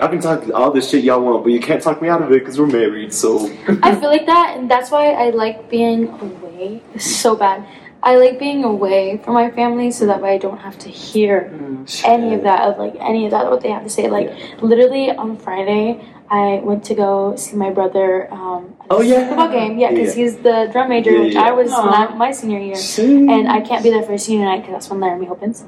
I 0.02 0.08
can 0.08 0.20
talk 0.20 0.42
all 0.52 0.72
this 0.72 0.90
shit 0.90 1.04
y'all 1.04 1.20
want, 1.22 1.44
but 1.44 1.52
you 1.52 1.60
can't 1.60 1.80
talk 1.80 2.02
me 2.02 2.08
out 2.08 2.22
of 2.22 2.32
it 2.32 2.40
because 2.40 2.58
we're 2.58 2.66
married. 2.66 3.14
So 3.14 3.46
I 3.84 3.94
feel 3.94 4.08
like 4.10 4.26
that, 4.26 4.56
and 4.58 4.68
that's 4.68 4.90
why 4.90 5.12
I 5.12 5.30
like 5.30 5.70
being 5.70 6.08
away. 6.08 6.82
So 6.98 7.36
bad. 7.36 7.64
I 8.02 8.16
like 8.16 8.40
being 8.40 8.64
away 8.64 9.18
from 9.24 9.34
my 9.34 9.48
family 9.52 9.92
so 9.92 10.06
that 10.06 10.20
way 10.20 10.34
I 10.34 10.38
don't 10.38 10.58
have 10.58 10.76
to 10.80 10.88
hear 10.88 11.52
any 12.04 12.34
of 12.34 12.42
that 12.42 12.62
of 12.68 12.76
like 12.78 12.96
any 12.98 13.26
of 13.26 13.30
that 13.30 13.48
what 13.48 13.60
they 13.60 13.70
have 13.70 13.84
to 13.84 13.90
say. 13.90 14.10
Like 14.10 14.60
literally 14.60 15.12
on 15.12 15.36
Friday, 15.36 16.04
I 16.28 16.60
went 16.64 16.82
to 16.86 16.96
go 16.96 17.36
see 17.36 17.54
my 17.54 17.70
brother. 17.70 18.26
Um, 18.32 18.74
Oh, 18.90 19.02
yeah. 19.02 19.28
football 19.28 19.52
game. 19.52 19.78
Yeah, 19.78 19.90
because 19.92 20.16
Yeah. 20.16 20.24
he's 20.24 20.36
the 20.38 20.68
drum 20.72 20.88
major, 20.88 21.12
Yeah, 21.12 21.20
which 21.22 21.34
yeah. 21.34 21.42
I 21.48 21.52
was 21.52 21.70
not 21.70 22.16
my 22.18 22.32
senior 22.32 22.58
year, 22.58 22.76
and 23.30 23.48
I 23.48 23.60
can't 23.60 23.84
be 23.84 23.90
there 23.90 24.02
for 24.02 24.18
senior 24.18 24.46
night 24.46 24.62
because 24.62 24.72
that's 24.74 24.90
when 24.90 24.98
Laramie 24.98 25.28
opens. 25.28 25.64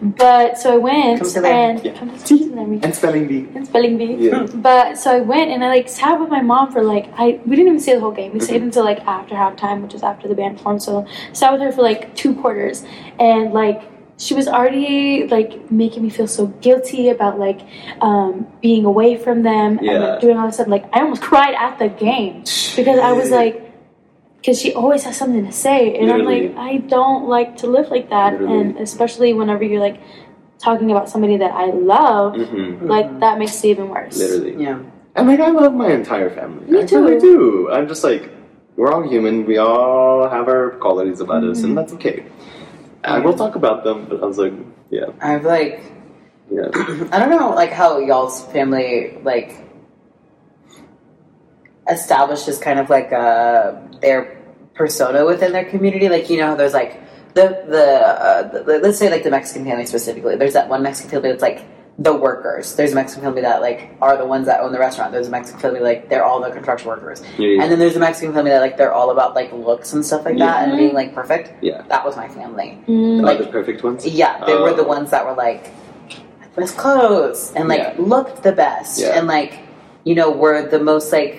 But 0.00 0.58
so 0.58 0.74
I 0.74 0.76
went 0.76 1.20
Come 1.34 1.44
and 1.44 1.84
Yeah. 1.84 1.92
come 1.98 2.10
to, 2.10 2.16
come 2.16 2.38
to 2.50 2.54
Laramie 2.54 2.80
and 2.82 2.94
spelling 2.94 3.26
bee. 3.26 3.48
and 3.54 3.66
spelling 3.66 3.96
bee. 3.98 4.14
Yeah. 4.18 4.46
But 4.54 4.98
so 4.98 5.10
I 5.16 5.20
went 5.20 5.50
and 5.50 5.64
I 5.64 5.68
like 5.68 5.88
sat 5.88 6.20
with 6.20 6.30
my 6.30 6.42
mom 6.42 6.70
for 6.72 6.82
like 6.82 7.06
I 7.16 7.40
we 7.46 7.56
didn't 7.56 7.68
even 7.68 7.80
see 7.80 7.92
the 7.94 8.00
whole 8.00 8.12
game. 8.12 8.32
We 8.32 8.40
stayed 8.40 8.60
Mhm. 8.60 8.64
until 8.66 8.84
like 8.84 9.00
after 9.06 9.34
halftime, 9.34 9.82
which 9.82 9.92
was 9.92 10.02
after 10.02 10.28
the 10.28 10.34
band 10.34 10.60
formed. 10.60 10.82
So 10.82 11.06
sat 11.32 11.52
with 11.52 11.60
her 11.62 11.72
for 11.72 11.82
like 11.82 12.14
two 12.14 12.34
quarters, 12.34 12.84
and 13.18 13.52
like 13.52 13.82
she 14.16 14.32
was 14.34 14.46
already 14.46 15.26
like 15.26 15.70
making 15.72 16.02
me 16.04 16.08
feel 16.10 16.28
so 16.28 16.46
guilty 16.66 17.08
about 17.08 17.38
like 17.38 17.60
um, 18.00 18.46
being 18.62 18.84
away 18.84 19.16
from 19.16 19.42
them 19.42 19.78
and 19.78 20.02
like, 20.04 20.20
doing 20.20 20.36
all 20.38 20.46
this 20.46 20.54
stuff. 20.56 20.68
Like 20.68 20.84
I 20.92 21.00
almost 21.00 21.22
cried 21.22 21.54
at 21.54 21.78
the 21.78 21.88
game 21.88 22.44
because 22.76 22.98
I 22.98 23.12
was 23.12 23.30
like. 23.30 23.60
Because 24.44 24.60
she 24.60 24.74
always 24.74 25.04
has 25.04 25.16
something 25.16 25.46
to 25.46 25.52
say, 25.52 25.96
and 25.96 26.08
Literally. 26.08 26.48
I'm 26.50 26.54
like, 26.54 26.58
I 26.58 26.76
don't 26.86 27.28
like 27.28 27.56
to 27.64 27.66
live 27.66 27.88
like 27.88 28.10
that, 28.10 28.34
Literally. 28.34 28.60
and 28.60 28.76
especially 28.76 29.32
whenever 29.32 29.64
you're 29.64 29.80
like 29.80 29.98
talking 30.58 30.90
about 30.90 31.08
somebody 31.08 31.38
that 31.38 31.52
I 31.52 31.66
love, 31.72 32.34
Mhm. 32.34 32.86
like 32.86 33.20
that 33.20 33.38
makes 33.38 33.64
it 33.64 33.68
even 33.68 33.88
worse. 33.88 34.18
literally. 34.18 34.62
Yeah. 34.62 34.80
And 35.16 35.28
like 35.28 35.40
I 35.40 35.48
love 35.48 35.72
my 35.72 35.90
entire 35.92 36.28
family. 36.28 36.66
Me 36.70 36.78
I 36.80 36.82
really 36.82 37.18
too. 37.20 37.68
do. 37.68 37.70
I'm 37.72 37.88
just 37.88 38.04
like 38.04 38.28
we're 38.76 38.92
all 38.92 39.00
human. 39.08 39.46
We 39.46 39.56
all 39.56 40.28
have 40.28 40.46
our 40.48 40.72
qualities 40.72 41.20
about 41.20 41.42
us, 41.44 41.58
Mm-hmm. 41.58 41.64
and 41.68 41.78
that's 41.78 41.94
okay. 41.94 42.26
I 43.02 43.20
will 43.20 43.32
talk 43.34 43.54
about 43.56 43.82
them, 43.84 44.04
but 44.10 44.22
I 44.22 44.26
was 44.26 44.36
like, 44.36 44.52
yeah, 44.90 45.06
I've 45.22 45.46
like 45.46 45.80
yeah. 46.50 46.68
I 47.12 47.18
don't 47.18 47.30
know 47.30 47.54
like 47.56 47.72
how 47.72 47.96
y'all's 47.98 48.44
family 48.52 49.16
like 49.24 49.56
established 51.88 52.48
establishes 52.48 52.58
kind 52.58 52.78
of 52.78 52.88
like 52.90 53.12
uh 53.12 53.72
their 54.04 54.36
persona 54.74 55.24
within 55.24 55.52
their 55.52 55.64
community. 55.64 56.08
Like 56.08 56.28
you 56.30 56.38
know, 56.38 56.54
there's 56.56 56.74
like 56.74 56.92
the 57.34 57.46
the, 57.74 57.86
uh, 58.26 58.62
the 58.64 58.78
let's 58.84 58.98
say 58.98 59.10
like 59.10 59.24
the 59.24 59.30
Mexican 59.30 59.64
family 59.64 59.86
specifically. 59.86 60.36
There's 60.36 60.52
that 60.52 60.68
one 60.68 60.82
Mexican 60.82 61.10
family 61.10 61.30
that's 61.30 61.42
like 61.42 61.64
the 61.98 62.12
workers. 62.12 62.74
There's 62.76 62.92
a 62.92 62.94
Mexican 62.96 63.22
family 63.24 63.42
that 63.42 63.60
like 63.62 63.96
are 64.02 64.16
the 64.16 64.26
ones 64.26 64.46
that 64.46 64.60
own 64.60 64.72
the 64.72 64.78
restaurant. 64.80 65.12
There's 65.12 65.28
a 65.28 65.30
Mexican 65.30 65.60
family 65.60 65.80
like 65.80 66.08
they're 66.10 66.24
all 66.24 66.40
the 66.40 66.50
construction 66.50 66.88
workers. 66.88 67.22
Yeah, 67.38 67.48
yeah. 67.48 67.62
And 67.62 67.70
then 67.72 67.78
there's 67.78 67.96
a 67.96 68.00
Mexican 68.00 68.34
family 68.34 68.50
that 68.50 68.60
like 68.60 68.76
they're 68.76 68.92
all 68.92 69.10
about 69.10 69.34
like 69.34 69.52
looks 69.52 69.92
and 69.94 70.04
stuff 70.04 70.24
like 70.24 70.38
that 70.38 70.68
and 70.68 70.76
being 70.76 70.92
like 70.94 71.14
perfect. 71.14 71.46
Yeah. 71.62 71.82
That 71.88 72.04
was 72.04 72.16
my 72.16 72.28
family. 72.28 72.78
Mm. 72.88 73.22
like 73.22 73.38
Like 73.38 73.46
the 73.46 73.52
perfect 73.58 73.82
ones. 73.84 74.04
yeah, 74.06 74.44
they 74.44 74.54
were 74.56 74.74
the 74.74 74.84
Oh. 74.84 74.88
ones 74.96 75.10
that 75.10 75.24
were 75.24 75.34
like 75.34 75.70
best 76.56 76.76
clothes 76.76 77.52
and 77.56 77.68
like 77.68 77.80
Yeah. 77.80 77.94
looked 77.98 78.42
the 78.42 78.52
best 78.52 79.00
Yeah. 79.00 79.16
and 79.18 79.26
like 79.26 79.52
you 80.04 80.14
know 80.14 80.30
were 80.30 80.62
the 80.74 80.78
most 80.92 81.10
like 81.12 81.34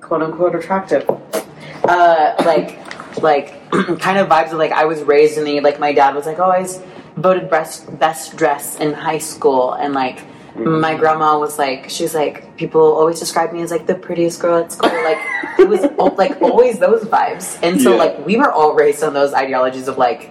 quote 0.00 0.22
unquote 0.22 0.54
attractive. 0.60 1.04
Uh, 1.90 2.34
like 2.44 2.68
like 3.20 3.46
kind 3.98 4.16
of 4.18 4.28
vibes 4.28 4.52
of 4.52 4.58
like 4.58 4.70
I 4.72 4.84
was 4.84 5.02
raised 5.02 5.36
in 5.38 5.44
the 5.44 5.60
like 5.60 5.78
my 5.80 5.92
dad 5.92 6.14
was 6.14 6.24
like 6.26 6.38
always 6.38 6.80
voted 7.16 7.50
best 7.50 7.98
best 7.98 8.36
dress 8.36 8.76
in 8.78 8.92
high 8.92 9.18
school. 9.18 9.72
And 9.74 9.92
like 9.94 10.18
my 10.54 10.94
grandma 10.96 11.38
was 11.38 11.58
like 11.58 11.88
she's 11.90 12.14
like 12.14 12.56
people 12.56 12.80
always 12.82 13.18
describe 13.18 13.52
me 13.52 13.62
as 13.62 13.70
like 13.70 13.86
the 13.86 13.94
prettiest 13.94 14.40
girl 14.40 14.58
at 14.62 14.70
school. 14.72 14.90
Like 15.10 15.18
it 15.58 15.68
was 15.68 15.82
like 16.16 16.40
always 16.40 16.78
those 16.78 17.02
vibes. 17.04 17.58
And 17.62 17.80
so 17.80 17.90
Yeah. 17.92 17.96
like 18.04 18.26
we 18.26 18.36
were 18.36 18.52
all 18.52 18.74
raised 18.74 19.02
on 19.02 19.12
those 19.12 19.32
ideologies 19.34 19.88
of 19.88 19.98
like 19.98 20.30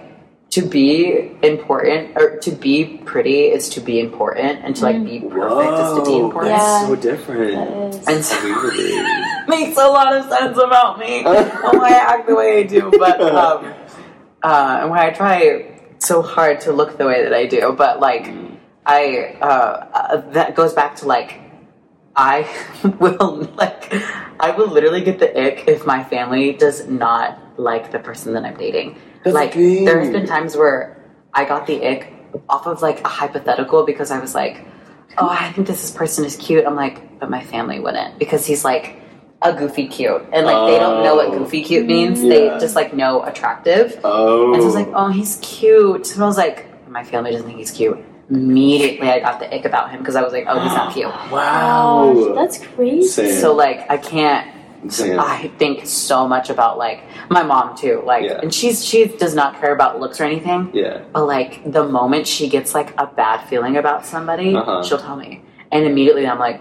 to 0.50 0.62
be 0.62 1.30
important 1.42 2.16
or 2.16 2.36
to 2.38 2.50
be 2.50 2.98
pretty 3.04 3.44
is 3.44 3.68
to 3.70 3.80
be 3.80 4.00
important 4.00 4.64
and 4.64 4.74
to 4.74 4.82
like 4.82 5.04
be 5.04 5.20
perfect 5.20 5.78
is 5.80 5.92
to 5.94 6.02
be 6.04 6.10
Whoa, 6.18 6.24
important 6.26 6.56
Yeah. 6.56 6.86
so 6.88 6.96
different. 6.96 7.54
That 7.54 7.94
is. 7.94 8.08
and 8.08 8.24
so 8.24 9.46
makes 9.48 9.78
a 9.78 9.86
lot 9.86 10.12
of 10.16 10.28
sense 10.28 10.58
about 10.58 10.98
me 10.98 11.18
and 11.24 11.50
why 11.78 11.90
I 11.90 12.14
act 12.14 12.26
the 12.26 12.34
way 12.34 12.58
I 12.58 12.62
do. 12.64 12.90
But 12.98 13.20
um, 13.20 13.64
uh, 14.42 14.78
and 14.82 14.90
why 14.90 15.06
I 15.06 15.10
try 15.10 15.80
so 15.98 16.20
hard 16.20 16.60
to 16.62 16.72
look 16.72 16.98
the 16.98 17.06
way 17.06 17.22
that 17.22 17.32
I 17.34 17.46
do. 17.46 17.72
But 17.72 18.00
like 18.00 18.32
I 18.84 19.36
uh, 19.40 19.86
uh, 19.92 20.30
that 20.32 20.56
goes 20.56 20.72
back 20.72 20.96
to 20.96 21.06
like 21.06 21.38
I 22.16 22.48
will 22.98 23.48
like 23.56 23.92
I 24.40 24.50
will 24.56 24.68
literally 24.68 25.02
get 25.02 25.20
the 25.20 25.30
ick 25.46 25.68
if 25.68 25.86
my 25.86 26.02
family 26.02 26.54
does 26.54 26.88
not 26.88 27.38
like 27.56 27.92
the 27.92 28.00
person 28.00 28.32
that 28.34 28.44
I'm 28.44 28.56
dating. 28.56 28.96
That's 29.24 29.34
like 29.34 29.52
the 29.52 29.58
thing. 29.76 29.84
there's 29.84 30.10
been 30.10 30.26
times 30.26 30.56
where 30.56 30.96
I 31.34 31.44
got 31.44 31.66
the 31.66 31.86
ick 31.86 32.12
off 32.48 32.66
of 32.66 32.82
like 32.82 33.00
a 33.04 33.08
hypothetical 33.08 33.84
because 33.84 34.10
I 34.10 34.18
was 34.20 34.34
like, 34.34 34.66
oh, 35.18 35.28
I 35.28 35.52
think 35.52 35.66
this 35.66 35.90
person 35.90 36.24
is 36.24 36.36
cute. 36.36 36.64
I'm 36.66 36.76
like, 36.76 37.18
but 37.20 37.28
my 37.30 37.42
family 37.42 37.80
wouldn't 37.80 38.18
because 38.18 38.46
he's 38.46 38.64
like 38.64 38.96
a 39.42 39.52
goofy 39.54 39.88
cute, 39.88 40.22
and 40.32 40.44
like 40.44 40.70
they 40.70 40.78
don't 40.78 41.02
know 41.02 41.14
what 41.16 41.28
Oh. 41.28 41.38
goofy 41.38 41.62
cute 41.64 41.86
means. 41.86 42.22
Yeah. 42.22 42.28
They 42.28 42.48
just 42.60 42.76
like 42.76 42.92
know 42.94 43.22
attractive. 43.24 43.98
Oh. 44.04 44.52
And 44.52 44.56
so 44.56 44.62
I 44.62 44.66
was 44.66 44.74
like, 44.74 44.88
oh. 44.88 45.06
oh, 45.06 45.08
he's 45.08 45.38
cute. 45.42 46.12
And 46.14 46.22
I 46.22 46.26
was 46.26 46.36
like, 46.36 46.88
my 46.88 47.04
family 47.04 47.30
doesn't 47.32 47.46
think 47.46 47.58
he's 47.58 47.70
cute. 47.70 47.98
Immediately, 48.28 49.08
I 49.10 49.18
got 49.20 49.40
the 49.40 49.52
ick 49.54 49.64
about 49.64 49.90
him 49.90 49.98
because 50.00 50.14
I 50.16 50.22
was 50.22 50.32
like, 50.32 50.44
oh, 50.48 50.60
he's 50.60 50.72
not 50.72 50.92
cute. 50.94 51.06
wow. 51.32 52.12
Gosh, 52.14 52.34
that's 52.36 52.66
crazy. 52.74 53.08
Same. 53.08 53.40
So 53.40 53.54
like, 53.54 53.90
I 53.90 53.96
can't. 53.96 54.48
Same. 54.88 55.20
I 55.20 55.50
think 55.58 55.86
so 55.86 56.26
much 56.26 56.48
about 56.48 56.78
like 56.78 57.02
my 57.28 57.42
mom 57.42 57.76
too. 57.76 58.02
Like, 58.04 58.24
Yeah. 58.24 58.40
and 58.42 58.52
she's 58.52 58.84
she 58.84 59.04
does 59.06 59.34
not 59.34 59.60
care 59.60 59.72
about 59.74 60.00
looks 60.00 60.20
or 60.20 60.24
anything. 60.24 60.70
yeah. 60.72 61.02
But 61.12 61.26
like 61.26 61.70
the 61.70 61.84
moment 61.86 62.26
she 62.26 62.48
gets 62.48 62.74
like 62.74 62.94
a 62.98 63.06
bad 63.06 63.46
feeling 63.48 63.76
about 63.76 64.06
somebody, 64.06 64.54
Uh-huh. 64.56 64.82
she'll 64.82 64.98
tell 64.98 65.16
me, 65.16 65.42
and 65.70 65.84
immediately 65.84 66.26
I'm 66.26 66.38
like, 66.38 66.60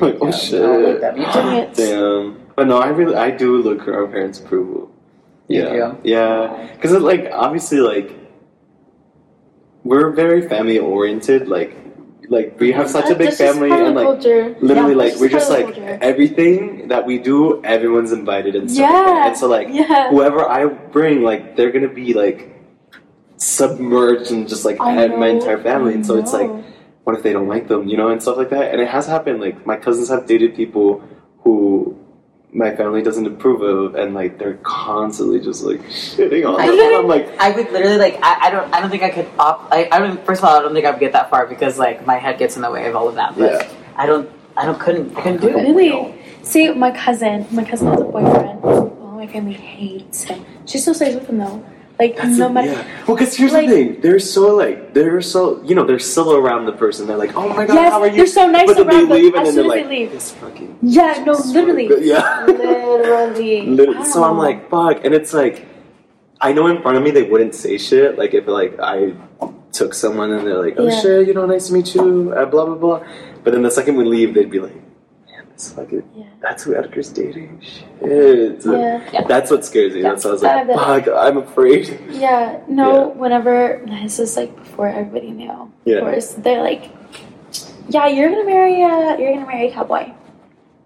Like, 0.00 0.16
oh 0.20 0.26
like 0.26 0.34
shit. 0.34 1.00
Dang 1.02 1.56
it. 1.58 1.74
Damn. 1.74 2.40
But 2.56 2.66
no, 2.68 2.78
I 2.78 2.88
really, 2.88 3.14
I 3.16 3.30
do 3.30 3.58
look 3.62 3.84
for 3.84 3.94
our 3.94 4.06
parents' 4.06 4.40
approval. 4.40 4.90
Yeah. 5.48 5.94
Yeah. 6.02 6.68
Because, 6.74 6.92
like, 6.92 7.28
obviously, 7.32 7.80
like, 7.80 8.16
we're 9.84 10.10
very 10.10 10.48
family 10.48 10.78
oriented. 10.78 11.48
Like, 11.48 11.76
like 12.32 12.58
we 12.58 12.72
have 12.72 12.88
such 12.96 13.08
a 13.10 13.14
big 13.14 13.34
family, 13.34 13.70
and 13.70 13.94
like, 13.94 14.06
culture. 14.06 14.56
literally, 14.60 14.92
Yeah, 14.96 15.04
like, 15.04 15.14
we're 15.20 15.28
just 15.38 15.50
like 15.50 15.66
culture. 15.66 15.98
everything 16.00 16.88
that 16.88 17.06
we 17.06 17.18
do, 17.18 17.62
everyone's 17.64 18.12
invited 18.12 18.56
and 18.56 18.70
stuff. 18.70 18.90
like. 18.90 19.06
Yeah. 19.06 19.26
And 19.28 19.36
so, 19.36 19.46
like, 19.56 19.68
Yeah. 19.70 20.10
whoever 20.10 20.42
I 20.58 20.66
bring, 20.66 21.22
like, 21.22 21.56
they're 21.56 21.70
gonna 21.76 21.94
be 22.04 22.14
like 22.14 22.38
submerged 23.36 24.30
and 24.30 24.48
just 24.48 24.64
like 24.64 24.78
I 24.80 25.06
my 25.08 25.28
entire 25.28 25.60
family, 25.62 25.92
I 25.92 25.94
and 25.96 26.06
so 26.06 26.16
it's 26.16 26.32
like 26.32 26.50
what 27.04 27.16
if 27.16 27.22
they 27.24 27.32
don't 27.32 27.48
like 27.48 27.66
them, 27.68 27.88
you 27.88 27.96
know, 27.96 28.08
and 28.08 28.22
stuff 28.22 28.36
like 28.36 28.50
that. 28.50 28.72
And 28.72 28.80
it 28.80 28.88
has 28.88 29.06
happened. 29.06 29.40
Like 29.40 29.66
my 29.66 29.76
cousins 29.76 30.08
have 30.08 30.26
dated 30.26 30.54
people 30.54 31.02
who 31.42 31.98
my 32.54 32.74
family 32.76 33.02
doesn't 33.02 33.26
approve 33.26 33.62
of, 33.62 33.94
and 33.94 34.14
like 34.14 34.38
they're 34.38 34.58
constantly 34.62 35.40
just 35.40 35.64
like 35.64 35.80
shitting 35.84 36.46
on 36.46 36.60
I, 36.60 36.66
them. 36.66 36.78
And 36.78 36.94
I'm 36.96 37.06
like, 37.08 37.28
I 37.38 37.50
would 37.50 37.72
literally 37.72 37.96
like 37.96 38.18
I, 38.22 38.48
I 38.48 38.50
don't 38.50 38.72
I 38.74 38.80
don't 38.80 38.90
think 38.90 39.02
I 39.02 39.10
could 39.10 39.28
op 39.38 39.68
I, 39.70 39.88
I 39.90 39.98
don't 39.98 40.24
first 40.26 40.42
of 40.42 40.48
all 40.48 40.58
I 40.58 40.62
don't 40.62 40.74
think 40.74 40.84
I 40.84 40.90
would 40.90 41.00
get 41.00 41.12
that 41.12 41.30
far 41.30 41.46
because 41.46 41.78
like 41.78 42.06
my 42.06 42.16
head 42.18 42.38
gets 42.38 42.56
in 42.56 42.62
the 42.62 42.70
way 42.70 42.86
of 42.88 42.94
all 42.94 43.08
of 43.08 43.14
that. 43.14 43.36
But 43.36 43.52
Yeah. 43.52 43.72
I 43.96 44.06
don't 44.06 44.30
I 44.56 44.66
don't 44.66 44.78
couldn't 44.78 45.14
couldn't 45.14 45.40
do 45.40 45.48
it. 45.48 45.54
Really? 45.54 46.18
See, 46.42 46.70
my 46.72 46.90
cousin, 46.90 47.46
my 47.52 47.64
cousin 47.64 47.88
has 47.88 48.00
a 48.00 48.04
boyfriend. 48.04 48.62
Well, 48.62 49.12
my 49.14 49.26
family 49.26 49.54
hates 49.54 50.24
him. 50.24 50.44
She 50.66 50.78
still 50.78 50.94
stays 50.94 51.14
with 51.14 51.28
him 51.28 51.38
though. 51.38 51.64
Like 51.98 52.16
that's 52.16 52.36
no 52.38 52.48
matter. 52.48 52.72
yeah. 52.72 53.04
Well, 53.06 53.16
because 53.16 53.36
here's 53.36 53.52
like- 53.52 53.68
the 53.68 53.72
thing: 53.74 54.00
they're 54.00 54.18
so 54.18 54.56
like 54.56 54.92
they're 54.94 55.20
so 55.20 55.62
you 55.62 55.74
know 55.74 55.84
they're 55.84 55.98
still 55.98 56.32
around 56.34 56.66
the 56.66 56.72
person. 56.72 57.06
They're 57.06 57.16
like, 57.16 57.36
oh 57.36 57.48
my 57.48 57.66
god, 57.66 57.74
Yes, 57.74 57.92
how 57.92 58.00
are 58.00 58.06
you? 58.08 58.16
they're 58.16 58.26
so 58.26 58.50
nice 58.50 58.66
but 58.66 58.76
then 58.78 58.88
around, 58.88 59.08
they 59.08 59.22
leave, 59.22 59.34
and 59.34 59.46
as 59.46 59.54
soon 59.54 59.64
as 59.66 59.68
like, 59.68 59.84
they 59.88 60.08
leave- 60.08 60.22
fucking 60.22 60.78
Yeah, 60.82 61.22
no, 61.24 61.32
literally, 61.32 61.86
good. 61.86 62.04
yeah. 62.04 62.44
literally. 62.46 63.66
Literally. 63.66 64.04
So 64.04 64.24
I'm 64.24 64.38
like, 64.38 64.68
fuck. 64.70 65.04
And 65.04 65.14
it's 65.14 65.32
like, 65.32 65.66
I 66.40 66.52
know 66.52 66.66
in 66.66 66.82
front 66.82 66.96
of 66.96 67.02
me 67.02 67.10
they 67.12 67.22
wouldn't 67.22 67.54
say 67.54 67.78
shit. 67.78 68.18
Like 68.18 68.34
if 68.34 68.46
like 68.48 68.78
I 68.80 69.14
took 69.72 69.94
someone 69.94 70.32
and 70.32 70.46
they're 70.46 70.62
like, 70.62 70.74
oh 70.78 70.88
Yeah. 70.88 71.00
shit, 71.00 71.28
you 71.28 71.34
know, 71.34 71.46
nice 71.46 71.68
to 71.68 71.72
meet 71.74 71.94
you, 71.94 72.32
uh, 72.36 72.46
blah 72.46 72.64
blah 72.66 72.74
blah. 72.74 73.06
But 73.44 73.52
then 73.52 73.62
the 73.62 73.70
second 73.70 73.96
we 73.96 74.04
leave, 74.04 74.34
they'd 74.34 74.50
be 74.50 74.60
like, 74.60 74.74
man, 75.52 75.56
this 75.56 75.72
fucking, 75.72 76.02
Yeah. 76.16 76.24
that's 76.40 76.64
who 76.64 76.74
Edgar's 76.74 77.08
dating. 77.10 77.60
Shit. 77.62 78.62
Yeah. 78.64 79.24
That's 79.28 79.50
what 79.50 79.64
scares 79.64 79.94
me. 79.94 80.02
That's 80.02 80.24
why 80.24 80.30
I 80.30 80.32
was 80.32 80.42
like, 80.42 80.66
fuck, 80.68 81.08
I'm 81.16 81.36
afraid. 81.38 81.98
Yeah, 82.10 82.58
no, 82.68 82.90
Yeah. 82.92 83.04
whenever, 83.18 83.80
this 83.86 84.18
is 84.18 84.36
like 84.36 84.54
before 84.56 84.88
everybody 84.88 85.30
knew. 85.30 85.70
Yeah. 85.84 85.96
Of 85.96 86.02
course, 86.04 86.28
they're 86.34 86.62
like, 86.62 86.90
yeah, 87.88 88.06
you're 88.06 88.30
gonna 88.30 88.44
marry 88.44 88.82
a, 88.82 89.18
you're 89.18 89.34
gonna 89.34 89.46
marry 89.46 89.68
a 89.68 89.72
cowboy. 89.72 90.12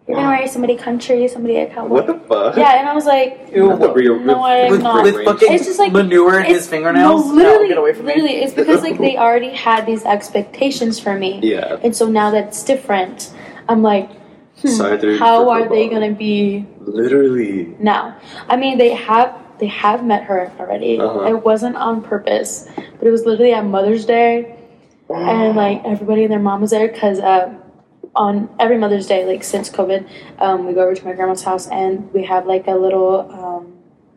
You're 0.08 0.16
gonna 0.16 0.28
marry 0.36 0.46
somebody 0.48 0.76
country, 0.76 1.26
somebody 1.28 1.56
a 1.56 1.66
cowboy. 1.66 1.94
What 1.94 2.06
the 2.06 2.14
fuck? 2.14 2.56
Yeah, 2.56 2.78
and 2.78 2.88
I 2.88 2.94
was 2.94 3.06
like, 3.06 3.48
real- 3.52 4.18
No, 4.20 4.42
I 4.42 4.56
am 4.66 4.70
with 4.72 4.82
not. 4.82 5.02
With 5.04 5.24
fucking 5.24 5.52
It's 5.52 5.66
just 5.66 5.78
like- 5.78 5.92
manure 5.92 6.38
in 6.40 6.46
his 6.46 6.66
fingernails. 6.66 7.26
No, 7.26 7.32
literally, 7.34 7.68
get 7.68 7.78
away 7.78 7.92
from 7.92 8.06
literally, 8.06 8.34
me. 8.36 8.42
it's 8.42 8.54
because 8.54 8.82
like 8.82 8.98
they 8.98 9.16
already 9.24 9.50
had 9.50 9.84
these 9.86 10.04
expectations 10.04 10.98
for 10.98 11.14
me, 11.18 11.40
Yeah. 11.42 11.78
and 11.82 11.94
so 11.94 12.06
now 12.08 12.30
that's 12.30 12.62
different. 12.62 13.30
I'm 13.68 13.82
like, 13.82 14.08
hmm, 14.62 15.16
how 15.18 15.50
are 15.50 15.68
they 15.68 15.88
gonna 15.88 16.12
be 16.12 16.66
Literally. 16.80 17.74
now? 17.78 18.16
I 18.48 18.56
mean, 18.56 18.78
they 18.78 18.94
have 18.94 19.38
they 19.58 19.66
have 19.68 20.04
met 20.04 20.24
her 20.24 20.52
already. 20.58 20.98
Uh-huh. 20.98 21.24
It 21.26 21.44
wasn't 21.44 21.76
on 21.76 22.02
purpose, 22.02 22.68
but 22.76 23.06
it 23.06 23.10
was 23.10 23.24
literally 23.24 23.52
at 23.52 23.64
Mother's 23.64 24.04
Day, 24.04 24.56
and 25.08 25.56
like 25.56 25.82
everybody 25.84 26.24
and 26.24 26.32
their 26.32 26.40
mom 26.40 26.60
was 26.60 26.70
there 26.70 26.88
because. 26.88 27.18
Uh, 27.18 27.54
on 28.14 28.48
every 28.58 28.78
Mother's 28.78 29.06
Day, 29.06 29.26
like 29.26 29.44
since 29.44 29.68
COVID, 29.68 30.08
um, 30.38 30.66
we 30.66 30.72
go 30.72 30.84
over 30.84 30.94
to 30.94 31.04
my 31.04 31.12
grandma's 31.12 31.42
house 31.42 31.68
and 31.68 32.10
we 32.14 32.24
have 32.24 32.46
like 32.46 32.66
a 32.66 32.74
little. 32.74 33.30
Um, 33.30 33.65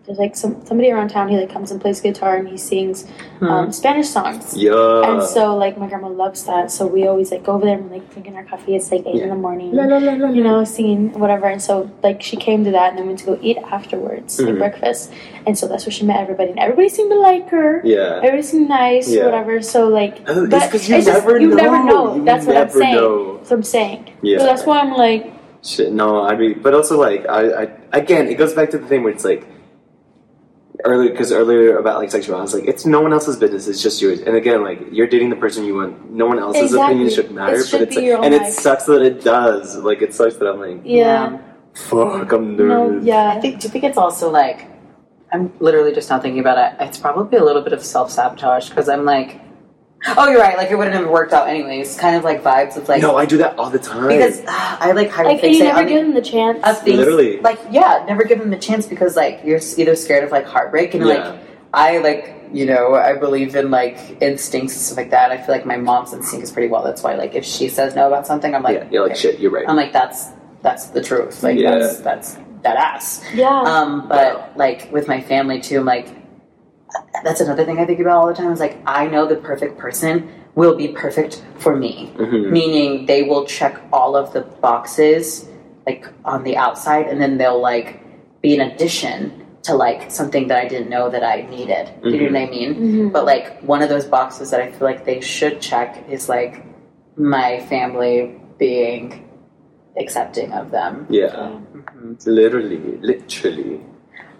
there's 0.10 0.18
like 0.18 0.36
some 0.36 0.66
somebody 0.66 0.90
around 0.90 1.10
town. 1.10 1.30
He 1.30 1.38
like 1.38 1.52
comes 1.54 1.70
and 1.70 1.80
plays 1.80 2.02
guitar 2.02 2.36
and 2.38 2.48
he 2.48 2.58
sings 2.58 3.06
um, 3.42 3.72
Spanish 3.72 4.10
songs. 4.10 4.58
Yeah. 4.58 5.04
And 5.06 5.22
so 5.22 5.56
like 5.56 5.78
my 5.78 5.88
grandma 5.88 6.08
loves 6.10 6.46
that. 6.46 6.72
So 6.72 6.88
we 6.88 7.06
always 7.06 7.30
like 7.32 7.44
go 7.44 7.54
over 7.54 7.64
there 7.66 7.78
and 7.78 7.92
like 7.92 8.12
drinking 8.12 8.36
our 8.36 8.44
coffee. 8.44 8.76
It's 8.76 8.92
like 8.92 9.06
eight 9.06 9.22
in 9.22 9.30
the 9.30 9.36
morning. 9.36 9.70
You 9.70 10.44
know, 10.44 10.64
singing 10.64 11.14
whatever. 11.20 11.46
And 11.46 11.62
so 11.62 11.92
like 12.02 12.24
she 12.24 12.38
came 12.38 12.64
to 12.64 12.72
that 12.72 12.90
and 12.90 12.98
then 12.98 13.06
went 13.06 13.20
to 13.20 13.26
go 13.28 13.38
eat 13.40 13.58
afterwards, 13.60 14.40
like 14.42 14.56
Mhm. 14.56 14.58
breakfast. 14.58 15.12
And 15.46 15.56
so 15.56 15.68
that's 15.68 15.86
where 15.86 15.94
she 15.94 16.06
met 16.08 16.20
everybody. 16.20 16.50
And 16.50 16.60
everybody 16.60 16.90
seemed 16.90 17.12
to 17.12 17.20
like 17.20 17.48
her. 17.50 17.82
yeah. 17.86 18.16
Everybody 18.18 18.42
seemed 18.42 18.68
nice, 18.68 19.12
Yeah. 19.12 19.26
whatever. 19.26 19.62
So 19.62 19.88
like, 19.90 20.24
Oh, 20.28 20.46
it's 20.46 20.50
but 20.50 20.72
'cause 20.72 20.90
you 20.90 20.96
just- 20.96 21.08
never 21.08 21.40
you 21.40 21.54
never 21.54 21.84
know. 21.84 22.06
know. 22.08 22.16
You 22.16 22.26
that's 22.26 22.48
what 22.48 22.58
I'm 22.58 22.70
saying. 22.72 22.96
know. 22.96 23.38
That's 23.38 23.50
what 23.52 23.58
I'm 23.58 23.64
saying. 23.64 24.10
Yeah. 24.24 24.40
So 24.40 24.46
that's 24.46 24.66
why 24.66 24.80
I'm 24.80 24.94
like, 24.94 25.34
Shit, 25.62 25.92
no, 25.92 26.22
I 26.24 26.36
mean, 26.36 26.62
but 26.64 26.74
also 26.74 26.98
like, 26.98 27.28
I, 27.30 27.64
I 27.64 27.68
again, 27.92 28.28
it 28.28 28.36
goes 28.36 28.54
back 28.54 28.72
to 28.72 28.78
the 28.80 28.88
thing 28.88 29.04
where 29.04 29.12
it's 29.14 29.26
like 29.26 29.46
earlier, 30.86 31.10
because 31.12 31.32
earlier 31.32 31.78
about 31.78 32.00
like 32.00 32.12
sexuality, 32.12 32.40
I 32.40 32.44
was 32.44 32.54
like, 32.54 32.66
it's 32.66 32.86
no 32.86 33.02
one 33.02 33.14
else's 33.14 33.38
business, 33.38 33.68
it's 33.68 33.82
just 33.82 34.02
yours. 34.02 34.20
And 34.22 34.36
again, 34.36 34.64
like, 34.64 34.80
you're 34.92 35.08
dating 35.08 35.30
the 35.30 35.36
person 35.36 35.66
you 35.66 35.76
want. 35.76 36.12
No 36.12 36.26
one 36.28 36.40
else's 36.40 36.64
Exactly. 36.64 36.86
opinion 36.86 37.10
should 37.14 37.32
matter. 37.32 37.56
It 37.56 37.60
but 37.60 37.68
should 37.68 37.82
it's 37.82 37.96
be 37.96 38.04
your 38.04 38.18
own 38.18 38.26
and 38.26 38.34
it 38.34 38.52
sucks 38.54 38.86
that 38.86 39.02
it 39.02 39.24
does. 39.24 39.78
Like, 39.78 40.02
it 40.02 40.14
sucks 40.14 40.36
that 40.38 40.48
I'm 40.48 40.60
like, 40.60 40.82
yeah, 40.84 41.38
fuck, 41.74 42.32
I'm 42.32 42.56
no, 42.56 42.88
nervous. 42.90 43.06
yeah. 43.06 43.34
I 43.36 43.40
think. 43.42 43.60
Do 43.60 43.68
you 43.68 43.72
think 43.72 43.84
it's 43.84 43.98
also 43.98 44.30
like? 44.30 44.68
I'm 45.32 45.54
literally 45.60 45.94
just 45.94 46.10
not 46.10 46.24
thinking 46.24 46.40
about 46.40 46.58
it. 46.58 46.78
It's 46.84 46.98
probably 46.98 47.38
a 47.38 47.44
little 47.44 47.62
bit 47.62 47.74
of 47.74 47.84
self 47.84 48.10
sabotage 48.10 48.70
because 48.70 48.90
I'm 48.90 49.06
like, 49.06 49.40
oh, 50.18 50.30
you're 50.30 50.40
right. 50.40 50.58
Like 50.58 50.72
it 50.72 50.76
wouldn't 50.78 50.96
have 50.96 51.10
worked 51.10 51.34
out 51.34 51.48
anyways. 51.48 51.98
Kind 51.98 52.16
of 52.16 52.24
like 52.24 52.42
vibes 52.44 52.78
of 52.78 52.88
like 52.88 53.02
no, 53.02 53.16
I 53.18 53.26
do 53.26 53.38
that 53.38 53.58
all 53.58 53.70
the 53.70 53.80
time. 53.80 54.08
because 54.08 54.40
uh, 54.42 54.46
I 54.48 54.92
like 54.94 55.10
hyper 55.10 55.30
Like, 55.30 55.44
and 55.44 55.54
you 55.56 55.64
never 55.64 55.80
on 55.80 55.88
give 55.88 56.02
them 56.06 56.14
the 56.14 56.22
chance. 56.22 56.60
of 56.64 56.82
things. 56.82 56.98
Literally. 56.98 57.40
Like, 57.42 57.60
yeah, 57.72 58.04
never 58.08 58.24
give 58.24 58.40
them 58.40 58.50
the 58.50 58.58
chance 58.58 58.86
because, 58.88 59.16
like, 59.16 59.42
you're 59.44 59.60
either 59.78 59.96
scared 59.96 60.24
of, 60.24 60.32
like, 60.32 60.46
heartbreak 60.46 60.94
and, 60.94 61.06
Yeah. 61.06 61.14
like, 61.30 61.40
I, 61.74 61.98
like, 62.00 62.36
you 62.52 62.66
know, 62.66 62.96
I 62.96 63.16
believe 63.16 63.56
in 63.56 63.70
like 63.70 63.96
instincts 64.22 64.74
and 64.74 64.82
stuff 64.82 64.98
like 64.98 65.12
that. 65.12 65.30
I 65.32 65.38
feel 65.38 65.54
like 65.54 65.68
my 65.68 65.78
mom's 65.78 66.14
instinct 66.14 66.44
is 66.44 66.52
pretty 66.52 66.68
well. 66.68 66.84
That's 66.84 67.04
why, 67.04 67.14
like, 67.14 67.36
if 67.36 67.46
she 67.46 67.70
says 67.70 67.94
no 67.96 68.08
about 68.08 68.26
something, 68.26 68.56
I'm 68.56 68.64
like, 68.64 68.76
yeah, 68.78 68.88
you're 68.90 69.04
like 69.04 69.12
okay. 69.12 69.20
shit. 69.20 69.40
You're 69.40 69.52
right. 69.52 69.66
I'm 69.68 69.76
like, 69.76 69.94
that's 69.94 70.30
that's 70.64 70.88
the 70.88 71.02
truth. 71.04 71.44
Like, 71.44 71.58
Yeah. 71.60 71.78
that's 71.78 71.98
that's 72.00 72.38
that 72.64 72.76
ass. 72.76 73.24
Yeah. 73.36 73.48
Um, 73.62 74.08
but 74.10 74.58
like 74.58 74.92
with 74.92 75.08
my 75.08 75.22
family 75.22 75.62
too, 75.62 75.80
I'm 75.80 75.86
like, 75.86 76.08
that's 77.24 77.42
another 77.42 77.66
thing 77.66 77.80
I 77.80 77.86
think 77.86 78.00
about 78.00 78.18
all 78.18 78.28
the 78.28 78.34
time. 78.34 78.52
Is 78.52 78.60
like, 78.60 78.78
I 78.86 79.08
know 79.08 79.28
the 79.28 79.36
perfect 79.36 79.78
person 79.78 80.30
will 80.56 80.76
be 80.76 80.88
perfect 80.90 81.44
for 81.58 81.76
me. 81.76 82.12
Mhm. 82.18 82.50
Meaning 82.52 83.06
they 83.06 83.24
will 83.24 83.46
check 83.46 83.80
all 83.94 84.16
of 84.16 84.34
the 84.34 84.42
boxes 84.42 85.48
like 85.88 86.06
on 86.26 86.44
the 86.44 86.56
outside, 86.58 87.08
and 87.08 87.22
then 87.22 87.38
they'll 87.38 87.60
like 87.62 88.00
be 88.42 88.56
an 88.58 88.62
addition 88.70 89.34
to 89.64 89.76
like 89.76 90.10
something 90.10 90.48
that 90.48 90.58
I 90.58 90.68
didn't 90.68 90.90
know 90.90 91.10
that 91.10 91.24
I 91.24 91.42
needed. 91.50 91.90
You 92.04 92.18
know 92.22 92.26
what 92.40 92.48
I 92.48 92.50
mean? 92.50 92.76
Mhm. 92.76 93.12
But 93.12 93.26
like 93.26 93.60
one 93.62 93.82
of 93.82 93.90
those 93.90 94.06
boxes 94.06 94.52
that 94.52 94.62
I 94.62 94.72
feel 94.72 94.88
like 94.88 95.04
they 95.06 95.20
should 95.20 95.60
check 95.60 96.06
is 96.10 96.30
like 96.30 96.64
my 97.18 97.60
family 97.72 98.40
being 98.58 99.26
accepting 99.98 100.54
of 100.54 100.72
them. 100.72 101.06
Yeah, 101.10 101.52
literally, 102.26 102.98
literally. 103.02 103.82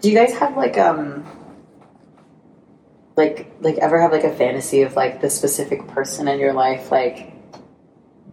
Do 0.00 0.10
you 0.10 0.16
guys 0.16 0.32
have 0.34 0.56
like 0.56 0.78
um 0.78 1.24
like 3.16 3.52
like 3.60 3.76
ever 3.78 4.00
have 4.00 4.12
like 4.12 4.24
a 4.24 4.34
fantasy 4.34 4.82
of 4.82 4.96
like 4.96 5.20
the 5.20 5.30
specific 5.30 5.86
person 5.88 6.28
in 6.28 6.38
your 6.38 6.52
life 6.52 6.90
like 6.90 7.32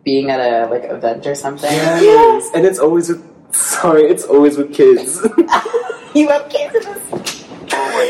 being 0.04 0.30
at 0.30 0.40
a 0.40 0.70
like 0.70 0.86
event 0.86 1.26
or 1.28 1.36
something? 1.36 1.70
Yes, 2.02 2.50
and 2.54 2.66
it's 2.66 2.80
always 2.80 3.10
with. 3.10 3.24
Sorry, 3.54 4.04
it's 4.04 4.26
always 4.26 4.58
with 4.58 4.74
kids. 4.74 5.22
you 6.16 6.28
have 6.28 6.50
kids 6.50 6.76
in 6.76 6.84
this. 6.84 7.37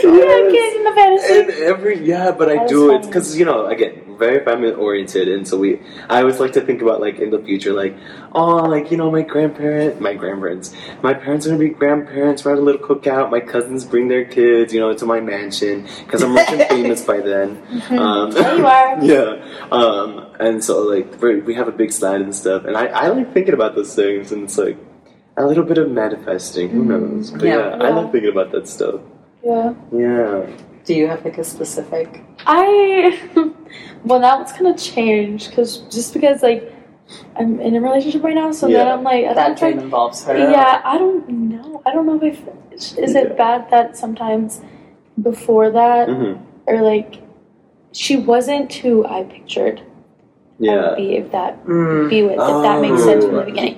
Yes. 0.03 0.51
kids 0.51 0.75
in 0.77 0.83
the 0.83 0.91
fantasy. 0.91 1.33
And 1.39 1.49
every 1.63 1.99
yeah, 2.05 2.31
but 2.31 2.49
I 2.49 2.55
That 2.57 2.69
do 2.69 2.93
it 2.95 3.01
because 3.05 3.37
you 3.37 3.45
know 3.45 3.65
again 3.67 4.03
very 4.17 4.43
family 4.43 4.71
oriented, 4.71 5.27
and 5.27 5.47
so 5.47 5.57
we. 5.59 5.79
I 6.09 6.21
always 6.21 6.39
like 6.39 6.53
to 6.53 6.61
think 6.61 6.81
about 6.81 7.01
like 7.01 7.19
in 7.19 7.29
the 7.29 7.39
future, 7.39 7.73
like 7.73 7.95
oh, 8.33 8.55
like 8.65 8.89
you 8.91 8.97
know 8.97 9.11
my 9.11 9.21
grandparent, 9.21 10.01
my 10.01 10.13
grandparents, 10.15 10.73
my 11.03 11.13
parents 11.13 11.45
are 11.45 11.49
gonna 11.49 11.59
be 11.59 11.69
grandparents. 11.69 12.43
We're 12.43 12.53
at 12.53 12.57
a 12.57 12.61
little 12.61 12.81
cookout. 12.81 13.29
My 13.29 13.39
cousins 13.39 13.85
bring 13.85 14.07
their 14.07 14.25
kids, 14.25 14.73
you 14.73 14.79
know, 14.79 14.93
to 14.93 15.05
my 15.05 15.19
mansion 15.21 15.87
because 16.05 16.23
I'm 16.23 16.33
rich 16.35 16.49
and 16.49 16.63
famous 16.69 17.03
by 17.05 17.19
then. 17.19 17.61
Um, 17.91 18.31
There 18.31 18.57
you 18.57 18.65
are. 18.65 19.03
yeah, 19.13 19.67
um, 19.71 20.25
and 20.39 20.63
so 20.63 20.81
like 20.81 21.21
we 21.21 21.53
have 21.53 21.67
a 21.67 21.71
big 21.71 21.91
slide 21.91 22.21
and 22.21 22.35
stuff, 22.35 22.65
and 22.65 22.75
I 22.75 22.87
I 22.87 23.07
like 23.09 23.33
thinking 23.33 23.53
about 23.53 23.75
those 23.75 23.93
things, 23.95 24.31
and 24.31 24.43
it's 24.43 24.57
like. 24.57 24.77
A 25.39 25.45
little 25.45 25.63
bit 25.63 25.77
of 25.77 25.91
manifesting, 25.91 26.69
who 26.69 26.83
knows? 26.83 27.29
But 27.29 27.43
Yeah. 27.43 27.77
yeah, 27.77 27.83
I 27.85 27.89
like 27.91 28.11
thinking 28.11 28.31
about 28.31 28.51
that 28.53 28.67
stuff. 28.67 29.01
Yeah. 29.47 29.73
Yeah. 29.91 30.45
Do 30.85 30.93
you 30.93 31.07
have 31.07 31.23
like 31.25 31.37
a 31.37 31.43
specific 31.43 32.21
I 32.45 33.19
well 34.05 34.19
now 34.19 34.41
it's 34.41 34.53
gonna 34.57 34.77
change 34.77 35.49
because 35.49 35.77
just 35.95 36.13
because 36.13 36.43
like 36.43 36.73
I'm 37.37 37.59
in 37.61 37.75
a 37.75 37.81
relationship 37.81 38.23
right 38.23 38.35
now, 38.35 38.51
so 38.51 38.67
then 38.67 38.87
I'm 38.87 39.03
like 39.03 39.25
I 39.25 39.33
that 39.33 39.47
know 39.47 39.53
if 39.53 39.59
dream 39.59 39.79
involves 39.79 40.23
her? 40.25 40.37
Yeah, 40.37 40.81
I 40.83 40.97
don't 40.97 41.27
know. 41.29 41.81
I 41.85 41.93
don't 41.93 42.05
know 42.05 42.19
if 42.21 42.41
is 42.77 43.13
Yeah. 43.13 43.21
it 43.21 43.37
bad 43.37 43.69
that 43.71 43.97
sometimes 43.97 44.61
before 45.29 45.69
that 45.71 46.09
hmm 46.09 46.33
or 46.67 46.81
like 46.81 47.15
she 47.93 48.17
wasn't 48.17 48.73
who 48.81 49.05
I 49.05 49.23
pictured 49.23 49.81
Yeah. 50.59 50.95
be 50.95 51.05
if 51.17 51.31
that 51.31 51.65
Mm, 51.65 52.09
be 52.09 52.23
with 52.23 52.39
if 52.53 52.57
that 52.67 52.81
makes 52.81 53.03
sense 53.03 53.25
from 53.25 53.35
the 53.37 53.45
beginning. 53.51 53.77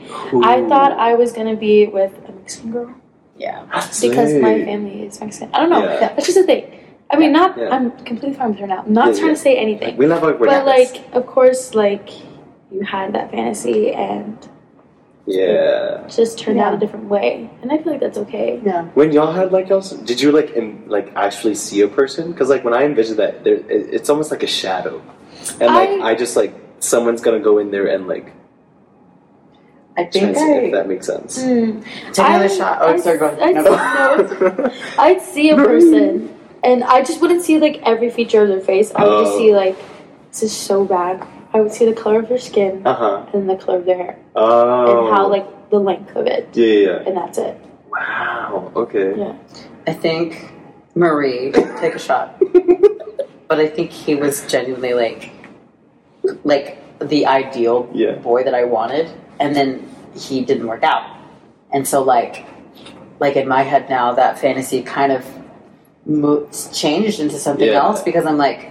I 0.54 0.56
thought 0.70 0.94
I 1.10 1.14
was 1.22 1.32
gonna 1.34 1.56
be 1.68 1.76
with 2.00 2.14
a 2.28 2.32
Mexican 2.32 2.72
girl 2.72 2.96
yeah. 3.40 3.66
Ah, 3.72 3.90
because 4.02 4.34
my 4.36 4.64
family 4.64 5.04
is 5.04 5.20
Mexican. 5.20 5.50
I 5.54 5.60
don't 5.62 5.70
know. 5.70 5.84
Yeah. 5.84 6.10
That's 6.14 6.26
just 6.26 6.38
a 6.38 6.44
thing. 6.44 6.66
I 7.12 7.18
mean, 7.18 7.32
not. 7.32 7.58
Yeah. 7.58 7.70
I'm 7.70 7.92
completely 8.06 8.36
fine 8.38 8.50
with 8.52 8.60
her 8.60 8.68
now. 8.68 8.84
I'm 8.86 8.94
not 8.94 9.08
Yeah, 9.08 9.14
trying 9.14 9.28
yeah. 9.30 9.34
to 9.36 9.42
say 9.42 9.58
anything. 9.58 9.98
We 9.98 10.06
love 10.06 10.24
our 10.24 10.34
But 10.34 10.66
like, 10.66 11.02
of 11.14 11.26
course, 11.26 11.74
like 11.74 12.10
you 12.72 12.82
had 12.84 13.14
that 13.16 13.32
fantasy 13.32 13.92
and 13.92 14.38
yeah. 15.26 16.06
just 16.08 16.38
turned 16.38 16.60
out 16.60 16.74
a 16.74 16.78
different 16.78 17.06
way, 17.06 17.50
and 17.62 17.72
I 17.72 17.78
feel 17.78 17.94
like 17.94 18.02
that's 18.02 18.18
okay. 18.20 18.62
Yeah. 18.64 18.84
When 18.94 19.12
y'all 19.12 19.32
had 19.32 19.52
like 19.52 19.70
y'all, 19.70 19.82
did 19.82 20.22
you 20.22 20.32
like 20.32 20.52
in, 20.52 20.84
like 20.88 21.12
actually 21.16 21.56
see 21.56 21.82
a 21.82 21.88
person? 21.88 22.32
Because 22.32 22.50
like 22.50 22.64
when 22.64 22.74
I 22.74 22.84
envision 22.84 23.18
that, 23.18 23.44
there, 23.44 23.56
it, 23.56 23.66
it's 23.96 24.10
almost 24.10 24.30
like 24.32 24.44
a 24.44 24.48
shadow, 24.48 25.02
and 25.60 25.74
like 25.74 25.90
I- 25.90 26.12
I, 26.12 26.16
just 26.16 26.36
like 26.36 26.54
someone's 26.80 27.22
gonna 27.22 27.40
go 27.40 27.58
in 27.58 27.72
there 27.72 27.88
and 27.88 28.08
like 28.08 28.34
I 30.00 30.06
think 30.06 30.26
chance 30.36 30.38
it, 30.40 30.64
if 30.66 30.72
that 30.74 30.88
makes 30.88 31.06
sense. 31.08 31.38
Mm. 31.44 31.84
take 32.14 32.26
another 32.26 32.46
I- 32.46 32.48
shot. 32.48 32.78
Oh, 32.82 32.88
I- 32.94 32.98
sorry, 32.98 33.18
go 33.18 33.28
ahead. 33.28 33.42
I- 33.42 33.52
No, 33.52 33.64
go. 33.64 33.76
no, 34.64 34.74
I'd 34.98 35.22
see 35.22 35.50
a 35.52 35.56
person, 35.56 36.34
and 36.64 36.84
I 36.84 37.02
just 37.02 37.22
wouldn't 37.22 37.44
see 37.44 37.60
like 37.60 37.82
every 37.84 38.10
feature 38.10 38.42
of 38.44 38.50
their 38.50 38.62
face. 38.62 38.92
I 38.96 39.04
would 39.08 39.24
just 39.26 39.36
Oh. 39.36 39.38
see 39.40 39.56
like 39.56 39.78
this 40.32 40.44
is 40.44 40.56
so 40.56 40.86
bad. 40.86 41.26
I 41.54 41.62
would 41.62 41.72
see 41.72 41.86
the 41.86 41.94
color 41.94 42.20
of 42.20 42.30
their 42.30 42.38
skin 42.38 42.82
Uh 42.86 42.94
huh. 42.94 43.26
and 43.34 43.50
the 43.50 43.56
color 43.56 43.80
of 43.80 43.86
their 43.86 43.98
hair 43.98 44.18
Oh. 44.36 45.08
and 45.08 45.16
how 45.16 45.28
like 45.28 45.48
the 45.72 45.80
length 45.80 46.16
of 46.16 46.28
it, 46.28 46.48
Yeah, 46.54 46.66
yeah. 46.66 46.88
yeah. 46.90 47.08
and 47.08 47.18
that's 47.18 47.38
it. 47.38 47.58
Wow. 47.92 48.72
Okay. 48.76 49.14
Yeah. 49.18 49.34
I 49.88 49.94
think 49.94 50.54
Marie, 50.96 51.52
take 51.82 51.96
a 51.96 52.00
shot. 52.00 52.38
but 53.50 53.58
I 53.60 53.68
think 53.68 53.90
he 53.92 54.14
was 54.16 54.46
genuinely 54.46 54.94
like, 54.94 55.32
like 56.44 56.78
the 57.00 57.26
ideal 57.26 57.90
Yeah. 57.94 58.14
boy 58.16 58.44
that 58.44 58.54
I 58.54 58.66
wanted, 58.66 59.10
and 59.40 59.56
then 59.56 59.88
he 60.16 60.44
didn't 60.44 60.68
work 60.68 60.84
out, 60.84 61.06
and 61.72 61.88
so 61.88 62.02
like, 62.04 62.46
like 63.20 63.36
in 63.36 63.48
my 63.48 63.64
head 63.64 63.90
now, 63.90 64.14
that 64.14 64.40
fantasy 64.40 64.82
kind 64.82 65.12
of 65.12 65.26
mo- 66.06 66.48
changed 66.74 67.20
into 67.20 67.36
something 67.38 67.68
Yeah. 67.68 67.80
else 67.84 68.02
because 68.04 68.26
I'm 68.26 68.38
like, 68.38 68.70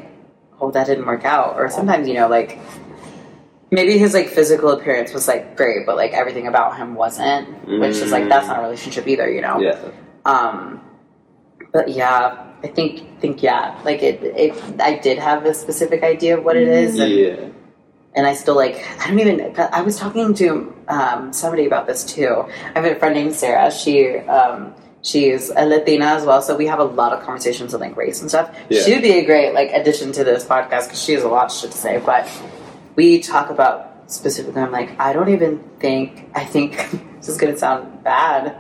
oh, 0.60 0.70
that 0.72 0.86
didn't 0.86 1.06
work 1.06 1.24
out, 1.24 1.56
or 1.56 1.68
sometimes 1.68 2.06
you 2.08 2.14
know 2.14 2.28
like. 2.28 2.58
Maybe 3.70 3.98
his 3.98 4.14
like 4.14 4.28
physical 4.28 4.70
appearance 4.70 5.12
was 5.12 5.28
like 5.28 5.54
great, 5.54 5.84
but 5.84 5.94
like 5.96 6.12
everything 6.14 6.46
about 6.46 6.78
him 6.78 6.94
wasn't, 6.94 7.46
which 7.68 7.96
is 7.96 8.10
like 8.10 8.26
that's 8.26 8.46
not 8.46 8.60
a 8.60 8.62
relationship 8.62 9.06
either, 9.06 9.30
you 9.30 9.42
know. 9.42 9.60
Yeah. 9.60 9.78
Um, 10.24 10.80
but 11.70 11.90
yeah, 11.90 12.46
I 12.64 12.68
think 12.68 13.20
think 13.20 13.42
yeah, 13.42 13.78
like 13.84 14.02
it, 14.02 14.22
it. 14.22 14.80
I 14.80 14.96
did 14.96 15.18
have 15.18 15.44
a 15.44 15.52
specific 15.52 16.02
idea 16.02 16.38
of 16.38 16.44
what 16.44 16.56
it 16.56 16.66
is, 16.66 16.98
and, 16.98 17.12
Yeah. 17.12 17.48
And 18.18 18.26
I 18.26 18.34
still 18.34 18.56
like. 18.56 18.84
I 19.00 19.06
don't 19.06 19.20
even. 19.20 19.54
I 19.56 19.80
was 19.80 19.96
talking 19.96 20.34
to 20.34 20.74
um, 20.88 21.32
somebody 21.32 21.66
about 21.66 21.86
this 21.86 22.02
too. 22.04 22.44
I 22.74 22.80
have 22.80 22.84
a 22.84 22.96
friend 22.96 23.14
named 23.14 23.32
Sarah. 23.32 23.70
She 23.70 24.16
um, 24.16 24.74
she's 25.02 25.50
a 25.50 25.64
Latina 25.64 26.06
as 26.06 26.24
well, 26.24 26.42
so 26.42 26.56
we 26.56 26.66
have 26.66 26.80
a 26.80 26.84
lot 26.84 27.12
of 27.12 27.22
conversations 27.22 27.74
on 27.74 27.80
like 27.80 27.96
race 27.96 28.20
and 28.20 28.28
stuff. 28.28 28.52
Yeah. 28.68 28.82
She 28.82 28.92
would 28.92 29.02
be 29.02 29.12
a 29.12 29.24
great 29.24 29.54
like 29.54 29.70
addition 29.70 30.10
to 30.12 30.24
this 30.24 30.44
podcast 30.44 30.86
because 30.86 31.02
she 31.02 31.12
has 31.12 31.22
a 31.22 31.28
lot 31.28 31.46
of 31.46 31.56
shit 31.56 31.70
to 31.70 31.78
say. 31.78 32.02
But 32.04 32.28
we 32.96 33.20
talk 33.20 33.50
about 33.50 34.10
specifically. 34.10 34.60
I'm 34.62 34.72
like, 34.72 34.98
I 34.98 35.12
don't 35.12 35.28
even 35.28 35.60
think. 35.78 36.28
I 36.34 36.44
think 36.44 36.76
this 37.18 37.28
is 37.28 37.38
gonna 37.38 37.56
sound 37.56 38.02
bad 38.02 38.56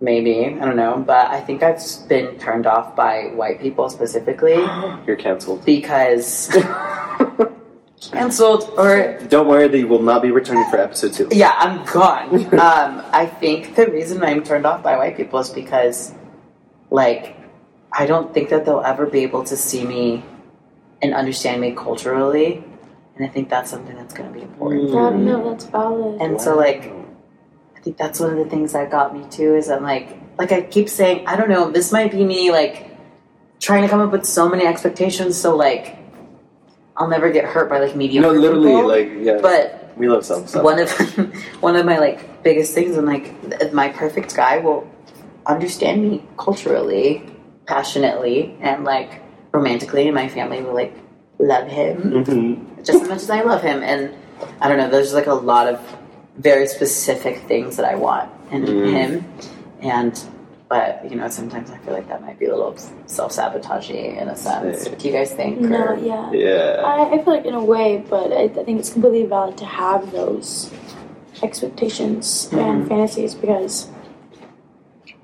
maybe 0.00 0.46
I 0.46 0.64
don't 0.64 0.76
know, 0.76 0.98
but 0.98 1.28
I 1.28 1.40
think 1.40 1.62
I've 1.62 1.80
been 2.08 2.36
turned 2.38 2.66
off 2.66 2.94
by 2.96 3.30
white 3.34 3.60
people 3.60 3.88
specifically 3.88 4.54
You're 5.06 5.16
canceled. 5.16 5.64
because 5.64 6.50
canceled 8.12 8.72
or 8.76 9.18
Don't 9.28 9.48
worry, 9.48 9.68
they 9.68 9.84
will 9.84 10.02
not 10.02 10.22
be 10.22 10.30
returning 10.30 10.68
for 10.70 10.78
episode 10.78 11.12
two. 11.12 11.28
yeah, 11.32 11.54
I'm 11.58 11.84
gone. 11.86 12.34
um, 12.54 13.02
I 13.12 13.26
think 13.26 13.74
the 13.76 13.86
reason 13.86 14.22
I'm 14.22 14.42
turned 14.42 14.66
off 14.66 14.82
by 14.82 14.96
white 14.96 15.16
people 15.16 15.38
is 15.38 15.50
because, 15.50 16.14
like, 16.90 17.36
I 17.92 18.06
don't 18.06 18.34
think 18.34 18.48
that 18.50 18.64
they'll 18.64 18.80
ever 18.80 19.06
be 19.06 19.20
able 19.20 19.44
to 19.44 19.56
see 19.56 19.84
me 19.84 20.24
and 21.02 21.14
understand 21.14 21.60
me 21.60 21.72
culturally, 21.72 22.64
and 23.16 23.24
I 23.24 23.28
think 23.28 23.48
that's 23.48 23.70
something 23.70 23.94
that's 23.94 24.14
going 24.14 24.32
to 24.32 24.34
be 24.38 24.42
important. 24.42 24.90
Mm. 24.90 24.92
That, 24.92 25.18
no, 25.18 25.50
that's 25.50 25.64
valid. 25.66 26.20
And 26.20 26.40
so, 26.40 26.56
like, 26.56 26.92
I 27.76 27.80
think 27.80 27.96
that's 27.96 28.18
one 28.20 28.30
of 28.30 28.38
the 28.38 28.50
things 28.50 28.72
that 28.72 28.90
got 28.90 29.14
me 29.14 29.24
too. 29.30 29.54
Is 29.54 29.70
I'm 29.70 29.82
like, 29.82 30.16
like 30.38 30.52
I 30.52 30.62
keep 30.62 30.88
saying, 30.88 31.26
I 31.26 31.36
don't 31.36 31.48
know. 31.48 31.70
This 31.70 31.92
might 31.92 32.10
be 32.10 32.24
me 32.24 32.50
like 32.50 32.90
trying 33.60 33.82
to 33.82 33.88
come 33.88 34.00
up 34.00 34.10
with 34.12 34.24
so 34.24 34.48
many 34.48 34.66
expectations, 34.66 35.40
so 35.40 35.56
like 35.56 35.96
I'll 36.96 37.08
never 37.08 37.30
get 37.30 37.44
hurt 37.44 37.68
by 37.68 37.80
like 37.80 37.96
mediocre. 37.96 38.32
know, 38.32 38.38
literally, 38.40 38.72
people. 38.72 38.88
like, 38.88 39.10
yeah. 39.18 39.38
but 39.42 39.92
we 39.96 40.08
love 40.08 40.24
some 40.24 40.46
stuff. 40.46 40.62
one 40.62 40.78
of 40.78 40.90
one 41.60 41.76
of 41.76 41.84
my 41.86 41.98
like 41.98 42.42
biggest 42.42 42.74
things, 42.74 42.96
I'm 42.96 43.06
like, 43.06 43.72
my 43.72 43.88
perfect 43.88 44.34
guy 44.34 44.58
will 44.58 44.88
understand 45.46 46.02
me 46.08 46.22
culturally, 46.36 47.24
passionately, 47.66 48.56
and 48.60 48.84
like 48.84 49.22
romantically, 49.52 50.06
and 50.06 50.14
my 50.14 50.28
family 50.28 50.62
will 50.62 50.74
like 50.74 50.94
love 51.38 51.66
him 51.68 52.24
Mhm. 52.24 52.84
just 52.84 53.02
as 53.02 53.08
much 53.08 53.22
as 53.22 53.30
I 53.30 53.42
love 53.42 53.62
him. 53.62 53.82
And 53.82 54.14
I 54.60 54.68
don't 54.68 54.78
know, 54.78 54.88
there's 54.88 55.12
like 55.14 55.26
a 55.26 55.34
lot 55.34 55.66
of 55.68 55.80
very 56.38 56.66
specific 56.66 57.38
things 57.48 57.76
that 57.76 57.84
I 57.86 57.94
want 57.96 58.30
in 58.50 58.62
Mm. 58.64 58.90
him. 58.92 59.24
And, 59.80 60.20
but, 60.68 61.08
you 61.10 61.16
know, 61.16 61.28
sometimes 61.28 61.70
I 61.70 61.78
feel 61.78 61.92
like 61.92 62.08
that 62.08 62.22
might 62.22 62.38
be 62.38 62.46
a 62.46 62.54
little 62.56 62.76
self 63.06 63.32
sabotaging 63.32 64.16
in 64.16 64.28
a 64.28 64.36
sense. 64.36 64.82
Say. 64.84 64.90
What 64.90 64.98
do 64.98 65.08
you 65.08 65.12
guys 65.14 65.32
think? 65.32 65.60
no, 65.60 65.84
Or- 65.88 65.96
yeah. 65.98 66.32
Yeah. 66.32 66.82
I, 66.84 67.14
I 67.14 67.24
feel 67.24 67.34
like 67.34 67.44
in 67.44 67.54
a 67.54 67.64
way, 67.64 68.04
but 68.08 68.32
I, 68.32 68.44
I 68.44 68.48
think 68.48 68.78
it's 68.80 68.92
completely 68.92 69.24
valid 69.26 69.56
to 69.58 69.64
have 69.66 70.10
those 70.12 70.72
expectations 71.42 72.48
and 72.52 72.88
fantasies 72.88 73.34
because 73.34 73.90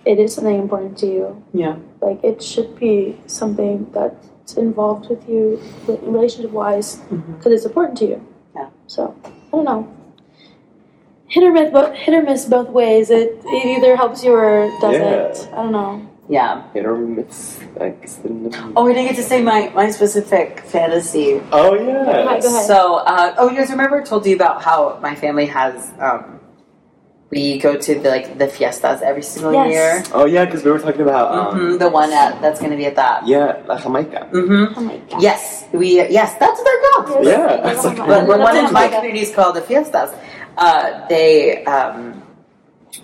it 0.04 0.18
is 0.18 0.34
something 0.34 0.58
important 0.58 0.98
to 0.98 1.06
you. 1.06 1.44
Yeah. 1.52 1.76
Like 2.00 2.22
it 2.24 2.42
should 2.42 2.78
be 2.78 3.18
something 3.26 3.90
that's 3.92 4.54
involved 4.56 5.08
with 5.08 5.28
you 5.28 5.60
relationship 5.86 6.50
wise 6.50 6.96
Mhm. 7.10 7.36
because 7.38 7.52
it's 7.52 7.64
important 7.64 7.98
to 7.98 8.06
you. 8.06 8.26
Yeah. 8.54 8.68
So 8.86 9.14
I 9.24 9.30
don't 9.52 9.64
know. 9.64 9.88
Hit 11.30 11.42
or 11.44 11.52
miss, 11.52 11.70
both 11.70 11.94
hit 11.94 12.12
or 12.14 12.22
miss 12.22 12.44
both 12.44 12.68
ways. 12.70 13.08
It 13.10 13.40
it 13.44 13.64
either 13.78 13.96
helps 13.96 14.24
you 14.24 14.32
or 14.32 14.68
doesn't. 14.80 15.52
I 15.52 15.56
don't 15.62 15.72
know. 15.72 16.06
Yeah. 16.28 16.62
Hit 16.72 16.84
or 16.86 16.96
miss. 16.96 17.58
I 17.80 17.90
guess 17.90 18.20
Oh, 18.76 18.84
we 18.84 18.94
didn't 18.94 19.08
get 19.08 19.16
to 19.16 19.22
say 19.22 19.42
my, 19.42 19.68
my 19.74 19.90
specific 19.90 20.60
fantasy. 20.66 21.40
Oh 21.52 21.74
yeah. 21.74 22.24
Hi, 22.26 22.40
go 22.40 22.48
ahead. 22.48 22.66
So, 22.66 22.96
uh, 22.96 23.34
oh, 23.38 23.50
you 23.50 23.56
guys 23.58 23.70
remember 23.70 24.00
I 24.00 24.04
told 24.04 24.26
you 24.26 24.34
about 24.36 24.62
how 24.62 24.98
my 25.02 25.14
family 25.14 25.46
has, 25.46 25.92
um, 25.98 26.38
we 27.30 27.58
go 27.58 27.76
to 27.76 27.94
the, 27.98 28.08
like, 28.10 28.38
the 28.38 28.48
fiestas 28.48 29.02
every 29.02 29.22
single 29.22 29.52
Yes. 29.54 29.70
year. 29.72 30.02
Oh 30.12 30.26
yeah, 30.26 30.44
because 30.44 30.64
we 30.64 30.70
were 30.72 30.80
talking 30.80 31.00
about 31.02 31.30
um, 31.32 31.58
hmm 31.72 31.78
the 31.78 31.88
one 31.88 32.12
at, 32.12 32.40
that's 32.42 32.58
going 32.58 32.72
to 32.72 32.76
be 32.76 32.86
at 32.86 32.96
that. 32.96 33.26
yeah, 33.26 33.62
La 33.68 33.78
Jamaica. 33.78 34.28
Mm-hmm. 34.32 34.78
Oh 34.78 34.80
my 34.82 34.96
god. 34.98 35.22
Yes, 35.22 35.64
we, 35.72 35.96
yes, 36.10 36.34
that's 36.40 36.58
what 36.58 36.64
they're 36.66 36.82
called. 37.14 37.24
Yes. 37.24 37.38
Yeah, 37.62 37.70
it's 37.70 37.84
like- 37.84 37.96
But 37.98 38.26
That's 38.26 38.38
one 38.38 38.56
in 38.56 38.72
my 38.72 38.88
community 38.88 39.20
is 39.20 39.32
called 39.34 39.54
the 39.56 39.62
fiestas. 39.62 40.10
Uh, 40.56 41.06
they, 41.08 41.64
um, 41.64 42.22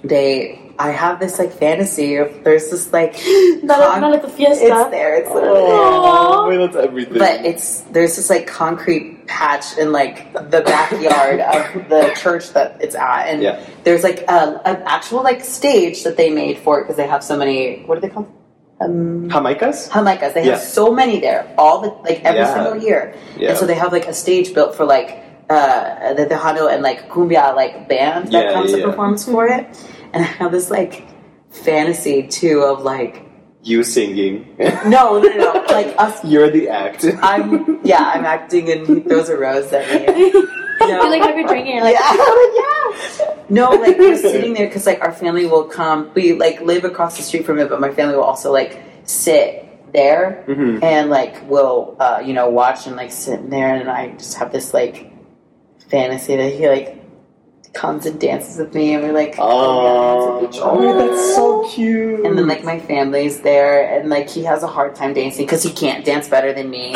they, 0.05 0.63
I 0.79 0.91
have 0.91 1.19
this 1.21 1.39
like 1.39 1.53
fantasy 1.53 2.17
of 2.17 2.45
there's 2.45 2.71
this 2.71 2.93
like 2.93 3.15
Not, 3.63 3.79
con- 3.93 4.01
not 4.03 4.15
at 4.15 4.21
the 4.23 4.29
fiesta. 4.29 4.63
it's 4.67 4.91
there, 4.91 5.15
it's 5.17 5.31
literally 5.31 5.63
there. 5.63 6.47
Wait, 6.49 6.57
that's 6.73 6.77
everything. 6.77 7.19
But 7.19 7.47
it's 7.47 7.81
there's 7.93 8.17
this 8.17 8.29
like 8.29 8.47
concrete 8.47 9.27
patch 9.27 9.79
in 9.79 9.91
like 9.93 10.33
the 10.35 10.61
backyard 10.61 11.41
of 11.41 11.89
the 11.89 12.13
church 12.21 12.51
that 12.53 12.77
it's 12.83 12.95
at, 12.95 13.27
and 13.29 13.43
Yeah. 13.43 13.65
there's 13.85 14.03
like 14.05 14.21
a, 14.29 14.61
an 14.67 14.83
actual 14.85 15.23
like 15.23 15.43
stage 15.43 16.05
that 16.05 16.19
they 16.19 16.29
made 16.29 16.59
for 16.59 16.81
it 16.81 16.85
because 16.85 16.97
they 16.97 17.07
have 17.09 17.25
so 17.25 17.39
many. 17.39 17.83
What 17.87 17.97
are 17.97 18.01
they 18.03 18.11
called? 18.11 18.31
Um, 18.79 19.31
Jamaicas? 19.31 19.89
Jamaicas. 19.89 20.35
They 20.35 20.45
have 20.45 20.61
so 20.61 20.93
many 20.93 21.21
there, 21.21 21.55
all 21.57 21.81
the 21.81 21.89
like 22.03 22.23
every 22.23 22.41
Yeah. 22.41 22.53
single 22.53 22.77
year, 22.83 23.15
Yeah. 23.39 23.51
and 23.51 23.59
so 23.59 23.65
they 23.65 23.75
have 23.77 23.93
like 23.93 24.07
a 24.07 24.13
stage 24.13 24.53
built 24.53 24.75
for 24.75 24.85
like 24.85 25.23
uh, 25.49 26.15
the 26.15 26.27
Tejano 26.27 26.73
and 26.73 26.83
like 26.83 27.09
cumbia 27.09 27.55
like 27.55 27.89
band 27.89 28.33
that 28.33 28.45
Yeah, 28.47 28.53
comes 28.53 28.71
yeah, 28.71 28.77
to 28.77 28.83
yeah. 28.83 28.89
performs 28.91 29.25
for 29.25 29.47
it, 29.47 29.67
and 30.13 30.23
I 30.25 30.27
have 30.27 30.53
this 30.53 30.71
like 30.71 31.05
fantasy 31.51 32.27
too 32.27 32.61
of 32.63 32.83
like 32.83 33.23
you 33.63 33.83
singing. 33.83 34.55
no 34.87 35.19
no 35.19 35.21
no, 35.21 35.53
no 35.53 35.65
like 35.69 35.95
us 35.99 36.25
You're 36.33 36.51
the 36.51 36.69
act. 36.69 37.05
I'm 37.23 37.81
yeah, 37.85 38.03
I'm 38.15 38.25
acting 38.25 38.71
and 38.71 38.87
he 38.87 39.01
throws 39.01 39.29
a 39.29 39.37
rose 39.37 39.73
at 39.73 39.87
me. 39.89 40.31
you 40.81 41.11
like 41.11 41.23
have 41.23 41.37
your 41.37 41.47
drink 41.49 41.67
and 41.67 41.75
you're 41.77 41.85
like, 41.85 41.97
yeah. 41.99 43.35
No, 43.49 43.71
like 43.71 43.97
we're 43.99 44.17
sitting 44.19 44.53
there 44.55 44.67
because 44.67 44.87
like 44.87 45.01
our 45.01 45.13
family 45.13 45.47
will 45.47 45.65
come. 45.65 46.11
We 46.15 46.33
like 46.35 46.61
live 46.61 46.85
across 46.85 47.17
the 47.17 47.23
street 47.23 47.47
from 47.47 47.59
it, 47.59 47.69
but 47.69 47.81
my 47.81 47.93
family 47.93 48.17
will 48.17 48.25
also 48.25 48.53
like 48.53 48.81
sit 49.05 49.63
there 49.93 50.45
Mhm. 50.49 50.83
and 50.83 51.11
like 51.11 51.49
will 51.49 51.97
uh, 52.01 52.21
you 52.25 52.35
know 52.35 52.51
watch 52.51 52.87
and 52.87 52.97
like 52.97 53.11
sit 53.13 53.41
in 53.41 53.51
there, 53.51 53.75
and 53.77 53.89
I 53.89 54.09
just 54.17 54.35
have 54.39 54.53
this 54.53 54.75
like 54.75 55.11
fantasy 55.91 56.37
that 56.37 56.53
he 56.53 56.69
like 56.69 57.03
comes 57.73 58.07
and 58.07 58.19
dances 58.21 58.59
with 58.59 58.75
me, 58.75 58.95
and 58.95 59.03
we're 59.03 59.13
like, 59.13 59.35
Oh, 59.39 59.43
oh 59.43 60.41
yeah, 60.41 60.47
that's 60.47 60.59
oh, 60.63 61.09
that's 61.11 61.35
so 61.35 61.69
cute. 61.69 62.25
and 62.25 62.37
then 62.39 62.47
like 62.49 62.65
my 62.65 62.81
family's 62.81 63.41
there, 63.41 63.99
and 63.99 64.09
like 64.09 64.29
he 64.31 64.45
has 64.45 64.63
a 64.63 64.67
hard 64.67 64.95
time 64.95 65.13
dancing 65.15 65.45
because 65.45 65.63
he 65.63 65.71
can't 65.73 66.05
dance 66.05 66.29
better 66.29 66.53
than 66.53 66.71
me. 66.71 66.89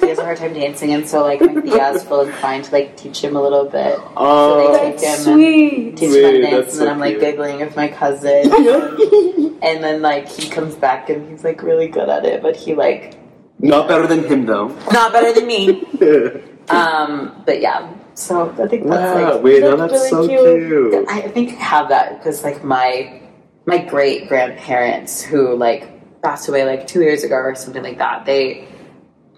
he 0.00 0.08
has 0.08 0.18
a 0.18 0.24
hard 0.24 0.38
time 0.38 0.54
dancing, 0.54 0.94
and 0.94 1.06
so 1.06 1.22
like 1.22 1.40
my 1.40 1.48
tias 1.54 2.06
feel 2.08 2.22
inclined 2.22 2.64
to 2.64 2.72
like 2.72 2.96
teach 2.96 3.22
him 3.22 3.36
a 3.36 3.42
little 3.42 3.64
bit, 3.66 3.98
oh, 4.16 4.50
So 4.50 4.56
they 4.72 4.78
oh. 4.78 4.90
take 4.92 5.00
that's 5.00 5.24
him 5.26 5.34
sweet. 5.34 5.96
teach 5.96 6.10
Sweet, 6.10 6.24
him 6.24 6.24
how 6.24 6.30
to 6.30 6.40
dance, 6.40 6.72
and 6.72 6.80
then 6.80 6.86
so 6.86 6.90
I'm 6.90 6.98
like 6.98 7.10
cute. 7.10 7.20
giggling 7.20 7.58
with 7.60 7.76
my 7.76 7.88
cousin, 7.88 8.52
and 9.62 9.84
then 9.84 10.00
like 10.00 10.28
he 10.28 10.48
comes 10.48 10.74
back 10.74 11.10
and 11.10 11.28
he's 11.30 11.44
like 11.44 11.62
really 11.62 11.88
good 11.88 12.08
at 12.08 12.24
it, 12.24 12.40
but 12.42 12.56
he 12.56 12.74
like 12.74 13.18
not 13.58 13.88
better 13.88 14.06
than 14.06 14.24
him 14.24 14.46
though. 14.46 14.68
not 14.90 15.12
better 15.12 15.32
than 15.38 15.46
me. 15.46 15.82
Um, 16.70 17.42
but 17.46 17.60
yeah, 17.60 17.92
so 18.14 18.50
I 18.62 18.66
think 18.68 18.86
that's 18.88 19.14
wow, 19.14 19.34
like 19.34 19.42
wait, 19.42 19.60
no, 19.62 19.76
That's 19.76 19.92
that's 19.92 20.10
so 20.10 20.26
really 20.26 20.66
cute. 20.66 21.08
I 21.08 21.22
think 21.28 21.50
I 21.52 21.62
have 21.62 21.88
that 21.90 22.18
because 22.18 22.42
like 22.42 22.64
my 22.64 23.20
my 23.66 23.78
great 23.78 24.28
grandparents 24.28 25.22
who 25.22 25.54
like 25.56 25.90
passed 26.22 26.48
away 26.48 26.64
like 26.64 26.86
two 26.86 27.02
years 27.02 27.22
ago 27.24 27.36
or 27.36 27.54
something 27.54 27.82
like 27.82 27.98
that. 27.98 28.24
They 28.26 28.66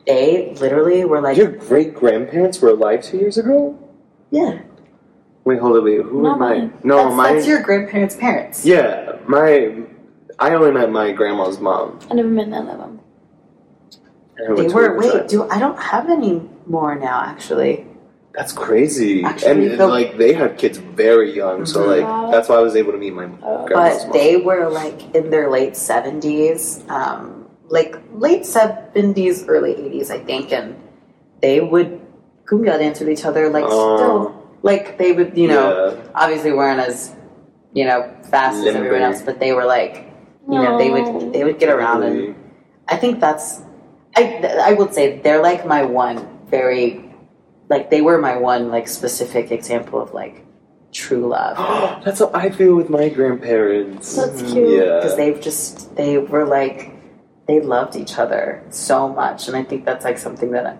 they 0.06 0.54
literally 0.60 1.04
were 1.04 1.20
like 1.20 1.36
Your 1.36 1.50
great 1.52 1.94
grandparents 1.94 2.60
were 2.60 2.70
alive 2.70 3.02
two 3.02 3.18
years 3.18 3.36
ago. 3.38 3.78
yeah. 4.30 4.60
Wait, 5.44 5.58
hold 5.60 5.76
on, 5.78 5.84
wait. 5.84 6.02
Who 6.02 6.22
Not 6.22 6.36
am 6.36 6.42
I? 6.42 6.70
No, 6.84 7.04
that's, 7.04 7.14
my 7.16 7.32
that's 7.32 7.46
your 7.46 7.62
grandparents' 7.62 8.16
parents. 8.16 8.66
yeah, 8.66 9.16
my. 9.26 9.82
I 10.38 10.54
only 10.54 10.72
met 10.72 10.90
my 10.92 11.10
grandma's 11.12 11.58
mom. 11.58 11.98
I 12.10 12.14
never 12.14 12.28
met 12.28 12.48
none 12.48 12.68
of 12.68 12.78
them. 12.78 13.00
And 14.36 14.56
They 14.58 14.68
were 14.68 14.92
Riverside. 14.94 15.20
wait. 15.22 15.28
Do 15.28 15.48
I 15.48 15.58
don't 15.58 15.78
have 15.78 16.10
any 16.10 16.42
more 16.68 16.94
now 16.94 17.22
actually. 17.22 17.86
That's 18.34 18.52
crazy. 18.52 19.24
Actually, 19.24 19.70
and 19.70 19.80
the- 19.80 19.86
like 19.88 20.16
they 20.16 20.32
had 20.32 20.58
kids 20.58 20.78
very 20.78 21.34
young, 21.34 21.66
so 21.66 21.84
like 21.86 22.06
that's 22.30 22.48
why 22.48 22.56
I 22.56 22.60
was 22.60 22.76
able 22.76 22.92
to 22.92 22.98
meet 22.98 23.14
my 23.14 23.26
grandma's 23.26 24.04
but 24.04 24.08
mom. 24.08 24.12
they 24.12 24.36
were 24.36 24.68
like 24.68 25.14
in 25.14 25.30
their 25.30 25.50
late 25.50 25.72
70s 25.74 26.88
um, 26.90 27.48
like 27.68 27.96
late 28.14 28.42
70s 28.42 29.44
early 29.48 29.74
80s 29.74 30.10
i 30.10 30.18
think 30.20 30.52
and 30.52 30.74
they 31.42 31.60
would 31.60 32.00
cumbia 32.46 32.78
dance 32.78 32.98
with 33.00 33.10
each 33.10 33.24
other 33.24 33.50
like 33.50 33.64
Oh. 33.68 33.96
still 33.96 34.56
like 34.62 34.96
they 34.98 35.12
would 35.12 35.36
you 35.36 35.48
know 35.48 35.66
Yeah. 35.96 36.02
obviously 36.14 36.52
weren't 36.52 36.80
as 36.80 37.14
you 37.74 37.84
know 37.84 38.08
fast 38.30 38.64
as 38.66 38.74
everyone 38.74 39.02
else 39.02 39.20
but 39.22 39.38
they 39.40 39.52
were 39.52 39.66
like 39.66 40.08
you 40.48 40.56
know 40.62 40.78
they 40.78 40.90
would 40.90 41.32
they 41.34 41.44
would 41.44 41.58
get 41.58 41.68
around 41.68 42.04
and 42.04 42.34
i 42.88 42.96
think 42.96 43.20
that's 43.20 43.60
i 44.16 44.22
i 44.64 44.72
would 44.72 44.94
say 44.94 45.18
they're 45.20 45.42
like 45.42 45.66
my 45.66 45.82
one 45.84 46.24
very 46.50 47.04
like 47.68 47.90
they 47.90 48.00
were 48.00 48.18
my 48.18 48.36
one 48.36 48.70
like 48.70 48.88
specific 48.88 49.50
example 49.50 50.00
of 50.00 50.12
like 50.14 50.44
true 50.92 51.28
love 51.28 51.56
That's 52.04 52.20
how 52.20 52.30
I 52.32 52.50
feel 52.50 52.74
with 52.74 52.88
my 52.88 53.08
grandparents. 53.10 54.16
That's 54.16 54.42
mm-hmm. 54.42 54.52
cute. 54.52 54.84
Yeah. 54.84 54.96
because 54.96 55.16
they've 55.16 55.40
just 55.40 55.94
they 55.96 56.18
were 56.18 56.46
like 56.46 56.98
they 57.48 57.60
loved 57.60 57.96
each 57.96 58.18
other 58.18 58.62
so 58.68 59.08
much 59.08 59.48
and 59.48 59.56
i 59.56 59.64
think 59.64 59.84
that's 59.84 60.04
like 60.04 60.18
something 60.18 60.52
that 60.52 60.78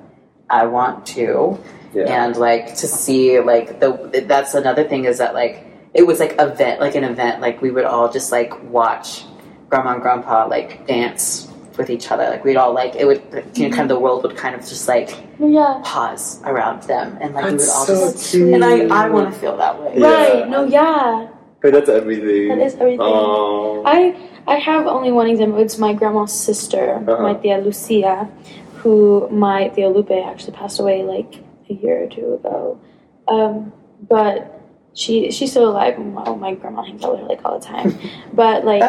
i 0.48 0.64
want 0.66 1.04
to 1.04 1.58
yeah. 1.94 2.24
and 2.24 2.36
like 2.36 2.76
to 2.76 2.86
see 2.86 3.40
like 3.40 3.80
the 3.80 4.24
that's 4.28 4.54
another 4.54 4.84
thing 4.84 5.04
is 5.06 5.18
that 5.18 5.34
like 5.34 5.66
it 5.94 6.06
was 6.06 6.20
like 6.20 6.36
event 6.38 6.80
like 6.80 6.94
an 6.94 7.04
event 7.04 7.40
like 7.40 7.60
we 7.60 7.70
would 7.70 7.84
all 7.84 8.12
just 8.12 8.30
like 8.30 8.62
watch 8.64 9.24
grandma 9.68 9.94
and 9.94 10.02
grandpa 10.02 10.46
like 10.46 10.86
dance 10.86 11.47
with 11.78 11.88
each 11.90 12.10
other 12.10 12.24
like 12.28 12.44
we'd 12.44 12.56
all 12.56 12.72
like 12.74 12.94
it 12.96 13.06
would 13.06 13.22
you 13.54 13.68
know 13.68 13.74
kind 13.76 13.90
of 13.90 13.96
the 13.96 13.98
world 13.98 14.22
would 14.24 14.36
kind 14.36 14.54
of 14.54 14.60
just 14.60 14.88
like 14.88 15.10
Yeah. 15.38 15.80
pause 15.84 16.42
around 16.44 16.82
them 16.82 17.16
and 17.20 17.34
like 17.34 17.44
we 17.46 17.52
would 17.52 17.60
all 17.60 17.86
so 17.86 18.12
just 18.12 18.30
cute. 18.32 18.52
and 18.52 18.64
i 18.64 18.80
i 19.04 19.08
want 19.08 19.32
to 19.32 19.38
feel 19.40 19.56
that 19.56 19.80
way 19.80 19.94
Yeah. 19.96 20.06
Right. 20.08 20.48
No. 20.48 20.64
Yeah. 20.64 21.28
But 21.60 21.72
that's 21.72 21.88
everything. 21.88 22.48
That 22.50 22.58
is 22.58 22.74
everything. 22.74 23.00
Oh. 23.02 23.82
I 23.84 24.14
I 24.46 24.58
have 24.58 24.86
only 24.86 25.10
one 25.10 25.26
example. 25.28 25.58
It's 25.58 25.76
my 25.76 25.92
grandma's 25.92 26.32
sister, 26.32 27.02
Uh-huh. 27.02 27.20
my 27.20 27.34
tia 27.34 27.58
Lucia, 27.58 28.28
who 28.76 29.28
my 29.30 29.66
tia 29.74 29.88
Lupe 29.88 30.12
actually 30.12 30.52
passed 30.56 30.78
away 30.78 31.02
like 31.02 31.42
a 31.68 31.74
year 31.74 32.04
or 32.04 32.06
two 32.06 32.34
ago. 32.34 32.78
Um, 33.26 33.72
but 34.08 34.57
she 35.02 35.30
she's 35.30 35.50
still 35.52 35.68
alive. 35.70 35.94
Well, 35.98 36.34
my 36.36 36.52
grandma 36.60 36.82
hangs 36.82 37.02
out 37.04 37.12
with 37.12 37.20
her 37.22 37.26
like 37.32 37.42
all 37.44 37.58
the 37.58 37.64
time. 37.74 37.90
But 38.32 38.64
like 38.64 38.82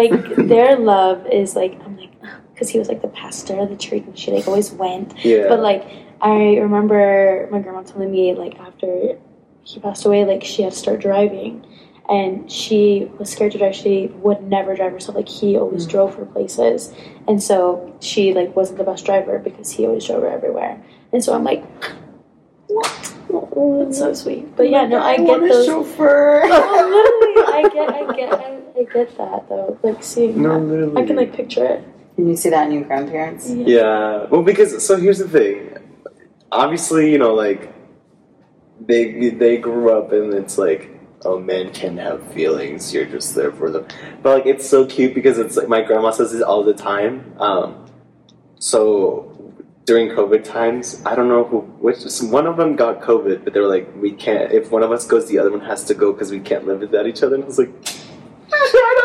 like 0.00 0.14
their 0.52 0.76
love 0.92 1.26
is 1.40 1.54
like 1.60 1.72
I'm 1.84 1.96
like 2.02 2.12
because 2.52 2.68
he 2.72 2.78
was 2.78 2.88
like 2.92 3.02
the 3.02 3.12
pastor 3.22 3.54
of 3.62 3.68
the 3.68 3.76
church 3.76 4.04
and 4.08 4.16
she 4.18 4.30
like 4.36 4.46
always 4.50 4.70
went. 4.72 5.08
yeah. 5.24 5.46
But 5.48 5.60
like 5.70 5.82
I 6.20 6.38
remember 6.66 7.48
my 7.50 7.58
grandma 7.60 7.82
telling 7.82 8.10
me 8.10 8.34
like 8.34 8.54
after 8.68 9.18
he 9.64 9.80
passed 9.80 10.04
away, 10.06 10.24
like 10.24 10.42
she 10.44 10.62
had 10.62 10.72
to 10.72 10.78
start 10.78 10.98
driving, 11.00 11.52
and 12.08 12.50
she 12.50 13.10
was 13.18 13.28
scared 13.30 13.52
to 13.52 13.58
drive. 13.58 13.74
She 13.74 14.06
would 14.24 14.40
never 14.42 14.74
drive 14.74 14.92
herself. 14.92 15.14
Like 15.16 15.28
he 15.28 15.56
always 15.58 15.84
Mm. 15.86 15.90
drove 15.94 16.14
her 16.18 16.24
places, 16.24 16.92
and 17.28 17.42
so 17.42 17.94
she 18.00 18.32
like 18.32 18.50
wasn't 18.56 18.78
the 18.78 18.84
best 18.90 19.04
driver 19.04 19.38
because 19.38 19.68
he 19.76 19.86
always 19.86 20.06
drove 20.06 20.22
her 20.22 20.30
everywhere. 20.38 20.74
And 21.12 21.22
so 21.24 21.34
I'm 21.34 21.44
like, 21.44 21.62
oh, 21.82 21.92
that's 22.68 23.98
so 23.98 24.14
sweet. 24.14 24.56
But 24.56 24.70
yeah, 24.70 24.86
no, 24.86 25.00
I 25.00 25.16
get 25.16 25.26
want 25.26 25.44
a 25.44 25.48
those. 25.48 25.66
chauffeur 25.66 26.42
Oh, 26.46 27.34
literally, 27.34 27.54
I 27.54 27.62
get, 27.72 27.88
I 27.88 28.16
get, 28.16 28.32
I, 28.32 28.80
I 28.80 28.84
get 28.84 29.18
that 29.18 29.48
though. 29.48 29.78
Like 29.82 30.02
seeing 30.02 30.42
no, 30.42 30.54
that, 30.54 30.66
literally. 30.66 31.02
I 31.02 31.06
can 31.06 31.16
like 31.16 31.32
picture 31.34 31.64
it. 31.64 31.84
Can 32.16 32.28
you 32.28 32.36
see 32.36 32.50
that 32.50 32.66
in 32.66 32.72
your 32.72 32.84
grandparents? 32.84 33.48
Yeah. 33.50 34.24
Well, 34.24 34.42
because 34.42 34.84
so 34.84 34.96
here's 34.96 35.18
the 35.18 35.28
thing. 35.28 35.76
Obviously, 36.50 37.12
you 37.12 37.18
know, 37.18 37.34
like 37.34 37.72
they 38.80 39.30
they 39.30 39.56
grew 39.58 39.96
up 39.96 40.12
and 40.12 40.34
it's 40.34 40.58
like, 40.58 40.90
oh, 41.24 41.38
men 41.38 41.72
can 41.72 41.96
have 41.98 42.26
feelings. 42.32 42.92
You're 42.92 43.06
just 43.06 43.34
there 43.34 43.52
for 43.52 43.70
them. 43.70 43.86
But 44.22 44.38
like, 44.38 44.46
it's 44.46 44.68
so 44.68 44.86
cute 44.86 45.14
because 45.14 45.38
it's 45.38 45.56
like 45.56 45.68
my 45.68 45.82
grandma 45.82 46.10
says 46.10 46.32
this 46.32 46.42
all 46.42 46.64
the 46.64 46.74
time. 46.74 47.34
Um, 47.38 47.86
so 48.58 49.37
during 49.88 50.10
COVID 50.10 50.44
times, 50.44 51.00
I 51.06 51.14
don't 51.14 51.28
know 51.28 51.44
who 51.44 51.60
which 51.86 52.00
one 52.20 52.46
of 52.46 52.58
them 52.58 52.76
got 52.76 53.00
COVID, 53.00 53.42
but 53.42 53.54
they 53.54 53.60
were 53.60 53.72
like, 53.76 53.88
we 53.96 54.12
can't. 54.12 54.52
If 54.52 54.70
one 54.70 54.82
of 54.82 54.92
us 54.92 55.06
goes, 55.06 55.26
the 55.28 55.38
other 55.38 55.50
one 55.50 55.60
has 55.60 55.82
to 55.84 55.94
go 55.94 56.12
because 56.12 56.30
we 56.30 56.40
can't 56.40 56.66
live 56.66 56.80
without 56.80 57.06
each 57.06 57.22
other. 57.22 57.36
And 57.36 57.44
I 57.44 57.46
was 57.46 57.58
like, 57.58 57.70
shut 57.86 58.98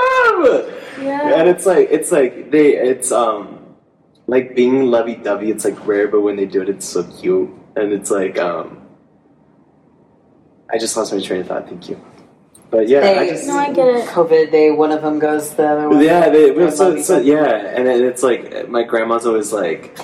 up. 0.43 0.69
Yeah. 1.01 1.35
And 1.39 1.47
it's 1.47 1.65
like 1.65 1.87
it's 1.89 2.11
like 2.11 2.51
they 2.51 2.75
it's 2.75 3.13
um 3.13 3.59
like 4.27 4.55
being 4.55 4.91
lovey 4.91 5.15
dovey. 5.15 5.51
It's 5.51 5.63
like 5.63 5.87
rare, 5.87 6.09
but 6.09 6.19
when 6.19 6.35
they 6.35 6.45
do 6.45 6.61
it, 6.61 6.67
it's 6.67 6.85
so 6.87 7.03
cute, 7.03 7.49
and 7.77 7.93
it's 7.93 8.11
like 8.11 8.37
um. 8.37 8.81
I 10.73 10.77
just 10.79 10.97
lost 10.97 11.13
my 11.13 11.21
train 11.21 11.41
of 11.41 11.47
thought. 11.47 11.69
Thank 11.69 11.87
you. 11.89 11.97
But 12.71 12.89
yeah, 12.89 12.99
I 12.99 13.13
They- 13.19 13.29
just 13.29 13.47
No, 13.47 13.55
I 13.57 13.71
get 13.71 13.87
it. 13.87 14.07
COVID, 14.09 14.51
they 14.51 14.71
one 14.71 14.91
of 14.91 15.01
them 15.03 15.19
goes, 15.19 15.51
the 15.53 15.65
other 15.67 15.87
one. 15.87 16.01
yeah, 16.01 16.27
they, 16.29 16.71
so, 16.71 16.99
so 16.99 17.19
yeah, 17.19 17.45
and 17.77 17.87
it's 17.87 18.23
like 18.23 18.67
my 18.67 18.81
grandma's 18.81 19.27
always 19.27 19.53
like, 19.53 19.95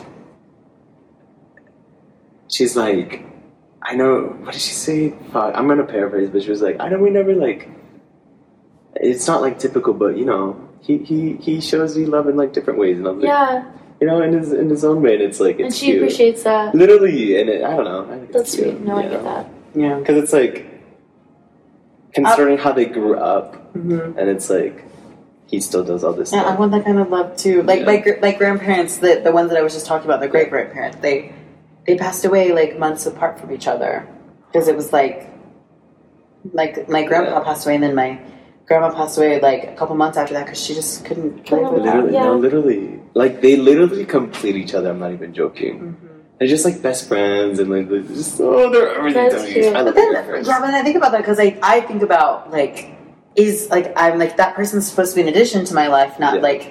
she's 2.50 2.76
like, 2.76 3.26
I 3.82 3.96
know. 3.96 4.36
What 4.44 4.54
did 4.54 4.62
she 4.62 4.74
say? 4.74 5.12
Fuck, 5.32 5.56
I'm 5.56 5.68
gonna 5.68 5.86
paraphrase, 5.86 6.30
but 6.30 6.44
she 6.44 6.50
was 6.50 6.62
like, 6.62 6.78
I 6.80 6.90
know 6.90 6.98
we 7.00 7.10
never 7.10 7.34
like. 7.34 7.70
It's 8.96 9.28
not 9.28 9.42
like 9.42 9.60
typical, 9.60 9.94
but 9.94 10.18
you 10.18 10.26
know, 10.26 10.68
he 10.82 10.98
he 10.98 11.36
he 11.36 11.62
shows 11.62 11.98
me 11.98 12.06
love 12.06 12.28
in 12.28 12.36
like 12.36 12.52
different 12.54 12.80
ways, 12.80 12.98
and 12.98 13.08
I'm 13.08 13.20
like, 13.20 13.28
Yeah, 13.28 13.72
you 14.02 14.08
know, 14.08 14.22
in 14.22 14.34
his 14.34 14.52
in 14.52 14.70
his 14.70 14.84
own 14.84 15.02
way, 15.02 15.14
and 15.14 15.24
it's 15.24 15.40
like 15.40 15.56
it's 15.60 15.64
and 15.66 15.74
she 15.74 15.86
cute. 15.88 15.98
appreciates 16.04 16.44
that. 16.44 16.76
Literally, 16.76 17.40
and 17.40 17.50
it, 17.50 17.64
I 17.64 17.76
don't 17.76 17.86
know. 17.86 18.06
I 18.12 18.18
think 18.20 18.32
That's 18.34 18.54
it's 18.54 18.62
cute, 18.64 18.76
sweet. 18.78 18.86
No, 18.86 18.98
I 18.98 19.02
get 19.04 19.12
know? 19.12 19.24
that. 19.24 19.50
Yeah. 19.76 20.00
Because 20.00 20.18
it's 20.24 20.34
like 20.34 20.66
concerning 22.14 22.58
how 22.58 22.72
they 22.74 22.86
grew 22.86 23.18
up, 23.18 23.56
hmm 23.74 24.00
and 24.18 24.28
it's 24.30 24.50
like 24.50 24.84
he 25.46 25.60
still 25.62 25.84
does 25.84 26.04
all 26.04 26.14
this 26.14 26.32
Yeah, 26.34 26.44
I 26.44 26.56
want 26.56 26.72
that 26.74 26.84
kind 26.86 27.00
of 27.00 27.10
love 27.10 27.38
too. 27.38 27.64
Like 27.64 27.80
Yeah. 27.82 27.86
my 27.86 27.98
gr- 27.98 28.20
like 28.22 28.38
grandparents, 28.38 28.98
the 28.98 29.22
the 29.24 29.32
ones 29.32 29.50
that 29.50 29.58
I 29.58 29.62
was 29.62 29.74
just 29.74 29.86
talking 29.86 30.06
about, 30.06 30.20
the 30.20 30.28
great 30.28 30.50
grandparents, 30.50 30.98
they 31.02 31.32
they 31.90 31.98
passed 31.98 32.24
away 32.24 32.52
like 32.54 32.78
months 32.78 33.08
apart 33.08 33.40
from 33.40 33.52
each 33.52 33.68
other 33.68 34.08
because 34.48 34.68
it 34.68 34.76
was 34.76 34.94
like 34.94 35.28
like 36.54 36.88
my 36.88 37.04
grandpa 37.04 37.40
Yeah. 37.40 37.44
passed 37.44 37.66
away 37.66 37.76
and 37.76 37.84
then 37.84 37.96
my 37.96 38.20
grandma 38.68 38.94
passed 38.94 39.18
away 39.18 39.40
like 39.42 39.64
a 39.64 39.76
couple 39.76 39.96
months 39.96 40.18
after 40.18 40.36
that 40.36 40.46
because 40.46 40.62
she 40.64 40.76
just 40.76 41.04
couldn't 41.06 41.50
live 41.52 41.72
without. 41.74 41.96
Literally, 41.96 42.14
Yeah. 42.14 42.26
no, 42.26 42.36
literally. 42.38 43.00
Like 43.16 43.42
they 43.42 43.56
literally 43.56 44.06
complete 44.06 44.56
each 44.56 44.74
other. 44.76 44.92
I'm 44.92 45.00
not 45.00 45.14
even 45.14 45.34
joking. 45.34 45.76
Mm-hmm. 45.80 46.06
They're 46.38 46.48
just 46.48 46.64
like 46.64 46.80
best 46.82 47.08
friends, 47.08 47.58
and 47.60 47.70
like 47.72 47.90
they're 47.90 48.02
just 48.04 48.40
oh, 48.40 48.70
they're 48.72 48.96
everything 49.00 49.30
That's 49.30 49.42
to 49.42 49.48
me. 49.48 49.54
cute. 49.56 49.66
I 49.66 49.72
But 49.74 49.86
love 49.88 49.96
then, 49.96 50.14
yeah, 50.46 50.60
but 50.62 50.74
I 50.80 50.84
think 50.84 50.96
about 50.96 51.12
that 51.14 51.22
because 51.26 51.40
I, 51.40 51.58
I 51.64 51.82
think 51.82 52.02
about 52.04 52.52
like 52.52 52.96
is 53.36 53.68
like 53.72 53.92
I'm 53.98 54.20
like 54.20 54.38
that 54.38 54.56
person's 54.56 54.88
supposed 54.88 55.12
to 55.14 55.16
be 55.18 55.24
an 55.24 55.28
addition 55.28 55.66
to 55.66 55.74
my 55.74 55.88
life, 55.88 56.20
not 56.20 56.36
Yeah. 56.36 56.42
like 56.50 56.64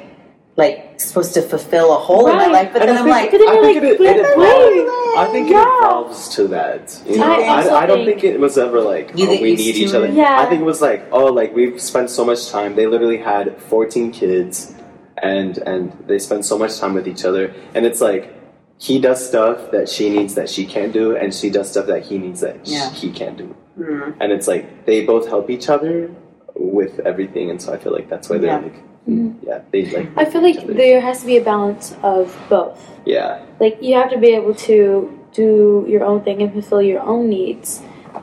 like 0.58 1.00
supposed 1.00 1.32
to 1.34 1.42
fulfill 1.42 1.88
a 1.96 2.00
hole 2.08 2.28
in 2.28 2.36
my 2.36 2.46
life. 2.48 2.70
But 2.72 2.82
And 2.82 2.88
then 2.90 2.96
I 2.96 3.00
I'm 3.00 3.06
think- 3.06 3.16
like, 3.18 3.30
then 3.32 3.48
I 3.48 3.52
think 3.62 3.64
like, 3.64 3.76
it, 3.76 3.84
it, 3.84 4.00
wait, 4.00 4.16
evolves. 4.18 5.18
I 5.18 5.28
think 5.32 5.50
yeah. 5.50 5.62
it 5.62 5.78
evolves 5.78 6.28
to 6.36 6.48
that. 6.48 7.00
You 7.06 7.16
know, 7.18 7.32
I 7.32 7.36
I, 7.38 7.82
I 7.82 7.86
don't 7.86 8.04
think- 8.04 8.20
think 8.20 8.34
it 8.34 8.40
was 8.40 8.58
ever 8.58 8.80
like 8.80 9.12
oh, 9.12 9.40
we 9.40 9.54
need 9.54 9.76
each 9.82 9.94
other. 9.94 10.08
Yeah. 10.08 10.40
I 10.42 10.46
think 10.46 10.60
it 10.60 10.64
was 10.74 10.82
like 10.82 11.06
oh, 11.12 11.26
like 11.40 11.54
we've 11.54 11.80
spent 11.80 12.10
so 12.10 12.24
much 12.24 12.50
time. 12.50 12.74
They 12.74 12.86
literally 12.86 13.18
had 13.32 13.56
14 13.62 14.10
kids, 14.12 14.74
and 15.22 15.56
and 15.58 15.92
they 16.08 16.18
spend 16.18 16.44
so 16.44 16.58
much 16.58 16.78
time 16.78 16.92
with 16.94 17.06
each 17.08 17.24
other, 17.24 17.54
and 17.74 17.86
it's 17.86 18.00
like. 18.00 18.34
He 18.80 19.00
does 19.00 19.18
stuff 19.32 19.72
that 19.72 19.88
she 19.88 20.08
needs 20.08 20.36
that 20.36 20.48
she 20.48 20.64
can't 20.64 20.92
do, 20.92 21.16
and 21.16 21.34
she 21.34 21.50
does 21.50 21.68
stuff 21.68 21.86
that 21.88 22.04
he 22.08 22.16
needs 22.16 22.42
that 22.42 22.64
sh- 22.64 22.70
Yeah. 22.78 22.90
he 22.90 23.10
can't 23.10 23.36
do. 23.36 23.48
mm, 23.76 24.14
and 24.20 24.30
it's 24.30 24.46
like 24.46 24.86
they 24.86 25.04
both 25.04 25.26
help 25.26 25.50
each 25.50 25.68
other 25.68 26.14
with 26.54 27.00
everything, 27.00 27.50
and 27.50 27.60
so 27.60 27.72
I 27.72 27.76
feel 27.82 27.92
like 27.92 28.08
that's 28.08 28.28
why 28.30 28.38
they're 28.38 28.50
Yeah. 28.54 28.66
like, 28.68 28.78
Mhm. 29.08 29.34
yeah, 29.42 29.60
they 29.72 29.86
like. 29.90 30.08
I 30.16 30.24
feel 30.26 30.42
like 30.42 30.66
there 30.66 31.00
has 31.00 31.20
to 31.20 31.26
be 31.26 31.36
a 31.38 31.42
balance 31.44 31.96
of 32.02 32.36
both. 32.48 32.78
yeah, 33.06 33.40
Like 33.58 33.78
you 33.82 33.94
have 33.94 34.10
to 34.10 34.18
be 34.18 34.28
able 34.34 34.54
to 34.68 35.18
do 35.32 35.86
your 35.88 36.04
own 36.04 36.22
thing 36.22 36.42
and 36.42 36.52
fulfill 36.52 36.82
your 36.82 37.00
own 37.00 37.28
needs, 37.30 37.80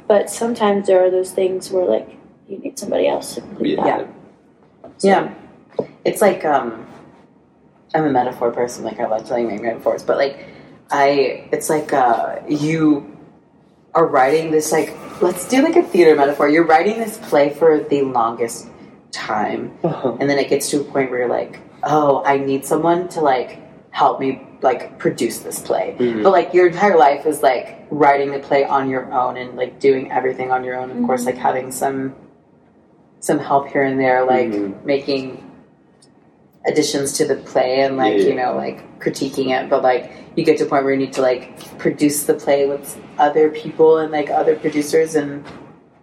but 0.08 0.30
sometimes 0.30 0.86
there 0.88 1.04
are 1.04 1.10
those 1.10 1.32
things 1.32 1.72
where 1.72 1.86
like 1.86 2.10
you 2.48 2.60
need 2.60 2.78
somebody 2.78 3.08
else 3.08 3.34
to 3.36 3.42
complete 3.42 3.78
yeah, 3.80 4.06
that. 4.84 4.94
yeah. 5.02 5.34
It's 6.06 6.22
like 6.22 6.46
um, 6.46 6.86
I'm 7.96 8.06
a 8.06 8.12
metaphor 8.12 8.52
person. 8.52 8.84
Like 8.84 9.00
I 9.00 9.08
love 9.08 9.28
telling 9.28 9.48
my 9.48 9.58
metaphors, 9.58 10.04
but 10.04 10.18
like 10.18 10.46
I, 10.92 11.48
it's 11.52 11.70
like 11.70 11.94
uh, 11.94 12.40
you 12.48 13.12
are 13.96 14.06
writing 14.06 14.52
this 14.52 14.72
like 14.72 14.94
let's 15.22 15.48
do 15.48 15.64
like 15.64 15.76
a 15.76 15.82
theater 15.84 16.16
metaphor. 16.16 16.48
You're 16.48 16.66
writing 16.68 17.00
this 17.00 17.18
play 17.18 17.50
for 17.50 17.80
the 17.80 18.04
longest 18.04 18.68
time, 19.16 19.72
and 19.84 20.30
then 20.30 20.38
it 20.38 20.50
gets 20.50 20.70
to 20.72 20.82
a 20.82 20.84
point 20.84 21.10
where 21.10 21.20
you're 21.20 21.30
like, 21.30 21.60
oh, 21.84 22.22
I 22.26 22.38
need 22.38 22.66
someone 22.66 23.08
to 23.10 23.22
like 23.22 23.62
help 23.92 24.20
me 24.20 24.42
like 24.62 25.00
produce 25.00 25.40
this 25.40 25.60
play. 25.60 25.96
Mhm. 25.98 26.24
But 26.24 26.32
like 26.32 26.54
your 26.54 26.68
entire 26.68 26.98
life 26.98 27.26
is 27.26 27.42
like 27.42 27.86
writing 27.90 28.32
the 28.32 28.40
play 28.40 28.66
on 28.66 28.90
your 28.90 29.12
own 29.14 29.38
and 29.38 29.56
like 29.56 29.80
doing 29.80 30.12
everything 30.12 30.52
on 30.52 30.64
your 30.66 30.76
own. 30.78 30.92
Of 30.92 31.06
course, 31.06 31.26
like 31.26 31.38
having 31.38 31.72
some 31.72 32.14
some 33.22 33.40
help 33.40 33.68
here 33.70 33.84
and 33.84 34.00
there, 34.00 34.26
like 34.26 34.50
Mhm. 34.52 34.84
making 34.86 35.42
additions 36.68 37.14
to 37.18 37.26
the 37.26 37.36
play 37.36 37.82
and 37.82 37.96
like 37.96 38.18
Yeah. 38.18 38.28
you 38.30 38.36
know 38.36 38.56
like 38.56 39.00
critiquing 39.00 39.50
it. 39.58 39.70
But 39.70 39.82
like 39.84 40.12
you 40.36 40.44
get 40.44 40.58
to 40.58 40.66
a 40.66 40.68
point 40.68 40.84
where 40.84 40.94
you 40.94 41.00
need 41.00 41.14
to 41.14 41.22
like 41.22 41.44
produce 41.78 42.24
the 42.26 42.34
play 42.34 42.68
with 42.68 43.00
other 43.18 43.50
people 43.50 43.98
and 44.00 44.12
like 44.12 44.30
other 44.30 44.56
producers 44.56 45.16
and. 45.16 45.44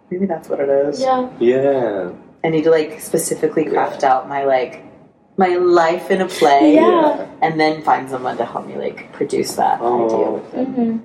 Maybe 0.09 0.25
that's 0.27 0.47
what 0.47 0.59
it 0.59 0.69
is. 0.69 1.01
Yeah. 1.01 1.27
yeah, 1.39 2.09
I 2.43 2.49
need 2.49 2.63
to 2.65 2.71
like 2.71 2.99
specifically 2.99 3.65
craft 3.65 4.03
out 4.03 4.27
my 4.27 4.43
like 4.45 4.83
my 5.37 5.55
life 5.55 6.11
in 6.11 6.21
a 6.21 6.27
play, 6.27 6.75
Yeah. 6.75 7.25
and 7.41 7.59
then 7.59 7.81
find 7.81 8.09
someone 8.09 8.37
to 8.37 8.45
help 8.45 8.67
me 8.67 8.75
like 8.75 9.11
produce 9.13 9.55
that 9.55 9.79
Oh. 9.81 10.05
idea 10.05 10.29
with 10.31 10.53
it. 10.53 10.67
hmm 10.67 10.97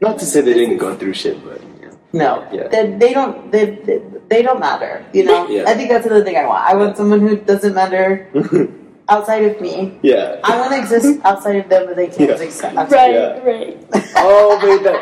Not 0.00 0.18
to 0.18 0.26
say 0.26 0.40
they 0.42 0.52
didn't 0.54 0.78
go 0.78 0.94
through 0.96 1.14
shit, 1.14 1.38
but 1.44 1.60
yeah. 1.80 1.90
No, 2.12 2.44
Yeah. 2.52 2.68
they, 2.68 2.90
they 2.98 3.12
don't. 3.14 3.50
They, 3.52 3.64
they 3.86 4.02
they 4.28 4.42
don't 4.42 4.60
matter. 4.60 5.04
You 5.14 5.24
know. 5.24 5.46
Yeah. 5.48 5.64
I 5.70 5.74
think 5.74 5.88
that's 5.90 6.04
another 6.06 6.24
thing 6.24 6.36
I 6.36 6.44
want. 6.46 6.62
I 6.66 6.74
want 6.74 6.96
someone 6.96 7.20
who 7.20 7.36
doesn't 7.36 7.74
matter 7.74 8.28
outside 9.08 9.44
of 9.44 9.60
me. 9.60 9.98
yeah. 10.02 10.40
I 10.44 10.58
want 10.58 10.72
to 10.72 10.78
exist 10.78 11.20
outside 11.24 11.56
of 11.62 11.68
them, 11.72 11.86
but 11.86 11.96
they 11.96 12.08
can't 12.08 12.28
Yeah. 12.28 12.34
exist 12.36 12.64
outside. 12.64 12.90
Right, 12.92 13.14
Yeah. 13.14 13.44
right. 13.52 13.72
oh 14.16 14.58
wait, 14.64 14.82
that 14.84 15.00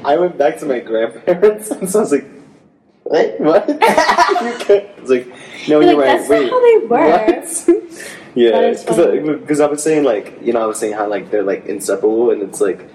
I, 0.04 0.16
went 0.16 0.38
back 0.38 0.58
to 0.60 0.66
my 0.66 0.80
grandparents, 0.80 1.70
and 1.76 1.88
so 1.90 1.98
I 1.98 2.02
was 2.02 2.12
like, 2.12 2.26
What? 3.06 3.40
what? 3.40 3.64
It's 3.68 5.08
like, 5.08 5.28
no, 5.68 5.80
You're 5.80 5.82
you're, 5.82 5.94
like, 5.94 5.96
right. 5.96 6.18
that's 6.18 6.28
wait, 6.28 6.50
how 6.50 6.60
they 6.60 6.86
work. 6.86 7.92
yeah, 8.34 8.70
because. 8.70 8.98
I, 8.98 9.18
because 9.18 9.60
I 9.60 9.66
was 9.66 9.82
saying 9.82 10.02
like, 10.02 10.38
you 10.42 10.52
know, 10.52 10.62
I 10.62 10.66
was 10.66 10.78
saying 10.78 10.94
how 10.94 11.08
like 11.08 11.30
they're 11.30 11.44
like 11.44 11.66
inseparable, 11.66 12.30
and 12.32 12.42
it's 12.42 12.60
like, 12.60 12.90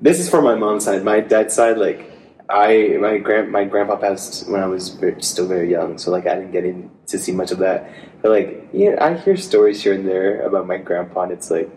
this 0.00 0.20
is 0.20 0.28
from 0.28 0.44
my 0.44 0.54
mom's 0.54 0.84
side. 0.84 1.02
My 1.02 1.20
dad's 1.20 1.54
side, 1.54 1.78
like, 1.78 2.12
I 2.50 2.98
my 3.00 3.16
grand 3.18 3.50
my 3.50 3.64
grandpa 3.64 3.96
passed 3.96 4.50
when 4.50 4.62
I 4.62 4.66
was 4.66 4.90
very, 4.90 5.22
still 5.22 5.48
very 5.48 5.70
young, 5.70 5.96
so 5.96 6.10
like 6.10 6.26
I 6.26 6.34
didn't 6.34 6.52
get 6.52 6.64
in 6.66 6.90
to 7.06 7.18
see 7.18 7.32
much 7.32 7.52
of 7.52 7.58
that. 7.58 7.90
But 8.20 8.32
like, 8.32 8.68
yeah, 8.72 8.96
I 9.00 9.14
hear 9.14 9.36
stories 9.36 9.82
here 9.82 9.94
and 9.94 10.06
there 10.06 10.42
about 10.42 10.66
my 10.66 10.76
grandpa, 10.76 11.22
and 11.22 11.32
it's 11.32 11.50
like, 11.50 11.70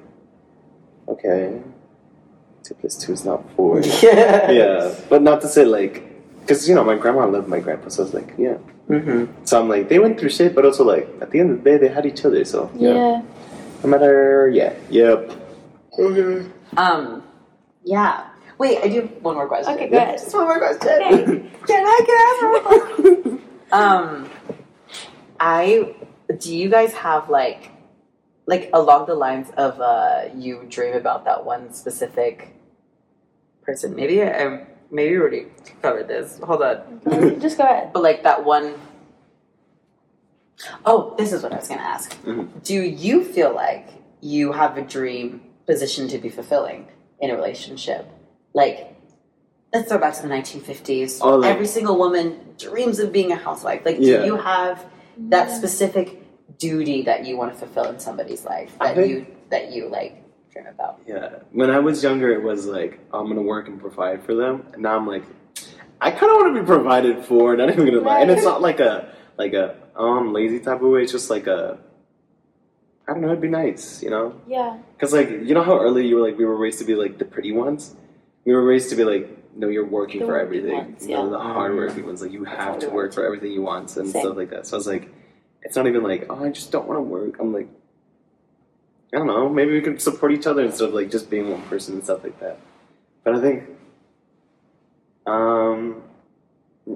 okay, 1.07 1.61
two 2.63 2.73
plus 2.75 2.97
two 2.97 3.13
is 3.13 3.23
not 3.23 3.49
four. 3.55 3.81
Yeah. 4.03 4.51
yeah, 4.51 4.95
but 5.09 5.21
not 5.21 5.39
to 5.41 5.47
say 5.47 5.63
like, 5.63 6.14
because 6.45 6.69
you 6.69 6.75
know 6.75 6.83
my 6.83 6.95
grandma 6.95 7.25
loved 7.25 7.47
my 7.47 7.59
grandpa, 7.59 7.89
so 7.89 8.03
I 8.03 8.05
was 8.05 8.13
like, 8.13 8.33
yeah. 8.37 8.57
hmm 8.87 9.25
So 9.45 9.59
I'm 9.59 9.67
like, 9.67 9.89
they 9.89 9.97
went 9.97 10.19
through 10.19 10.29
shit, 10.29 10.53
but 10.53 10.63
also 10.63 10.83
like 10.83 11.09
at 11.21 11.31
the 11.31 11.39
end 11.39 11.49
of 11.51 11.63
the 11.63 11.69
day, 11.71 11.77
they 11.77 11.87
had 11.87 12.05
each 12.05 12.23
other. 12.23 12.45
So 12.45 12.69
you 12.75 12.89
know, 12.89 12.95
Yeah. 12.95 13.21
no 13.83 13.89
matter, 13.89 14.49
yeah, 14.53 14.73
yep. 14.89 15.31
Okay. 15.97 16.45
Um. 16.77 17.23
Yeah. 17.83 18.29
Wait, 18.57 18.77
I 18.83 18.87
do 18.87 19.01
have 19.01 19.11
one 19.23 19.35
more 19.35 19.47
question. 19.47 19.73
Okay, 19.73 19.89
go 19.89 19.97
ahead. 19.97 20.17
Just 20.19 20.33
one 20.33 20.45
more 20.45 20.59
question. 20.59 21.49
Can 21.67 21.83
I 21.85 21.97
get 22.07 22.17
ask 22.29 22.39
one 23.03 23.23
more 23.23 23.41
um, 23.71 24.29
I 25.39 25.95
do. 26.39 26.55
You 26.55 26.69
guys 26.69 26.93
have 26.93 27.29
like, 27.29 27.71
like 28.45 28.69
along 28.71 29.07
the 29.07 29.15
lines 29.15 29.49
of 29.57 29.81
uh, 29.81 30.29
you 30.35 30.63
dream 30.69 30.93
about 30.93 31.25
that 31.25 31.43
one 31.43 31.73
specific 31.73 32.55
person. 33.63 33.95
Maybe 33.95 34.21
I 34.23 34.65
maybe 34.91 35.11
we 35.15 35.21
already 35.21 35.47
covered 35.81 36.07
this. 36.07 36.39
Hold 36.43 36.61
on. 36.61 37.39
Just 37.41 37.57
go 37.57 37.63
ahead. 37.63 37.91
But 37.93 38.03
like 38.03 38.23
that 38.23 38.43
one 38.45 38.75
oh 40.85 41.13
this 41.17 41.33
is 41.33 41.43
what 41.43 41.51
I 41.53 41.57
was 41.57 41.67
going 41.67 41.79
to 41.79 41.85
ask. 41.85 42.15
Mhm. 42.23 42.63
Do 42.63 42.73
you 42.81 43.23
feel 43.23 43.53
like 43.53 43.89
you 44.21 44.51
have 44.51 44.77
a 44.77 44.81
dream 44.81 45.41
position 45.65 46.07
to 46.09 46.17
be 46.17 46.29
fulfilling 46.29 46.87
in 47.19 47.29
a 47.29 47.35
relationship? 47.35 48.07
Like, 48.53 48.95
let's 49.73 49.89
throw 49.89 49.97
back 49.97 50.13
to 50.15 50.21
the 50.21 50.29
1950s. 50.29 51.19
Oh, 51.21 51.35
like- 51.35 51.51
Every 51.53 51.67
single 51.67 51.97
woman 51.97 52.39
dreams 52.57 52.99
of 52.99 53.11
being 53.11 53.31
a 53.31 53.35
housewife. 53.35 53.81
Like, 53.85 53.97
Yeah. 53.99 54.19
do 54.19 54.25
you 54.25 54.37
have 54.37 54.85
that 55.17 55.51
specific 55.51 56.21
duty 56.57 57.01
that 57.03 57.25
you 57.25 57.35
want 57.37 57.51
to 57.51 57.57
fulfill 57.59 57.85
in 57.85 57.99
somebody's 57.99 58.45
life 58.45 58.71
that 58.79 58.95
think- 58.95 59.09
you 59.09 59.25
that 59.49 59.71
you 59.73 59.87
like 59.89 60.15
dream 60.55 60.67
about? 60.73 60.99
Yeah, 61.07 61.29
when 61.51 61.69
I 61.69 61.79
was 61.79 62.03
younger, 62.03 62.31
it 62.33 62.41
was 62.43 62.65
like 62.65 62.99
I'm 63.13 63.27
gonna 63.27 63.41
work 63.41 63.67
and 63.67 63.79
provide 63.79 64.23
for 64.23 64.33
them, 64.35 64.67
and 64.73 64.81
now 64.83 64.95
I'm 64.95 65.07
like, 65.07 65.23
I 66.01 66.11
kind 66.11 66.31
of 66.31 66.37
want 66.37 66.55
to 66.55 66.61
be 66.61 66.65
provided 66.65 67.25
for. 67.25 67.55
Not 67.55 67.69
even 67.69 67.85
gonna 67.85 67.99
lie, 68.01 68.21
and 68.21 68.31
it's 68.31 68.43
not 68.43 68.61
like 68.61 68.79
a 68.79 69.13
like 69.37 69.53
a 69.53 69.75
um 69.95 70.33
lazy 70.33 70.59
type 70.59 70.81
of 70.81 70.89
way. 70.89 71.03
It's 71.03 71.11
just 71.11 71.29
like 71.29 71.47
a 71.47 71.77
I 73.07 73.11
don't 73.13 73.21
know. 73.21 73.27
It'd 73.29 73.41
be 73.41 73.47
nice, 73.49 74.01
you 74.01 74.09
know. 74.09 74.39
Yeah. 74.47 74.77
Because 74.95 75.13
like 75.13 75.29
you 75.29 75.53
know 75.53 75.63
how 75.63 75.79
early 75.79 76.07
you 76.07 76.15
were 76.15 76.21
like 76.27 76.37
we 76.37 76.45
were 76.45 76.57
raised 76.57 76.79
to 76.79 76.85
be 76.85 76.95
like 76.95 77.17
the 77.17 77.25
pretty 77.25 77.51
ones. 77.51 77.95
We 78.45 78.53
were 78.53 78.63
raised 78.63 78.89
to 78.91 78.95
be 78.95 79.03
like 79.03 79.29
no, 79.57 79.69
you're 79.69 79.85
working 79.85 80.19
The 80.19 80.25
for 80.25 80.37
everything. 80.39 80.73
ones, 80.75 81.07
You 81.07 81.15
know, 81.15 81.23
yeah. 81.25 81.29
the 81.29 81.39
hardworking 81.39 82.05
ones. 82.05 82.21
Like 82.21 82.33
you 82.33 82.43
have 82.43 82.77
to 82.79 82.89
work 82.89 83.13
for 83.13 83.25
everything 83.25 83.53
you 83.53 83.61
want 83.61 83.95
and 83.95 84.09
Same. 84.09 84.21
stuff 84.21 84.35
like 84.35 84.49
that. 84.49 84.67
So 84.67 84.75
I 84.75 84.79
was 84.79 84.85
like, 84.87 85.13
it's 85.61 85.75
not 85.77 85.87
even 85.87 86.03
like 86.03 86.25
oh 86.29 86.43
I 86.43 86.49
just 86.49 86.71
don't 86.71 86.87
want 86.87 86.97
to 86.97 87.01
work. 87.03 87.37
I'm 87.39 87.53
like, 87.53 87.69
I 89.13 89.17
don't 89.17 89.27
know. 89.27 89.49
Maybe 89.49 89.71
we 89.71 89.81
could 89.81 90.01
support 90.01 90.31
each 90.31 90.47
other 90.47 90.63
instead 90.63 90.89
of 90.89 90.93
like 90.93 91.09
just 91.09 91.29
being 91.29 91.49
one 91.49 91.61
person 91.63 91.95
and 91.95 92.03
stuff 92.03 92.23
like 92.23 92.39
that. 92.39 92.59
But 93.23 93.35
I 93.35 93.41
think, 93.41 93.63
um, 95.25 96.03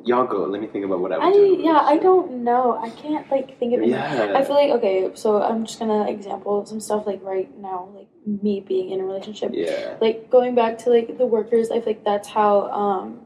y'all 0.06 0.27
go. 0.27 0.45
Let 0.45 0.61
me 0.61 0.68
think 0.68 0.86
about 0.86 0.99
what 0.99 1.11
I 1.11 1.18
would 1.18 1.27
I 1.27 1.31
do. 1.31 1.57
yeah, 1.61 1.80
I 1.80 1.98
don't 1.98 2.44
know. 2.44 2.77
I 2.77 2.90
can't 2.90 3.30
like 3.31 3.57
think 3.60 3.73
of 3.73 3.81
it. 3.81 3.90
Yeah. 3.90 4.34
I 4.36 4.44
feel 4.44 4.56
like 4.56 4.72
okay, 4.72 5.11
so 5.15 5.41
I'm 5.41 5.65
just 5.65 5.80
gonna 5.80 6.10
example 6.10 6.65
some 6.65 6.80
stuff 6.80 7.07
like 7.07 7.22
right 7.23 7.56
now, 7.57 7.90
like 7.95 8.07
me 8.26 8.60
being 8.60 8.91
in 8.91 8.99
a 8.99 9.03
relationship. 9.03 9.52
Yeah. 9.53 9.98
Like 9.99 10.30
going 10.30 10.56
back 10.56 10.77
to 10.80 10.90
like 10.90 11.18
the 11.18 11.26
workers, 11.26 11.72
I 11.72 11.76
feel 11.76 11.88
like 11.88 12.03
that's 12.03 12.27
how 12.27 12.69
um 12.72 13.26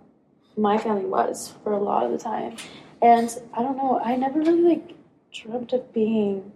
my 0.56 0.78
family 0.78 1.06
was 1.06 1.54
for 1.64 1.74
a 1.74 1.80
lot 1.80 2.06
of 2.06 2.12
the 2.12 2.18
time. 2.18 2.56
And 3.02 3.30
I 3.54 3.62
don't 3.62 3.76
know, 3.76 4.00
I 4.04 4.16
never 4.16 4.40
really 4.40 4.62
like 4.62 4.96
dreamt 5.34 5.74
of 5.74 5.92
being 5.94 6.53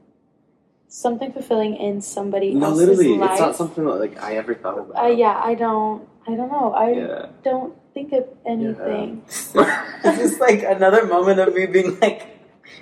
something 0.88 1.32
fulfilling 1.34 1.76
in 1.76 2.02
somebody 2.02 2.54
No, 2.54 2.68
else's 2.68 2.88
literally, 2.98 3.18
life. 3.18 3.32
it's 3.32 3.40
not 3.42 3.56
something 3.56 3.84
that 3.86 4.00
like 4.00 4.22
I 4.22 4.36
ever 4.38 4.56
thought 4.56 4.78
about. 4.80 5.04
uh, 5.04 5.08
yeah, 5.08 5.40
I 5.44 5.54
don't 5.56 6.08
I 6.28 6.36
don't 6.36 6.52
know. 6.52 6.72
I 6.74 6.92
Yeah. 6.92 7.26
don't 7.44 7.74
think 7.94 8.14
of 8.14 8.26
anything. 8.46 9.24
This 9.28 9.56
is 10.20 10.40
like 10.40 10.64
another 10.64 11.06
moment 11.06 11.40
of 11.40 11.54
me 11.56 11.66
being 11.68 12.00
like, 12.00 12.40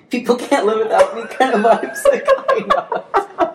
people 0.09 0.35
can't 0.35 0.65
live 0.65 0.79
without 0.79 1.15
me 1.15 1.23
kind 1.29 1.53
of 1.53 1.61
vibes. 1.61 2.03
Like, 2.05 2.25
I 2.27 3.53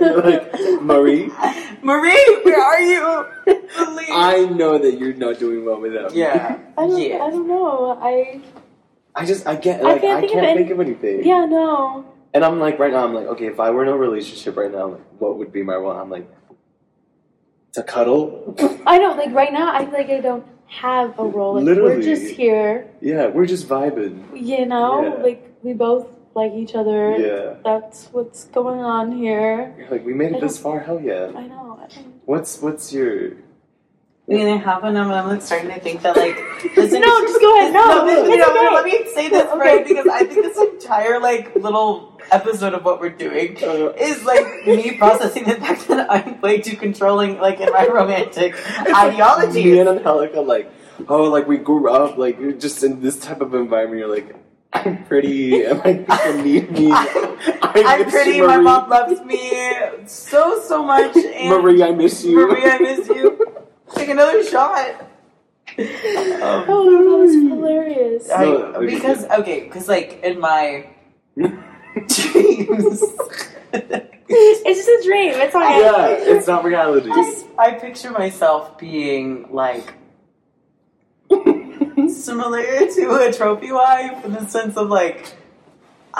You're 0.00 0.22
like 0.30 0.82
Marie. 0.82 1.26
know. 1.26 1.54
Marie, 1.82 2.40
where 2.42 2.60
are 2.60 2.80
you? 2.80 3.26
Please. 3.44 4.10
I 4.12 4.46
know 4.46 4.78
that 4.78 4.98
you're 4.98 5.14
not 5.14 5.38
doing 5.38 5.64
well 5.64 5.80
without 5.80 6.12
me. 6.12 6.20
yeah. 6.20 6.58
I 6.76 6.86
don't 6.86 7.00
yeah. 7.00 7.22
I 7.24 7.30
don't 7.30 7.46
know. 7.48 7.98
I 8.00 8.40
I 9.14 9.24
just 9.24 9.46
I 9.46 9.56
can't 9.56 9.82
I 9.82 9.92
like 9.94 9.98
I 9.98 10.00
can't 10.00 10.28
can't, 10.30 10.38
of 10.38 10.44
any- 10.44 10.58
think 10.58 10.70
of 10.70 10.80
anything. 10.80 11.24
yeah, 11.26 11.44
no. 11.46 12.04
And 12.34 12.44
I'm 12.44 12.60
like 12.60 12.78
right 12.78 12.92
now 12.92 13.04
I'm 13.04 13.14
like 13.14 13.26
okay 13.26 13.46
if 13.46 13.58
I 13.60 13.70
were 13.70 13.82
in 13.82 13.88
a 13.88 13.96
relationship 13.96 14.56
right 14.56 14.70
now 14.70 14.88
like, 14.88 15.04
what 15.18 15.38
would 15.38 15.52
be 15.52 15.62
my 15.62 15.74
role? 15.74 15.92
I'm 15.92 16.10
like 16.10 16.28
to 17.72 17.82
cuddle. 17.82 18.54
I 18.86 18.98
don't 18.98 19.16
like 19.16 19.32
right 19.32 19.52
now 19.52 19.74
I 19.74 19.84
feel 19.84 19.94
like 19.94 20.10
I 20.10 20.20
don't 20.20 20.46
have 20.66 21.18
a 21.18 21.24
role. 21.24 21.60
Like 21.60 21.76
we're 21.76 22.02
just 22.02 22.34
here. 22.34 22.90
yeah, 23.00 23.26
we're 23.26 23.46
just 23.46 23.66
vibing. 23.66 24.24
You 24.34 24.66
know? 24.66 25.02
Yeah. 25.02 25.22
Like 25.22 25.54
we 25.62 25.72
both 25.72 26.06
like 26.34 26.52
each 26.52 26.74
other. 26.74 27.16
Yeah. 27.18 27.56
That's 27.64 28.08
what's 28.12 28.44
going 28.44 28.80
on 28.80 29.12
here. 29.12 29.74
You're 29.78 29.90
like 29.90 30.04
we 30.04 30.14
made 30.14 30.34
I 30.34 30.38
it 30.38 30.40
this 30.40 30.58
far. 30.58 30.80
Hell 30.80 31.00
yeah. 31.00 31.32
I 31.34 31.46
know. 31.46 31.80
I 31.82 31.88
What's 32.26 32.60
what's 32.60 32.92
your 32.92 33.32
I 34.30 34.34
mean, 34.34 34.46
I 34.46 34.56
have 34.58 34.82
one, 34.82 34.94
and 34.94 35.10
I'm 35.10 35.26
like 35.26 35.40
starting 35.40 35.70
to 35.70 35.80
think 35.80 36.02
that 36.02 36.14
like. 36.16 36.36
Listen, 36.76 37.00
No, 37.06 37.20
just 37.22 37.40
go 37.40 37.56
ahead. 37.58 37.72
No, 37.72 37.84
no, 37.86 38.04
listen, 38.04 38.30
it's 38.32 38.46
no, 38.46 38.52
no, 38.54 38.66
okay. 38.66 38.74
let 38.74 38.84
me 38.84 39.12
say 39.14 39.28
this 39.30 39.46
Okay. 39.46 39.58
right 39.58 39.86
because 39.86 40.06
I 40.06 40.18
think 40.24 40.42
this 40.44 40.58
entire 40.58 41.18
like 41.18 41.54
little 41.56 42.20
episode 42.30 42.74
of 42.74 42.84
what 42.84 43.00
we're 43.00 43.08
doing 43.08 43.56
is 43.56 44.24
like 44.24 44.66
me 44.66 44.98
processing 44.98 45.44
the 45.44 45.54
fact 45.54 45.88
that 45.88 46.10
I'm 46.10 46.40
way 46.42 46.60
too 46.60 46.76
controlling, 46.76 47.38
like 47.38 47.58
in 47.60 47.72
my 47.72 47.86
romantic 47.86 48.54
ideology. 48.94 49.64
Me 49.64 49.78
and 49.80 49.88
Angelica 49.88 50.40
like 50.42 50.70
oh 51.08 51.22
like 51.24 51.48
we 51.48 51.56
grew 51.56 51.88
up 51.90 52.18
like 52.18 52.38
you're 52.38 52.52
just 52.52 52.84
in 52.84 53.00
this 53.00 53.18
type 53.18 53.40
of 53.40 53.54
environment. 53.54 54.00
You're 54.00 54.14
like 54.14 54.36
I'm 54.74 55.04
pretty 55.04 55.64
and 55.64 55.78
like 55.78 56.06
people 56.06 56.42
need 56.44 56.70
me. 56.70 56.92
I'm, 56.92 57.06
I 57.86 57.96
I'm 58.00 58.10
pretty. 58.10 58.32
you, 58.36 58.46
My 58.46 58.58
mom 58.58 58.90
loves 58.90 59.22
me 59.22 59.40
so 60.06 60.60
so 60.60 60.82
much. 60.82 61.16
And 61.16 61.48
Marie, 61.48 61.82
I 61.82 61.92
miss 61.92 62.24
you. 62.24 62.46
Marie, 62.46 62.64
I 62.64 62.78
miss 62.78 63.08
you. 63.08 63.46
Take 63.94 64.08
another 64.08 64.42
shot. 64.44 65.00
Um, 65.00 65.04
Oh, 65.78 66.90
that 66.90 67.18
was 67.18 67.32
hilarious. 67.32 68.30
I, 68.30 68.44
No, 68.44 68.56
okay. 68.74 68.86
because 68.94 69.24
okay, 69.24 69.60
because 69.64 69.88
like 69.88 70.20
in 70.22 70.40
my 70.40 70.86
dreams, 71.36 73.02
It's 74.30 74.62
just 74.78 74.88
a 74.88 75.00
dream. 75.04 75.32
It's 75.34 75.54
okay. 75.54 75.80
yeah, 75.80 76.06
it's 76.08 76.46
not 76.46 76.64
reality. 76.64 77.08
just 77.08 77.46
I 77.58 77.72
picture 77.72 78.10
myself 78.10 78.78
being 78.78 79.48
like 79.52 79.94
similar 82.08 82.62
to 82.62 83.26
a 83.28 83.32
trophy 83.32 83.72
wife 83.72 84.24
in 84.24 84.32
the 84.32 84.46
sense 84.46 84.76
of 84.76 84.88
like 84.88 85.34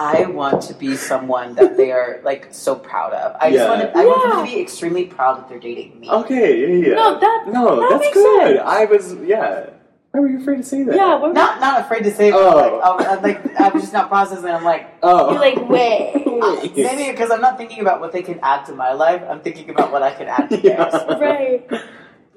I 0.01 0.27
want 0.27 0.63
to 0.63 0.75
be 0.75 0.95
someone 0.97 1.55
that 1.57 1.77
they 1.77 1.91
are 1.91 2.21
like 2.23 2.49
so 2.53 2.77
proud 2.77 3.13
of. 3.13 3.37
I 3.41 3.49
Yeah. 3.49 3.57
just 3.59 3.69
want 3.69 3.81
to, 3.93 3.99
I 3.99 4.05
want 4.07 4.31
them 4.33 4.47
to 4.47 4.53
be 4.53 4.61
extremely 4.61 5.05
proud 5.07 5.39
that 5.39 5.49
they're 5.49 5.59
dating 5.59 5.99
me. 5.99 6.09
Okay, 6.09 6.61
yeah, 6.61 6.89
yeah. 6.91 6.95
No, 6.95 7.19
that 7.19 7.45
no, 7.49 7.81
that 7.81 7.89
that's 7.91 8.01
makes 8.03 8.15
good. 8.15 8.57
sense. 8.57 8.61
I 8.65 8.85
was, 8.85 9.15
yeah. 9.25 9.71
Why 10.13 10.21
were 10.21 10.29
you 10.29 10.41
afraid 10.41 10.57
to 10.59 10.63
say 10.63 10.85
that? 10.85 10.95
yeah. 10.95 11.21
We're 11.21 11.33
Not 11.33 11.61
not 11.61 11.81
afraid 11.81 12.05
to 12.05 12.13
say 12.15 12.29
it, 12.29 12.35
Oh. 12.35 12.55
but 12.55 12.97
like, 12.97 13.07
I, 13.09 13.15
I, 13.15 13.21
like 13.21 13.57
I 13.61 13.69
was 13.69 13.83
just 13.83 13.93
not 13.93 14.09
processing. 14.09 14.47
I'm 14.47 14.65
like, 14.65 14.87
Oh, 15.03 15.33
You're 15.33 15.41
like, 15.41 15.69
wait. 15.69 16.13
Wait. 16.27 16.77
maybe 16.77 17.11
because 17.11 17.31
I'm 17.33 17.41
not 17.41 17.59
thinking 17.59 17.81
about 17.81 18.01
what 18.01 18.13
they 18.13 18.23
can 18.23 18.39
add 18.43 18.65
to 18.67 18.73
my 18.75 18.93
life. 18.93 19.23
I'm 19.29 19.41
thinking 19.41 19.69
about 19.71 19.91
what 19.91 20.03
I 20.05 20.13
can 20.15 20.29
add 20.29 20.49
to 20.51 20.61
Yeah. 20.63 20.89
theirs. 20.89 21.21
right. 21.21 21.71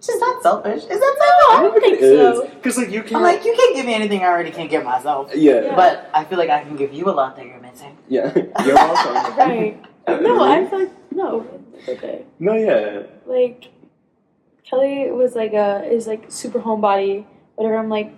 Which 0.01 0.09
is 0.09 0.19
not 0.19 0.41
selfish. 0.41 0.81
Is 0.85 0.99
that 0.99 1.15
No, 1.21 1.57
I 1.57 1.61
don't 1.61 1.79
think 1.79 1.99
so. 1.99 2.47
Because 2.47 2.75
like 2.79 2.89
you 2.89 3.03
can, 3.03 3.17
I'm 3.17 3.21
like, 3.21 3.45
you 3.45 3.53
can't 3.55 3.75
give 3.75 3.85
me 3.85 3.93
anything 3.93 4.21
I 4.23 4.29
already 4.33 4.49
can't 4.49 4.67
give 4.67 4.83
myself. 4.83 5.29
yeah, 5.35 5.61
Yeah. 5.61 5.75
But 5.75 6.09
I 6.11 6.23
feel 6.23 6.39
like 6.39 6.49
I 6.49 6.63
can 6.63 6.75
give 6.75 6.91
you 6.91 7.05
a 7.07 7.13
lot 7.13 7.35
that 7.35 7.45
you're 7.45 7.59
missing. 7.59 7.95
yeah. 8.09 8.33
You're 8.65 8.73
welcome. 8.73 9.37
Right. 9.37 9.79
No, 10.07 10.41
I 10.43 10.65
feel 10.65 10.79
like 10.79 10.91
no. 11.13 11.45
Okay. 11.87 12.25
No, 12.39 12.53
yeah. 12.55 13.03
Like 13.27 13.69
Kelly 14.67 15.11
was 15.11 15.35
like 15.35 15.53
a 15.53 15.83
is 15.85 16.07
like 16.07 16.31
super 16.31 16.59
homebody. 16.59 17.25
Whatever. 17.55 17.77
I'm 17.77 17.89
like, 17.89 18.11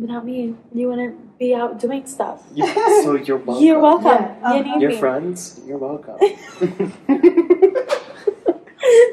without 0.00 0.26
me, 0.26 0.56
you 0.74 0.88
wouldn't 0.88 1.38
be 1.38 1.54
out 1.54 1.78
doing 1.78 2.04
stuff. 2.04 2.42
You, 2.52 2.66
so 3.04 3.14
you're 3.14 3.36
welcome. 3.46 3.64
You're 3.64 3.78
welcome. 3.78 4.24
Yeah, 4.42 4.54
You 4.54 4.60
uh-huh. 4.62 4.78
Your 4.80 4.90
me. 4.90 4.98
friends, 4.98 5.60
you're 5.68 5.78
welcome. 5.78 6.18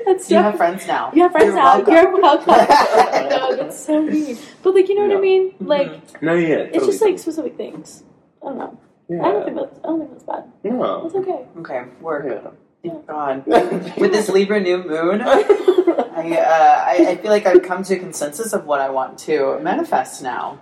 That's 0.06 0.30
You 0.30 0.38
have 0.38 0.58
friends 0.58 0.88
now. 0.88 1.12
You 1.14 1.24
have 1.24 1.32
friends 1.32 1.46
You're 1.48 1.56
now. 1.56 1.78
welcome. 1.78 1.94
You're 1.94 2.22
welcome. 2.22 2.48
no, 3.30 3.56
that's 3.56 3.86
so 3.86 4.02
mean. 4.02 4.38
But 4.64 4.76
like, 4.76 4.90
you 4.90 4.96
know 4.96 5.08
what 5.08 5.18
I 5.18 5.20
mean? 5.20 5.52
Mm-hmm. 5.52 5.68
Like, 5.68 6.22
no, 6.22 6.34
yeah. 6.34 6.56
it's 6.56 6.86
just 6.86 7.00
totally. 7.00 7.12
like 7.12 7.20
specific 7.20 7.58
things. 7.58 8.04
I 8.42 8.50
don't 8.50 8.58
know. 8.58 8.80
yeah. 9.10 9.22
I 9.22 9.32
don't 9.32 9.46
think 9.46 9.58
that's. 9.58 9.80
I 9.84 9.88
don't 9.88 10.00
think 10.00 10.12
that's 10.12 10.24
bad. 10.24 10.52
No. 10.64 11.04
That's 11.04 11.16
okay. 11.16 11.46
Okay, 11.60 11.84
work. 12.02 12.26
Yeah. 12.28 12.52
Thank 12.84 13.08
God. 13.08 13.98
With 13.98 14.12
this 14.12 14.30
Libra 14.30 14.60
new 14.60 14.84
moon, 14.84 15.22
I, 15.26 15.26
uh, 15.26 16.84
I 16.86 17.06
I 17.10 17.18
feel 17.18 17.32
like 17.32 17.46
I've 17.46 17.64
come 17.64 17.84
to 17.84 17.96
a 17.96 18.00
consensus 18.00 18.54
of 18.54 18.66
what 18.66 18.80
I 18.80 18.90
want 18.90 19.18
to 19.20 19.60
manifest 19.60 20.22
now. 20.22 20.62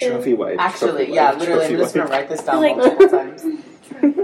Trophy 0.00 0.34
wife. 0.34 0.56
Actually, 0.58 1.04
trophy 1.06 1.12
yeah, 1.12 1.30
wife, 1.30 1.40
literally, 1.40 1.62
I'm 1.62 1.68
trophy 1.70 1.82
just 1.82 1.94
gonna 1.94 2.10
write 2.10 2.28
this 2.28 2.42
down 2.42 2.60
Like- 2.60 2.76
multiple 2.76 3.08
times. 3.08 3.44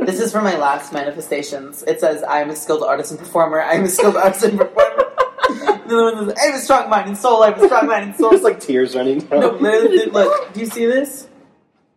This 0.07 0.21
is 0.21 0.33
from 0.33 0.45
my 0.45 0.57
last 0.57 0.93
manifestations. 0.93 1.83
It 1.87 2.01
says, 2.01 2.23
"I 2.23 2.41
am 2.41 2.51
a 2.51 2.57
skilled 2.57 2.83
artist 2.83 3.11
and 3.11 3.19
performer. 3.21 3.61
I 3.61 3.75
am 3.75 3.85
a 3.85 3.89
skilled 3.89 4.17
artist 4.17 4.45
and 4.45 4.59
performer." 4.59 5.05
the 5.49 5.85
other 5.87 6.03
one 6.05 6.29
says, 6.29 6.35
"I 6.39 6.47
have 6.47 6.55
a 6.55 6.59
strong 6.59 6.91
mind 6.91 7.09
and 7.09 7.19
soul. 7.19 7.43
I 7.43 7.51
have 7.51 7.63
a 7.63 7.67
strong 7.67 7.87
mind 7.87 8.05
and 8.05 8.17
soul." 8.17 8.35
It's 8.35 8.45
like 8.45 8.61
tears 8.61 8.95
running 8.97 9.21
down. 9.21 9.41
no, 9.41 9.51
literally, 9.51 10.07
look. 10.07 10.53
Do 10.53 10.61
you 10.61 10.67
see 10.67 10.87
this? 10.87 11.29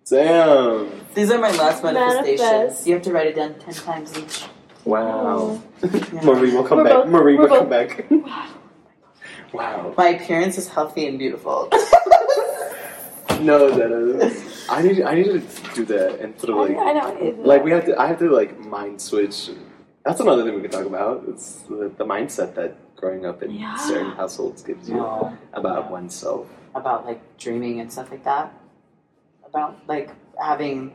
Damn. 0.10 0.89
These 1.14 1.31
are 1.31 1.39
my 1.39 1.52
last 1.52 1.84
manifestations. 1.84 2.41
Manifest. 2.41 2.88
You 2.88 2.93
have 2.95 3.03
to 3.03 3.11
write 3.14 3.27
it 3.27 3.35
down 3.35 3.53
ten 3.56 3.73
times 3.73 4.18
each. 4.18 4.43
Wow. 4.85 5.61
Yeah. 5.84 6.22
Marie 6.23 6.53
will 6.53 6.64
come 6.64 6.80
We're 6.80 6.84
back. 6.85 6.93
both- 6.93 7.07
Marie 7.07 7.35
we're 7.38 7.41
will 7.48 7.57
come 7.60 7.69
both- 7.69 7.98
back. 7.98 8.06
wow. 9.53 9.93
My 9.98 10.10
appearance 10.10 10.57
is 10.57 10.68
healthy 10.68 11.07
and 11.07 11.18
beautiful. 11.19 11.69
No, 13.51 13.69
that 13.72 13.91
is. 13.91 14.65
I 14.69 14.81
need. 14.81 15.01
I 15.03 15.15
need 15.15 15.26
to 15.26 15.73
do 15.76 15.85
that 15.85 16.19
and 16.19 16.39
sort 16.39 16.51
of 16.51 16.57
I, 16.57 16.61
like, 16.61 16.77
I 16.77 16.93
know. 16.93 17.18
it- 17.27 17.39
like 17.39 17.63
we 17.63 17.72
have 17.72 17.85
to. 17.85 17.99
I 17.99 18.07
have 18.07 18.19
to 18.19 18.30
like 18.30 18.57
mind 18.59 19.01
switch. 19.01 19.49
That's 20.05 20.19
another 20.19 20.43
thing 20.43 20.55
we 20.55 20.61
could 20.61 20.72
talk 20.72 20.85
about. 20.85 21.26
It's 21.27 21.57
the, 21.69 21.91
the 21.97 22.05
mindset 22.05 22.55
that 22.55 22.76
growing 22.95 23.26
up 23.26 23.43
in 23.43 23.51
Yeah. 23.51 23.76
certain 23.76 24.11
households 24.11 24.63
gives 24.63 24.89
you 24.89 24.95
No. 24.95 25.38
about 25.53 25.91
oneself. 25.91 26.47
about 26.73 27.05
like 27.05 27.22
dreaming 27.38 27.80
and 27.81 27.91
stuff 27.91 28.09
like 28.11 28.23
that. 28.23 28.53
About 29.45 29.77
like 29.88 30.09
having 30.41 30.93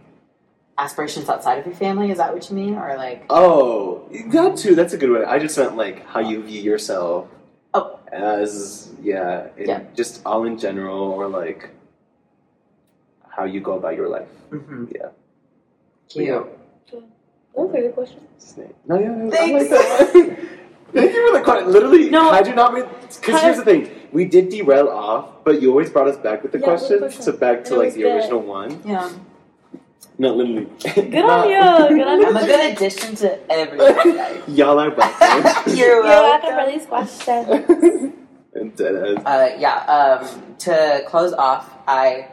aspirations 0.79 1.29
outside 1.29 1.59
of 1.59 1.67
your 1.67 1.75
family. 1.75 2.11
Is 2.11 2.19
that 2.19 2.33
what 2.35 2.49
you 2.51 2.57
mean, 2.57 2.75
or 2.75 2.95
like? 2.97 3.25
Oh, 3.31 4.09
that 4.33 4.57
too. 4.57 4.75
That's 4.75 4.93
a 4.95 4.99
good 4.99 5.11
one. 5.11 5.25
I 5.25 5.39
just 5.39 5.57
meant 5.59 5.77
like 5.77 6.05
how 6.07 6.21
you 6.21 6.43
view 6.43 6.63
yourself. 6.63 7.29
Oh. 7.75 7.99
As 8.11 8.93
yeah, 9.03 9.49
in, 9.57 9.69
Yeah. 9.69 9.81
just 9.95 10.23
all 10.25 10.45
in 10.45 10.59
general, 10.59 10.99
or 11.19 11.29
like 11.29 11.71
how 13.37 13.45
you 13.45 13.61
go 13.61 13.73
about 13.75 13.95
your 13.97 14.09
life. 14.09 14.29
Mm-hmm. 14.51 14.85
Yeah. 14.95 15.09
Cute. 16.09 16.47
That's 17.57 17.75
a 17.75 17.81
good 17.81 17.95
question. 17.95 18.21
Snake. 18.39 18.75
No, 18.87 18.99
yeah, 18.99 19.27
I 19.27 19.31
Thanks. 19.31 19.71
like. 19.71 20.39
Thank 20.93 21.13
you 21.13 21.29
for 21.33 21.39
the 21.39 21.45
question. 21.45 21.73
Literally, 21.73 22.11
No. 22.11 22.31
had 22.33 22.47
you 22.47 22.55
not 22.55 22.73
been, 22.75 22.87
because 23.21 23.43
here's 23.43 23.57
the 23.59 23.65
thing, 23.65 23.91
we 24.13 24.25
did 24.25 24.49
derail 24.51 24.89
off, 24.89 25.45
but 25.45 25.61
you 25.61 25.71
always 25.71 25.91
brought 25.91 26.09
us 26.09 26.17
back 26.17 26.43
with 26.43 26.53
the 26.53 26.59
Yeah, 26.61 26.73
with 26.73 26.89
the 26.89 26.99
question. 26.99 27.23
so 27.23 27.33
back 27.33 27.65
to 27.65 27.77
like 27.77 27.95
the 27.95 28.03
good. 28.03 28.15
original 28.17 28.41
one. 28.41 28.81
Yeah. 28.85 29.11
No, 30.19 30.35
literally. 30.39 30.67
Good 30.95 31.15
on 31.25 31.49
you. 31.51 31.97
Good 31.97 32.07
on 32.07 32.21
you. 32.21 32.27
I'm 32.29 32.37
a 32.37 32.47
good 32.47 32.73
addition 32.73 33.15
to 33.17 33.53
everyone's. 33.53 34.49
Y'all 34.59 34.79
are 34.79 34.95
welcome. 34.95 35.77
You're 35.77 35.87
You're 35.89 36.03
welcome 36.03 36.55
welcome. 36.55 36.65
for 36.65 36.79
these 36.79 36.87
questions. 36.87 38.13
and 38.55 38.77
dead. 38.77 39.23
Uh, 39.27 39.51
yeah. 39.59 39.79
Um, 39.97 40.57
to 40.59 41.03
close 41.07 41.33
off, 41.35 41.71
I 41.87 42.29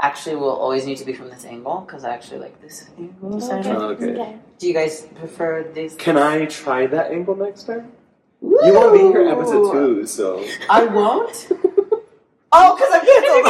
actually 0.00 0.36
will 0.36 0.50
always 0.50 0.86
need 0.86 0.96
to 0.98 1.04
be 1.04 1.12
from 1.12 1.28
this 1.30 1.44
angle 1.44 1.80
because 1.86 2.04
I 2.04 2.10
actually 2.14 2.38
like 2.40 2.60
this 2.62 2.88
angle. 2.98 3.36
Okay. 3.42 3.62
don't- 3.62 3.82
okay. 3.82 4.10
Okay. 4.12 4.38
Do 4.58 4.66
you 4.68 4.74
guys 4.74 5.06
prefer 5.16 5.64
this? 5.74 5.94
Can 5.96 6.16
I 6.16 6.46
try 6.46 6.86
that 6.86 7.10
angle 7.10 7.34
next 7.36 7.64
time? 7.64 7.92
You 8.40 8.72
won't 8.74 8.92
be 8.92 9.00
here 9.00 9.28
episode 9.28 9.72
two, 9.72 10.06
so 10.06 10.44
I 10.70 10.84
won't. 10.84 11.48
oh, 12.52 12.76
because 12.76 12.90
I'm 12.92 13.04
canceled. 13.04 13.46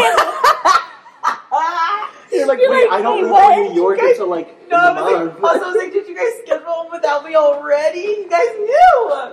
you're 2.32 2.46
like, 2.46 2.58
You're 2.60 2.70
wait, 2.70 2.88
like, 2.90 2.98
I 2.98 3.02
don't 3.02 3.30
wait, 3.30 3.58
leave? 3.58 3.70
New 3.72 3.82
York 3.82 3.98
You 3.98 4.02
guys- 4.02 4.10
until 4.12 4.28
like 4.30 4.48
in 4.48 4.68
no, 4.70 4.76
I 4.76 4.92
was 4.92 5.12
like, 5.12 5.42
also, 5.44 5.64
I 5.64 5.68
was 5.68 5.76
like, 5.76 5.92
did 5.92 6.06
you 6.08 6.16
guys 6.16 6.32
schedule 6.44 6.88
without 6.92 7.24
me 7.24 7.34
already? 7.34 8.00
You 8.00 8.26
guys 8.30 8.48
knew. 8.58 9.32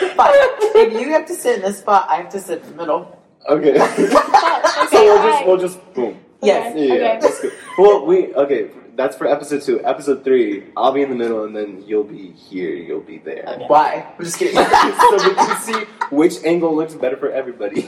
Fine. 0.16 0.32
if 0.34 0.92
you 1.00 1.10
have 1.10 1.26
to 1.26 1.34
sit 1.34 1.56
in 1.56 1.62
this 1.62 1.78
spot, 1.78 2.06
I 2.08 2.16
have 2.16 2.28
to 2.30 2.40
sit 2.40 2.62
in 2.62 2.70
the 2.70 2.76
middle. 2.76 3.17
Okay. 3.54 3.78
so 4.90 5.04
we'll 5.04 5.22
just 5.30 5.46
we'll 5.46 5.56
just 5.58 5.94
boom. 5.94 6.18
Yes. 6.42 6.74
Yeah, 6.76 6.94
Okay. 6.94 7.18
that's 7.20 7.40
good. 7.40 7.52
Well, 7.78 8.04
we 8.06 8.34
okay. 8.34 8.70
That's 8.94 9.16
for 9.16 9.26
episode 9.26 9.62
two. 9.62 9.84
Episode 9.84 10.24
three, 10.24 10.64
I'll 10.76 10.92
be 10.92 11.02
in 11.02 11.08
the 11.10 11.14
middle, 11.14 11.44
and 11.44 11.54
then 11.56 11.84
you'll 11.86 12.04
be 12.04 12.32
here. 12.32 12.74
You'll 12.74 13.00
be 13.00 13.18
there. 13.18 13.44
Okay. 13.46 13.64
Why? 13.68 14.06
I'm 14.18 14.24
just 14.24 14.38
kidding. 14.38 14.54
so 14.56 15.28
we 15.28 15.34
can 15.34 15.60
see 15.60 15.84
which 16.10 16.42
angle 16.44 16.74
looks 16.74 16.94
better 16.94 17.16
for 17.16 17.30
everybody. 17.30 17.82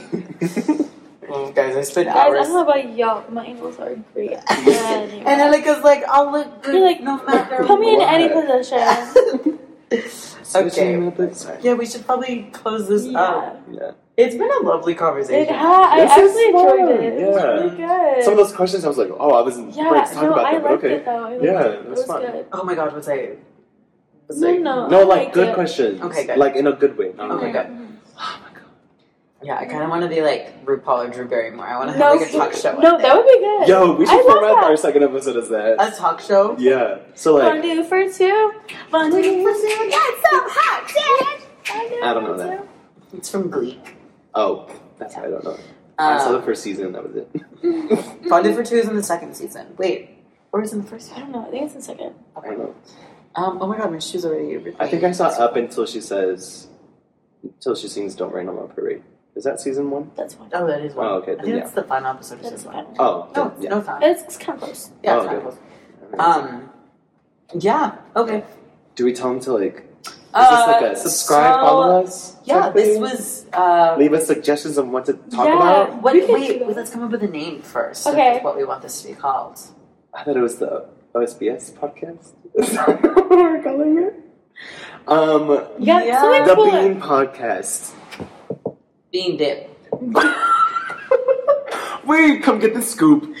Mm, 1.31 1.55
guys, 1.55 1.75
I 1.77 1.81
spent 1.81 2.07
Guys, 2.07 2.15
I 2.15 2.19
hours. 2.27 2.47
don't 2.47 2.53
know 2.55 2.63
about 2.71 2.97
y'all, 2.97 3.21
but 3.21 3.31
my 3.33 3.45
angles 3.45 3.79
are 3.79 3.95
great. 4.13 4.31
and 4.31 5.41
Alika's 5.41 5.83
like, 5.83 6.03
I'll 6.09 6.31
look 6.31 6.63
good 6.63 6.75
You're 6.75 6.85
like, 6.85 7.01
no 7.01 7.23
matter 7.23 7.63
Put 7.63 7.79
me 7.79 7.93
in 7.95 8.01
any 8.01 8.27
position. 8.27 8.83
Switching 10.43 11.07
Okay. 11.07 11.59
Yeah, 11.61 11.73
we 11.73 11.85
should 11.85 12.05
probably 12.05 12.49
close 12.51 12.87
this 12.89 13.05
Yeah. 13.05 13.19
up. 13.21 13.61
Yeah. 13.71 13.91
It's 14.25 14.35
been 14.35 14.51
a 14.51 14.59
lovely 14.67 14.93
It 14.93 14.97
conversation. 14.97 15.53
ha- 15.53 15.89
I 15.93 16.01
actually 16.01 16.45
enjoyed 16.45 16.79
fun, 16.79 16.89
it. 16.89 17.13
It 17.21 17.27
was 17.27 17.35
yeah. 17.37 17.47
really 17.47 17.77
good. 17.77 18.23
Some 18.23 18.33
of 18.33 18.39
those 18.39 18.53
questions, 18.53 18.85
I 18.85 18.87
was 18.87 18.97
like, 18.97 19.09
oh, 19.19 19.31
I 19.31 19.41
wasn't 19.41 19.75
yeah, 19.75 19.89
ready 19.89 20.07
to 20.07 20.13
talk 20.13 20.23
no, 20.23 20.31
about 20.33 20.45
I 20.45 20.51
that, 20.53 20.63
but 20.63 20.71
okay. 20.73 20.93
it 20.95 21.05
though. 21.05 21.25
I 21.25 21.29
liked 21.31 21.43
Yeah, 21.43 21.61
it. 21.61 21.65
it 21.65 21.79
it 21.85 21.89
was 21.89 21.97
was 21.99 22.07
fun. 22.07 22.21
good. 22.21 22.45
Oh 22.53 22.63
my 22.63 22.75
god, 22.75 22.93
what's 22.93 23.07
I? 23.07 23.35
what's 24.27 24.39
No, 24.41 24.47
I- 24.49 24.57
no, 24.57 24.87
No, 24.87 24.99
I 25.01 25.03
like 25.03 25.33
good 25.33 25.49
it. 25.49 25.53
questions. 25.55 26.01
Okay, 26.01 26.25
good. 26.27 26.37
Like 26.37 26.55
in 26.55 26.67
a 26.67 26.73
good 26.73 26.97
way. 26.97 27.13
Not 27.17 27.31
Okay, 27.31 27.51
like, 27.53 27.67
good. 27.67 27.87
Oh 28.19 28.37
yeah, 29.43 29.57
I 29.57 29.65
kind 29.65 29.81
of 29.81 29.89
want 29.89 30.03
to 30.03 30.07
be 30.07 30.21
like 30.21 30.63
RuPaul 30.65 31.07
or 31.07 31.09
Drew 31.09 31.27
Barrymore. 31.27 31.65
I 31.65 31.75
want 31.75 31.87
to 31.89 31.97
have 31.97 31.99
No, 31.99 32.13
like 32.13 32.29
a 32.29 32.31
talk 32.31 32.53
show. 32.53 32.77
no, 32.77 32.99
that 32.99 33.15
would 33.17 33.25
be 33.25 33.39
good. 33.39 33.67
Yo, 33.67 33.93
we 33.95 34.05
should 34.05 34.19
I 34.19 34.21
format 34.21 34.53
that. 34.55 34.63
our 34.65 34.77
second 34.77 35.03
episode 35.03 35.35
as 35.37 35.49
that. 35.49 35.77
a 35.81 35.97
talk 35.97 36.21
show. 36.21 36.55
yeah. 36.59 36.99
So 37.15 37.35
like, 37.37 37.51
Fondue 37.51 37.83
for 37.85 38.03
two. 38.07 38.53
Fondue 38.91 39.41
for 39.41 39.53
two. 39.53 39.89
That's 39.89 40.21
so 40.29 40.39
hot, 40.45 42.03
I 42.03 42.13
don't 42.13 42.23
know 42.23 42.37
that. 42.37 42.67
It's 43.13 43.29
from 43.31 43.49
Glee. 43.49 43.79
Oh, 44.35 44.67
that's 44.97 45.15
why 45.15 45.25
I 45.25 45.29
don't 45.29 45.43
know. 45.43 45.57
I 45.99 46.17
saw 46.19 46.31
the 46.31 46.37
Um, 46.39 46.43
first 46.45 46.63
season. 46.63 46.93
That 46.93 47.03
was 47.03 47.15
it. 47.15 47.29
Fondue 48.29 48.53
for 48.55 48.63
Two 48.63 48.75
is 48.77 48.87
in 48.87 48.95
the 48.95 49.03
second 49.03 49.35
season. 49.35 49.75
Wait, 49.77 50.09
or 50.51 50.61
is 50.63 50.71
it 50.71 50.77
in 50.77 50.81
the 50.83 50.87
first 50.87 51.11
I 51.15 51.19
don't 51.19 51.31
know. 51.31 51.45
I 51.47 51.51
think 51.51 51.65
it's 51.65 51.75
in 51.75 51.81
second. 51.81 52.15
I 52.35 52.41
don't 52.47 52.57
know. 52.59 52.75
Um, 53.35 53.59
oh 53.61 53.67
my 53.67 53.77
god, 53.77 53.91
my 53.91 53.99
shoes 53.99 54.25
already. 54.25 54.73
I 54.79 54.87
think 54.87 55.03
I 55.03 55.11
saw 55.11 55.27
up 55.27 55.55
until 55.55 55.85
she 55.85 56.01
says, 56.01 56.67
until 57.43 57.75
she 57.75 57.87
sings 57.87 58.15
"Don't 58.15 58.33
Rain 58.33 58.49
on 58.49 58.55
My 58.55 58.73
Parade." 58.73 59.03
Is 59.35 59.45
that 59.45 59.61
season 59.61 59.89
one? 59.89 60.11
That's 60.17 60.37
one. 60.37 60.49
Oh, 60.53 60.67
that 60.67 60.81
is 60.81 60.93
one. 60.93 61.07
Oh, 61.07 61.13
okay, 61.19 61.31
I 61.31 61.35
then 61.35 61.45
think 61.45 61.55
yeah. 61.55 61.61
that's 61.61 61.71
the 61.73 61.83
final 61.83 62.09
episode 62.11 62.35
of 62.35 62.41
That's 62.43 62.55
season 62.57 62.71
fine. 62.73 62.83
one. 62.85 62.95
Oh, 62.99 63.31
No, 63.33 63.43
then, 63.47 63.51
it's 63.55 63.63
yeah. 63.63 63.69
no 63.69 63.81
time. 63.81 64.03
It's, 64.03 64.23
it's 64.23 64.37
kind 64.37 64.57
of 64.57 64.63
close. 64.65 64.91
Yeah, 65.03 65.13
Oh, 65.15 65.17
it's 65.21 65.25
okay. 65.27 65.35
kinda 65.39 66.17
close. 66.17 66.37
Um, 66.37 66.69
yeah. 67.57 67.95
Okay. 68.17 68.43
Do 68.95 69.05
we 69.05 69.13
tell 69.13 69.29
them 69.29 69.39
to 69.41 69.53
like? 69.53 69.85
Is 70.31 70.35
Uh, 70.35 70.55
this 70.55 70.67
like 70.81 70.91
a 70.93 70.95
subscribe, 70.95 71.55
so- 71.55 71.59
follow 71.67 72.03
us? 72.03 72.35
Yeah, 72.45 72.59
type 72.61 72.73
this 72.73 72.87
thing? 72.93 73.01
was. 73.01 73.45
Uh, 73.51 73.95
Leave 73.99 74.13
us 74.13 74.25
suggestions 74.27 74.77
on 74.77 74.91
what 74.93 75.05
to 75.07 75.13
talk 75.13 75.45
Yeah. 75.45 75.55
about. 75.57 76.01
what, 76.01 76.13
We 76.13 76.25
wait, 76.25 76.61
wait, 76.65 76.75
let's 76.77 76.89
come 76.89 77.03
up 77.03 77.11
with 77.11 77.21
a 77.23 77.27
name 77.27 77.61
first. 77.61 78.07
Okay. 78.07 78.37
of 78.37 78.43
What 78.43 78.55
we 78.55 78.63
want 78.63 78.81
this 78.81 79.01
to 79.01 79.09
be 79.09 79.13
called. 79.13 79.59
I 80.13 80.23
thought 80.23 80.37
it 80.37 80.41
was 80.41 80.55
the 80.57 80.85
OSBS 81.13 81.71
podcast. 81.73 82.29
Is 82.55 82.71
that 82.73 82.87
what 83.03 83.29
we're 83.29 83.61
calling 83.61 83.97
it? 83.97 84.13
Um, 85.07 85.49
You 85.79 85.85
got 85.87 86.05
Yeah. 86.05 86.43
the 86.45 86.55
cool. 86.55 86.65
Bean 86.71 87.01
Podcast. 87.01 87.91
Bean 89.11 89.35
dip. 89.35 89.69
Wait, 92.05 92.41
come 92.43 92.59
get 92.59 92.73
the 92.73 92.81
scoop. 92.81 93.35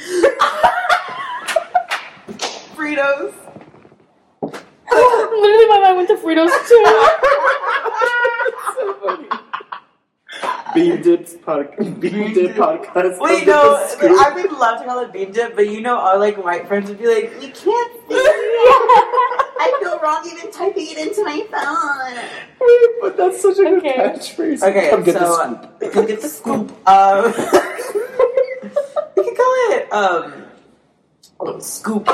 Fritos. 2.75 3.33
Literally, 4.91 5.67
my 5.67 5.79
mind 5.81 5.97
went 5.97 6.09
to 6.09 6.15
Fritos 6.15 6.51
too. 6.67 6.83
so 8.75 8.93
funny. 9.03 9.27
Bean 10.73 11.01
Dips 11.01 11.33
podcast. 11.35 11.99
Bean 11.99 12.33
Dip 12.33 12.55
podcast. 12.55 13.19
Wait, 13.19 13.45
no, 13.47 13.77
get 13.77 13.79
the 13.79 13.87
scoop. 13.87 14.19
I 14.19 14.33
would 14.33 14.51
love 14.51 14.79
to 14.79 14.85
call 14.85 14.99
it 14.99 15.11
bean 15.11 15.31
dip, 15.31 15.55
but 15.55 15.67
you 15.67 15.81
know, 15.81 15.97
our 15.97 16.17
like 16.17 16.37
white 16.43 16.67
friends 16.67 16.89
would 16.89 16.99
be 16.99 17.07
like, 17.07 17.31
"You 17.41 17.51
can't 17.51 17.55
see. 17.55 18.15
I 19.63 19.77
feel 19.81 19.99
wrong 19.99 20.25
even 20.25 20.51
typing 20.51 20.87
it 20.87 20.97
into 20.97 21.23
my 21.23 21.45
phone." 21.51 22.15
Wait, 22.59 22.89
but 23.01 23.17
that's 23.17 23.41
such 23.41 23.59
a 23.59 23.63
good 23.63 23.83
catchphrase. 23.83 24.61
Okay, 24.63 24.89
come 24.89 25.03
get 25.03 25.15
so 25.15 25.19
the 25.19 25.27
scoop. 25.79 25.93
come 25.93 26.05
get 26.05 26.21
the 26.21 26.29
scoop. 26.29 26.87
Um, 26.87 27.25
we 29.17 29.23
could 29.23 29.37
call 29.37 29.53
it 29.71 29.93
um, 29.93 31.61
scoop. 31.61 32.07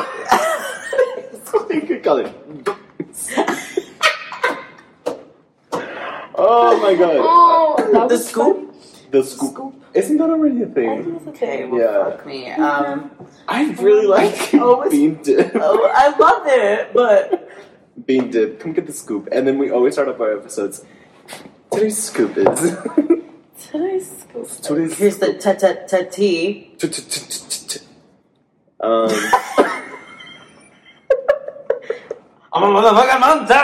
You 1.70 1.82
could 1.82 2.04
call 2.04 2.24
oh 6.40 6.80
my 6.82 6.96
god. 6.96 7.16
Oh, 7.20 7.76
that 7.94 8.10
the 8.10 8.16
was 8.16 8.28
scoop. 8.30 8.74
The 9.12 9.24
scoop. 9.24 9.74
Isn't 9.94 10.18
that 10.18 10.30
already 10.30 10.62
a 10.62 10.68
fun. 10.68 10.72
I 10.72 10.74
thing? 10.74 11.04
think 11.04 11.18
it's 11.18 11.28
Okay, 11.30 11.64
okay. 11.64 11.66
well, 11.66 11.82
Yeah. 11.82 12.10
fuck 12.12 12.26
me. 12.26 12.52
Um, 12.52 13.12
I 13.48 13.72
really 13.82 14.06
like 14.08 14.54
Oh, 14.54 14.82
it's- 14.82 14.92
bean 14.92 15.20
dip. 15.24 15.52
oh, 15.56 15.90
I 15.94 16.16
love 16.18 16.44
it, 16.46 16.94
but 16.94 17.50
Bean 18.06 18.30
dip. 18.30 18.60
Come 18.60 18.74
get 18.74 18.86
the 18.86 18.94
scoop. 18.94 19.28
And 19.32 19.48
then 19.48 19.58
we 19.58 19.72
always 19.72 19.94
start 19.94 20.08
off 20.08 20.20
our 20.20 20.38
episodes. 20.38 20.86
Today's 21.72 21.98
scoop 22.04 22.38
is. 22.38 22.46
Today's 23.72 24.20
scoop. 24.22 24.48
Today's 24.62 24.98
here's 24.98 25.18
the 25.18 25.34
ta 25.34 25.54
ta 25.54 25.74
ta 25.88 26.04
tea. 26.12 26.76
Um, 28.80 29.10
I'm 32.58 32.76
a 32.76 32.82
motherfucking 32.82 33.20
monster. 33.20 33.64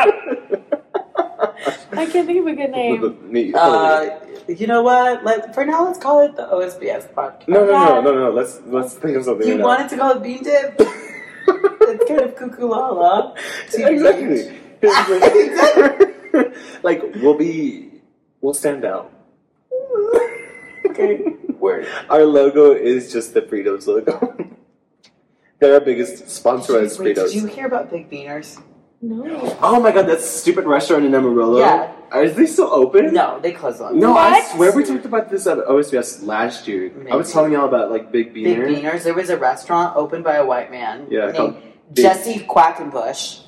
I 1.95 2.06
can't 2.06 2.26
think 2.28 2.40
of 2.41 2.48
a 2.48 2.53
good 2.56 2.72
name. 2.72 3.32
me- 3.32 3.53
Uh, 3.53 4.20
you 4.48 4.68
know 4.68 4.82
what? 4.84 5.24
Let 5.24 5.53
for 5.56 5.65
now, 5.65 5.86
let's 5.86 5.99
call 5.99 6.22
it 6.26 6.36
the 6.36 6.44
OSBS 6.44 7.14
podcast. 7.14 7.48
no, 7.48 7.65
no, 7.65 7.72
no, 7.72 8.02
no, 8.02 8.14
no. 8.26 8.30
Let's 8.32 8.60
let's 8.65 8.94
think 8.95 9.15
of 9.18 9.24
something. 9.24 9.48
You 9.48 9.53
right 9.53 9.60
now. 9.60 9.65
wanted 9.65 9.90
to 9.90 9.98
call 9.98 10.11
it 10.18 10.24
bean 10.24 10.44
dip? 10.44 10.76
it's 10.80 12.06
kind 12.07 12.22
of 12.22 12.36
cuckoo 12.36 12.68
lala. 12.68 13.36
exactly. 13.74 14.60
Like, 16.84 17.02
like 17.02 17.02
we'll 17.22 17.38
be, 17.38 18.02
we'll 18.41 18.53
stand 18.53 18.84
out. 18.84 19.14
Okay, 20.90 21.24
word. 21.57 21.88
Our 22.10 22.26
logo 22.26 22.74
is 22.74 23.14
just 23.14 23.34
the 23.34 23.41
Fritos 23.44 23.88
logo. 23.88 24.36
They're 25.60 25.76
our 25.76 25.80
biggest 25.80 26.28
sponsor 26.30 26.78
as 26.80 26.99
Wait, 26.99 27.15
Fritos. 27.15 27.32
did 27.32 27.36
you 27.36 27.45
hear 27.48 27.68
about 27.68 27.90
Big 27.91 28.10
Beaners? 28.11 28.61
No. 29.04 29.58
Oh 29.62 29.82
my 29.82 29.92
god, 29.92 30.08
that 30.08 30.22
stupid 30.22 30.64
restaurant 30.64 31.04
in 31.04 31.14
Amarillo. 31.14 31.60
Yeah. 31.60 31.92
Are 32.10 32.30
they 32.30 32.46
still 32.46 32.72
open? 32.74 33.14
No, 33.14 33.38
they 33.42 33.52
closed 33.52 33.82
on. 33.82 34.00
No, 34.00 34.16
I 34.16 34.40
swear 34.56 34.72
we 34.72 34.86
talked 34.86 35.04
about 35.04 35.30
this 35.30 35.46
at 35.46 35.58
OSBS 35.58 36.24
last 36.26 36.70
year. 36.70 36.90
I 37.12 37.16
was 37.18 37.30
telling 37.34 37.52
y'all 37.52 37.68
about 37.68 37.92
like 37.92 38.14
Big 38.14 38.34
Big 38.34 38.46
Beaners. 38.58 39.04
There 39.04 39.14
was 39.14 39.30
a 39.30 39.36
restaurant 39.38 39.98
opened 39.98 40.24
by 40.24 40.36
a 40.36 40.46
white 40.46 40.72
man 40.72 41.08
Yeah, 41.10 41.32
named 41.32 41.58
Jesse 41.92 42.46
Quackenbush. 42.48 43.42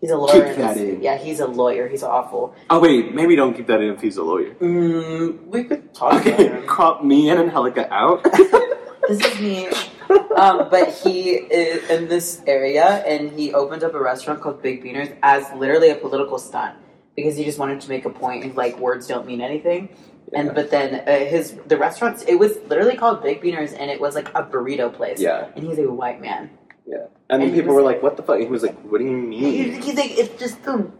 He's 0.00 0.10
a 0.10 0.16
lawyer. 0.16 0.46
Keep 0.48 0.56
that 0.56 0.76
in. 0.78 1.02
Yeah, 1.02 1.18
he's 1.18 1.40
a 1.40 1.46
lawyer. 1.46 1.88
He's 1.88 2.02
awful. 2.02 2.54
Oh 2.70 2.80
wait, 2.80 3.14
maybe 3.14 3.36
don't 3.36 3.52
keep 3.54 3.66
that 3.66 3.82
in 3.82 3.90
if 3.90 4.00
he's 4.00 4.16
a 4.16 4.24
lawyer. 4.24 4.54
Mm, 4.54 5.44
we 5.46 5.64
could 5.64 5.92
talk 5.92 6.12
about 6.12 6.26
Okay, 6.26 6.48
him. 6.48 6.66
crop 6.66 7.04
me 7.04 7.28
in 7.28 7.36
and 7.38 7.48
Angelica 7.50 7.92
out. 7.92 8.24
This 9.08 9.20
is 9.34 9.40
me. 9.40 9.68
Um, 10.36 10.68
but 10.70 10.88
he 10.90 11.30
is 11.32 11.88
in 11.90 12.08
this 12.08 12.42
area, 12.46 12.84
and 13.06 13.30
he 13.38 13.52
opened 13.54 13.84
up 13.84 13.94
a 13.94 14.00
restaurant 14.02 14.40
called 14.40 14.62
Big 14.62 14.82
Beaners 14.82 15.14
as 15.22 15.44
literally 15.54 15.90
a 15.90 15.94
political 15.94 16.38
stunt 16.38 16.76
because 17.14 17.36
he 17.36 17.44
just 17.44 17.58
wanted 17.58 17.80
to 17.82 17.88
make 17.88 18.04
a 18.06 18.10
point 18.10 18.44
of 18.44 18.56
like 18.56 18.78
words 18.78 19.06
don't 19.06 19.26
mean 19.26 19.40
anything. 19.40 19.88
And 20.32 20.54
but 20.54 20.70
then 20.70 21.02
uh, 21.06 21.18
his 21.26 21.52
the 21.66 21.76
restaurants 21.76 22.24
it 22.26 22.36
was 22.36 22.56
literally 22.68 22.96
called 22.96 23.22
Big 23.22 23.42
Beaners, 23.42 23.76
and 23.78 23.90
it 23.90 24.00
was 24.00 24.14
like 24.14 24.28
a 24.34 24.42
burrito 24.42 24.92
place. 24.92 25.20
yeah, 25.20 25.48
And 25.54 25.64
he's 25.66 25.78
a 25.78 25.90
white 25.90 26.20
man. 26.20 26.50
yeah. 26.86 27.06
And 27.28 27.40
then 27.42 27.48
And 27.48 27.56
people 27.56 27.74
were 27.74 27.82
like, 27.82 28.02
"What 28.02 28.16
the 28.16 28.22
fuck?" 28.22 28.38
He 28.40 28.46
was 28.46 28.62
like, 28.62 28.78
"What 28.82 28.98
do 28.98 29.04
you 29.04 29.16
mean?" 29.16 29.80
he's 29.82 29.94
like 29.96 30.18
it's 30.18 30.38
just 30.40 30.62
the 30.64 30.90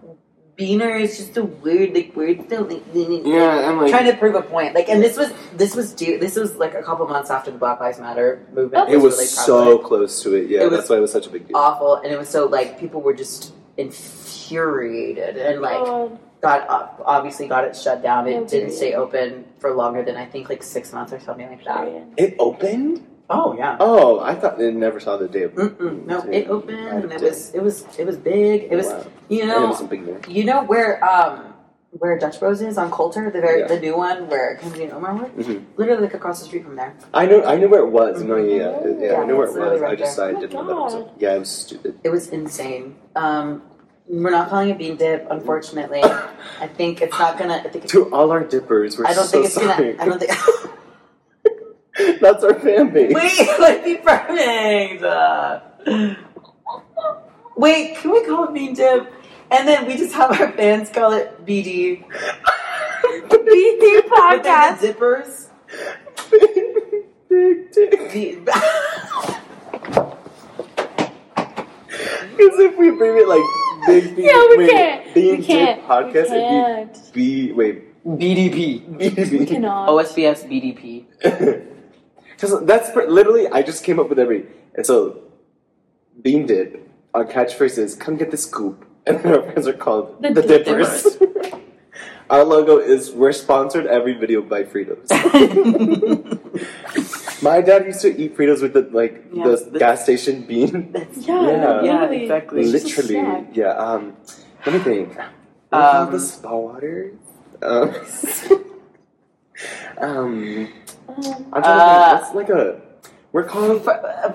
beaner. 0.57 1.01
is 1.01 1.17
just 1.17 1.37
a 1.37 1.45
weird 1.45 1.95
like 1.95 2.15
word. 2.17 2.49
Don't 2.49 2.71
like, 2.71 2.83
Yeah, 2.95 3.69
I'm 3.69 3.79
like, 3.81 3.91
trying 3.91 4.11
to 4.11 4.17
prove 4.17 4.35
a 4.35 4.43
point. 4.43 4.75
Like, 4.75 4.89
and 4.89 5.03
this 5.03 5.17
was 5.17 5.33
this 5.55 5.75
was 5.75 5.93
due. 5.93 6.19
This 6.19 6.37
was 6.37 6.57
like 6.57 6.75
a 6.75 6.83
couple 6.83 7.07
months 7.09 7.31
after 7.31 7.51
the 7.51 7.59
Black 7.59 7.81
Lives 7.81 7.99
Matter 7.99 8.47
movement. 8.53 8.91
it 8.91 8.97
was 8.99 9.15
really 9.15 9.27
so 9.27 9.79
close 9.79 10.23
to 10.23 10.35
it. 10.35 10.49
Yeah, 10.51 10.65
It 10.67 10.71
that's 10.71 10.89
why 10.89 10.97
it 10.97 11.01
was 11.01 11.13
such 11.13 11.27
a 11.27 11.31
big 11.31 11.49
deal. 11.49 11.57
awful, 11.57 11.97
and 11.97 12.13
it 12.13 12.19
was 12.19 12.29
so 12.29 12.47
like 12.47 12.79
people 12.79 13.01
were 13.01 13.15
just 13.15 13.53
infuriated 13.77 15.37
and 15.37 15.61
like 15.61 15.85
God. 15.85 16.19
got 16.41 16.69
up, 16.69 17.03
obviously 17.05 17.49
got 17.49 17.65
it 17.65 17.77
shut 17.77 18.03
down. 18.03 18.27
It 18.27 18.33
Yeah, 18.33 18.37
didn't 18.41 18.51
period. 18.51 18.73
stay 18.75 18.95
open 18.95 19.45
for 19.59 19.75
longer 19.75 20.03
than 20.03 20.17
I 20.17 20.27
think 20.27 20.49
like 20.49 20.63
six 20.63 20.93
months 20.93 21.13
or 21.13 21.21
something 21.21 21.49
like 21.49 21.65
that. 21.65 21.85
Period. 21.85 22.15
It 22.17 22.37
opened. 22.39 23.07
Oh 23.35 23.55
yeah. 23.57 23.77
Oh, 23.81 24.21
I 24.21 24.35
thought 24.35 24.59
they 24.59 24.71
never 24.71 25.01
saw 25.01 25.17
the 25.17 25.29
day. 25.29 25.45
of- 25.45 25.57
no, 25.57 26.19
it 26.31 26.49
opened 26.49 26.79
and 26.79 27.13
it 27.13 27.21
was 27.21 27.55
it 27.55 27.63
was 27.63 27.87
it 27.99 28.07
was 28.07 28.17
big. 28.17 28.69
It 28.71 28.77
was 28.77 28.87
Wow. 28.89 29.05
you 29.29 29.47
know 29.47 29.67
was 29.69 29.81
a 29.81 29.85
big 29.95 30.07
name. 30.07 30.21
you 30.29 30.45
know 30.45 30.61
where 30.65 31.03
um 31.05 31.35
where 32.01 32.19
Dutch 32.19 32.41
Bros 32.41 32.61
is 32.63 32.79
on 32.79 32.91
Coulter, 32.91 33.31
the 33.31 33.41
very 33.41 33.61
Yeah. 33.61 33.67
the 33.73 33.79
new 33.81 33.97
one 33.97 34.27
where 34.29 34.57
Kenzie 34.57 34.85
and 34.85 34.93
Omar 34.95 35.15
work. 35.15 35.37
Mhm. 35.37 35.65
Literally 35.77 36.03
like 36.03 36.15
across 36.15 36.39
the 36.41 36.47
street 36.47 36.65
from 36.65 36.77
there. 36.77 36.95
I 37.13 37.27
know, 37.27 37.45
I 37.45 37.57
knew 37.59 37.69
where 37.69 37.81
it 37.89 37.91
was. 37.91 38.23
No, 38.23 38.37
yeah, 38.37 38.81
yeah, 38.85 39.13
yeah, 39.13 39.21
I 39.21 39.25
knew 39.27 39.37
where 39.37 39.49
it 39.49 39.57
was. 39.59 39.83
I 39.83 39.95
just. 39.95 40.19
I 40.19 40.33
didn't 40.33 40.53
know 40.55 40.65
that 40.65 40.73
it 40.73 40.85
was. 40.89 40.95
God. 40.95 41.11
Yeah, 41.19 41.35
it 41.37 41.39
was 41.41 41.51
stupid. 41.51 41.99
It 42.03 42.09
was 42.09 42.29
insane. 42.29 42.97
Um, 43.15 43.63
we're 44.09 44.31
not 44.31 44.49
calling 44.49 44.71
it 44.71 44.79
bean 44.79 44.97
dip, 44.97 45.27
unfortunately. 45.31 46.03
I 46.65 46.67
think 46.79 47.03
it's 47.03 47.19
not 47.19 47.39
gonna. 47.39 47.57
I 47.65 47.69
think 47.69 47.85
it's, 47.85 47.93
To 47.93 48.09
all 48.15 48.31
our 48.33 48.43
dippers, 48.43 48.99
we're 48.99 49.07
I 49.07 49.13
don't 49.15 49.27
so 49.27 49.33
think 49.33 49.45
it's 49.47 49.55
sorry. 49.55 49.93
gonna. 49.93 50.03
I 50.03 50.05
don't 50.09 50.19
think. 50.19 50.33
That's 52.21 52.45
our 52.45 52.55
fan 52.59 52.91
base. 52.93 53.13
Wait, 53.15 53.49
let 53.59 53.85
me 53.85 53.97
perfect. 53.97 55.03
Uh, 55.03 55.61
wait, 57.57 57.97
can 57.97 58.11
we 58.13 58.25
call 58.27 58.45
it 58.49 58.55
bean 58.55 58.75
dip? 58.75 59.13
And 59.51 59.69
then 59.69 59.87
we 59.87 59.97
just 59.97 60.15
have 60.15 60.31
our 60.41 60.51
fans 60.53 60.89
call 60.91 61.13
it 61.13 61.45
BD. 61.45 62.05
BD 63.29 64.01
podcast. 64.09 64.81
the 64.81 64.87
dippers. 64.89 65.49
Big 67.29 67.71
dick. 67.73 68.45
Because 72.37 72.59
if 72.59 72.77
we 72.79 72.91
bring 72.91 73.19
it 73.19 73.29
like 73.29 73.87
big, 73.87 74.17
big, 74.17 74.25
Yeah, 74.25 74.47
we 74.51 74.57
wait, 74.59 74.71
can't. 74.71 75.15
Being 75.15 75.39
We 75.41 75.45
can't. 75.45 75.83
podcast, 75.87 76.31
We 76.31 76.37
it'd 76.37 76.49
can't. 76.49 77.13
be 77.13 77.47
B. 77.49 77.53
Wait, 77.53 78.05
BDP. 78.07 79.31
We 79.39 79.47
cannot. 79.47 79.89
OSBS 79.91 80.45
BDP. 80.49 81.05
Because 82.43 82.67
that's 82.67 82.91
pr- 82.91 83.03
literally, 83.03 83.47
I 83.47 83.63
just 83.63 83.85
came 83.85 84.01
up 84.01 84.09
with 84.09 84.19
every. 84.19 84.47
And 84.75 84.85
so, 84.85 85.21
Bean 86.21 86.45
did. 86.45 86.81
Our 87.15 87.25
catchphrase 87.25 87.79
is 87.79 87.95
"Come 87.95 88.17
get 88.17 88.33
the 88.33 88.37
scoop," 88.37 88.85
and 89.07 89.21
then 89.23 89.33
our 89.37 89.43
friends 89.43 89.69
are 89.69 89.73
called 89.75 90.21
The 90.21 90.31
the, 90.31 90.43
Dippers. 90.43 91.05
Dippers. 91.05 91.53
our 92.31 92.43
logo 92.43 92.79
is 92.79 93.13
we're 93.13 93.31
sponsored 93.31 93.87
every 93.87 94.15
video 94.15 94.43
by 94.43 94.65
Fritos. 94.65 95.07
My 97.43 97.61
dad 97.61 97.87
used 97.87 98.01
to 98.03 98.09
eat 98.21 98.37
Fritos 98.37 98.61
with 98.61 98.73
the 98.73 98.89
like 98.91 99.25
Yeah, 99.33 99.45
the 99.47 99.57
the- 99.71 99.79
gas 99.79 100.03
station 100.03 100.43
bean. 100.43 100.91
Yeah, 101.15 101.15
Yeah. 101.15 101.47
Yeah, 101.47 101.81
literally. 102.01 102.23
exactly. 102.23 102.63
It's 102.63 102.73
just 102.73 102.99
a 102.99 103.03
Literally, 103.03 103.47
yeah. 103.53 103.75
Um, 103.87 104.17
let 104.67 104.73
me 104.75 104.81
think. 104.81 105.17
Um, 105.71 106.11
the 106.11 106.19
spa 106.19 106.57
water. 106.57 107.13
Um, 107.63 107.95
Um, 109.99 110.69
I'm 111.53 111.63
trying 111.63 111.81
Uh, 111.81 112.19
to 112.19 112.25
think. 112.25 112.35
What's 112.35 112.35
like 112.35 112.51
a? 112.51 112.81
We're 113.33 113.45
calling. 113.45 113.81
Fr- 113.81 113.91
uh, 113.91 114.33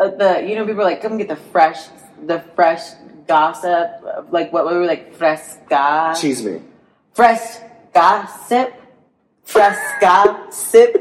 uh, 0.00 0.08
the 0.10 0.44
you 0.46 0.56
know 0.56 0.66
people 0.66 0.82
are 0.82 0.84
like 0.90 1.00
come 1.02 1.16
get 1.18 1.28
the 1.28 1.36
fresh 1.36 1.86
the 2.26 2.40
fresh 2.56 2.82
gossip 3.28 3.90
like 4.30 4.52
what 4.52 4.66
we 4.66 4.74
were 4.74 4.80
we 4.82 4.86
like 4.86 5.14
fresca 5.14 6.12
chisme. 6.18 6.60
fresh 7.14 7.58
gossip 7.94 8.74
fresca 9.44 10.46
sip 10.50 10.92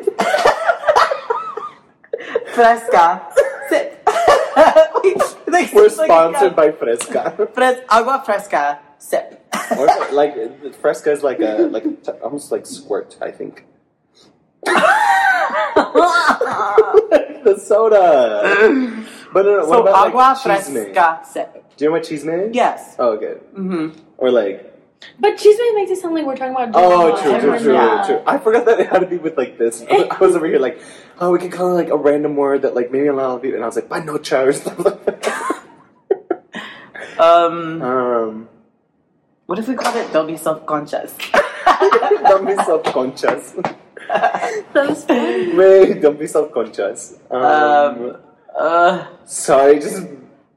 fresca 2.54 3.22
sip 3.70 4.08
Wait, 5.04 5.18
like, 5.48 5.74
We're 5.74 5.90
sponsored 5.90 6.56
by 6.56 6.72
Fresca. 6.72 7.50
fres- 7.56 7.82
agua 7.90 8.22
fresca 8.24 8.80
sip 9.00 9.44
or 9.78 9.88
like 10.12 10.36
Fresca 10.76 11.12
is 11.12 11.24
like 11.24 11.40
a 11.40 11.68
like 11.72 11.86
a 11.86 11.92
t- 11.94 12.12
almost 12.24 12.52
like 12.52 12.66
squirt. 12.68 13.18
I 13.22 13.32
think 13.32 13.66
the 17.44 17.56
soda. 17.64 19.06
But 19.34 19.46
no, 19.46 19.52
no, 19.58 19.66
what 19.66 19.68
so 19.68 19.82
about 19.82 20.08
agua 20.08 20.18
like 20.18 20.38
chisme? 20.62 20.94
fresca 20.94 21.20
sip 21.28 21.76
Do 21.76 21.86
you 21.86 21.90
know 21.90 21.94
what 21.94 22.04
chisme 22.04 22.54
yes 22.54 22.96
Oh, 23.00 23.14
okay. 23.18 23.34
hmm 23.56 23.90
Or 24.18 24.30
like 24.32 24.70
but 25.20 25.36
cheese 25.38 25.58
man 25.60 25.76
makes 25.76 25.92
it 25.92 25.98
sound 25.98 26.16
like 26.16 26.26
we're 26.26 26.38
talking 26.38 26.56
about. 26.56 26.70
Oh, 26.74 27.10
Jell-O. 27.22 27.22
true, 27.22 27.40
true, 27.42 27.60
true, 27.60 27.74
yeah. 27.74 28.04
true. 28.08 28.22
I 28.26 28.38
forgot 28.38 28.64
that 28.68 28.80
it 28.80 28.88
had 28.88 29.00
to 29.00 29.06
be 29.06 29.18
with 29.18 29.38
like 29.38 29.58
this. 29.58 29.84
I 29.92 30.18
was 30.18 30.34
over 30.34 30.48
here 30.48 30.60
like, 30.60 30.80
oh, 31.20 31.30
we 31.32 31.40
can 31.40 31.50
call 31.52 31.72
it 31.72 31.74
like 31.74 31.90
a 31.90 31.98
random 31.98 32.38
word 32.38 32.62
that 32.62 32.74
like 32.74 32.90
maybe 32.90 33.08
a 33.08 33.14
lot 33.14 33.36
of 33.36 33.42
people. 33.42 33.56
And 33.56 33.64
I 33.66 33.68
was 33.68 33.76
like, 33.76 33.90
panocha 33.90 34.46
or 34.48 34.54
stuff 34.54 34.80
like 34.80 35.04
that. 35.24 35.64
um 37.20 37.82
um, 37.82 38.50
what 39.46 39.60
if 39.60 39.68
we 39.68 39.76
called 39.76 39.96
it 39.98 40.12
don't 40.14 40.26
be 40.26 40.38
self-conscious 40.38 41.16
don't 42.24 42.48
be 42.48 42.56
self-conscious. 42.56 43.56
That's 44.08 45.04
funny. 45.06 45.54
Wait, 45.56 46.02
don't 46.02 46.20
be 46.20 46.28
self-conscious. 46.28 47.18
Um, 47.32 47.42
Um, 47.44 48.18
uh, 48.58 49.08
sorry, 49.26 49.80
just 49.80 50.04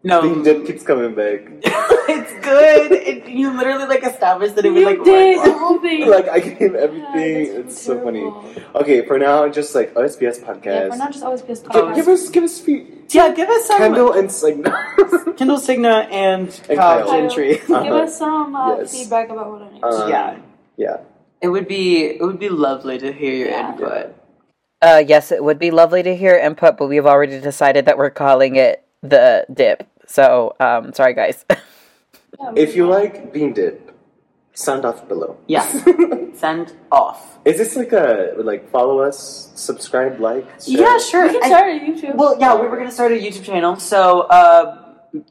no, 0.03 0.23
bean 0.23 0.43
dip 0.43 0.67
keeps 0.67 0.83
coming 0.85 1.15
back. 1.15 1.41
it's 1.65 2.33
good. 2.45 2.93
It, 2.93 3.27
you 3.29 3.51
literally 3.57 3.87
like 3.87 4.05
established 4.05 4.55
that 4.57 4.65
it 4.65 4.71
was 4.71 4.81
You 4.81 4.87
like 4.87 5.03
did 5.03 5.39
the 5.45 5.53
whole 5.59 5.79
thing. 5.87 6.09
Like 6.09 6.29
I 6.29 6.39
gave 6.41 6.75
everything. 6.75 7.55
that's 7.55 7.73
it's 7.75 7.81
so 7.81 7.99
funny. 8.05 8.23
Okay, 8.75 9.05
for 9.07 9.19
now, 9.19 9.49
just 9.49 9.75
like 9.75 9.95
OSBS 9.95 10.41
Yeah, 10.41 10.47
podcast. 10.47 10.91
we're 10.91 10.97
not 10.97 11.13
just 11.13 11.25
always 11.25 11.43
pissed 11.43 11.69
Give, 11.71 11.95
give 11.95 12.07
us, 12.09 12.29
give 12.31 12.45
us 12.45 12.61
fe- 12.61 12.87
Yeah, 13.11 13.33
give 13.35 13.49
us 13.49 13.67
some 13.67 13.79
Kendall 13.79 14.13
and 14.13 14.31
like 14.43 15.37
Kendall 15.37 15.59
Signa 15.59 16.07
and, 16.13 16.49
And 16.69 16.79
Kyle 16.79 17.07
Kyle. 17.07 17.11
Gentry. 17.11 17.57
Give 17.57 17.71
Uh-huh. 17.71 17.97
us 18.07 18.19
some 18.19 18.55
uh, 18.55 18.77
Yes. 18.79 18.93
feedback 18.93 19.31
about 19.31 19.51
what 19.51 19.63
I 19.63 19.71
need. 19.73 19.83
Um, 19.83 20.09
yeah, 20.11 20.39
yeah. 20.77 20.97
It 21.41 21.49
would 21.49 21.69
be 21.69 22.07
it 22.07 22.23
would 22.23 22.39
be 22.39 22.49
lovely 22.49 22.99
to 22.99 23.13
hear 23.13 23.35
your 23.35 23.49
Yeah. 23.49 23.73
input. 23.73 24.15
Uh, 24.83 25.03
yes, 25.07 25.33
it 25.33 25.43
would 25.43 25.59
be 25.59 25.71
lovely 25.71 26.03
to 26.03 26.15
hear 26.15 26.37
input, 26.37 26.77
but 26.77 26.87
we've 26.89 27.07
already 27.07 27.41
decided 27.41 27.87
that 27.87 27.97
we're 27.99 28.11
calling 28.11 28.57
it 28.57 28.85
the 29.03 29.47
dip. 29.53 29.87
So, 30.07 30.55
um, 30.61 30.93
sorry, 30.93 31.15
guys. 31.15 31.45
If 32.55 32.77
you 32.77 32.87
like 32.87 33.33
bean 33.33 33.55
dip, 33.55 33.97
send 34.53 34.85
off 34.85 35.09
below. 35.09 35.39
Yes, 35.47 35.73
send 36.35 36.75
off. 36.93 37.39
Is 37.47 37.57
this 37.57 37.77
like 37.77 37.93
a 37.93 38.35
like 38.37 38.69
follow 38.71 39.01
us, 39.01 39.51
subscribe, 39.55 40.21
like? 40.21 40.45
share? 40.61 40.81
Yeah, 40.81 40.99
sure. 40.99 41.27
we 41.33 41.41
can 41.41 41.45
start 41.49 41.69
a 41.71 41.81
YouTube. 41.81 42.15
Well, 42.17 42.37
yeah, 42.39 42.55
we 42.61 42.69
were 42.69 42.77
gonna 42.77 42.91
start 42.93 43.13
a 43.13 43.15
YouTube 43.15 43.45
channel, 43.45 43.77
so 43.77 44.23
uh, 44.29 44.86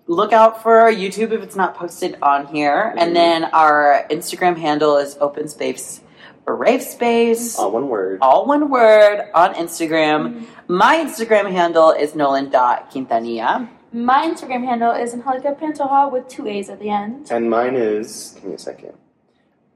look 0.07 0.32
out 0.34 0.62
for 0.64 0.80
our 0.80 0.91
YouTube 0.91 1.32
if 1.32 1.41
it's 1.44 1.56
not 1.56 1.76
posted 1.76 2.18
on 2.22 2.48
here, 2.48 2.90
Mm-hmm. 2.90 2.99
and 2.99 3.16
then 3.16 3.44
our 3.45 4.06
Instagram 4.10 4.57
handle 4.57 4.98
is 4.98 5.18
Open 5.22 5.48
Space 5.48 6.02
Brave 6.45 6.82
Space. 6.84 7.57
Oh, 7.57 7.70
one 7.70 7.90
word. 7.90 8.20
all 8.22 8.45
one 8.45 8.70
word 8.70 9.30
on 9.34 9.53
Instagram. 9.56 10.45
My 10.68 10.98
Instagram 10.98 11.52
handle 11.52 11.91
is 11.91 12.14
nolan.quintanilla. 12.16 13.70
My 13.94 14.28
Instagram 14.28 14.64
handle 14.66 14.91
is 14.91 15.14
Angelica 15.14 15.56
Pantoja 15.60 16.12
with 16.12 16.28
two 16.28 16.48
A's 16.48 16.70
at 16.70 16.80
the 16.80 16.90
end. 16.90 17.32
And 17.32 17.49
mine 17.49 17.76
is. 17.76 18.34
Give 18.36 18.44
me 18.45 18.53
a 18.56 18.60
second. 18.60 18.94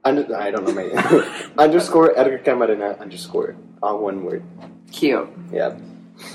Under, 0.03 0.35
I 0.35 0.51
don't 0.51 0.65
know 0.67 0.73
my 0.73 0.87
underscore 1.57 2.17
Edgar 2.17 2.39
Camarena 2.39 2.99
underscore 2.99 3.55
all 3.81 3.99
one 3.99 4.23
word. 4.23 4.43
Cute. 4.91 5.29
Yeah. 5.51 5.75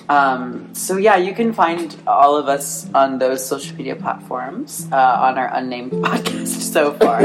Um, 0.08 0.74
so 0.74 0.96
yeah, 0.96 1.16
you 1.16 1.34
can 1.34 1.52
find 1.52 1.96
all 2.06 2.36
of 2.36 2.48
us 2.48 2.88
on 2.94 3.18
those 3.18 3.44
social 3.46 3.76
media 3.76 3.96
platforms 3.96 4.88
uh, 4.92 4.96
on 4.96 5.38
our 5.38 5.52
unnamed 5.54 5.92
podcast 6.04 6.72
so 6.72 6.92
far. 6.94 7.20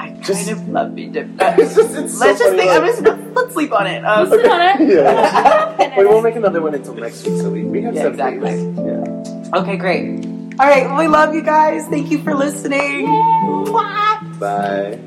I 0.00 0.10
just, 0.22 0.46
kind 0.46 0.58
of 0.58 0.68
love 0.68 0.94
being 0.94 1.12
different. 1.12 1.40
It's 1.58 1.74
just, 1.74 1.94
it's 1.96 2.20
let's 2.20 2.38
so 2.38 2.44
just 2.44 2.56
think. 2.56 2.70
Like, 2.70 2.80
I'm 2.80 2.86
just 2.86 3.04
gonna, 3.04 3.32
let's 3.34 3.52
sleep 3.54 3.72
on 3.72 3.86
it. 3.86 4.04
Um, 4.04 4.28
sleep 4.28 4.50
on 4.50 4.60
it. 4.60 4.88
Yeah. 4.88 5.96
we 5.98 6.06
won't 6.06 6.24
make 6.24 6.36
another 6.36 6.60
one 6.60 6.74
until 6.74 6.94
next 6.94 7.26
week, 7.26 7.40
so 7.40 7.50
we, 7.50 7.64
we 7.64 7.82
have 7.82 7.94
yeah, 7.94 8.08
exactly. 8.08 8.50
Days. 8.50 8.78
Yeah. 8.78 9.60
Okay, 9.60 9.76
great. 9.76 10.24
All 10.58 10.66
right, 10.66 10.86
well, 10.86 10.98
we 10.98 11.08
love 11.08 11.34
you 11.34 11.42
guys. 11.42 11.86
Thank 11.88 12.10
you 12.10 12.22
for 12.22 12.34
listening. 12.34 13.06
Bye. 14.38 15.00